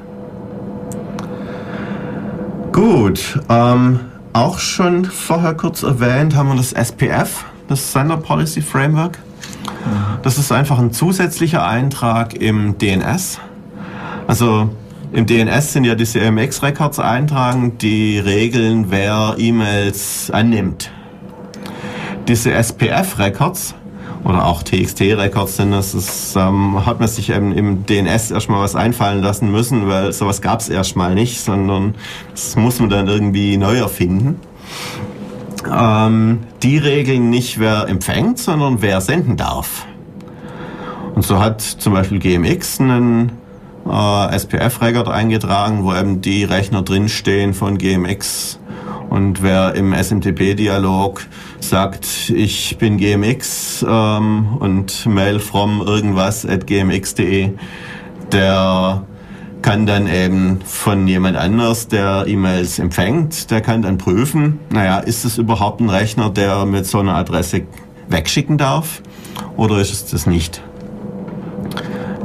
Gut, 2.72 3.38
ähm, 3.50 4.00
auch 4.32 4.60
schon 4.60 5.04
vorher 5.04 5.56
kurz 5.56 5.84
erwähnt 5.84 6.38
haben 6.38 6.48
wir 6.48 6.56
das 6.56 6.72
SPF. 6.72 7.44
das 7.68 7.92
Sender 7.92 8.16
Policy 8.16 8.62
Framework. 8.62 9.20
Das 10.24 10.38
ist 10.38 10.54
einfach 10.54 10.80
ein 10.80 10.94
zusätzlicher 10.94 11.68
Eintrag 11.68 12.34
im 12.34 12.78
DNS. 12.78 13.40
Also 14.26 14.70
im 15.14 15.26
DNS 15.26 15.74
sind 15.74 15.86
ja 15.86 15.96
diese 15.96 16.20
MX-Records 16.20 17.00
eintragen, 17.00 17.78
die 17.78 18.20
regeln, 18.20 18.88
wer 18.90 19.36
E-Mails 19.38 20.30
annimmt. 20.32 20.92
Diese 22.28 22.52
SPF-Records 22.52 23.76
oder 24.26 24.46
auch 24.46 24.64
TXT-Records 24.64 25.58
sind 25.58 25.72
das, 25.72 25.94
ist, 25.94 26.36
ähm, 26.36 26.86
hat 26.86 27.00
man 27.00 27.08
sich 27.08 27.30
eben 27.30 27.54
im 27.54 27.86
DNS 27.86 28.32
erstmal 28.32 28.62
was 28.62 28.76
einfallen 28.76 29.22
lassen 29.22 29.50
müssen, 29.50 29.88
weil 29.88 30.12
sowas 30.12 30.42
gab 30.42 30.60
es 30.60 30.68
erstmal 30.68 31.16
nicht, 31.16 31.40
sondern 31.40 31.96
das 32.32 32.58
muss 32.58 32.80
man 32.80 32.90
dann 32.90 33.08
irgendwie 33.08 33.56
neu 33.56 33.78
erfinden. 33.78 34.40
Ähm, 35.74 36.40
die 36.64 36.78
regeln 36.78 37.30
nicht, 37.30 37.60
wer 37.60 37.88
empfängt, 37.88 38.40
sondern 38.40 38.82
wer 38.82 39.00
senden 39.00 39.38
darf. 39.38 39.86
Und 41.16 41.26
so 41.26 41.40
hat 41.40 41.62
zum 41.62 41.94
Beispiel 41.94 42.20
GMX 42.20 42.82
einen 42.82 43.32
äh, 43.90 44.36
SPF-Record 44.36 45.08
eingetragen, 45.08 45.84
wo 45.84 45.94
eben 45.94 46.22
die 46.22 46.44
Rechner 46.44 46.82
drinstehen 46.82 47.54
von 47.54 47.78
GMX. 47.78 48.60
Und 49.10 49.42
wer 49.42 49.76
im 49.76 49.94
SMTP-Dialog 49.94 51.26
sagt, 51.60 52.30
ich 52.30 52.78
bin 52.78 52.98
GMX 52.98 53.86
ähm, 53.88 54.58
und 54.60 55.06
mail 55.06 55.40
from 55.40 55.82
irgendwas 55.82 56.46
at 56.46 56.68
gmx.de, 56.68 57.52
der 58.32 59.04
kann 59.62 59.86
dann 59.86 60.08
eben 60.08 60.60
von 60.66 61.08
jemand 61.08 61.38
anders, 61.38 61.88
der 61.88 62.26
E-Mails 62.28 62.80
empfängt, 62.80 63.50
der 63.50 63.62
kann 63.62 63.82
dann 63.82 63.98
prüfen, 63.98 64.60
naja, 64.70 65.00
ist 65.00 65.26
es 65.26 65.38
überhaupt 65.38 65.82
ein 65.82 65.90
Rechner, 65.90 66.30
der 66.30 66.66
mit 66.66 66.86
so 66.86 67.00
einer 67.00 67.16
Adresse 67.16 67.64
wegschicken 68.10 68.58
darf 68.58 69.02
oder 69.56 69.80
ist 69.80 69.92
es 69.92 70.06
das 70.06 70.26
nicht? 70.26 70.62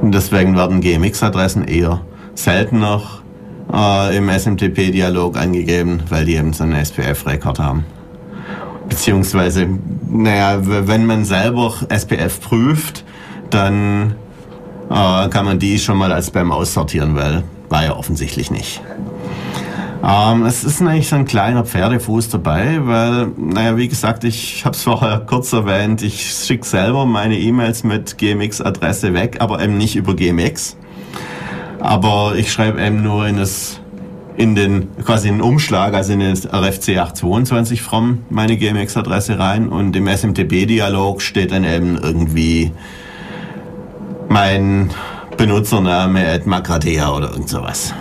Und 0.02 0.12
deswegen 0.12 0.56
werden 0.56 0.80
GMX-Adressen 0.80 1.64
eher 1.64 2.02
seltener 2.34 3.00
äh, 3.72 4.16
im 4.16 4.28
SMTP-Dialog 4.28 5.38
angegeben, 5.38 6.02
weil 6.08 6.24
die 6.24 6.34
eben 6.34 6.52
so 6.52 6.64
einen 6.64 6.74
SPF-Rekord 6.74 7.60
haben. 7.60 7.84
Beziehungsweise, 8.88 9.68
naja, 10.10 10.58
wenn 10.60 11.06
man 11.06 11.24
selber 11.24 11.72
SPF 11.88 12.40
prüft, 12.40 13.04
dann 13.50 14.16
äh, 14.90 15.28
kann 15.28 15.44
man 15.44 15.60
die 15.60 15.78
schon 15.78 15.96
mal 15.98 16.12
als 16.12 16.26
Spam 16.26 16.50
aussortieren, 16.50 17.14
weil 17.14 17.44
war 17.68 17.84
ja 17.84 17.96
offensichtlich 17.96 18.50
nicht. 18.50 18.82
Ähm, 20.04 20.44
es 20.46 20.64
ist 20.64 20.82
eigentlich 20.82 21.08
so 21.08 21.16
ein 21.16 21.26
kleiner 21.26 21.64
Pferdefuß 21.64 22.28
dabei, 22.30 22.80
weil, 22.82 23.28
naja, 23.36 23.76
wie 23.76 23.86
gesagt, 23.86 24.24
ich 24.24 24.64
habe 24.64 24.74
es 24.74 24.82
vorher 24.82 25.20
kurz 25.20 25.52
erwähnt, 25.52 26.02
ich 26.02 26.32
schicke 26.32 26.66
selber 26.66 27.06
meine 27.06 27.38
E-Mails 27.38 27.84
mit 27.84 28.18
GMX-Adresse 28.18 29.14
weg, 29.14 29.36
aber 29.38 29.62
eben 29.62 29.78
nicht 29.78 29.94
über 29.94 30.16
GMX. 30.16 30.76
Aber 31.78 32.34
ich 32.36 32.50
schreibe 32.50 32.82
eben 32.82 33.02
nur 33.02 33.26
in 33.26 33.36
das 33.36 33.78
in 34.34 34.54
den 34.54 34.88
quasi 35.04 35.28
in 35.28 35.34
den 35.34 35.42
Umschlag, 35.42 35.94
also 35.94 36.14
in 36.14 36.20
den 36.20 36.32
RFC 36.32 36.98
822 36.98 37.82
from 37.82 38.20
meine 38.30 38.56
GMX-Adresse 38.56 39.38
rein 39.38 39.68
und 39.68 39.94
im 39.94 40.08
SMTP-Dialog 40.08 41.20
steht 41.20 41.52
dann 41.52 41.64
eben 41.64 41.98
irgendwie 41.98 42.72
mein 44.28 44.90
Benutzername 45.36 46.26
at 46.26 46.46
Makratea 46.46 47.12
oder 47.14 47.30
irgend 47.30 47.50
sowas. 47.50 47.94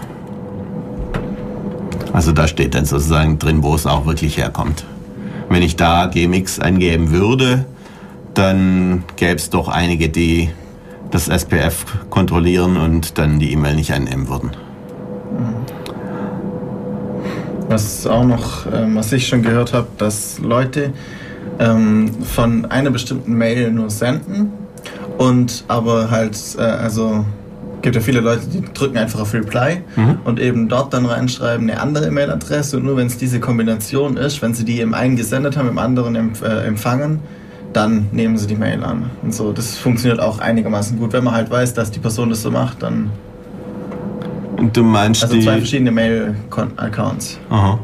Also 2.13 2.31
da 2.31 2.47
steht 2.47 2.75
dann 2.75 2.85
sozusagen 2.85 3.39
drin, 3.39 3.63
wo 3.63 3.73
es 3.73 3.85
auch 3.85 4.05
wirklich 4.05 4.37
herkommt. 4.37 4.85
Wenn 5.49 5.63
ich 5.63 5.75
da 5.75 6.05
GMX 6.07 6.59
eingeben 6.59 7.11
würde, 7.11 7.65
dann 8.33 9.03
gäbe 9.15 9.35
es 9.35 9.49
doch 9.49 9.67
einige, 9.67 10.09
die 10.09 10.49
das 11.09 11.27
SPF 11.27 11.85
kontrollieren 12.09 12.77
und 12.77 13.17
dann 13.17 13.39
die 13.39 13.51
E-Mail 13.51 13.75
nicht 13.75 13.91
einnehmen 13.91 14.29
würden. 14.29 14.51
Was 17.67 18.05
auch 18.07 18.25
noch, 18.25 18.65
ähm, 18.73 18.95
was 18.95 19.11
ich 19.13 19.27
schon 19.27 19.43
gehört 19.43 19.73
habe, 19.73 19.87
dass 19.97 20.39
Leute 20.39 20.93
ähm, 21.59 22.11
von 22.23 22.65
einer 22.65 22.91
bestimmten 22.91 23.33
Mail 23.33 23.71
nur 23.71 23.89
senden 23.89 24.51
und 25.17 25.63
aber 25.67 26.11
halt, 26.11 26.37
äh, 26.57 26.61
also 26.61 27.25
gibt 27.81 27.95
ja 27.95 28.01
viele 28.01 28.19
Leute, 28.19 28.47
die 28.47 28.61
drücken 28.73 28.97
einfach 28.97 29.19
auf 29.19 29.33
Reply 29.33 29.81
mhm. 29.95 30.19
und 30.23 30.39
eben 30.39 30.69
dort 30.69 30.93
dann 30.93 31.05
reinschreiben 31.05 31.69
eine 31.69 31.81
andere 31.81 32.11
Mailadresse 32.11 32.77
und 32.77 32.85
nur 32.85 32.97
wenn 32.97 33.07
es 33.07 33.17
diese 33.17 33.39
Kombination 33.39 34.17
ist, 34.17 34.41
wenn 34.41 34.53
sie 34.53 34.65
die 34.65 34.79
im 34.79 34.93
einen 34.93 35.15
gesendet 35.15 35.57
haben, 35.57 35.69
im 35.69 35.77
anderen 35.77 36.15
empf 36.15 36.41
äh, 36.41 36.65
empfangen, 36.65 37.19
dann 37.73 38.07
nehmen 38.11 38.37
sie 38.37 38.47
die 38.47 38.55
Mail 38.55 38.83
an. 38.83 39.09
Und 39.21 39.33
so, 39.33 39.51
das 39.51 39.77
funktioniert 39.77 40.19
auch 40.19 40.39
einigermaßen 40.39 40.97
gut. 40.99 41.13
Wenn 41.13 41.23
man 41.23 41.33
halt 41.33 41.49
weiß, 41.49 41.73
dass 41.73 41.91
die 41.91 41.99
Person 41.99 42.29
das 42.29 42.41
so 42.41 42.51
macht, 42.51 42.83
dann. 42.83 43.09
Und 44.57 44.75
du 44.75 44.83
meinst 44.83 45.23
also 45.23 45.39
zwei 45.39 45.57
verschiedene 45.57 45.91
Mail-Accounts. 45.91 47.39
Aha. 47.49 47.79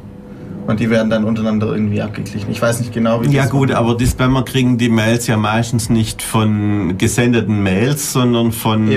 Und 0.67 0.81
die 0.81 0.89
werden 0.89 1.09
dann 1.09 1.23
untereinander 1.23 1.67
irgendwie 1.67 2.01
abgeglichen. 2.01 2.51
Ich 2.51 2.61
weiß 2.61 2.81
nicht 2.81 2.93
genau, 2.93 3.23
wie 3.23 3.33
Ja 3.33 3.45
gut, 3.45 3.71
aber 3.71 3.95
die 3.95 4.05
Spammer 4.05 4.43
kriegen 4.43 4.77
die 4.77 4.89
Mails 4.89 5.25
ja 5.25 5.37
meistens 5.37 5.89
nicht 5.89 6.21
von 6.21 6.97
gesendeten 6.97 7.63
Mails, 7.63 8.11
sondern 8.11 8.51
von, 8.51 8.91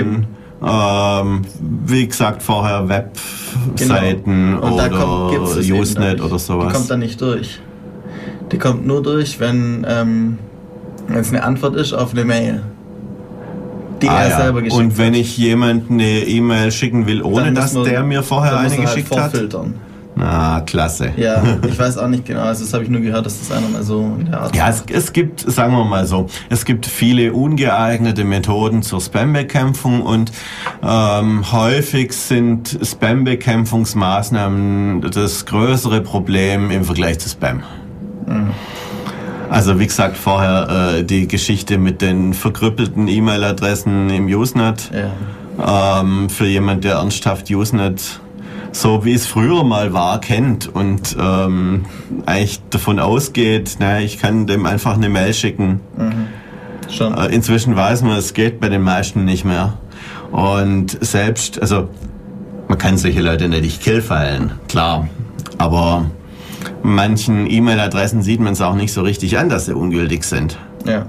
ähm, 0.63 1.41
wie 1.85 2.07
gesagt, 2.07 2.43
vorher 2.43 2.87
Webseiten 2.87 4.59
genau. 4.59 4.73
oder 4.73 4.89
kommt, 4.89 5.57
Usenet 5.57 6.21
oder 6.21 6.37
sowas. 6.37 6.67
Die 6.67 6.73
kommt 6.73 6.89
dann 6.91 6.99
nicht 6.99 7.19
durch. 7.19 7.59
Die 8.51 8.57
kommt 8.57 8.85
nur 8.85 9.01
durch, 9.01 9.39
wenn 9.39 9.85
ähm, 9.89 10.37
es 11.13 11.29
eine 11.29 11.43
Antwort 11.43 11.75
ist 11.75 11.93
auf 11.93 12.11
eine 12.11 12.25
Mail. 12.25 12.61
Die 14.01 14.09
ah, 14.09 14.23
er 14.23 14.29
ja. 14.29 14.37
selber 14.37 14.61
geschickt 14.61 14.81
Und 14.81 14.97
wenn 14.97 15.13
hat. 15.13 15.19
ich 15.19 15.37
jemanden 15.37 15.93
eine 15.93 16.25
E-Mail 16.25 16.71
schicken 16.71 17.05
will, 17.07 17.21
ohne 17.21 17.53
dass 17.53 17.73
der 17.73 18.03
mir 18.03 18.23
vorher 18.23 18.57
eine 18.57 18.69
halt 18.69 18.81
geschickt 18.81 19.15
halt 19.15 19.33
hat? 19.33 19.51
Ah, 20.21 20.61
klasse. 20.61 21.11
Ja, 21.17 21.43
ich 21.67 21.77
weiß 21.79 21.97
auch 21.97 22.07
nicht 22.07 22.25
genau. 22.25 22.41
Also 22.41 22.63
das 22.63 22.71
habe 22.73 22.83
ich 22.83 22.91
nur 22.91 23.01
gehört, 23.01 23.25
dass 23.25 23.39
das 23.39 23.51
einer 23.51 23.67
mal 23.69 23.81
so 23.81 24.17
in 24.19 24.25
der 24.25 24.39
Art. 24.39 24.55
Ja, 24.55 24.69
es, 24.69 24.83
es, 24.91 25.13
gibt, 25.13 25.39
sagen 25.39 25.73
wir 25.73 25.83
mal 25.83 26.05
so, 26.05 26.27
es 26.49 26.63
gibt 26.63 26.85
viele 26.85 27.33
ungeeignete 27.33 28.23
Methoden 28.23 28.83
zur 28.83 29.01
Spam-Bekämpfung 29.01 30.03
und 30.03 30.31
ähm, 30.83 31.51
häufig 31.51 32.13
sind 32.13 32.77
Spam-Bekämpfungsmaßnahmen 32.83 35.01
das 35.01 35.47
größere 35.47 36.01
Problem 36.01 36.69
im 36.69 36.83
Vergleich 36.83 37.17
zu 37.17 37.29
Spam. 37.29 37.63
Mhm. 38.27 38.51
Also 39.49 39.79
wie 39.79 39.87
gesagt, 39.87 40.17
vorher 40.17 40.99
äh, 40.99 41.03
die 41.03 41.27
Geschichte 41.27 41.79
mit 41.79 42.03
den 42.03 42.35
verkrüppelten 42.35 43.07
E-Mail-Adressen 43.07 44.11
im 44.11 44.27
Usenet. 44.27 44.91
Ja. 44.93 45.09
Ähm, 46.01 46.29
für 46.29 46.45
jemand, 46.45 46.83
der 46.83 46.95
ernsthaft 46.95 47.49
Usenet 47.49 48.19
so 48.71 49.03
wie 49.05 49.13
es 49.13 49.27
früher 49.27 49.63
mal 49.63 49.93
war, 49.93 50.21
kennt 50.21 50.73
und 50.73 51.15
ähm, 51.19 51.85
eigentlich 52.25 52.61
davon 52.69 52.99
ausgeht, 52.99 53.77
na, 53.79 53.99
ich 53.99 54.19
kann 54.19 54.47
dem 54.47 54.65
einfach 54.65 54.95
eine 54.95 55.09
Mail 55.09 55.33
schicken. 55.33 55.81
Mhm. 55.97 56.27
Schon. 56.89 57.17
Äh, 57.17 57.27
inzwischen 57.27 57.75
weiß 57.75 58.01
man, 58.03 58.17
es 58.17 58.33
geht 58.33 58.59
bei 58.59 58.69
den 58.69 58.81
meisten 58.81 59.25
nicht 59.25 59.45
mehr. 59.45 59.77
Und 60.31 60.97
selbst, 61.03 61.61
also 61.61 61.89
man 62.67 62.77
kann 62.77 62.97
solche 62.97 63.21
Leute 63.21 63.49
nicht 63.49 63.81
killfeilen, 63.81 64.53
klar. 64.67 65.07
Aber 65.57 66.05
manchen 66.83 67.49
E-Mail-Adressen 67.49 68.21
sieht 68.21 68.39
man 68.39 68.53
es 68.53 68.61
auch 68.61 68.75
nicht 68.75 68.93
so 68.93 69.01
richtig 69.01 69.37
an, 69.37 69.49
dass 69.49 69.65
sie 69.65 69.75
ungültig 69.75 70.23
sind. 70.23 70.57
Ja. 70.85 71.05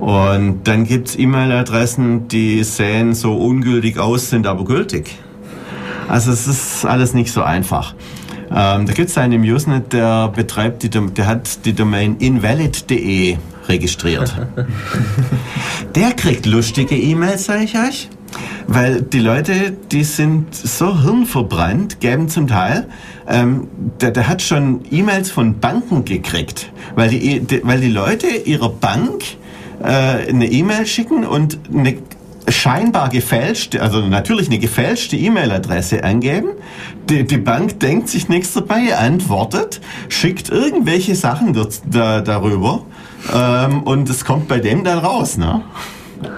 Und 0.00 0.64
dann 0.64 0.84
gibt 0.84 1.08
es 1.08 1.18
E-Mail-Adressen, 1.18 2.26
die 2.28 2.64
sehen 2.64 3.14
so 3.14 3.36
ungültig 3.36 3.98
aus, 3.98 4.30
sind 4.30 4.46
aber 4.46 4.64
gültig. 4.64 5.18
Also 6.08 6.32
es 6.32 6.46
ist 6.46 6.84
alles 6.84 7.14
nicht 7.14 7.32
so 7.32 7.42
einfach. 7.42 7.94
Ähm, 8.54 8.86
da 8.86 8.92
gibt 8.92 9.08
es 9.08 9.18
einen 9.18 9.32
im 9.32 9.42
Usenet, 9.42 9.92
der 9.92 10.28
betreibt 10.28 10.82
die, 10.82 10.90
der 10.90 11.26
hat 11.26 11.64
die 11.64 11.72
Domain 11.72 12.16
invalid.de 12.18 13.36
registriert. 13.68 14.34
der 15.94 16.12
kriegt 16.12 16.46
lustige 16.46 16.96
E-Mails, 16.96 17.44
sage 17.46 17.64
ich 17.64 17.76
euch. 17.76 18.08
Weil 18.66 19.02
die 19.02 19.18
Leute, 19.18 19.72
die 19.90 20.04
sind 20.04 20.54
so 20.54 21.02
hirnverbrannt, 21.02 22.00
geben 22.00 22.28
zum 22.28 22.46
Teil, 22.46 22.88
ähm, 23.28 23.68
der, 24.00 24.10
der 24.10 24.28
hat 24.28 24.42
schon 24.42 24.80
E-Mails 24.90 25.30
von 25.30 25.58
Banken 25.58 26.04
gekriegt, 26.04 26.70
weil 26.94 27.10
die, 27.10 27.40
die, 27.40 27.60
weil 27.64 27.80
die 27.80 27.90
Leute 27.90 28.26
ihrer 28.26 28.70
Bank 28.70 29.22
äh, 29.82 30.28
eine 30.28 30.50
E-Mail 30.50 30.86
schicken 30.86 31.26
und 31.26 31.58
eine 31.72 31.96
scheinbar 32.52 33.08
gefälschte, 33.08 33.82
also 33.82 34.00
natürlich 34.00 34.48
eine 34.48 34.58
gefälschte 34.58 35.16
E-Mail-Adresse 35.16 36.04
angeben. 36.04 36.50
Die, 37.08 37.24
die, 37.24 37.38
Bank 37.38 37.80
denkt 37.80 38.08
sich 38.08 38.28
nichts 38.28 38.52
dabei, 38.52 38.96
antwortet, 38.96 39.80
schickt 40.08 40.50
irgendwelche 40.50 41.14
Sachen 41.14 41.56
da, 41.90 42.20
darüber 42.20 42.84
ähm, 43.34 43.82
und 43.82 44.08
es 44.08 44.24
kommt 44.24 44.48
bei 44.48 44.60
dem 44.60 44.84
dann 44.84 44.98
raus. 44.98 45.36
Ne? 45.36 45.62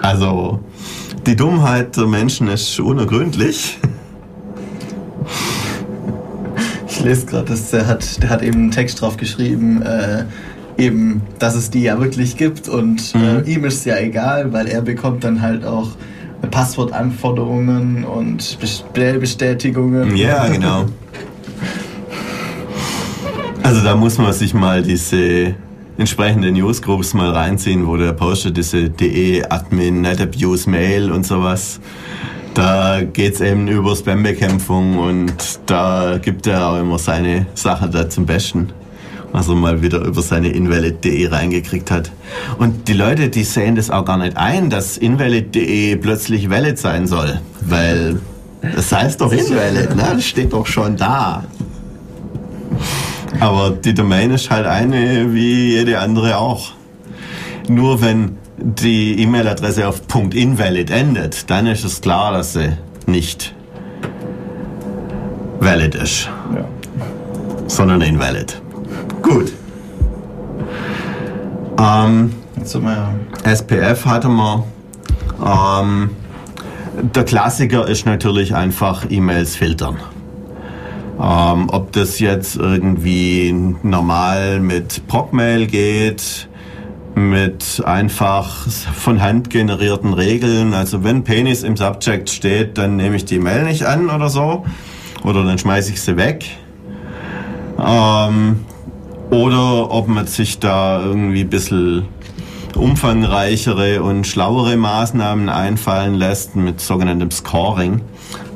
Also 0.01 0.59
die 1.25 1.35
Dummheit 1.35 1.95
der 1.97 2.07
Menschen 2.07 2.47
ist 2.47 2.79
unergründlich. 2.79 3.77
Ich 6.87 7.03
lese 7.03 7.25
gerade, 7.25 7.53
der 7.71 7.87
hat, 7.87 8.23
der 8.23 8.29
hat 8.29 8.41
eben 8.41 8.55
einen 8.55 8.71
Text 8.71 9.01
drauf 9.01 9.17
geschrieben. 9.17 9.81
Äh, 9.81 10.25
eben, 10.77 11.21
dass 11.39 11.55
es 11.55 11.69
die 11.69 11.81
ja 11.83 11.99
wirklich 11.99 12.37
gibt 12.37 12.67
und 12.69 13.13
Mhm. 13.15 13.21
äh, 13.45 13.51
ihm 13.53 13.65
ist 13.65 13.85
ja 13.85 13.97
egal, 13.97 14.51
weil 14.53 14.67
er 14.67 14.81
bekommt 14.81 15.23
dann 15.23 15.41
halt 15.41 15.65
auch 15.65 15.89
Passwortanforderungen 16.51 18.03
und 18.03 18.57
Bestellbestätigungen. 18.59 20.15
Ja, 20.15 20.47
genau. 20.47 20.85
Also 23.63 23.81
da 23.83 23.95
muss 23.95 24.17
man 24.17 24.31
sich 24.33 24.53
mal 24.53 24.83
diese 24.83 25.55
entsprechenden 25.97 26.53
Newsgroups 26.53 27.13
mal 27.13 27.31
reinziehen, 27.31 27.87
wo 27.87 27.97
der 27.97 28.13
postet 28.13 28.57
diese 28.57 28.89
DE-Admin, 28.89 30.01
NetAbuse 30.01 30.69
Mail 30.69 31.11
und 31.11 31.25
sowas. 31.25 31.79
Da 32.53 33.01
geht's 33.01 33.41
eben 33.41 33.67
über 33.67 33.95
Spam-Bekämpfung 33.95 34.97
und 34.97 35.33
da 35.65 36.17
gibt 36.21 36.47
er 36.47 36.69
auch 36.69 36.79
immer 36.79 36.99
seine 36.99 37.47
Sache 37.53 37.89
da 37.89 38.07
zum 38.09 38.25
Besten. 38.25 38.69
Was 39.35 39.49
er 39.49 39.55
mal 39.55 39.81
wieder 39.81 39.99
über 39.99 40.21
seine 40.21 40.47
Invalid.de 40.47 41.27
reingekriegt 41.27 41.91
hat. 41.91 42.09
Und 42.57 42.87
die 42.87 42.93
Leute, 42.93 43.27
die 43.27 43.43
sehen 43.43 43.75
das 43.75 43.91
auch 43.91 44.05
gar 44.05 44.15
nicht 44.17 44.37
ein, 44.37 44.69
dass 44.69 44.97
Invalid.de 44.97 45.97
plötzlich 45.97 46.49
valid 46.49 46.79
sein 46.79 47.05
soll. 47.05 47.41
Weil 47.59 48.21
das 48.61 48.93
heißt 48.93 49.19
doch 49.19 49.33
Invalid, 49.33 49.93
ne? 49.93 50.03
Das 50.13 50.25
steht 50.25 50.53
doch 50.53 50.65
schon 50.65 50.95
da. 50.95 51.43
Aber 53.41 53.71
die 53.71 53.93
Domain 53.93 54.31
ist 54.31 54.49
halt 54.49 54.67
eine 54.67 55.33
wie 55.33 55.71
jede 55.71 55.99
andere 55.99 56.37
auch. 56.37 56.71
Nur 57.67 58.01
wenn 58.01 58.37
die 58.57 59.21
E-Mail-Adresse 59.21 59.85
auf 59.85 60.01
.invalid 60.33 60.91
endet, 60.91 61.49
dann 61.49 61.67
ist 61.67 61.83
es 61.83 61.99
klar, 61.99 62.31
dass 62.31 62.53
sie 62.53 62.71
nicht 63.05 63.53
valid 65.59 65.95
ist, 65.95 66.29
Ja. 66.55 66.63
sondern 67.67 67.99
invalid. 68.01 68.61
Gut. 69.25 69.53
Ähm, 71.79 72.31
Jetzt 72.57 72.71
sind 72.73 72.83
wir 72.83 72.91
ja. 72.91 73.51
SPF 73.51 74.05
hatte 74.05 74.29
man. 74.29 74.63
Ähm, 75.43 76.11
der 77.15 77.23
Klassiker 77.23 77.87
ist 77.87 78.05
natürlich 78.05 78.53
einfach 78.53 79.09
E-Mails 79.09 79.55
filtern. 79.55 79.97
Ähm, 81.19 81.69
ob 81.71 81.91
das 81.93 82.19
jetzt 82.19 82.55
irgendwie 82.55 83.51
normal 83.81 84.59
mit 84.59 85.07
Procmail 85.07 85.65
geht, 85.65 86.47
mit 87.15 87.81
einfach 87.83 88.67
von 88.67 89.23
Hand 89.23 89.49
generierten 89.49 90.13
Regeln. 90.13 90.75
Also 90.75 91.03
wenn 91.03 91.23
Penis 91.23 91.63
im 91.63 91.75
Subject 91.75 92.29
steht, 92.29 92.77
dann 92.77 92.95
nehme 92.95 93.15
ich 93.15 93.25
die 93.25 93.39
Mail 93.39 93.63
nicht 93.63 93.87
an 93.87 94.11
oder 94.11 94.29
so. 94.29 94.65
Oder 95.23 95.43
dann 95.43 95.57
schmeiße 95.57 95.93
ich 95.93 95.99
sie 95.99 96.15
weg. 96.15 96.45
Ähm, 97.79 98.59
oder 99.31 99.91
ob 99.91 100.07
man 100.07 100.27
sich 100.27 100.59
da 100.59 101.01
irgendwie 101.01 101.41
ein 101.41 101.49
bisschen 101.49 102.05
umfangreichere 102.75 104.03
und 104.03 104.27
schlauere 104.27 104.75
Maßnahmen 104.77 105.49
einfallen 105.49 106.15
lässt 106.15 106.55
mit 106.55 106.81
sogenanntem 106.81 107.31
Scoring. 107.31 108.01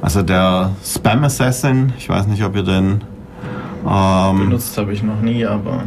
Also 0.01 0.21
der 0.21 0.71
Spam 0.85 1.23
Assassin, 1.23 1.93
ich 1.97 2.09
weiß 2.09 2.27
nicht, 2.27 2.43
ob 2.43 2.55
ihr 2.55 2.63
den 2.63 3.01
ähm, 3.89 4.37
Benutzt 4.39 4.77
habe 4.77 4.93
ich 4.93 5.03
noch 5.03 5.21
nie, 5.21 5.45
aber 5.45 5.83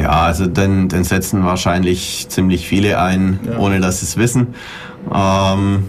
ja, 0.00 0.10
also 0.10 0.46
den, 0.46 0.88
den 0.88 1.04
setzen 1.04 1.44
wahrscheinlich 1.44 2.26
ziemlich 2.28 2.66
viele 2.66 2.98
ein, 3.00 3.40
Ja. 3.46 3.58
ohne 3.58 3.80
dass 3.80 4.00
sie 4.00 4.06
es 4.06 4.16
wissen. 4.16 4.54
Ähm, 5.12 5.84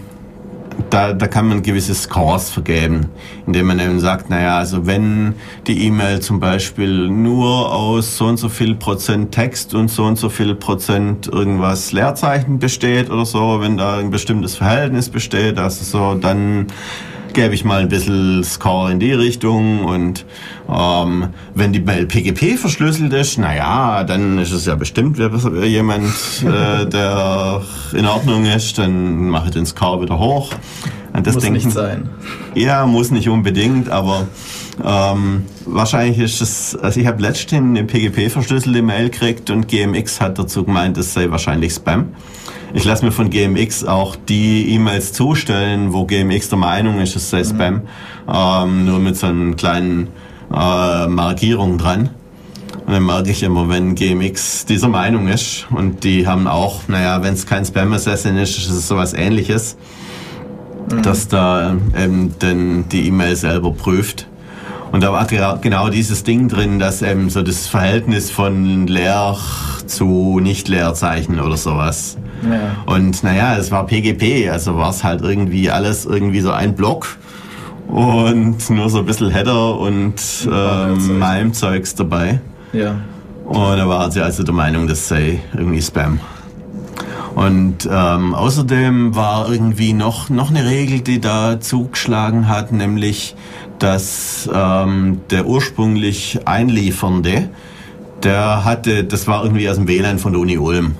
da, 0.89 1.13
da 1.13 1.27
kann 1.27 1.47
man 1.47 1.61
gewisse 1.61 1.93
Scores 1.93 2.49
vergeben, 2.49 3.07
indem 3.47 3.67
man 3.67 3.79
eben 3.79 3.99
sagt, 3.99 4.29
naja, 4.29 4.57
also 4.57 4.85
wenn 4.85 5.35
die 5.67 5.85
E-Mail 5.85 6.19
zum 6.19 6.39
Beispiel 6.39 7.09
nur 7.09 7.73
aus 7.73 8.17
so 8.17 8.25
und 8.25 8.37
so 8.37 8.49
viel 8.49 8.75
Prozent 8.75 9.31
Text 9.31 9.73
und 9.73 9.89
so 9.89 10.03
und 10.05 10.17
so 10.17 10.29
viel 10.29 10.55
Prozent 10.55 11.27
irgendwas 11.27 11.91
Leerzeichen 11.91 12.59
besteht 12.59 13.09
oder 13.09 13.25
so, 13.25 13.61
wenn 13.61 13.77
da 13.77 13.97
ein 13.97 14.09
bestimmtes 14.09 14.55
Verhältnis 14.55 15.09
besteht, 15.09 15.57
also 15.57 15.83
so, 15.83 16.15
dann 16.15 16.67
gebe 17.35 17.53
ich 17.53 17.65
mal 17.65 17.81
ein 17.81 17.89
bisschen 17.89 18.43
Score 18.43 18.91
in 18.91 18.99
die 18.99 19.11
Richtung 19.11 19.83
und 19.83 20.25
ähm, 20.67 21.27
wenn 21.53 21.73
die 21.73 21.81
Mail 21.81 22.07
PGP 22.07 22.57
verschlüsselt 22.57 23.13
ist, 23.13 23.37
naja, 23.37 24.03
dann 24.05 24.39
ist 24.39 24.51
es 24.51 24.65
ja 24.65 24.75
bestimmt 24.75 25.19
jemand, 25.19 26.13
äh, 26.43 26.85
der 26.89 27.61
in 27.93 28.07
Ordnung 28.07 28.45
ist, 28.45 28.77
dann 28.77 29.29
mache 29.29 29.47
ich 29.47 29.51
den 29.51 29.65
Score 29.65 30.01
wieder 30.01 30.17
hoch. 30.17 30.51
Und 31.13 31.27
das 31.27 31.35
muss 31.35 31.43
denken, 31.43 31.57
nicht 31.57 31.71
sein. 31.71 32.09
ja, 32.55 32.85
muss 32.85 33.11
nicht 33.11 33.29
unbedingt, 33.29 33.89
aber 33.89 34.27
ähm, 34.83 35.45
wahrscheinlich 35.65 36.19
ist 36.19 36.41
es, 36.41 36.75
also 36.75 36.99
ich 36.99 37.07
habe 37.07 37.21
letztens 37.21 37.77
eine 37.77 37.83
PGP 37.83 38.31
verschlüsselte 38.31 38.81
Mail 38.81 39.09
gekriegt 39.09 39.49
und 39.49 39.67
GMX 39.67 40.19
hat 40.19 40.39
dazu 40.39 40.63
gemeint, 40.63 40.97
es 40.97 41.13
sei 41.13 41.29
wahrscheinlich 41.29 41.73
Spam. 41.73 42.13
Ich 42.75 42.83
lasse 42.83 43.03
mir 43.03 43.11
von 43.11 43.31
GMX 43.31 43.85
auch 43.85 44.15
die 44.15 44.69
E-Mails 44.75 45.13
zustellen, 45.13 45.93
wo 45.93 46.05
GMX 46.05 46.49
der 46.49 46.59
Meinung 46.59 46.99
ist, 46.99 47.15
es 47.15 47.29
sei 47.29 47.43
Spam, 47.43 47.81
ähm, 48.31 48.85
nur 48.85 48.99
mit 48.99 49.17
so 49.17 49.27
einer 49.27 49.55
kleinen 49.55 50.09
äh, 50.53 51.07
Markierung 51.07 51.79
dran. 51.79 52.11
Und 52.85 52.93
dann 52.93 53.03
merke 53.03 53.31
ich 53.31 53.41
immer, 53.41 53.67
wenn 53.69 53.95
GMX 53.95 54.65
dieser 54.65 54.89
Meinung 54.89 55.27
ist 55.27 55.65
und 55.71 56.03
die 56.03 56.27
haben 56.27 56.47
auch, 56.47 56.87
naja, 56.87 57.23
wenn 57.23 57.33
es 57.33 57.47
kein 57.47 57.65
Spam 57.65 57.93
Assassin 57.93 58.37
ist, 58.37 58.57
ist 58.57 58.69
es 58.69 58.87
sowas 58.87 59.13
ähnliches 59.13 59.75
dass 61.03 61.27
da 61.27 61.75
ähm, 61.95 62.33
denn 62.41 62.85
die 62.89 63.07
E-Mail 63.07 63.35
selber 63.35 63.71
prüft. 63.71 64.27
Und 64.95 65.03
da 65.03 65.11
war 65.11 65.27
genau 65.57 65.89
dieses 65.89 66.23
Ding 66.23 66.47
drin, 66.47 66.79
dass 66.79 67.01
eben 67.01 67.29
so 67.29 67.41
das 67.41 67.67
Verhältnis 67.67 68.31
von 68.31 68.87
Leer 68.87 69.35
zu 69.87 70.39
Nicht-Leerzeichen 70.41 71.41
oder 71.41 71.57
sowas. 71.57 72.17
Ja. 72.49 72.77
Und 72.85 73.21
naja, 73.21 73.57
es 73.57 73.71
war 73.71 73.87
PGP, 73.87 74.49
also 74.49 74.77
war 74.77 74.91
es 74.91 75.03
halt 75.03 75.21
irgendwie 75.21 75.69
alles 75.69 76.05
irgendwie 76.05 76.39
so 76.39 76.51
ein 76.51 76.75
Block 76.75 77.17
und 77.89 78.69
nur 78.69 78.89
so 78.89 78.99
ein 78.99 79.05
bisschen 79.05 79.31
Header 79.31 79.77
und 79.77 80.15
ähm, 80.49 81.19
Malmzeugs 81.19 81.95
dabei. 81.95 82.39
ja. 82.71 82.95
Und 83.43 83.77
da 83.77 83.89
war 83.89 84.09
sie 84.09 84.21
also 84.21 84.43
der 84.43 84.53
Meinung, 84.53 84.87
das 84.87 85.09
sei 85.09 85.41
irgendwie 85.53 85.81
Spam. 85.81 86.21
Und 87.35 87.87
ähm, 87.91 88.33
außerdem 88.33 89.13
war 89.13 89.51
irgendwie 89.51 89.91
noch, 89.91 90.29
noch 90.29 90.51
eine 90.51 90.65
Regel, 90.65 91.01
die 91.01 91.19
da 91.19 91.59
zugeschlagen 91.59 92.47
hat, 92.47 92.71
nämlich, 92.71 93.35
dass 93.85 94.49
ähm, 94.51 95.21
der 95.29 95.45
ursprünglich 95.45 96.39
Einliefernde, 96.45 97.49
der 98.23 98.65
hatte, 98.65 99.03
das 99.03 99.27
war 99.27 99.43
irgendwie 99.43 99.69
aus 99.69 99.75
dem 99.75 99.87
WLAN 99.87 100.17
von 100.17 100.33
der 100.33 100.41
Uni 100.41 100.57
Ulm. 100.57 100.95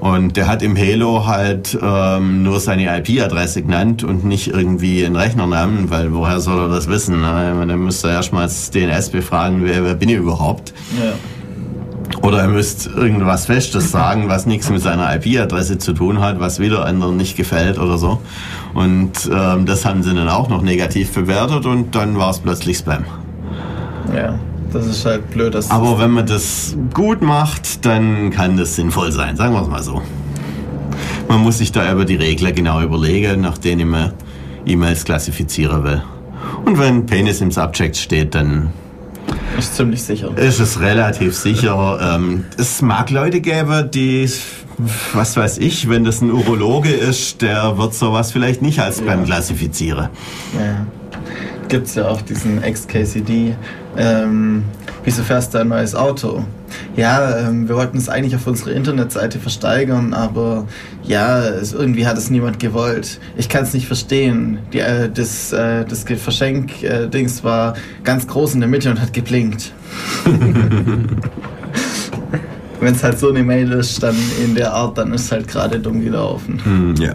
Und 0.00 0.36
der 0.36 0.46
hat 0.46 0.62
im 0.62 0.76
Halo 0.76 1.26
halt 1.26 1.78
ähm, 1.80 2.42
nur 2.42 2.60
seine 2.60 2.94
IP-Adresse 2.98 3.62
genannt 3.62 4.04
und 4.04 4.24
nicht 4.24 4.48
irgendwie 4.48 5.04
einen 5.04 5.16
Rechnernamen, 5.16 5.90
weil 5.90 6.12
woher 6.12 6.40
soll 6.40 6.58
er 6.58 6.68
das 6.68 6.88
wissen? 6.88 7.22
Ne? 7.22 7.54
Dann 7.66 7.84
müsste 7.84 8.08
er 8.08 8.14
erstmal 8.14 8.44
das 8.44 8.70
DNS 8.70 9.08
befragen, 9.10 9.62
wer, 9.64 9.82
wer 9.82 9.94
bin 9.94 10.10
ich 10.10 10.16
überhaupt? 10.16 10.74
ja. 11.02 11.12
Oder 12.22 12.42
er 12.42 12.48
müsste 12.48 12.90
irgendwas 12.90 13.46
Festes 13.46 13.90
sagen, 13.90 14.28
was 14.28 14.44
nichts 14.44 14.68
mit 14.68 14.82
seiner 14.82 15.14
IP-Adresse 15.14 15.78
zu 15.78 15.94
tun 15.94 16.20
hat, 16.20 16.38
was 16.38 16.60
wieder 16.60 16.84
anderen 16.84 17.16
nicht 17.16 17.36
gefällt 17.36 17.78
oder 17.78 17.96
so. 17.96 18.20
Und 18.74 19.30
ähm, 19.32 19.64
das 19.64 19.86
haben 19.86 20.02
sie 20.02 20.14
dann 20.14 20.28
auch 20.28 20.48
noch 20.48 20.60
negativ 20.60 21.12
bewertet 21.12 21.64
und 21.64 21.94
dann 21.94 22.18
war 22.18 22.30
es 22.30 22.40
plötzlich 22.40 22.78
Spam. 22.78 23.04
Ja. 24.14 24.38
Das 24.72 24.86
ist 24.86 25.04
halt 25.04 25.28
blöd, 25.30 25.54
dass 25.54 25.70
Aber 25.70 25.98
wenn 25.98 26.12
man 26.12 26.26
das 26.26 26.76
gut 26.94 27.22
macht, 27.22 27.84
dann 27.84 28.30
kann 28.30 28.56
das 28.56 28.76
sinnvoll 28.76 29.10
sein, 29.10 29.36
sagen 29.36 29.52
wir 29.52 29.62
es 29.62 29.68
mal 29.68 29.82
so. 29.82 30.00
Man 31.28 31.40
muss 31.40 31.58
sich 31.58 31.72
da 31.72 31.90
aber 31.90 32.04
die 32.04 32.14
Regler 32.14 32.52
genau 32.52 32.80
überlegen, 32.80 33.40
nach 33.40 33.58
denen 33.58 33.88
man 33.88 34.12
E-Mails 34.66 35.04
klassifizieren 35.04 35.82
will. 35.82 36.02
Und 36.64 36.78
wenn 36.78 37.06
Penis 37.06 37.40
im 37.40 37.50
Subject 37.50 37.96
steht, 37.96 38.34
dann 38.34 38.70
ist 39.60 39.76
ziemlich 39.76 40.02
sicher. 40.02 40.36
ist 40.36 40.60
es 40.60 40.80
relativ 40.80 41.36
sicher. 41.36 41.98
Ähm, 42.16 42.44
es 42.56 42.82
mag 42.82 43.10
Leute 43.10 43.40
geben, 43.40 43.90
die, 43.90 44.28
was 45.12 45.36
weiß 45.36 45.58
ich, 45.58 45.88
wenn 45.88 46.04
das 46.04 46.20
ein 46.20 46.30
Urologe 46.30 46.90
ist, 46.90 47.42
der 47.42 47.76
wird 47.78 47.94
sowas 47.94 48.32
vielleicht 48.32 48.62
nicht 48.62 48.80
als 48.80 48.98
Spam 48.98 49.24
klassifizieren. 49.24 50.08
Ja. 50.58 50.86
Gibt 51.70 51.86
es 51.86 51.94
ja 51.94 52.08
auch 52.08 52.20
diesen 52.20 52.60
XKCD. 52.60 53.54
Ähm, 53.96 54.64
wieso 55.04 55.22
fährst 55.22 55.54
du 55.54 55.58
ein 55.58 55.68
neues 55.68 55.94
Auto? 55.94 56.44
Ja, 56.96 57.38
ähm, 57.38 57.68
wir 57.68 57.76
wollten 57.76 57.96
es 57.96 58.08
eigentlich 58.08 58.34
auf 58.34 58.44
unsere 58.48 58.72
Internetseite 58.72 59.38
versteigern, 59.38 60.12
aber 60.12 60.66
ja, 61.04 61.38
es, 61.44 61.72
irgendwie 61.72 62.08
hat 62.08 62.18
es 62.18 62.28
niemand 62.28 62.58
gewollt. 62.58 63.20
Ich 63.36 63.48
kann 63.48 63.62
es 63.62 63.72
nicht 63.72 63.86
verstehen. 63.86 64.58
Die, 64.72 64.80
äh, 64.80 65.08
das 65.08 65.52
äh, 65.52 65.84
das 65.84 66.02
Verschenk-Dings 66.02 67.44
war 67.44 67.74
ganz 68.02 68.26
groß 68.26 68.54
in 68.54 68.60
der 68.60 68.68
Mitte 68.68 68.90
und 68.90 69.00
hat 69.00 69.12
geblinkt. 69.12 69.72
Wenn 72.80 72.94
es 72.94 73.04
halt 73.04 73.20
so 73.20 73.28
eine 73.28 73.44
Mail 73.44 73.70
ist, 73.72 74.02
dann 74.02 74.16
in 74.44 74.56
der 74.56 74.72
Art, 74.72 74.98
dann 74.98 75.12
ist 75.12 75.26
es 75.26 75.32
halt 75.32 75.46
gerade 75.46 75.78
dumm 75.78 76.02
gelaufen. 76.02 76.60
Hm, 76.64 76.94
ja. 76.96 77.14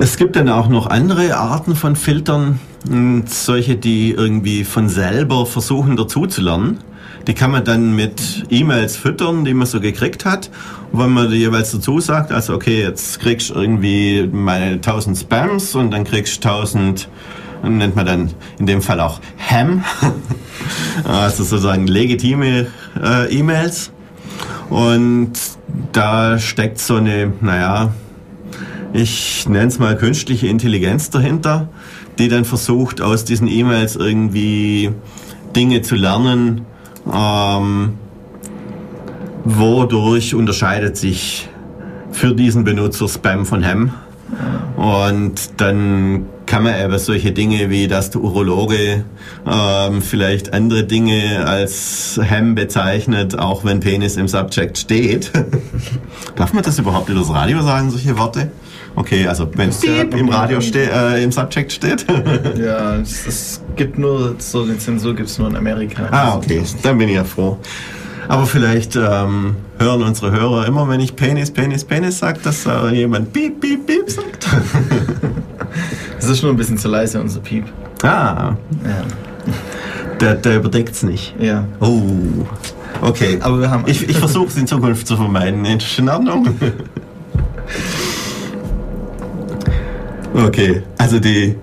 Es 0.00 0.16
gibt 0.16 0.36
dann 0.36 0.48
auch 0.48 0.68
noch 0.68 0.86
andere 0.86 1.36
Arten 1.36 1.74
von 1.74 1.96
Filtern, 1.96 2.60
und 2.88 3.28
solche, 3.28 3.76
die 3.76 4.12
irgendwie 4.12 4.64
von 4.64 4.88
selber 4.88 5.46
versuchen 5.46 5.96
dazuzulernen. 5.96 6.78
die 7.26 7.34
kann 7.34 7.50
man 7.50 7.64
dann 7.64 7.94
mit 7.94 8.46
E-Mails 8.48 8.96
füttern, 8.96 9.44
die 9.44 9.52
man 9.52 9.66
so 9.66 9.80
gekriegt 9.80 10.24
hat. 10.24 10.50
Und 10.92 11.00
wenn 11.00 11.10
man 11.10 11.30
jeweils 11.30 11.72
dazu 11.72 12.00
sagt, 12.00 12.32
also 12.32 12.54
okay, 12.54 12.80
jetzt 12.80 13.20
kriegst 13.20 13.50
du 13.50 13.54
irgendwie 13.54 14.26
meine 14.32 14.74
1000 14.74 15.18
Spams 15.18 15.74
und 15.74 15.90
dann 15.90 16.04
kriegst 16.04 16.42
du 16.42 16.48
1000, 16.48 17.08
nennt 17.64 17.96
man 17.96 18.06
dann 18.06 18.30
in 18.58 18.66
dem 18.66 18.80
Fall 18.80 19.00
auch 19.00 19.20
Ham, 19.50 19.84
also 21.04 21.44
sozusagen 21.44 21.86
legitime 21.86 22.68
äh, 23.02 23.36
E-Mails. 23.36 23.90
Und 24.70 25.32
da 25.92 26.38
steckt 26.38 26.78
so 26.78 26.96
eine, 26.96 27.32
naja, 27.40 27.92
ich 28.92 29.48
nenne 29.48 29.66
es 29.66 29.78
mal 29.78 29.96
künstliche 29.96 30.46
Intelligenz 30.46 31.10
dahinter, 31.10 31.68
die 32.18 32.28
dann 32.28 32.44
versucht, 32.44 33.00
aus 33.00 33.24
diesen 33.24 33.48
E-Mails 33.48 33.96
irgendwie 33.96 34.90
Dinge 35.54 35.82
zu 35.82 35.94
lernen, 35.94 36.62
ähm, 37.12 37.94
wodurch 39.44 40.34
unterscheidet 40.34 40.96
sich 40.96 41.48
für 42.10 42.34
diesen 42.34 42.64
Benutzer 42.64 43.08
Spam 43.08 43.46
von 43.46 43.64
Ham. 43.64 43.92
Und 44.76 45.60
dann 45.60 46.26
kann 46.46 46.62
man 46.62 46.80
eben 46.80 46.98
solche 46.98 47.32
Dinge 47.32 47.70
wie, 47.70 47.88
dass 47.88 48.10
der 48.10 48.22
Urologe 48.22 49.04
ähm, 49.46 50.02
vielleicht 50.02 50.52
andere 50.52 50.84
Dinge 50.84 51.44
als 51.46 52.18
Ham 52.22 52.54
bezeichnet, 52.54 53.38
auch 53.38 53.64
wenn 53.64 53.80
Penis 53.80 54.16
im 54.16 54.28
Subject 54.28 54.78
steht. 54.78 55.30
Darf 56.36 56.52
man 56.52 56.62
das 56.62 56.78
überhaupt 56.78 57.10
in 57.10 57.16
das 57.16 57.28
Radio 57.30 57.62
sagen, 57.62 57.90
solche 57.90 58.16
Worte? 58.18 58.50
Okay, 58.98 59.28
also 59.28 59.48
wenn 59.54 59.68
es 59.68 59.82
im 59.84 60.28
Radio 60.28 60.60
ste 60.60 60.90
äh, 60.90 61.22
im 61.22 61.30
Subject 61.30 61.70
steht. 61.72 62.04
Ja, 62.58 62.96
es, 62.96 63.26
es 63.26 63.60
gibt 63.76 63.96
nur, 63.96 64.34
so 64.38 64.62
eine 64.64 64.76
Zensur 64.78 65.14
gibt 65.14 65.28
es 65.28 65.38
nur 65.38 65.48
in 65.48 65.54
Amerika. 65.56 66.08
ah, 66.10 66.34
okay, 66.36 66.62
dann 66.82 66.98
bin 66.98 67.08
ich 67.08 67.14
ja 67.14 67.22
froh. 67.24 67.58
Aber 68.26 68.44
vielleicht 68.44 68.96
ähm, 68.96 69.54
hören 69.78 70.02
unsere 70.02 70.32
Hörer 70.32 70.66
immer, 70.66 70.88
wenn 70.88 70.98
ich 71.00 71.14
Penis, 71.14 71.50
Penis, 71.50 71.84
Penis 71.84 72.18
sage, 72.18 72.40
dass 72.42 72.66
äh, 72.66 72.88
jemand 72.94 73.32
Piep, 73.32 73.60
Piep, 73.60 73.86
Piep 73.86 74.10
sagt. 74.10 74.48
Es 76.18 76.28
ist 76.28 76.42
nur 76.42 76.52
ein 76.52 76.56
bisschen 76.56 76.76
zu 76.78 76.88
leise, 76.88 77.20
unser 77.20 77.38
Piep. 77.40 77.64
ah, 78.02 78.56
Ja. 78.84 79.04
der, 80.20 80.34
der 80.34 80.56
überdeckt 80.56 80.90
es 80.90 81.02
nicht. 81.04 81.34
ja. 81.38 81.64
Oh, 81.78 82.02
okay. 83.00 83.38
Aber 83.40 83.60
wir 83.60 83.70
haben. 83.70 83.84
Ich, 83.86 84.08
ich 84.08 84.16
versuche 84.24 84.48
es 84.48 84.56
in 84.56 84.66
Zukunft 84.66 85.06
zu 85.06 85.16
vermeiden. 85.16 85.64
Ist 85.64 85.98
in 86.00 86.08
Ordnung? 86.08 86.48
Okay, 90.34 90.82
also 90.98 91.18
die 91.18 91.56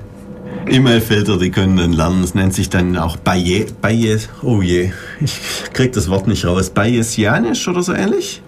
E-Mail-Filter, 0.67 1.37
die 1.37 1.51
können 1.51 1.77
dann 1.77 1.93
lernen. 1.93 2.21
Das 2.21 2.33
nennt 2.33 2.53
sich 2.53 2.69
dann 2.69 2.97
auch 2.97 3.17
Bayes. 3.17 3.71
Bayes. 3.73 4.29
Oh 4.41 4.61
je, 4.61 4.91
ich 5.21 5.39
krieg 5.73 5.93
das 5.93 6.09
Wort 6.09 6.27
nicht 6.27 6.45
raus. 6.45 6.69
Bayesianisch 6.69 7.67
oder 7.67 7.83
so 7.83 7.93
ähnlich? 7.93 8.41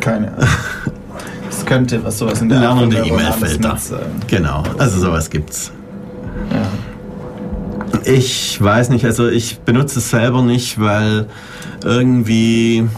Keine 0.00 0.32
Ahnung. 0.32 0.48
Es 1.50 1.64
könnte 1.64 2.04
was 2.04 2.18
sowas 2.18 2.40
in 2.42 2.48
der 2.48 2.60
Lernende 2.60 2.98
E-Mail-Filter. 2.98 3.78
Genau, 4.26 4.62
also 4.76 5.00
sowas 5.00 5.28
gibt's. 5.30 5.72
Ja. 6.52 6.68
Ich 8.04 8.62
weiß 8.62 8.90
nicht, 8.90 9.04
also 9.04 9.28
ich 9.28 9.58
benutze 9.60 9.98
es 9.98 10.10
selber 10.10 10.42
nicht, 10.42 10.78
weil 10.78 11.26
irgendwie 11.84 12.88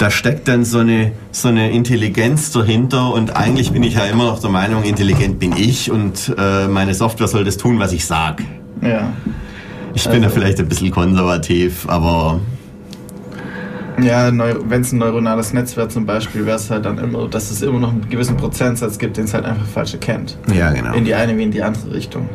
da 0.00 0.10
steckt 0.10 0.48
dann 0.48 0.64
so 0.64 0.78
eine, 0.78 1.12
so 1.30 1.48
eine 1.48 1.70
Intelligenz 1.72 2.50
dahinter 2.52 3.12
und 3.12 3.36
eigentlich 3.36 3.70
bin 3.70 3.82
ich 3.82 3.94
ja 3.94 4.04
immer 4.06 4.24
noch 4.24 4.40
der 4.40 4.48
Meinung, 4.48 4.82
intelligent 4.82 5.38
bin 5.38 5.54
ich 5.56 5.90
und 5.90 6.34
äh, 6.38 6.66
meine 6.68 6.94
Software 6.94 7.28
soll 7.28 7.44
das 7.44 7.58
tun, 7.58 7.78
was 7.78 7.92
ich 7.92 8.06
sag. 8.06 8.42
Ja. 8.80 9.12
Ich 9.92 10.04
bin 10.08 10.22
da 10.22 10.28
Also- 10.28 10.38
vielleicht 10.40 10.58
ein 10.58 10.68
bisschen 10.68 10.90
konservativ, 10.90 11.86
aber 11.88 12.40
Ja, 14.02 14.30
wenn 14.32 14.80
es 14.80 14.92
ein 14.92 14.98
neuronales 14.98 15.52
Netz 15.52 15.76
wäre 15.76 15.88
zum 15.88 16.06
Beispiel, 16.06 16.46
wäre 16.46 16.56
es 16.56 16.70
halt 16.70 16.86
dann 16.86 16.96
immer, 16.96 17.28
dass 17.28 17.50
es 17.50 17.60
immer 17.60 17.78
noch 17.78 17.90
einen 17.90 18.08
gewissen 18.08 18.38
Prozentsatz 18.38 18.98
gibt, 18.98 19.18
den 19.18 19.24
es 19.24 19.34
halt 19.34 19.44
einfach 19.44 19.66
falsch 19.66 19.92
erkennt. 19.92 20.38
ja, 20.54 20.70
genau. 20.72 20.94
In 20.94 21.04
die 21.04 21.14
eine 21.14 21.36
wie 21.36 21.42
in 21.42 21.50
die 21.50 21.62
andere 21.62 21.92
Richtung. 21.92 22.26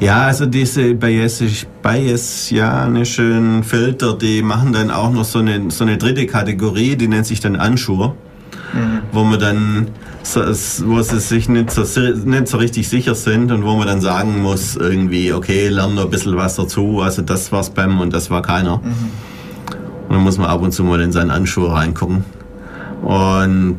Ja, 0.00 0.22
also 0.22 0.46
diese 0.46 0.94
Bayesianischen 0.94 3.62
Filter, 3.62 4.14
die 4.14 4.42
machen 4.42 4.72
dann 4.72 4.90
auch 4.90 5.10
noch 5.10 5.24
so 5.24 5.38
eine, 5.38 5.70
so 5.70 5.84
eine 5.84 5.96
dritte 5.96 6.26
Kategorie, 6.26 6.96
die 6.96 7.06
nennt 7.08 7.26
sich 7.26 7.40
dann 7.40 7.56
Anschur, 7.56 8.14
wo 9.12 9.24
man 9.24 9.40
dann, 9.40 9.88
wo 10.84 11.02
sie 11.02 11.20
sich 11.20 11.48
nicht 11.48 11.70
so, 11.70 11.82
nicht 12.10 12.48
so 12.48 12.58
richtig 12.58 12.88
sicher 12.88 13.14
sind 13.14 13.52
und 13.52 13.64
wo 13.64 13.76
man 13.76 13.86
dann 13.86 14.00
sagen 14.00 14.42
muss, 14.42 14.76
irgendwie, 14.76 15.32
okay, 15.32 15.68
lern 15.68 15.94
noch 15.94 16.04
ein 16.04 16.10
bisschen 16.10 16.36
was 16.36 16.56
dazu, 16.56 17.00
also 17.00 17.22
das 17.22 17.52
war 17.52 17.62
Spam 17.62 18.00
und 18.00 18.12
das 18.12 18.30
war 18.30 18.42
keiner. 18.42 18.80
Und 20.08 20.10
dann 20.10 20.22
muss 20.22 20.36
man 20.36 20.48
ab 20.48 20.60
und 20.60 20.72
zu 20.72 20.84
mal 20.84 21.00
in 21.00 21.12
seinen 21.12 21.30
Anschur 21.30 21.72
reingucken. 21.72 22.24
Und 23.02 23.76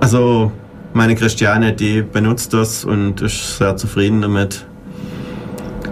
also 0.00 0.52
meine 0.94 1.14
Christiane, 1.14 1.72
die 1.72 2.02
benutzt 2.02 2.52
das 2.52 2.84
und 2.84 3.20
ist 3.20 3.58
sehr 3.58 3.76
zufrieden 3.76 4.22
damit. 4.22 4.64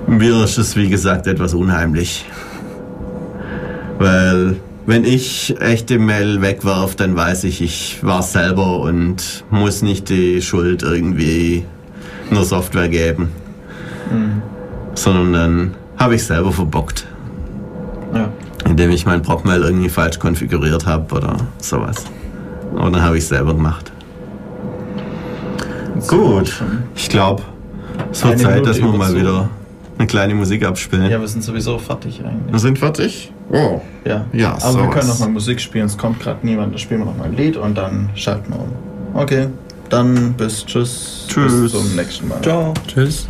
Mir 0.06 0.44
ist 0.44 0.58
es, 0.58 0.76
wie 0.76 0.88
gesagt, 0.88 1.26
etwas 1.26 1.54
unheimlich. 1.54 2.24
Weil, 3.98 4.56
wenn 4.86 5.04
ich 5.04 5.54
echte 5.60 5.98
Mail 5.98 6.40
wegwerf, 6.42 6.96
dann 6.96 7.14
weiß 7.14 7.44
ich, 7.44 7.60
ich 7.62 7.98
war 8.02 8.22
selber 8.22 8.80
und 8.80 9.44
muss 9.50 9.82
nicht 9.82 10.08
die 10.08 10.40
Schuld 10.42 10.82
irgendwie 10.82 11.64
nur 12.30 12.44
Software 12.44 12.88
geben. 12.88 13.30
Sondern 14.94 15.32
dann 15.32 15.74
habe 15.96 16.16
ich 16.16 16.24
selber 16.24 16.50
verbockt, 16.50 17.06
Ja. 18.14 18.28
indem 18.66 18.90
ich 18.90 19.06
mein 19.06 19.22
Prop-Mail 19.22 19.62
irgendwie 19.62 19.88
falsch 19.88 20.18
konfiguriert 20.18 20.86
habe 20.86 21.14
oder 21.14 21.36
sowas. 21.58 22.04
Und 22.72 22.94
dann 22.94 23.02
habe 23.02 23.18
ich 23.18 23.26
selber 23.26 23.54
gemacht. 23.54 23.92
Gut, 26.08 26.62
ich 26.94 27.08
glaube, 27.08 27.42
es 28.12 28.24
wird 28.24 28.38
Zeit, 28.38 28.54
Minute 28.54 28.68
dass 28.68 28.78
wir 28.78 28.86
mal 28.92 29.14
wieder 29.14 29.48
eine 29.98 30.06
kleine 30.06 30.34
Musik 30.34 30.64
abspielen. 30.64 31.10
Ja, 31.10 31.20
wir 31.20 31.28
sind 31.28 31.42
sowieso 31.44 31.78
fertig 31.78 32.20
eigentlich. 32.24 32.52
Wir 32.52 32.58
sind 32.58 32.78
fertig? 32.78 33.32
Oh. 33.50 33.80
Ja. 34.04 34.24
Ja, 34.32 34.52
Aber 34.52 34.62
wir 34.62 34.70
sowas. 34.70 34.94
können 34.94 35.08
noch 35.08 35.18
mal 35.18 35.28
Musik 35.28 35.60
spielen, 35.60 35.86
es 35.86 35.98
kommt 35.98 36.20
gerade 36.20 36.38
niemand, 36.46 36.72
dann 36.72 36.78
spielen 36.78 37.00
wir 37.00 37.06
noch 37.06 37.16
mal 37.16 37.24
ein 37.24 37.36
Lied 37.36 37.56
und 37.56 37.76
dann 37.76 38.10
schalten 38.14 38.52
wir 38.52 38.60
um. 38.60 39.20
Okay, 39.20 39.48
dann 39.88 40.32
bis 40.34 40.64
tschüss. 40.64 41.26
Tschüss. 41.28 41.60
Bis 41.62 41.72
zum 41.72 41.96
nächsten 41.96 42.28
Mal. 42.28 42.40
Tschüss. 42.86 43.26